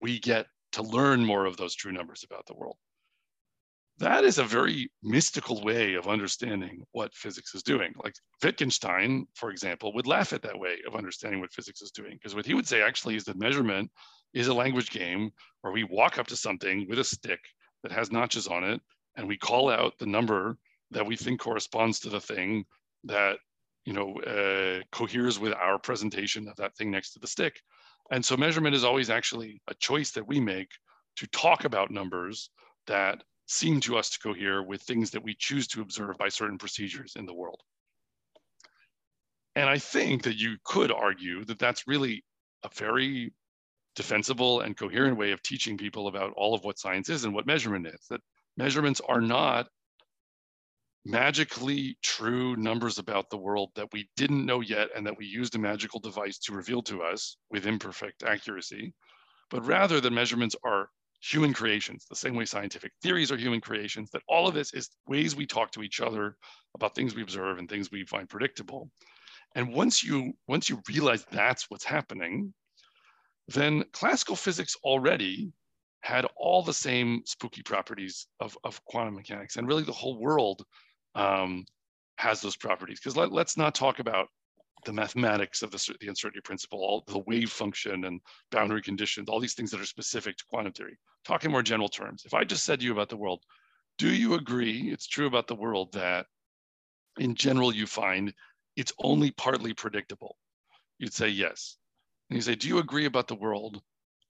we 0.01 0.19
get 0.19 0.47
to 0.73 0.83
learn 0.83 1.23
more 1.23 1.45
of 1.45 1.55
those 1.55 1.75
true 1.75 1.91
numbers 1.91 2.25
about 2.25 2.45
the 2.45 2.55
world 2.55 2.77
that 3.99 4.23
is 4.23 4.39
a 4.39 4.43
very 4.43 4.89
mystical 5.03 5.61
way 5.61 5.93
of 5.93 6.07
understanding 6.07 6.83
what 6.91 7.13
physics 7.13 7.53
is 7.53 7.63
doing. 7.63 7.93
Like 8.03 8.15
Wittgenstein, 8.41 9.27
for 9.35 9.51
example, 9.51 9.93
would 9.93 10.07
laugh 10.07 10.33
at 10.33 10.41
that 10.41 10.57
way 10.57 10.77
of 10.87 10.95
understanding 10.95 11.39
what 11.39 11.53
physics 11.53 11.81
is 11.81 11.91
doing. 11.91 12.13
Because 12.13 12.35
what 12.35 12.45
he 12.45 12.53
would 12.53 12.67
say 12.67 12.81
actually 12.81 13.15
is 13.15 13.23
that 13.25 13.39
measurement 13.39 13.91
is 14.33 14.47
a 14.47 14.53
language 14.53 14.89
game 14.89 15.31
where 15.61 15.73
we 15.73 15.83
walk 15.83 16.17
up 16.17 16.27
to 16.27 16.35
something 16.35 16.87
with 16.89 16.99
a 16.99 17.03
stick 17.03 17.39
that 17.83 17.91
has 17.91 18.11
notches 18.11 18.47
on 18.47 18.63
it, 18.63 18.81
and 19.15 19.27
we 19.27 19.37
call 19.37 19.69
out 19.69 19.93
the 19.99 20.05
number 20.05 20.57
that 20.91 21.05
we 21.05 21.15
think 21.15 21.39
corresponds 21.39 21.99
to 21.99 22.09
the 22.09 22.21
thing 22.21 22.65
that 23.03 23.37
you 23.85 23.93
know 23.93 24.19
uh, 24.21 24.81
coheres 24.91 25.39
with 25.39 25.53
our 25.53 25.77
presentation 25.77 26.47
of 26.47 26.55
that 26.55 26.75
thing 26.77 26.89
next 26.89 27.11
to 27.11 27.19
the 27.19 27.27
stick. 27.27 27.59
And 28.11 28.25
so 28.25 28.35
measurement 28.35 28.75
is 28.75 28.83
always 28.83 29.09
actually 29.09 29.61
a 29.67 29.73
choice 29.75 30.11
that 30.11 30.27
we 30.27 30.39
make 30.39 30.69
to 31.17 31.27
talk 31.27 31.65
about 31.65 31.91
numbers 31.91 32.49
that 32.87 33.23
seem 33.45 33.79
to 33.81 33.97
us 33.97 34.09
to 34.11 34.19
cohere 34.19 34.63
with 34.63 34.81
things 34.81 35.11
that 35.11 35.23
we 35.23 35.35
choose 35.37 35.67
to 35.67 35.81
observe 35.81 36.17
by 36.17 36.29
certain 36.29 36.57
procedures 36.57 37.13
in 37.15 37.25
the 37.25 37.33
world. 37.33 37.61
And 39.55 39.69
I 39.69 39.77
think 39.77 40.23
that 40.23 40.37
you 40.37 40.57
could 40.63 40.91
argue 40.91 41.45
that 41.45 41.59
that's 41.59 41.87
really 41.87 42.23
a 42.63 42.69
very 42.73 43.33
defensible 43.95 44.61
and 44.61 44.75
coherent 44.75 45.17
way 45.17 45.31
of 45.31 45.41
teaching 45.43 45.77
people 45.77 46.07
about 46.07 46.33
all 46.35 46.55
of 46.55 46.63
what 46.63 46.79
science 46.79 47.09
is 47.09 47.25
and 47.25 47.33
what 47.33 47.45
measurement 47.45 47.85
is, 47.87 48.07
that 48.09 48.21
measurements 48.57 49.01
are 49.07 49.21
not 49.21 49.67
magically 51.05 51.97
true 52.01 52.55
numbers 52.55 52.97
about 52.97 53.29
the 53.29 53.37
world 53.37 53.69
that 53.75 53.91
we 53.91 54.09
didn't 54.15 54.45
know 54.45 54.61
yet 54.61 54.87
and 54.95 55.05
that 55.05 55.17
we 55.17 55.25
used 55.25 55.53
a 55.55 55.59
magical 55.59 55.99
device 55.99 56.39
to 56.39 56.53
reveal 56.53 56.81
to 56.81 57.03
us 57.03 57.37
with 57.51 57.67
imperfect 57.67 58.23
accuracy, 58.23 58.93
but 59.49 59.65
rather 59.65 59.99
the 59.99 60.09
measurements 60.09 60.55
are 60.63 60.89
human 61.23 61.53
creations, 61.53 62.05
the 62.09 62.15
same 62.15 62.35
way 62.35 62.45
scientific 62.45 62.91
theories 63.01 63.31
are 63.31 63.37
human 63.37 63.61
creations, 63.61 64.09
that 64.11 64.23
all 64.27 64.47
of 64.47 64.53
this 64.53 64.73
is 64.73 64.89
ways 65.07 65.35
we 65.35 65.45
talk 65.45 65.71
to 65.71 65.83
each 65.83 66.01
other 66.01 66.35
about 66.75 66.95
things 66.95 67.15
we 67.15 67.21
observe 67.21 67.57
and 67.57 67.69
things 67.69 67.91
we 67.91 68.05
find 68.05 68.27
predictable. 68.29 68.89
And 69.55 69.73
once 69.73 70.03
you 70.03 70.33
once 70.47 70.69
you 70.69 70.81
realize 70.89 71.25
that's 71.31 71.69
what's 71.69 71.85
happening, 71.85 72.53
then 73.47 73.85
classical 73.93 74.35
physics 74.35 74.75
already 74.83 75.53
had 76.01 76.25
all 76.35 76.61
the 76.61 76.73
same 76.73 77.21
spooky 77.25 77.63
properties 77.63 78.27
of, 78.41 78.57
of 78.65 78.83
quantum 78.85 79.15
mechanics. 79.15 79.55
And 79.55 79.67
really 79.67 79.83
the 79.83 79.93
whole 79.93 80.19
world 80.19 80.65
um, 81.15 81.63
has 82.17 82.41
those 82.41 82.57
properties. 82.57 82.99
Because 82.99 83.15
let, 83.15 83.31
us 83.31 83.55
not 83.55 83.73
talk 83.73 83.99
about 83.99 84.27
the 84.85 84.93
mathematics 84.93 85.61
of 85.61 85.71
the, 85.71 85.95
the 85.99 86.07
uncertainty 86.07 86.41
principle, 86.41 86.79
all 86.79 87.03
the 87.07 87.19
wave 87.19 87.51
function 87.51 88.05
and 88.05 88.21
boundary 88.51 88.81
conditions, 88.81 89.29
all 89.29 89.39
these 89.39 89.53
things 89.53 89.71
that 89.71 89.81
are 89.81 89.85
specific 89.85 90.37
to 90.37 90.45
quantum 90.49 90.73
theory. 90.73 90.97
Talking 91.25 91.51
more 91.51 91.63
general 91.63 91.89
terms, 91.89 92.23
if 92.25 92.33
I 92.33 92.43
just 92.43 92.65
said 92.65 92.79
to 92.79 92.85
you 92.85 92.91
about 92.91 93.09
the 93.09 93.17
world, 93.17 93.43
do 93.97 94.13
you 94.13 94.33
agree 94.33 94.91
it's 94.91 95.07
true 95.07 95.27
about 95.27 95.47
the 95.47 95.55
world 95.55 95.93
that 95.93 96.25
in 97.17 97.35
general 97.35 97.73
you 97.73 97.85
find 97.85 98.33
it's 98.75 98.93
only 98.99 99.31
partly 99.31 99.73
predictable? 99.73 100.37
You'd 100.99 101.13
say 101.13 101.29
yes. 101.29 101.77
And 102.29 102.37
you 102.37 102.41
say, 102.41 102.55
do 102.55 102.67
you 102.67 102.79
agree 102.79 103.05
about 103.05 103.27
the 103.27 103.35
world 103.35 103.81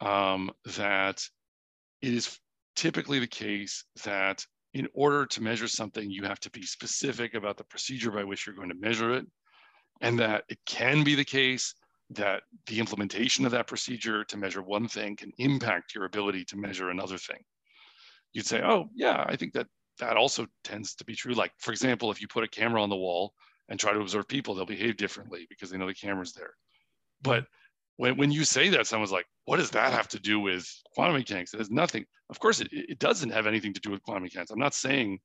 um, 0.02 0.52
that 0.78 1.24
it 2.02 2.14
is 2.14 2.38
typically 2.76 3.20
the 3.20 3.28
case 3.28 3.86
that 4.04 4.46
in 4.74 4.88
order 4.94 5.26
to 5.28 5.44
measure 5.44 5.68
something, 5.68 6.10
you 6.10 6.24
have 6.24 6.40
to 6.42 6.50
be 6.50 6.64
specific 6.64 7.36
about 7.36 7.58
the 7.58 7.64
procedure 7.64 8.12
by 8.12 8.24
which 8.24 8.46
you're 8.46 8.56
going 8.56 8.70
to 8.70 8.76
measure 8.76 9.14
it, 9.14 9.26
and 10.04 10.20
that 10.20 10.44
it 10.50 10.60
can 10.66 11.04
be 11.04 11.16
the 11.16 11.26
case 11.26 11.74
that 12.12 12.44
the 12.68 12.80
implementation 12.80 13.46
of 13.46 13.52
that 13.54 13.68
procedure 13.68 14.24
to 14.26 14.38
measure 14.38 14.62
one 14.62 14.88
thing 14.88 15.16
can 15.16 15.32
impact 15.38 15.96
your 15.96 16.04
ability 16.04 16.44
to 16.46 16.58
measure 16.58 16.90
another 16.90 17.18
thing. 17.18 17.40
You'd 18.34 18.46
say, 18.46 18.62
oh, 18.62 18.90
yeah, 18.94 19.26
I 19.28 19.38
think 19.38 19.54
that 19.54 19.68
that 20.00 20.18
also 20.18 20.46
tends 20.64 20.94
to 20.96 21.06
be 21.06 21.16
true. 21.16 21.34
Like, 21.34 21.54
for 21.58 21.72
example, 21.72 22.12
if 22.12 22.22
you 22.22 22.28
put 22.28 22.44
a 22.44 22.50
camera 22.50 22.84
on 22.84 22.90
the 22.90 22.98
wall 22.98 23.34
and 23.70 23.80
try 23.80 23.94
to 23.94 24.02
observe 24.02 24.28
people, 24.28 24.54
they'll 24.54 24.66
behave 24.66 24.98
differently 24.98 25.48
because 25.50 25.70
they 25.70 25.78
know 25.78 25.88
the 25.88 25.94
camera's 25.94 26.34
there. 26.34 26.54
But 27.22 27.46
when, 27.96 28.18
when 28.18 28.32
you 28.32 28.44
say 28.44 28.70
that, 28.70 28.88
someone's 28.88 29.12
like, 29.12 29.28
what 29.46 29.58
does 29.58 29.72
that 29.72 29.94
have 29.94 30.10
to 30.10 30.20
do 30.20 30.40
with 30.40 30.68
quantum 30.94 31.16
mechanics? 31.16 31.54
It 31.54 31.60
has 31.60 31.72
nothing. 31.72 32.06
Of 32.30 32.40
course, 32.40 32.60
it, 32.60 32.68
it 32.72 33.00
doesn't 33.00 33.30
have 33.30 33.48
anything 33.48 33.74
to 33.74 33.80
do 33.80 33.92
with 33.92 34.04
quantum 34.04 34.24
mechanics. 34.24 34.52
I'm 34.52 34.60
not 34.60 34.74
saying 34.74 35.20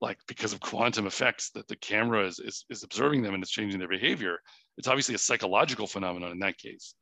like 0.00 0.18
because 0.26 0.52
of 0.52 0.60
quantum 0.60 1.06
effects 1.06 1.50
that 1.50 1.68
the 1.68 1.76
camera 1.76 2.26
is, 2.26 2.38
is, 2.38 2.64
is 2.70 2.82
observing 2.82 3.22
them 3.22 3.34
and 3.34 3.42
it's 3.42 3.52
changing 3.52 3.78
their 3.78 3.88
behavior. 3.88 4.38
It's 4.78 4.88
obviously 4.88 5.14
a 5.14 5.18
psychological 5.18 5.86
phenomenon 5.86 6.32
in 6.32 6.38
that 6.40 6.58
case. 6.58 6.94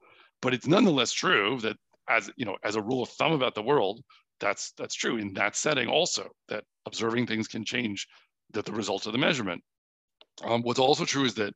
But 0.43 0.55
it's 0.55 0.67
nonetheless 0.67 1.13
true 1.13 1.59
that 1.61 1.77
as 2.09 2.31
you 2.37 2.45
know, 2.45 2.57
as 2.65 2.77
a 2.77 2.83
rule 2.83 3.03
of 3.03 3.11
thumb 3.11 3.33
about 3.33 3.55
the 3.55 3.63
world, 3.63 4.03
that's 4.41 4.73
that's 4.79 4.95
true 4.95 5.19
in 5.19 5.33
that 5.35 5.57
setting 5.57 5.89
also, 5.89 6.29
that 6.49 6.65
observing 6.87 7.27
things 7.27 7.49
can 7.49 7.65
change 7.65 8.07
that 8.53 8.65
the 8.65 8.73
results 8.73 9.07
of 9.07 9.13
the 9.13 9.19
measurement. 9.19 9.63
Um, 10.45 10.63
what's 10.63 10.79
also 10.79 11.05
true 11.05 11.25
is 11.25 11.35
that 11.35 11.53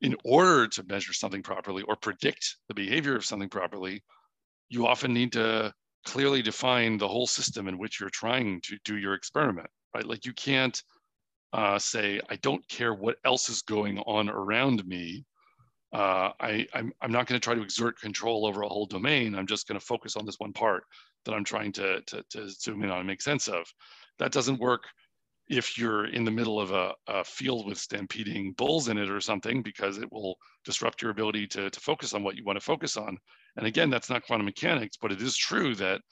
in 0.00 0.16
order 0.24 0.68
to 0.68 0.84
measure 0.84 1.12
something 1.12 1.42
properly 1.42 1.82
or 1.82 1.96
predict 1.96 2.56
the 2.68 2.74
behavior 2.74 3.16
of 3.16 3.24
something 3.24 3.48
properly, 3.48 4.02
you 4.68 4.86
often 4.86 5.12
need 5.12 5.32
to 5.32 5.72
clearly 6.04 6.42
define 6.42 6.98
the 6.98 7.08
whole 7.08 7.26
system 7.26 7.68
in 7.68 7.78
which 7.78 7.98
you're 7.98 8.10
trying 8.10 8.60
to 8.62 8.76
do 8.84 8.96
your 8.96 9.14
experiment, 9.14 9.68
right? 9.94 10.06
Like 10.06 10.24
you 10.24 10.32
can't 10.32 10.80
uh, 11.52 11.78
say, 11.78 12.20
I 12.28 12.36
don't 12.36 12.66
care 12.68 12.94
what 12.94 13.16
else 13.24 13.48
is 13.48 13.62
going 13.62 13.98
on 14.00 14.28
around 14.28 14.86
me. 14.86 15.24
Uh, 15.92 16.30
I, 16.40 16.66
I'm, 16.74 16.92
I'm 17.00 17.12
not 17.12 17.26
going 17.26 17.40
to 17.40 17.44
try 17.44 17.54
to 17.54 17.62
exert 17.62 17.98
control 17.98 18.46
over 18.46 18.62
a 18.62 18.68
whole 18.68 18.86
domain. 18.86 19.34
I'm 19.34 19.46
just 19.46 19.66
going 19.66 19.80
to 19.80 19.84
focus 19.84 20.16
on 20.16 20.26
this 20.26 20.38
one 20.38 20.52
part 20.52 20.84
that 21.24 21.34
I'm 21.34 21.44
trying 21.44 21.72
to, 21.72 22.02
to, 22.02 22.22
to 22.30 22.50
zoom 22.50 22.82
in 22.82 22.90
on 22.90 22.98
and 22.98 23.06
make 23.06 23.22
sense 23.22 23.48
of. 23.48 23.66
That 24.18 24.32
doesn't 24.32 24.60
work 24.60 24.84
if 25.48 25.78
you're 25.78 26.06
in 26.06 26.24
the 26.24 26.30
middle 26.30 26.60
of 26.60 26.72
a, 26.72 26.92
a, 27.06 27.24
field 27.24 27.66
with 27.66 27.78
stampeding 27.78 28.52
bulls 28.52 28.88
in 28.88 28.98
it 28.98 29.08
or 29.08 29.20
something, 29.20 29.62
because 29.62 29.96
it 29.96 30.12
will 30.12 30.36
disrupt 30.64 31.00
your 31.00 31.10
ability 31.10 31.46
to, 31.46 31.70
to 31.70 31.80
focus 31.80 32.12
on 32.12 32.22
what 32.22 32.36
you 32.36 32.44
want 32.44 32.58
to 32.58 32.64
focus 32.64 32.98
on. 32.98 33.16
And 33.56 33.66
again, 33.66 33.88
that's 33.88 34.10
not 34.10 34.26
quantum 34.26 34.44
mechanics, 34.44 34.98
but 35.00 35.10
it 35.10 35.22
is 35.22 35.36
true 35.36 35.74
that 35.76 36.02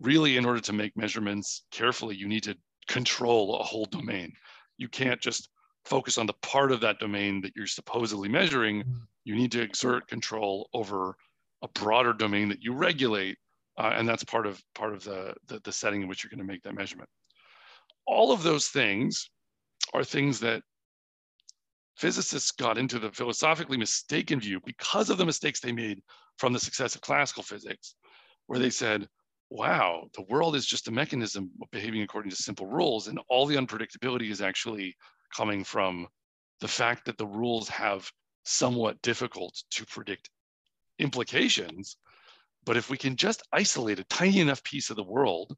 really 0.00 0.36
in 0.36 0.44
order 0.44 0.60
to 0.60 0.72
make 0.72 0.96
measurements 0.96 1.64
carefully, 1.70 2.16
you 2.16 2.26
need 2.26 2.42
to 2.44 2.56
control 2.88 3.58
a 3.58 3.62
whole 3.62 3.86
domain. 3.86 4.32
You 4.78 4.88
can't 4.88 5.20
just 5.20 5.48
focus 5.84 6.18
on 6.18 6.26
the 6.26 6.34
part 6.42 6.72
of 6.72 6.80
that 6.80 6.98
domain 6.98 7.40
that 7.42 7.52
you're 7.56 7.66
supposedly 7.66 8.28
measuring. 8.28 8.80
Mm-hmm. 8.80 8.98
You 9.24 9.34
need 9.36 9.52
to 9.52 9.62
exert 9.62 10.08
control 10.08 10.68
over 10.74 11.16
a 11.62 11.68
broader 11.68 12.12
domain 12.12 12.48
that 12.48 12.62
you 12.62 12.72
regulate. 12.72 13.38
Uh, 13.78 13.92
and 13.94 14.08
that's 14.08 14.24
part 14.24 14.46
of 14.46 14.60
part 14.74 14.92
of 14.92 15.04
the, 15.04 15.34
the, 15.46 15.60
the 15.64 15.72
setting 15.72 16.02
in 16.02 16.08
which 16.08 16.22
you're 16.22 16.30
going 16.30 16.46
to 16.46 16.52
make 16.52 16.62
that 16.62 16.74
measurement 16.74 17.08
all 18.10 18.32
of 18.32 18.42
those 18.42 18.68
things 18.68 19.30
are 19.94 20.04
things 20.04 20.40
that 20.40 20.62
physicists 21.96 22.50
got 22.50 22.76
into 22.76 22.98
the 22.98 23.12
philosophically 23.12 23.76
mistaken 23.76 24.40
view 24.40 24.60
because 24.64 25.10
of 25.10 25.18
the 25.18 25.24
mistakes 25.24 25.60
they 25.60 25.72
made 25.72 26.02
from 26.38 26.52
the 26.52 26.58
success 26.58 26.94
of 26.94 27.00
classical 27.02 27.42
physics, 27.42 27.94
where 28.46 28.58
they 28.58 28.70
said, 28.70 29.08
wow, 29.50 30.08
the 30.14 30.22
world 30.22 30.54
is 30.54 30.64
just 30.64 30.88
a 30.88 30.92
mechanism 30.92 31.50
behaving 31.72 32.02
according 32.02 32.30
to 32.30 32.36
simple 32.36 32.66
rules, 32.66 33.08
and 33.08 33.18
all 33.28 33.46
the 33.46 33.56
unpredictability 33.56 34.30
is 34.30 34.40
actually 34.40 34.96
coming 35.34 35.64
from 35.64 36.06
the 36.60 36.68
fact 36.68 37.04
that 37.04 37.18
the 37.18 37.26
rules 37.26 37.68
have 37.68 38.10
somewhat 38.44 39.02
difficult 39.02 39.62
to 39.70 39.84
predict 39.86 40.30
implications. 40.98 41.96
But 42.64 42.76
if 42.76 42.90
we 42.90 42.96
can 42.96 43.16
just 43.16 43.42
isolate 43.52 43.98
a 43.98 44.04
tiny 44.04 44.40
enough 44.40 44.62
piece 44.62 44.90
of 44.90 44.96
the 44.96 45.04
world 45.04 45.56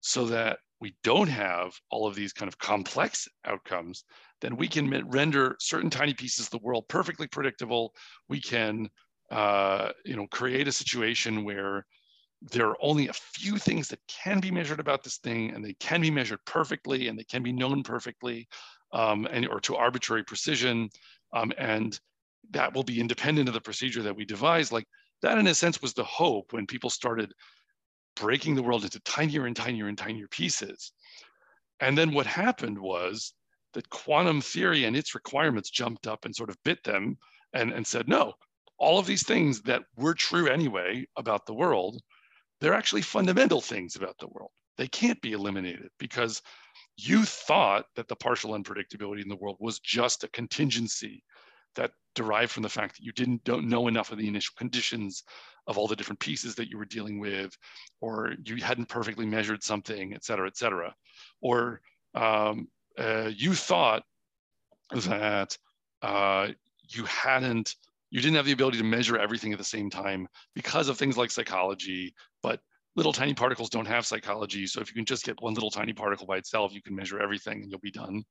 so 0.00 0.26
that 0.26 0.58
we 0.80 0.94
don't 1.02 1.28
have 1.28 1.72
all 1.90 2.06
of 2.06 2.14
these 2.14 2.32
kind 2.32 2.48
of 2.48 2.58
complex 2.58 3.26
outcomes, 3.46 4.04
then 4.40 4.56
we 4.56 4.68
can 4.68 4.90
render 5.08 5.56
certain 5.58 5.90
tiny 5.90 6.14
pieces 6.14 6.46
of 6.46 6.50
the 6.50 6.58
world 6.58 6.86
perfectly 6.88 7.26
predictable. 7.26 7.94
We 8.28 8.40
can, 8.40 8.88
uh, 9.30 9.90
you 10.04 10.16
know, 10.16 10.26
create 10.26 10.68
a 10.68 10.72
situation 10.72 11.44
where 11.44 11.86
there 12.50 12.68
are 12.68 12.76
only 12.80 13.08
a 13.08 13.12
few 13.12 13.56
things 13.56 13.88
that 13.88 14.00
can 14.08 14.40
be 14.40 14.50
measured 14.50 14.80
about 14.80 15.02
this 15.02 15.18
thing, 15.18 15.50
and 15.54 15.64
they 15.64 15.74
can 15.74 16.00
be 16.00 16.10
measured 16.10 16.40
perfectly, 16.44 17.08
and 17.08 17.18
they 17.18 17.24
can 17.24 17.42
be 17.42 17.52
known 17.52 17.82
perfectly, 17.82 18.46
um, 18.92 19.26
and 19.30 19.46
or 19.48 19.60
to 19.60 19.76
arbitrary 19.76 20.24
precision, 20.24 20.88
um, 21.32 21.52
and 21.56 21.98
that 22.50 22.74
will 22.74 22.82
be 22.82 23.00
independent 23.00 23.48
of 23.48 23.54
the 23.54 23.60
procedure 23.60 24.02
that 24.02 24.16
we 24.16 24.24
devise. 24.24 24.70
Like 24.70 24.86
that, 25.22 25.38
in 25.38 25.46
a 25.46 25.54
sense, 25.54 25.80
was 25.80 25.94
the 25.94 26.04
hope 26.04 26.52
when 26.52 26.66
people 26.66 26.90
started 26.90 27.32
breaking 28.16 28.54
the 28.54 28.62
world 28.62 28.84
into 28.84 29.00
tinier 29.00 29.46
and 29.46 29.56
tinier 29.56 29.88
and 29.88 29.98
tinier 29.98 30.28
pieces. 30.28 30.92
And 31.80 31.96
then 31.96 32.12
what 32.12 32.26
happened 32.26 32.78
was 32.78 33.32
that 33.72 33.90
quantum 33.90 34.40
theory 34.40 34.84
and 34.84 34.96
its 34.96 35.14
requirements 35.14 35.70
jumped 35.70 36.06
up 36.06 36.24
and 36.24 36.36
sort 36.36 36.50
of 36.50 36.56
bit 36.64 36.82
them 36.84 37.16
and, 37.52 37.72
and 37.72 37.86
said, 37.86 38.06
no, 38.06 38.34
all 38.78 38.98
of 38.98 39.06
these 39.06 39.26
things 39.26 39.62
that 39.62 39.82
were 39.96 40.14
true 40.14 40.48
anyway 40.48 41.06
about 41.16 41.46
the 41.46 41.54
world, 41.54 42.00
they're 42.64 42.72
actually 42.72 43.02
fundamental 43.02 43.60
things 43.60 43.94
about 43.94 44.16
the 44.18 44.26
world. 44.28 44.50
They 44.78 44.88
can't 44.88 45.20
be 45.20 45.32
eliminated 45.32 45.90
because 45.98 46.40
you 46.96 47.24
thought 47.24 47.84
that 47.94 48.08
the 48.08 48.16
partial 48.16 48.52
unpredictability 48.52 49.22
in 49.22 49.28
the 49.28 49.36
world 49.36 49.58
was 49.60 49.80
just 49.80 50.24
a 50.24 50.28
contingency 50.28 51.22
that 51.74 51.90
derived 52.14 52.52
from 52.52 52.62
the 52.62 52.68
fact 52.70 52.96
that 52.96 53.04
you 53.04 53.12
didn't 53.12 53.44
don't 53.44 53.68
know 53.68 53.86
enough 53.86 54.12
of 54.12 54.18
the 54.18 54.26
initial 54.26 54.54
conditions 54.56 55.24
of 55.66 55.76
all 55.76 55.86
the 55.86 55.96
different 55.96 56.20
pieces 56.20 56.54
that 56.54 56.70
you 56.70 56.78
were 56.78 56.86
dealing 56.86 57.20
with, 57.20 57.54
or 58.00 58.32
you 58.46 58.56
hadn't 58.56 58.88
perfectly 58.88 59.26
measured 59.26 59.62
something, 59.62 60.14
et 60.14 60.24
cetera, 60.24 60.46
et 60.46 60.56
cetera. 60.56 60.94
Or 61.42 61.82
um, 62.14 62.68
uh, 62.98 63.30
you 63.36 63.52
thought 63.52 64.04
that 64.90 65.58
uh, 66.00 66.48
you 66.88 67.04
hadn't, 67.04 67.74
you 68.10 68.22
didn't 68.22 68.36
have 68.36 68.46
the 68.46 68.52
ability 68.52 68.78
to 68.78 68.84
measure 68.84 69.18
everything 69.18 69.52
at 69.52 69.58
the 69.58 69.64
same 69.64 69.90
time 69.90 70.28
because 70.54 70.88
of 70.88 70.96
things 70.96 71.18
like 71.18 71.30
psychology, 71.30 72.14
but 72.44 72.60
little 72.94 73.12
tiny 73.12 73.34
particles 73.34 73.70
don't 73.70 73.86
have 73.86 74.06
psychology. 74.06 74.66
So 74.66 74.80
if 74.80 74.88
you 74.88 74.94
can 74.94 75.04
just 75.04 75.24
get 75.24 75.40
one 75.40 75.54
little 75.54 75.70
tiny 75.70 75.92
particle 75.92 76.26
by 76.26 76.36
itself, 76.36 76.72
you 76.72 76.82
can 76.82 76.94
measure 76.94 77.20
everything 77.20 77.62
and 77.62 77.70
you'll 77.70 77.80
be 77.80 77.90
done. 77.90 78.22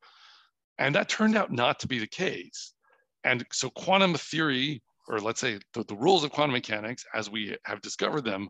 And 0.78 0.96
that 0.96 1.10
turned 1.10 1.36
out 1.36 1.52
not 1.52 1.80
to 1.80 1.88
be 1.88 2.00
the 2.00 2.08
case. 2.08 2.74
And 3.24 3.46
so 3.52 3.70
quantum 3.72 4.14
theory 4.16 4.82
or 5.08 5.20
let's 5.20 5.42
say 5.42 5.60
the, 5.74 5.84
the 5.84 5.96
rules 5.96 6.24
of 6.24 6.32
quantum 6.32 6.54
mechanics 6.54 7.06
as 7.14 7.30
we 7.30 7.56
have 7.66 7.82
discovered 7.82 8.24
them, 8.24 8.50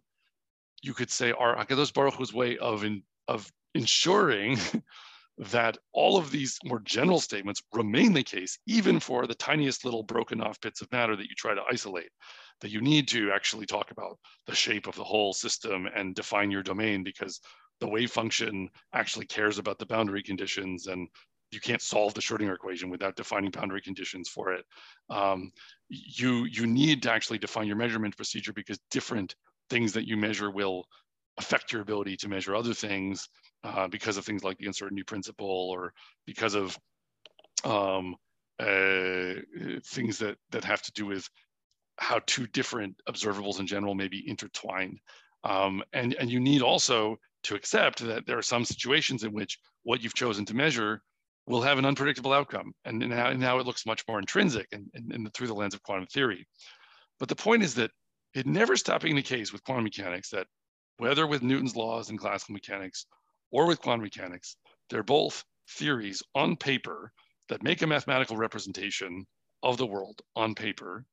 you 0.81 0.93
could 0.93 1.09
say 1.09 1.31
are 1.31 1.55
Hakadosh 1.55 1.93
Baruch 1.93 2.15
Hu's 2.15 2.33
way 2.33 2.57
of 2.57 2.83
in, 2.83 3.01
of 3.27 3.49
ensuring 3.73 4.57
that 5.37 5.77
all 5.93 6.17
of 6.17 6.29
these 6.29 6.59
more 6.63 6.81
general 6.81 7.19
statements 7.19 7.63
remain 7.73 8.13
the 8.13 8.23
case, 8.23 8.59
even 8.67 8.99
for 8.99 9.25
the 9.25 9.33
tiniest 9.33 9.83
little 9.83 10.03
broken 10.03 10.41
off 10.41 10.61
bits 10.61 10.81
of 10.81 10.91
matter 10.91 11.15
that 11.15 11.29
you 11.29 11.35
try 11.35 11.55
to 11.55 11.63
isolate. 11.71 12.09
That 12.63 12.71
you 12.71 12.81
need 12.81 13.09
to 13.09 13.31
actually 13.31 13.65
talk 13.65 13.91
about 13.91 14.17
the 14.47 14.55
shape 14.55 14.87
of 14.87 14.95
the 14.95 15.03
whole 15.03 15.33
system 15.33 15.85
and 15.93 16.15
define 16.15 16.49
your 16.49 16.63
domain 16.63 17.03
because 17.03 17.41
the 17.81 17.89
wave 17.89 18.09
function 18.09 18.69
actually 18.93 19.25
cares 19.25 19.57
about 19.57 19.77
the 19.77 19.85
boundary 19.85 20.23
conditions 20.23 20.87
and 20.87 21.09
you 21.51 21.59
can't 21.59 21.81
solve 21.81 22.13
the 22.13 22.21
Schrodinger 22.21 22.55
equation 22.55 22.89
without 22.89 23.17
defining 23.17 23.51
boundary 23.51 23.81
conditions 23.81 24.29
for 24.29 24.53
it. 24.53 24.65
Um, 25.09 25.51
you 25.89 26.45
you 26.45 26.65
need 26.65 27.03
to 27.03 27.11
actually 27.11 27.37
define 27.37 27.67
your 27.67 27.75
measurement 27.75 28.15
procedure 28.15 28.53
because 28.53 28.79
different 28.89 29.35
things 29.69 29.91
that 29.93 30.07
you 30.07 30.17
measure 30.17 30.49
will 30.49 30.85
affect 31.37 31.73
your 31.73 31.81
ability 31.81 32.15
to 32.17 32.29
measure 32.29 32.55
other 32.55 32.73
things 32.73 33.27
uh, 33.63 33.87
because 33.87 34.17
of 34.17 34.25
things 34.25 34.43
like 34.43 34.57
the 34.57 34.67
uncertainty 34.67 35.03
principle 35.03 35.69
or 35.69 35.93
because 36.25 36.55
of 36.55 36.77
um, 37.65 38.15
uh, 38.59 39.33
things 39.85 40.17
that 40.19 40.37
that 40.51 40.63
have 40.63 40.81
to 40.81 40.91
do 40.93 41.05
with 41.05 41.27
how 41.97 42.19
two 42.25 42.47
different 42.47 42.95
observables 43.07 43.59
in 43.59 43.67
general 43.67 43.95
may 43.95 44.07
be 44.07 44.27
intertwined. 44.27 44.99
Um, 45.43 45.83
and, 45.93 46.13
and 46.15 46.31
you 46.31 46.39
need 46.39 46.61
also 46.61 47.17
to 47.43 47.55
accept 47.55 47.99
that 47.99 48.25
there 48.25 48.37
are 48.37 48.43
some 48.43 48.65
situations 48.65 49.23
in 49.23 49.33
which 49.33 49.59
what 49.83 50.01
you've 50.01 50.15
chosen 50.15 50.45
to 50.45 50.55
measure 50.55 51.01
will 51.45 51.61
have 51.61 51.77
an 51.77 51.85
unpredictable 51.85 52.31
outcome. 52.31 52.71
And 52.85 52.99
now, 52.99 53.31
now 53.33 53.59
it 53.59 53.65
looks 53.65 53.85
much 53.85 54.03
more 54.07 54.19
intrinsic 54.19 54.67
and, 54.71 54.89
and, 54.93 55.11
and 55.11 55.33
through 55.33 55.47
the 55.47 55.53
lens 55.53 55.73
of 55.73 55.83
quantum 55.83 56.07
theory. 56.07 56.47
But 57.19 57.27
the 57.29 57.35
point 57.35 57.63
is 57.63 57.75
that 57.75 57.91
it 58.33 58.47
never 58.47 58.75
stopped 58.75 59.03
being 59.03 59.15
the 59.15 59.21
case 59.21 59.51
with 59.51 59.63
quantum 59.63 59.83
mechanics 59.83 60.29
that 60.29 60.47
whether 60.97 61.27
with 61.27 61.43
Newton's 61.43 61.75
laws 61.75 62.09
in 62.09 62.17
classical 62.17 62.53
mechanics 62.53 63.05
or 63.51 63.67
with 63.67 63.81
quantum 63.81 64.03
mechanics, 64.03 64.55
they're 64.89 65.03
both 65.03 65.43
theories 65.69 66.23
on 66.33 66.55
paper 66.55 67.11
that 67.49 67.63
make 67.63 67.81
a 67.81 67.87
mathematical 67.87 68.37
representation 68.37 69.25
of 69.63 69.77
the 69.77 69.85
world 69.85 70.21
on 70.35 70.55
paper 70.55 71.05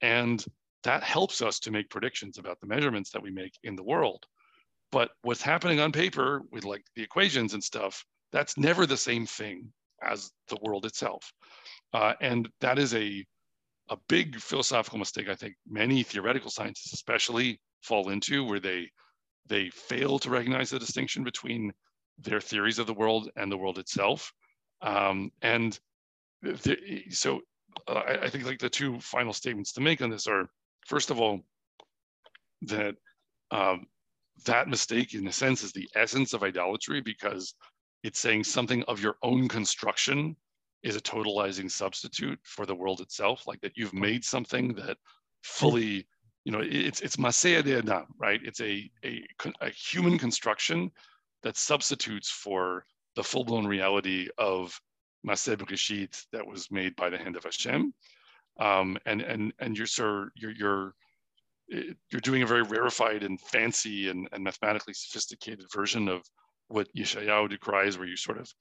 and 0.00 0.44
that 0.84 1.02
helps 1.02 1.42
us 1.42 1.58
to 1.60 1.70
make 1.70 1.90
predictions 1.90 2.38
about 2.38 2.60
the 2.60 2.66
measurements 2.66 3.10
that 3.10 3.22
we 3.22 3.30
make 3.30 3.58
in 3.64 3.76
the 3.76 3.82
world. 3.82 4.24
But 4.92 5.10
what's 5.22 5.42
happening 5.42 5.80
on 5.80 5.90
paper 5.92 6.42
with 6.52 6.64
like 6.64 6.84
the 6.94 7.02
equations 7.02 7.54
and 7.54 7.62
stuff, 7.62 8.04
that's 8.32 8.56
never 8.56 8.86
the 8.86 8.96
same 8.96 9.26
thing 9.26 9.72
as 10.02 10.30
the 10.48 10.58
world 10.62 10.86
itself. 10.86 11.32
Uh, 11.92 12.14
and 12.20 12.48
that 12.60 12.78
is 12.78 12.94
a, 12.94 13.24
a 13.88 13.96
big 14.08 14.36
philosophical 14.36 14.98
mistake 14.98 15.28
I 15.28 15.34
think 15.34 15.54
many 15.68 16.02
theoretical 16.02 16.50
scientists 16.50 16.92
especially 16.92 17.60
fall 17.82 18.10
into 18.10 18.44
where 18.44 18.60
they, 18.60 18.88
they 19.46 19.70
fail 19.70 20.18
to 20.20 20.30
recognize 20.30 20.70
the 20.70 20.78
distinction 20.78 21.24
between 21.24 21.72
their 22.18 22.40
theories 22.40 22.78
of 22.78 22.86
the 22.86 22.94
world 22.94 23.30
and 23.36 23.50
the 23.50 23.58
world 23.58 23.78
itself. 23.78 24.32
Um, 24.82 25.30
and 25.42 25.78
so 27.10 27.40
uh, 27.88 27.92
I, 27.94 28.24
I, 28.24 28.30
think 28.30 28.44
like 28.44 28.58
the 28.58 28.68
two 28.68 29.00
final 29.00 29.32
statements 29.32 29.72
to 29.72 29.80
make 29.80 30.02
on 30.02 30.10
this 30.10 30.26
are, 30.26 30.48
first 30.86 31.10
of 31.10 31.20
all, 31.20 31.40
that 32.62 32.94
um, 33.50 33.86
that 34.44 34.68
mistake 34.68 35.14
in 35.14 35.26
a 35.26 35.32
sense 35.32 35.62
is 35.62 35.72
the 35.72 35.88
essence 35.94 36.32
of 36.32 36.42
idolatry 36.42 37.00
because 37.00 37.54
it's 38.02 38.18
saying 38.18 38.44
something 38.44 38.82
of 38.84 39.00
your 39.00 39.16
own 39.22 39.48
construction 39.48 40.36
is 40.82 40.96
a 40.96 41.00
totalizing 41.00 41.70
substitute 41.70 42.38
for 42.44 42.66
the 42.66 42.74
world 42.74 43.00
itself, 43.00 43.46
like 43.46 43.60
that 43.60 43.76
you've 43.76 43.94
made 43.94 44.24
something 44.24 44.74
that 44.74 44.96
fully, 45.42 46.06
you 46.44 46.52
know, 46.52 46.60
it's 46.62 47.00
it's 47.00 47.16
maseh 47.16 47.62
yedei 47.62 47.78
adam, 47.78 48.06
right? 48.18 48.40
It's 48.44 48.60
a, 48.60 48.90
a, 49.04 49.24
a 49.60 49.70
human 49.70 50.18
construction 50.18 50.90
that 51.42 51.56
substitutes 51.56 52.30
for 52.30 52.84
the 53.16 53.24
full-blown 53.24 53.66
reality 53.66 54.28
of 54.38 54.78
Maseh 55.26 55.56
Bereshit 55.56 56.24
that 56.32 56.46
was 56.46 56.70
made 56.70 56.94
by 56.96 57.10
the 57.10 57.18
hand 57.18 57.36
of 57.36 57.44
Hashem. 57.44 57.92
Um, 58.58 58.96
and 59.06 59.22
and 59.22 59.52
and 59.58 59.76
you're 59.76 59.86
so 59.86 60.28
you're 60.34 60.52
you're 60.52 60.94
you're 61.68 62.20
doing 62.22 62.42
a 62.42 62.46
very 62.46 62.62
rarefied 62.62 63.22
and 63.22 63.40
fancy 63.40 64.08
and, 64.08 64.28
and 64.32 64.44
mathematically 64.44 64.94
sophisticated 64.94 65.66
version 65.74 66.08
of 66.08 66.22
what 66.68 66.88
Yeshayahu 66.94 67.50
decries, 67.50 67.98
where 67.98 68.06
you 68.06 68.16
sort 68.16 68.38
of 68.38 68.52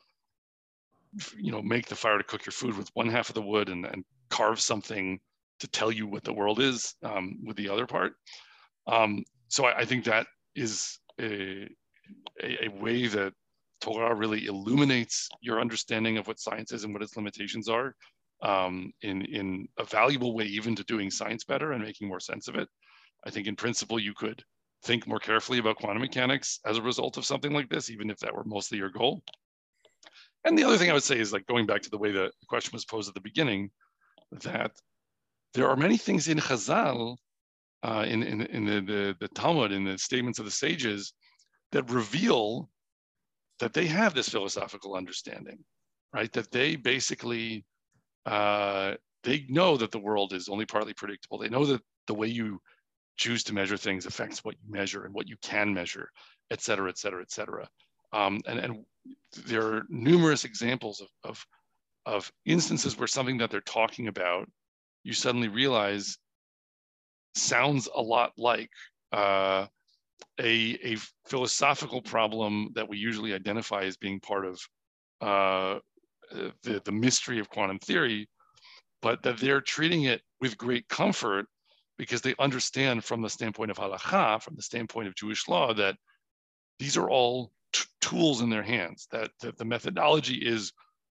you 1.38 1.52
know 1.52 1.62
make 1.62 1.88
the 1.88 1.96
fire 1.96 2.18
to 2.18 2.24
cook 2.24 2.46
your 2.46 2.52
food 2.52 2.78
with 2.78 2.90
one 2.94 3.10
half 3.10 3.30
of 3.30 3.36
the 3.36 3.42
wood 3.42 3.70
and, 3.70 3.86
and 3.86 4.04
carve 4.30 4.60
something 4.60 5.20
to 5.60 5.68
tell 5.68 5.92
you 5.92 6.08
what 6.08 6.24
the 6.24 6.34
world 6.34 6.60
is 6.60 6.96
um, 7.04 7.38
with 7.46 7.56
the 7.56 7.70
other 7.70 7.86
part. 7.86 8.14
Um, 8.88 9.24
so 9.48 9.66
I, 9.66 9.80
I, 9.80 9.86
think 9.86 10.04
that 10.06 10.28
is 10.56 11.00
a, 11.20 11.70
a, 12.44 12.66
a 12.66 12.68
way 12.68 13.08
that 13.08 13.34
Torah 13.82 14.16
really 14.16 14.48
illuminates 14.48 15.30
your 15.42 15.60
understanding 15.60 16.18
of 16.18 16.28
what 16.28 16.40
science 16.40 16.72
is 16.72 16.84
and 16.84 16.94
what 16.94 17.04
its 17.04 17.16
limitations 17.16 17.68
are 17.68 17.96
um, 18.42 18.92
in, 19.02 19.22
in 19.24 19.68
a 19.78 19.84
valuable 19.84 20.34
way, 20.34 20.46
even 20.46 20.76
to 20.76 20.84
doing 20.84 21.12
science 21.12 21.44
better 21.44 21.72
and 21.72 21.84
making 21.84 22.08
more 22.08 22.20
sense 22.20 22.48
of 22.48 22.56
it. 22.56 22.68
I 23.26 23.30
think 23.30 23.48
in 23.48 23.56
principle, 23.56 24.00
you 24.00 24.14
could 24.14 24.44
think 24.84 25.08
more 25.08 25.20
carefully 25.20 25.60
about 25.60 25.78
quantum 25.78 26.02
mechanics 26.02 26.60
as 26.66 26.78
a 26.78 26.82
result 26.82 27.18
of 27.18 27.26
something 27.26 27.54
like 27.54 27.70
this, 27.70 27.90
even 27.90 28.10
if 28.10 28.20
that 28.20 28.34
were 28.34 28.44
mostly 28.44 28.78
your 28.78 28.90
goal. 28.90 29.24
And 30.44 30.58
the 30.58 30.64
other 30.64 30.78
thing 30.78 30.92
I 30.92 30.94
would 30.94 31.04
say 31.04 31.20
is 31.20 31.34
like 31.34 31.48
going 31.48 31.66
back 31.66 31.82
to 31.84 31.90
the 31.90 31.98
way 31.98 32.12
the 32.12 32.32
question 32.48 32.72
was 32.74 32.86
posed 32.86 33.08
at 33.08 33.16
the 33.16 33.22
beginning, 33.22 33.72
that 34.32 34.72
there 35.54 35.68
are 35.68 35.76
many 35.76 35.98
things 35.98 36.28
in 36.28 36.38
Chazal, 36.38 37.18
uh, 37.84 38.06
in, 38.08 38.22
in, 38.22 38.42
in 38.42 38.66
the, 38.66 38.82
the, 38.82 39.16
the 39.20 39.28
Talmud, 39.30 39.72
in 39.72 39.84
the 39.84 39.98
statements 39.98 40.38
of 40.38 40.46
the 40.46 40.52
sages, 40.52 41.14
that 41.72 41.90
reveal 41.90 42.70
that 43.60 43.74
they 43.74 43.86
have 43.88 44.14
this 44.14 44.30
philosophical 44.30 44.96
understanding, 44.96 45.60
right? 46.14 46.32
That 46.34 46.52
they 46.52 46.76
basically 46.76 47.66
uh, 48.26 48.96
they 49.24 49.46
know 49.50 49.78
that 49.78 49.92
the 49.92 50.00
world 50.00 50.34
is 50.34 50.50
only 50.50 50.66
partly 50.66 50.94
predictable. 50.94 51.38
They 51.38 51.50
know 51.50 51.66
that 51.66 51.82
the 52.08 52.14
way 52.14 52.28
you 52.28 52.60
choose 53.18 53.44
to 53.46 53.54
measure 53.54 53.78
things 53.78 54.06
affects 54.06 54.44
what 54.44 54.56
you 54.62 54.72
measure 54.72 55.06
and 55.06 55.14
what 55.14 55.28
you 55.28 55.38
can 55.42 55.74
measure, 55.74 56.10
et 56.52 56.62
cetera, 56.62 56.90
et 56.90 56.98
cetera, 56.98 57.22
et 57.22 57.32
cetera. 57.32 57.68
Um, 58.14 58.42
and, 58.46 58.60
and 58.60 58.86
there 59.46 59.62
are 59.62 59.84
numerous 59.90 60.44
examples 60.44 61.02
of, 61.02 61.08
of, 61.24 61.46
of 62.06 62.32
instances 62.46 62.98
where 62.98 63.08
something 63.08 63.38
that 63.38 63.52
they're 63.52 63.62
talking 63.62 64.08
about, 64.08 64.50
you 65.04 65.14
suddenly 65.14 65.48
realize 65.48 66.18
sounds 67.36 67.88
a 67.96 68.02
lot 68.02 68.32
like 68.38 68.72
uh, 69.12 69.66
a, 70.40 70.78
a 70.84 70.98
philosophical 71.28 72.02
problem 72.02 72.72
that 72.76 72.88
we 72.88 72.98
usually 72.98 73.34
identify 73.34 73.84
as 73.84 73.98
being 73.98 74.20
part 74.20 74.46
of 74.46 74.60
uh, 75.22 75.80
the, 76.64 76.82
the 76.84 76.92
mystery 76.92 77.40
of 77.40 77.50
quantum 77.50 77.80
theory, 77.80 78.28
but 79.02 79.22
that 79.24 79.38
they're 79.38 79.62
treating 79.62 80.04
it 80.04 80.22
with 80.42 80.58
great 80.58 80.88
comfort 80.90 81.46
because 81.98 82.22
they 82.22 82.36
understand 82.40 83.04
from 83.04 83.22
the 83.22 83.30
standpoint 83.30 83.72
of 83.72 83.78
halacha, 83.78 84.42
from 84.42 84.56
the 84.56 84.62
standpoint 84.62 85.08
of 85.08 85.16
Jewish 85.16 85.48
law, 85.48 85.74
that 85.74 85.96
these 86.80 86.98
are 86.98 87.10
all 87.10 87.52
tools 88.02 88.42
in 88.42 88.50
their 88.50 88.64
hands, 88.64 89.08
that, 89.12 89.32
that 89.40 89.58
the 89.58 89.66
methodology 89.66 90.36
is 90.36 90.74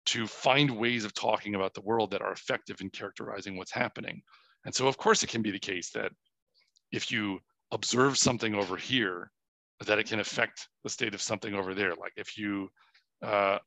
to 0.07 0.27
find 0.27 0.71
ways 0.71 1.05
of 1.05 1.15
talking 1.15 1.55
about 1.55 1.75
the 1.75 1.81
world 1.81 2.11
that 2.11 2.23
are 2.23 2.33
effective 2.33 2.81
in 2.81 2.91
characterizing 2.91 3.57
what's 3.57 3.73
happening. 3.73 4.23
And 4.65 4.75
so, 4.75 4.87
of 4.87 4.97
course, 4.97 5.23
it 5.23 5.29
can 5.29 5.43
be 5.43 5.51
the 5.51 5.59
case 5.59 5.91
that 5.91 6.13
if 6.93 7.11
you 7.11 7.41
observe 7.73 8.17
something 8.17 8.55
over 8.55 8.77
here, 8.77 9.31
that 9.87 9.99
it 9.99 10.07
can 10.07 10.21
affect 10.21 10.69
the 10.85 10.91
state 10.91 11.15
of 11.15 11.23
something 11.23 11.55
over 11.55 11.75
there. 11.75 11.95
Like 11.95 12.13
if 12.17 12.39
you 12.39 12.69
uh, 13.23 13.59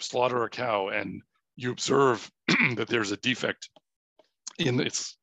slaughter 0.00 0.44
a 0.44 0.50
cow 0.50 0.88
and 0.88 1.22
you 1.56 1.70
observe 1.70 2.28
that 2.76 2.88
there's 2.88 3.12
a 3.12 3.16
defect 3.18 3.68
in 4.58 4.80
its 4.80 5.16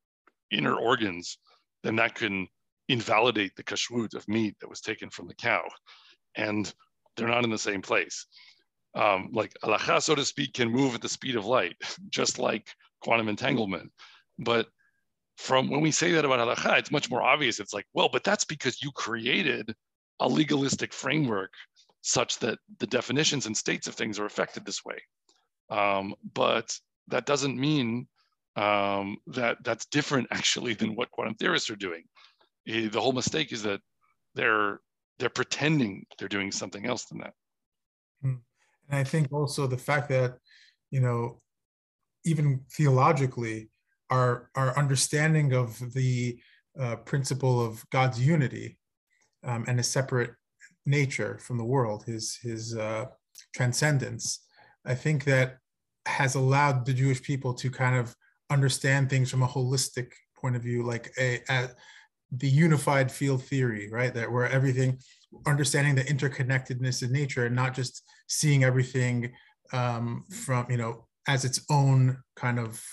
inner 0.52 0.76
organs, 0.76 1.38
then 1.84 1.96
that 1.98 2.16
can 2.16 2.48
invalidate 2.88 3.56
the 3.56 3.64
kashrut 3.64 4.14
of 4.14 4.28
meat 4.28 4.56
that 4.60 4.70
was 4.70 4.82
taken 4.82 5.10
from 5.10 5.28
the 5.28 5.36
cow. 5.36 5.64
And 6.36 6.72
they're 7.16 7.28
not 7.28 7.44
in 7.44 7.52
the 7.52 7.58
same 7.58 7.82
place. 7.82 8.26
Um, 8.96 9.30
like 9.34 9.54
halacha, 9.64 10.02
so 10.02 10.16
to 10.16 10.26
speak, 10.26 10.54
can 10.54 10.70
move 10.70 10.96
at 10.96 11.02
the 11.02 11.10
speed 11.10 11.36
of 11.36 11.46
light, 11.46 11.76
just 12.10 12.40
like 12.40 12.68
quantum 13.02 13.30
entanglement. 13.30 13.92
But 14.40 14.68
from 15.40 15.70
when 15.70 15.80
we 15.80 15.90
say 15.90 16.12
that 16.12 16.26
about 16.26 16.46
halacha, 16.46 16.78
it's 16.78 16.92
much 16.92 17.10
more 17.10 17.24
obvious. 17.24 17.62
It's 17.62 17.74
like, 17.74 17.86
well, 17.94 18.10
but 18.12 18.26
that's 18.26 18.44
because 18.44 18.84
you 18.84 18.92
created 18.92 19.74
a 20.20 20.28
legalistic 20.28 20.94
framework 20.94 21.54
such 22.02 22.40
that 22.40 22.60
the 22.80 22.88
definitions 22.88 23.46
and 23.46 23.56
states 23.56 23.88
of 23.88 23.96
things 23.96 24.20
are 24.20 24.26
affected 24.26 24.66
this 24.66 24.84
way. 24.84 25.02
Um, 25.70 26.14
but 26.34 26.78
that 27.08 27.26
doesn't 27.26 27.58
mean 27.58 28.06
um, 28.58 29.18
that 29.28 29.64
that's 29.64 29.86
different 29.86 30.28
actually 30.32 30.74
than 30.74 30.94
what 30.94 31.10
quantum 31.12 31.36
theorists 31.36 31.70
are 31.70 31.78
doing. 31.78 32.04
Eh, 32.68 32.90
the 32.92 33.00
whole 33.00 33.14
mistake 33.14 33.54
is 33.54 33.64
that 33.64 33.80
they're 34.36 34.82
they're 35.20 35.30
pretending 35.30 36.06
they're 36.18 36.28
doing 36.28 36.52
something 36.52 36.86
else 36.86 37.06
than 37.06 37.20
that. 37.20 37.34
Hmm. 38.22 38.42
And 38.90 39.00
I 39.00 39.06
think 39.06 39.32
also 39.32 39.68
the 39.68 39.78
fact 39.78 40.10
that 40.10 40.38
you 40.92 41.00
know 41.00 41.40
even 42.26 42.60
theologically 42.70 43.70
our 44.10 44.50
our 44.56 44.78
understanding 44.78 45.54
of 45.54 45.80
the 45.94 46.40
uh, 46.80 46.96
principle 46.98 47.64
of 47.64 47.84
God's 47.90 48.20
unity 48.20 48.78
um, 49.44 49.66
and 49.68 49.78
his 49.78 49.88
separate 49.88 50.32
nature 50.86 51.38
from 51.40 51.58
the 51.58 51.66
world, 51.66 52.04
his 52.06 52.38
his 52.42 52.76
uh, 52.76 53.06
transcendence, 53.56 54.46
I 54.86 54.96
think 54.96 55.24
that 55.26 55.58
has 56.06 56.36
allowed 56.36 56.86
the 56.86 56.94
Jewish 56.94 57.22
people 57.22 57.54
to 57.56 57.70
kind 57.70 57.96
of 57.96 58.16
understand 58.50 59.10
things 59.10 59.30
from 59.30 59.44
a 59.44 59.48
holistic 59.48 60.12
point 60.36 60.56
of 60.56 60.64
view, 60.64 60.84
like 60.84 61.12
a, 61.20 61.42
a 61.50 61.70
the 62.32 62.48
unified 62.48 63.12
field 63.12 63.44
theory, 63.44 63.90
right? 63.92 64.14
That 64.14 64.32
where 64.32 64.48
everything, 64.48 65.00
understanding 65.48 65.96
the 65.96 66.04
interconnectedness 66.04 67.04
in 67.04 67.12
nature, 67.12 67.46
and 67.46 67.56
not 67.56 67.74
just 67.74 68.04
seeing 68.28 68.64
everything 68.64 69.32
um, 69.74 70.26
from 70.30 70.66
you 70.70 70.78
know 70.78 71.08
as 71.28 71.46
its 71.46 71.62
own 71.70 72.18
kind 72.36 72.60
of 72.60 72.84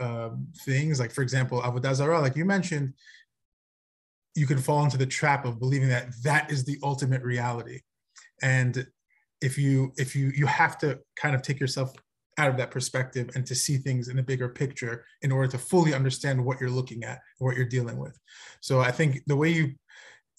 uh, 0.00 0.30
things. 0.64 1.00
Like 1.00 1.12
for 1.12 1.22
example, 1.22 1.60
Avodah 1.60 1.94
Zarah, 1.94 2.20
like 2.20 2.36
you 2.36 2.44
mentioned, 2.44 2.94
you 4.34 4.46
can 4.46 4.58
fall 4.58 4.84
into 4.84 4.96
the 4.96 5.06
trap 5.06 5.44
of 5.44 5.58
believing 5.58 5.88
that 5.88 6.08
that 6.22 6.50
is 6.50 6.64
the 6.64 6.78
ultimate 6.82 7.22
reality, 7.22 7.80
and 8.42 8.86
if 9.40 9.58
you 9.58 9.92
if 9.96 10.14
you 10.16 10.32
you 10.34 10.46
have 10.46 10.78
to 10.78 10.98
kind 11.16 11.34
of 11.34 11.42
take 11.42 11.60
yourself 11.60 11.92
out 12.38 12.50
of 12.50 12.56
that 12.56 12.70
perspective 12.70 13.30
and 13.34 13.44
to 13.44 13.54
see 13.54 13.76
things 13.76 14.08
in 14.08 14.18
a 14.20 14.22
bigger 14.22 14.48
picture 14.48 15.04
in 15.22 15.32
order 15.32 15.48
to 15.48 15.58
fully 15.58 15.92
understand 15.92 16.42
what 16.42 16.60
you're 16.60 16.70
looking 16.70 17.02
at 17.02 17.18
what 17.38 17.56
you're 17.56 17.66
dealing 17.66 17.98
with. 17.98 18.16
So 18.60 18.80
i 18.80 18.92
think 18.92 19.22
the 19.26 19.36
way 19.36 19.50
you 19.50 19.74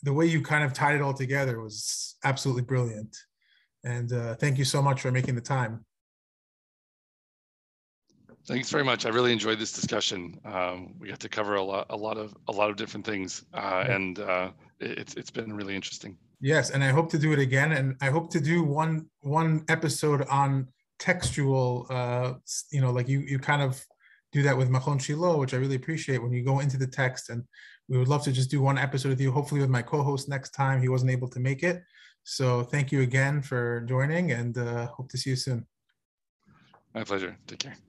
the 0.04 0.14
way 0.14 0.26
you 0.26 0.42
kind 0.42 0.64
of 0.64 0.74
tied 0.74 0.96
it 0.96 1.02
all 1.02 1.14
together 1.14 1.60
was 1.60 2.16
absolutely 2.24 2.64
brilliant. 2.64 3.16
And 3.84 4.12
uh, 4.14 4.36
thank 4.36 4.58
you 4.58 4.66
so 4.66 4.82
much 4.82 5.02
for 5.02 5.12
making 5.12 5.36
the 5.36 5.42
time 5.42 5.86
Thanks 8.48 8.70
very 8.70 8.84
much. 8.84 9.06
I 9.06 9.10
really 9.10 9.32
enjoyed 9.32 9.60
this 9.60 9.72
discussion. 9.72 10.40
Um, 10.44 10.96
we 11.00 11.08
got 11.08 11.20
to 11.20 11.30
cover 11.30 11.56
a 11.56 11.64
lot, 11.64 11.86
a 11.90 11.96
lot 11.96 12.18
of, 12.18 12.36
a 12.48 12.52
lot 12.52 12.70
of 12.70 12.76
different 12.78 13.06
things, 13.06 13.46
uh, 13.54 13.86
and 13.88 14.20
uh, 14.20 14.52
it's 14.80 15.14
it's 15.16 15.30
been 15.30 15.54
really 15.54 15.76
interesting. 15.76 16.18
Yes, 16.42 16.72
and 16.72 16.84
I 16.84 16.90
hope 16.90 17.10
to 17.12 17.20
do 17.20 17.32
it 17.34 17.40
again, 17.40 17.74
and 17.74 17.96
I 18.02 18.10
hope 18.10 18.32
to 18.32 18.40
do 18.40 18.64
one 18.64 19.08
one 19.22 19.66
episode 19.68 20.26
on 20.30 20.68
textual. 20.98 21.86
Uh, 21.90 22.34
you 22.72 22.82
know, 22.82 22.92
like 22.92 23.08
you 23.08 23.20
you 23.20 23.40
kind 23.40 23.62
of 23.62 23.84
do 24.32 24.42
that 24.44 24.58
with 24.58 24.70
Machon 24.70 25.02
Shiloh, 25.02 25.38
which 25.38 25.54
I 25.54 25.58
really 25.58 25.76
appreciate 25.76 26.22
when 26.22 26.32
you 26.32 26.44
go 26.44 26.60
into 26.60 26.78
the 26.78 26.88
text. 26.88 27.30
And 27.30 27.44
we 27.88 27.98
would 27.98 28.08
love 28.08 28.24
to 28.24 28.32
just 28.32 28.52
do 28.52 28.62
one 28.62 28.78
episode 28.78 29.10
with 29.10 29.22
you, 29.22 29.32
hopefully 29.32 29.62
with 29.62 29.70
my 29.70 29.82
co-host 29.82 30.30
next 30.30 30.52
time. 30.52 30.82
He 30.82 30.90
wasn't 30.90 31.12
able 31.12 31.28
to 31.30 31.40
make 31.40 31.62
it, 31.64 31.84
so 32.24 32.64
thank 32.64 32.92
you 32.92 33.02
again 33.02 33.42
for 33.42 33.82
joining, 33.82 34.32
and 34.32 34.58
uh, 34.58 34.88
hope 34.88 35.10
to 35.10 35.18
see 35.18 35.32
you 35.32 35.36
soon. 35.36 35.68
My 36.94 37.04
pleasure. 37.04 37.38
Take 37.48 37.60
care. 37.60 37.89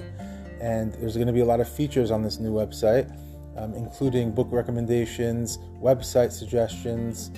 and 0.60 0.92
there's 0.94 1.14
going 1.14 1.26
to 1.26 1.32
be 1.32 1.40
a 1.40 1.44
lot 1.44 1.60
of 1.60 1.68
features 1.68 2.10
on 2.10 2.22
this 2.22 2.38
new 2.38 2.52
website, 2.52 3.14
um, 3.56 3.74
including 3.74 4.32
book 4.32 4.48
recommendations, 4.50 5.58
website 5.80 6.32
suggestions. 6.32 7.30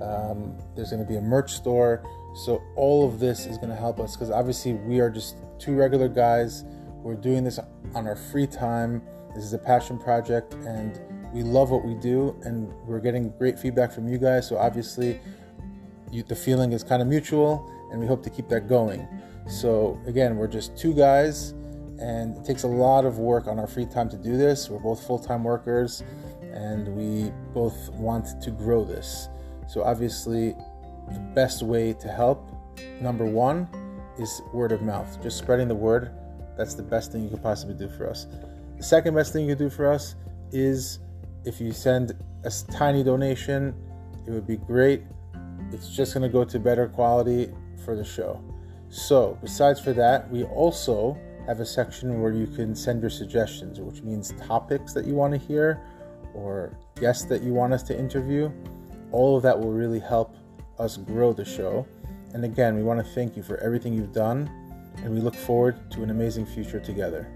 Um, 0.00 0.56
there's 0.74 0.90
going 0.90 1.02
to 1.02 1.08
be 1.08 1.16
a 1.16 1.20
merch 1.20 1.52
store. 1.52 2.02
So, 2.34 2.62
all 2.76 3.06
of 3.06 3.20
this 3.20 3.46
is 3.46 3.56
going 3.58 3.70
to 3.70 3.76
help 3.76 4.00
us 4.00 4.16
because 4.16 4.30
obviously 4.30 4.74
we 4.74 5.00
are 5.00 5.10
just 5.10 5.36
two 5.58 5.74
regular 5.76 6.08
guys. 6.08 6.64
We're 7.02 7.14
doing 7.14 7.44
this 7.44 7.58
on 7.94 8.06
our 8.06 8.16
free 8.16 8.46
time. 8.46 9.02
This 9.34 9.44
is 9.44 9.52
a 9.52 9.58
passion 9.58 9.98
project, 9.98 10.54
and 10.54 10.98
we 11.32 11.42
love 11.42 11.70
what 11.70 11.84
we 11.84 11.94
do, 11.94 12.36
and 12.44 12.72
we're 12.86 13.00
getting 13.00 13.30
great 13.38 13.58
feedback 13.58 13.92
from 13.92 14.08
you 14.08 14.18
guys. 14.18 14.48
So, 14.48 14.58
obviously, 14.58 15.20
you, 16.10 16.22
the 16.22 16.36
feeling 16.36 16.72
is 16.72 16.82
kind 16.82 17.02
of 17.02 17.08
mutual, 17.08 17.70
and 17.90 18.00
we 18.00 18.06
hope 18.06 18.22
to 18.24 18.30
keep 18.30 18.48
that 18.48 18.68
going. 18.68 19.06
So, 19.48 20.00
again, 20.06 20.36
we're 20.36 20.48
just 20.48 20.76
two 20.76 20.94
guys, 20.94 21.50
and 21.98 22.36
it 22.36 22.44
takes 22.44 22.62
a 22.62 22.68
lot 22.68 23.04
of 23.04 23.18
work 23.18 23.46
on 23.46 23.58
our 23.58 23.66
free 23.66 23.86
time 23.86 24.08
to 24.10 24.16
do 24.16 24.36
this. 24.36 24.68
We're 24.68 24.78
both 24.78 25.04
full 25.06 25.18
time 25.18 25.44
workers, 25.44 26.02
and 26.52 26.88
we 26.96 27.32
both 27.52 27.90
want 27.90 28.40
to 28.42 28.50
grow 28.50 28.84
this. 28.84 29.28
So, 29.68 29.82
obviously, 29.82 30.54
the 31.12 31.20
best 31.34 31.62
way 31.62 31.92
to 31.94 32.08
help, 32.08 32.50
number 33.00 33.24
one, 33.24 33.68
is 34.18 34.42
word 34.52 34.72
of 34.72 34.82
mouth. 34.82 35.22
Just 35.22 35.38
spreading 35.38 35.68
the 35.68 35.74
word. 35.74 36.12
That's 36.56 36.74
the 36.74 36.82
best 36.82 37.12
thing 37.12 37.22
you 37.24 37.30
could 37.30 37.42
possibly 37.42 37.74
do 37.74 37.88
for 37.88 38.08
us. 38.08 38.26
The 38.76 38.82
second 38.82 39.14
best 39.14 39.32
thing 39.32 39.46
you 39.46 39.54
could 39.54 39.64
do 39.64 39.70
for 39.70 39.90
us 39.90 40.14
is 40.52 40.98
if 41.44 41.60
you 41.60 41.72
send 41.72 42.12
a 42.44 42.50
tiny 42.70 43.02
donation, 43.02 43.74
it 44.26 44.30
would 44.30 44.46
be 44.46 44.56
great 44.56 45.02
it's 45.72 45.88
just 45.94 46.14
going 46.14 46.22
to 46.22 46.28
go 46.28 46.44
to 46.44 46.58
better 46.58 46.88
quality 46.88 47.50
for 47.84 47.96
the 47.96 48.04
show. 48.04 48.42
So, 48.88 49.38
besides 49.40 49.80
for 49.80 49.92
that, 49.92 50.30
we 50.30 50.44
also 50.44 51.16
have 51.46 51.60
a 51.60 51.66
section 51.66 52.20
where 52.20 52.32
you 52.32 52.46
can 52.46 52.74
send 52.74 53.00
your 53.00 53.10
suggestions, 53.10 53.80
which 53.80 54.02
means 54.02 54.32
topics 54.46 54.92
that 54.92 55.06
you 55.06 55.14
want 55.14 55.32
to 55.32 55.38
hear 55.38 55.80
or 56.34 56.76
guests 56.96 57.24
that 57.24 57.42
you 57.42 57.52
want 57.52 57.72
us 57.72 57.82
to 57.84 57.98
interview. 57.98 58.50
All 59.12 59.36
of 59.36 59.42
that 59.42 59.58
will 59.58 59.72
really 59.72 60.00
help 60.00 60.36
us 60.78 60.96
grow 60.96 61.32
the 61.32 61.44
show. 61.44 61.86
And 62.34 62.44
again, 62.44 62.76
we 62.76 62.82
want 62.82 63.04
to 63.04 63.12
thank 63.12 63.36
you 63.36 63.42
for 63.42 63.56
everything 63.58 63.92
you've 63.92 64.12
done, 64.12 64.48
and 64.98 65.14
we 65.14 65.20
look 65.20 65.34
forward 65.34 65.90
to 65.92 66.02
an 66.02 66.10
amazing 66.10 66.46
future 66.46 66.80
together. 66.80 67.28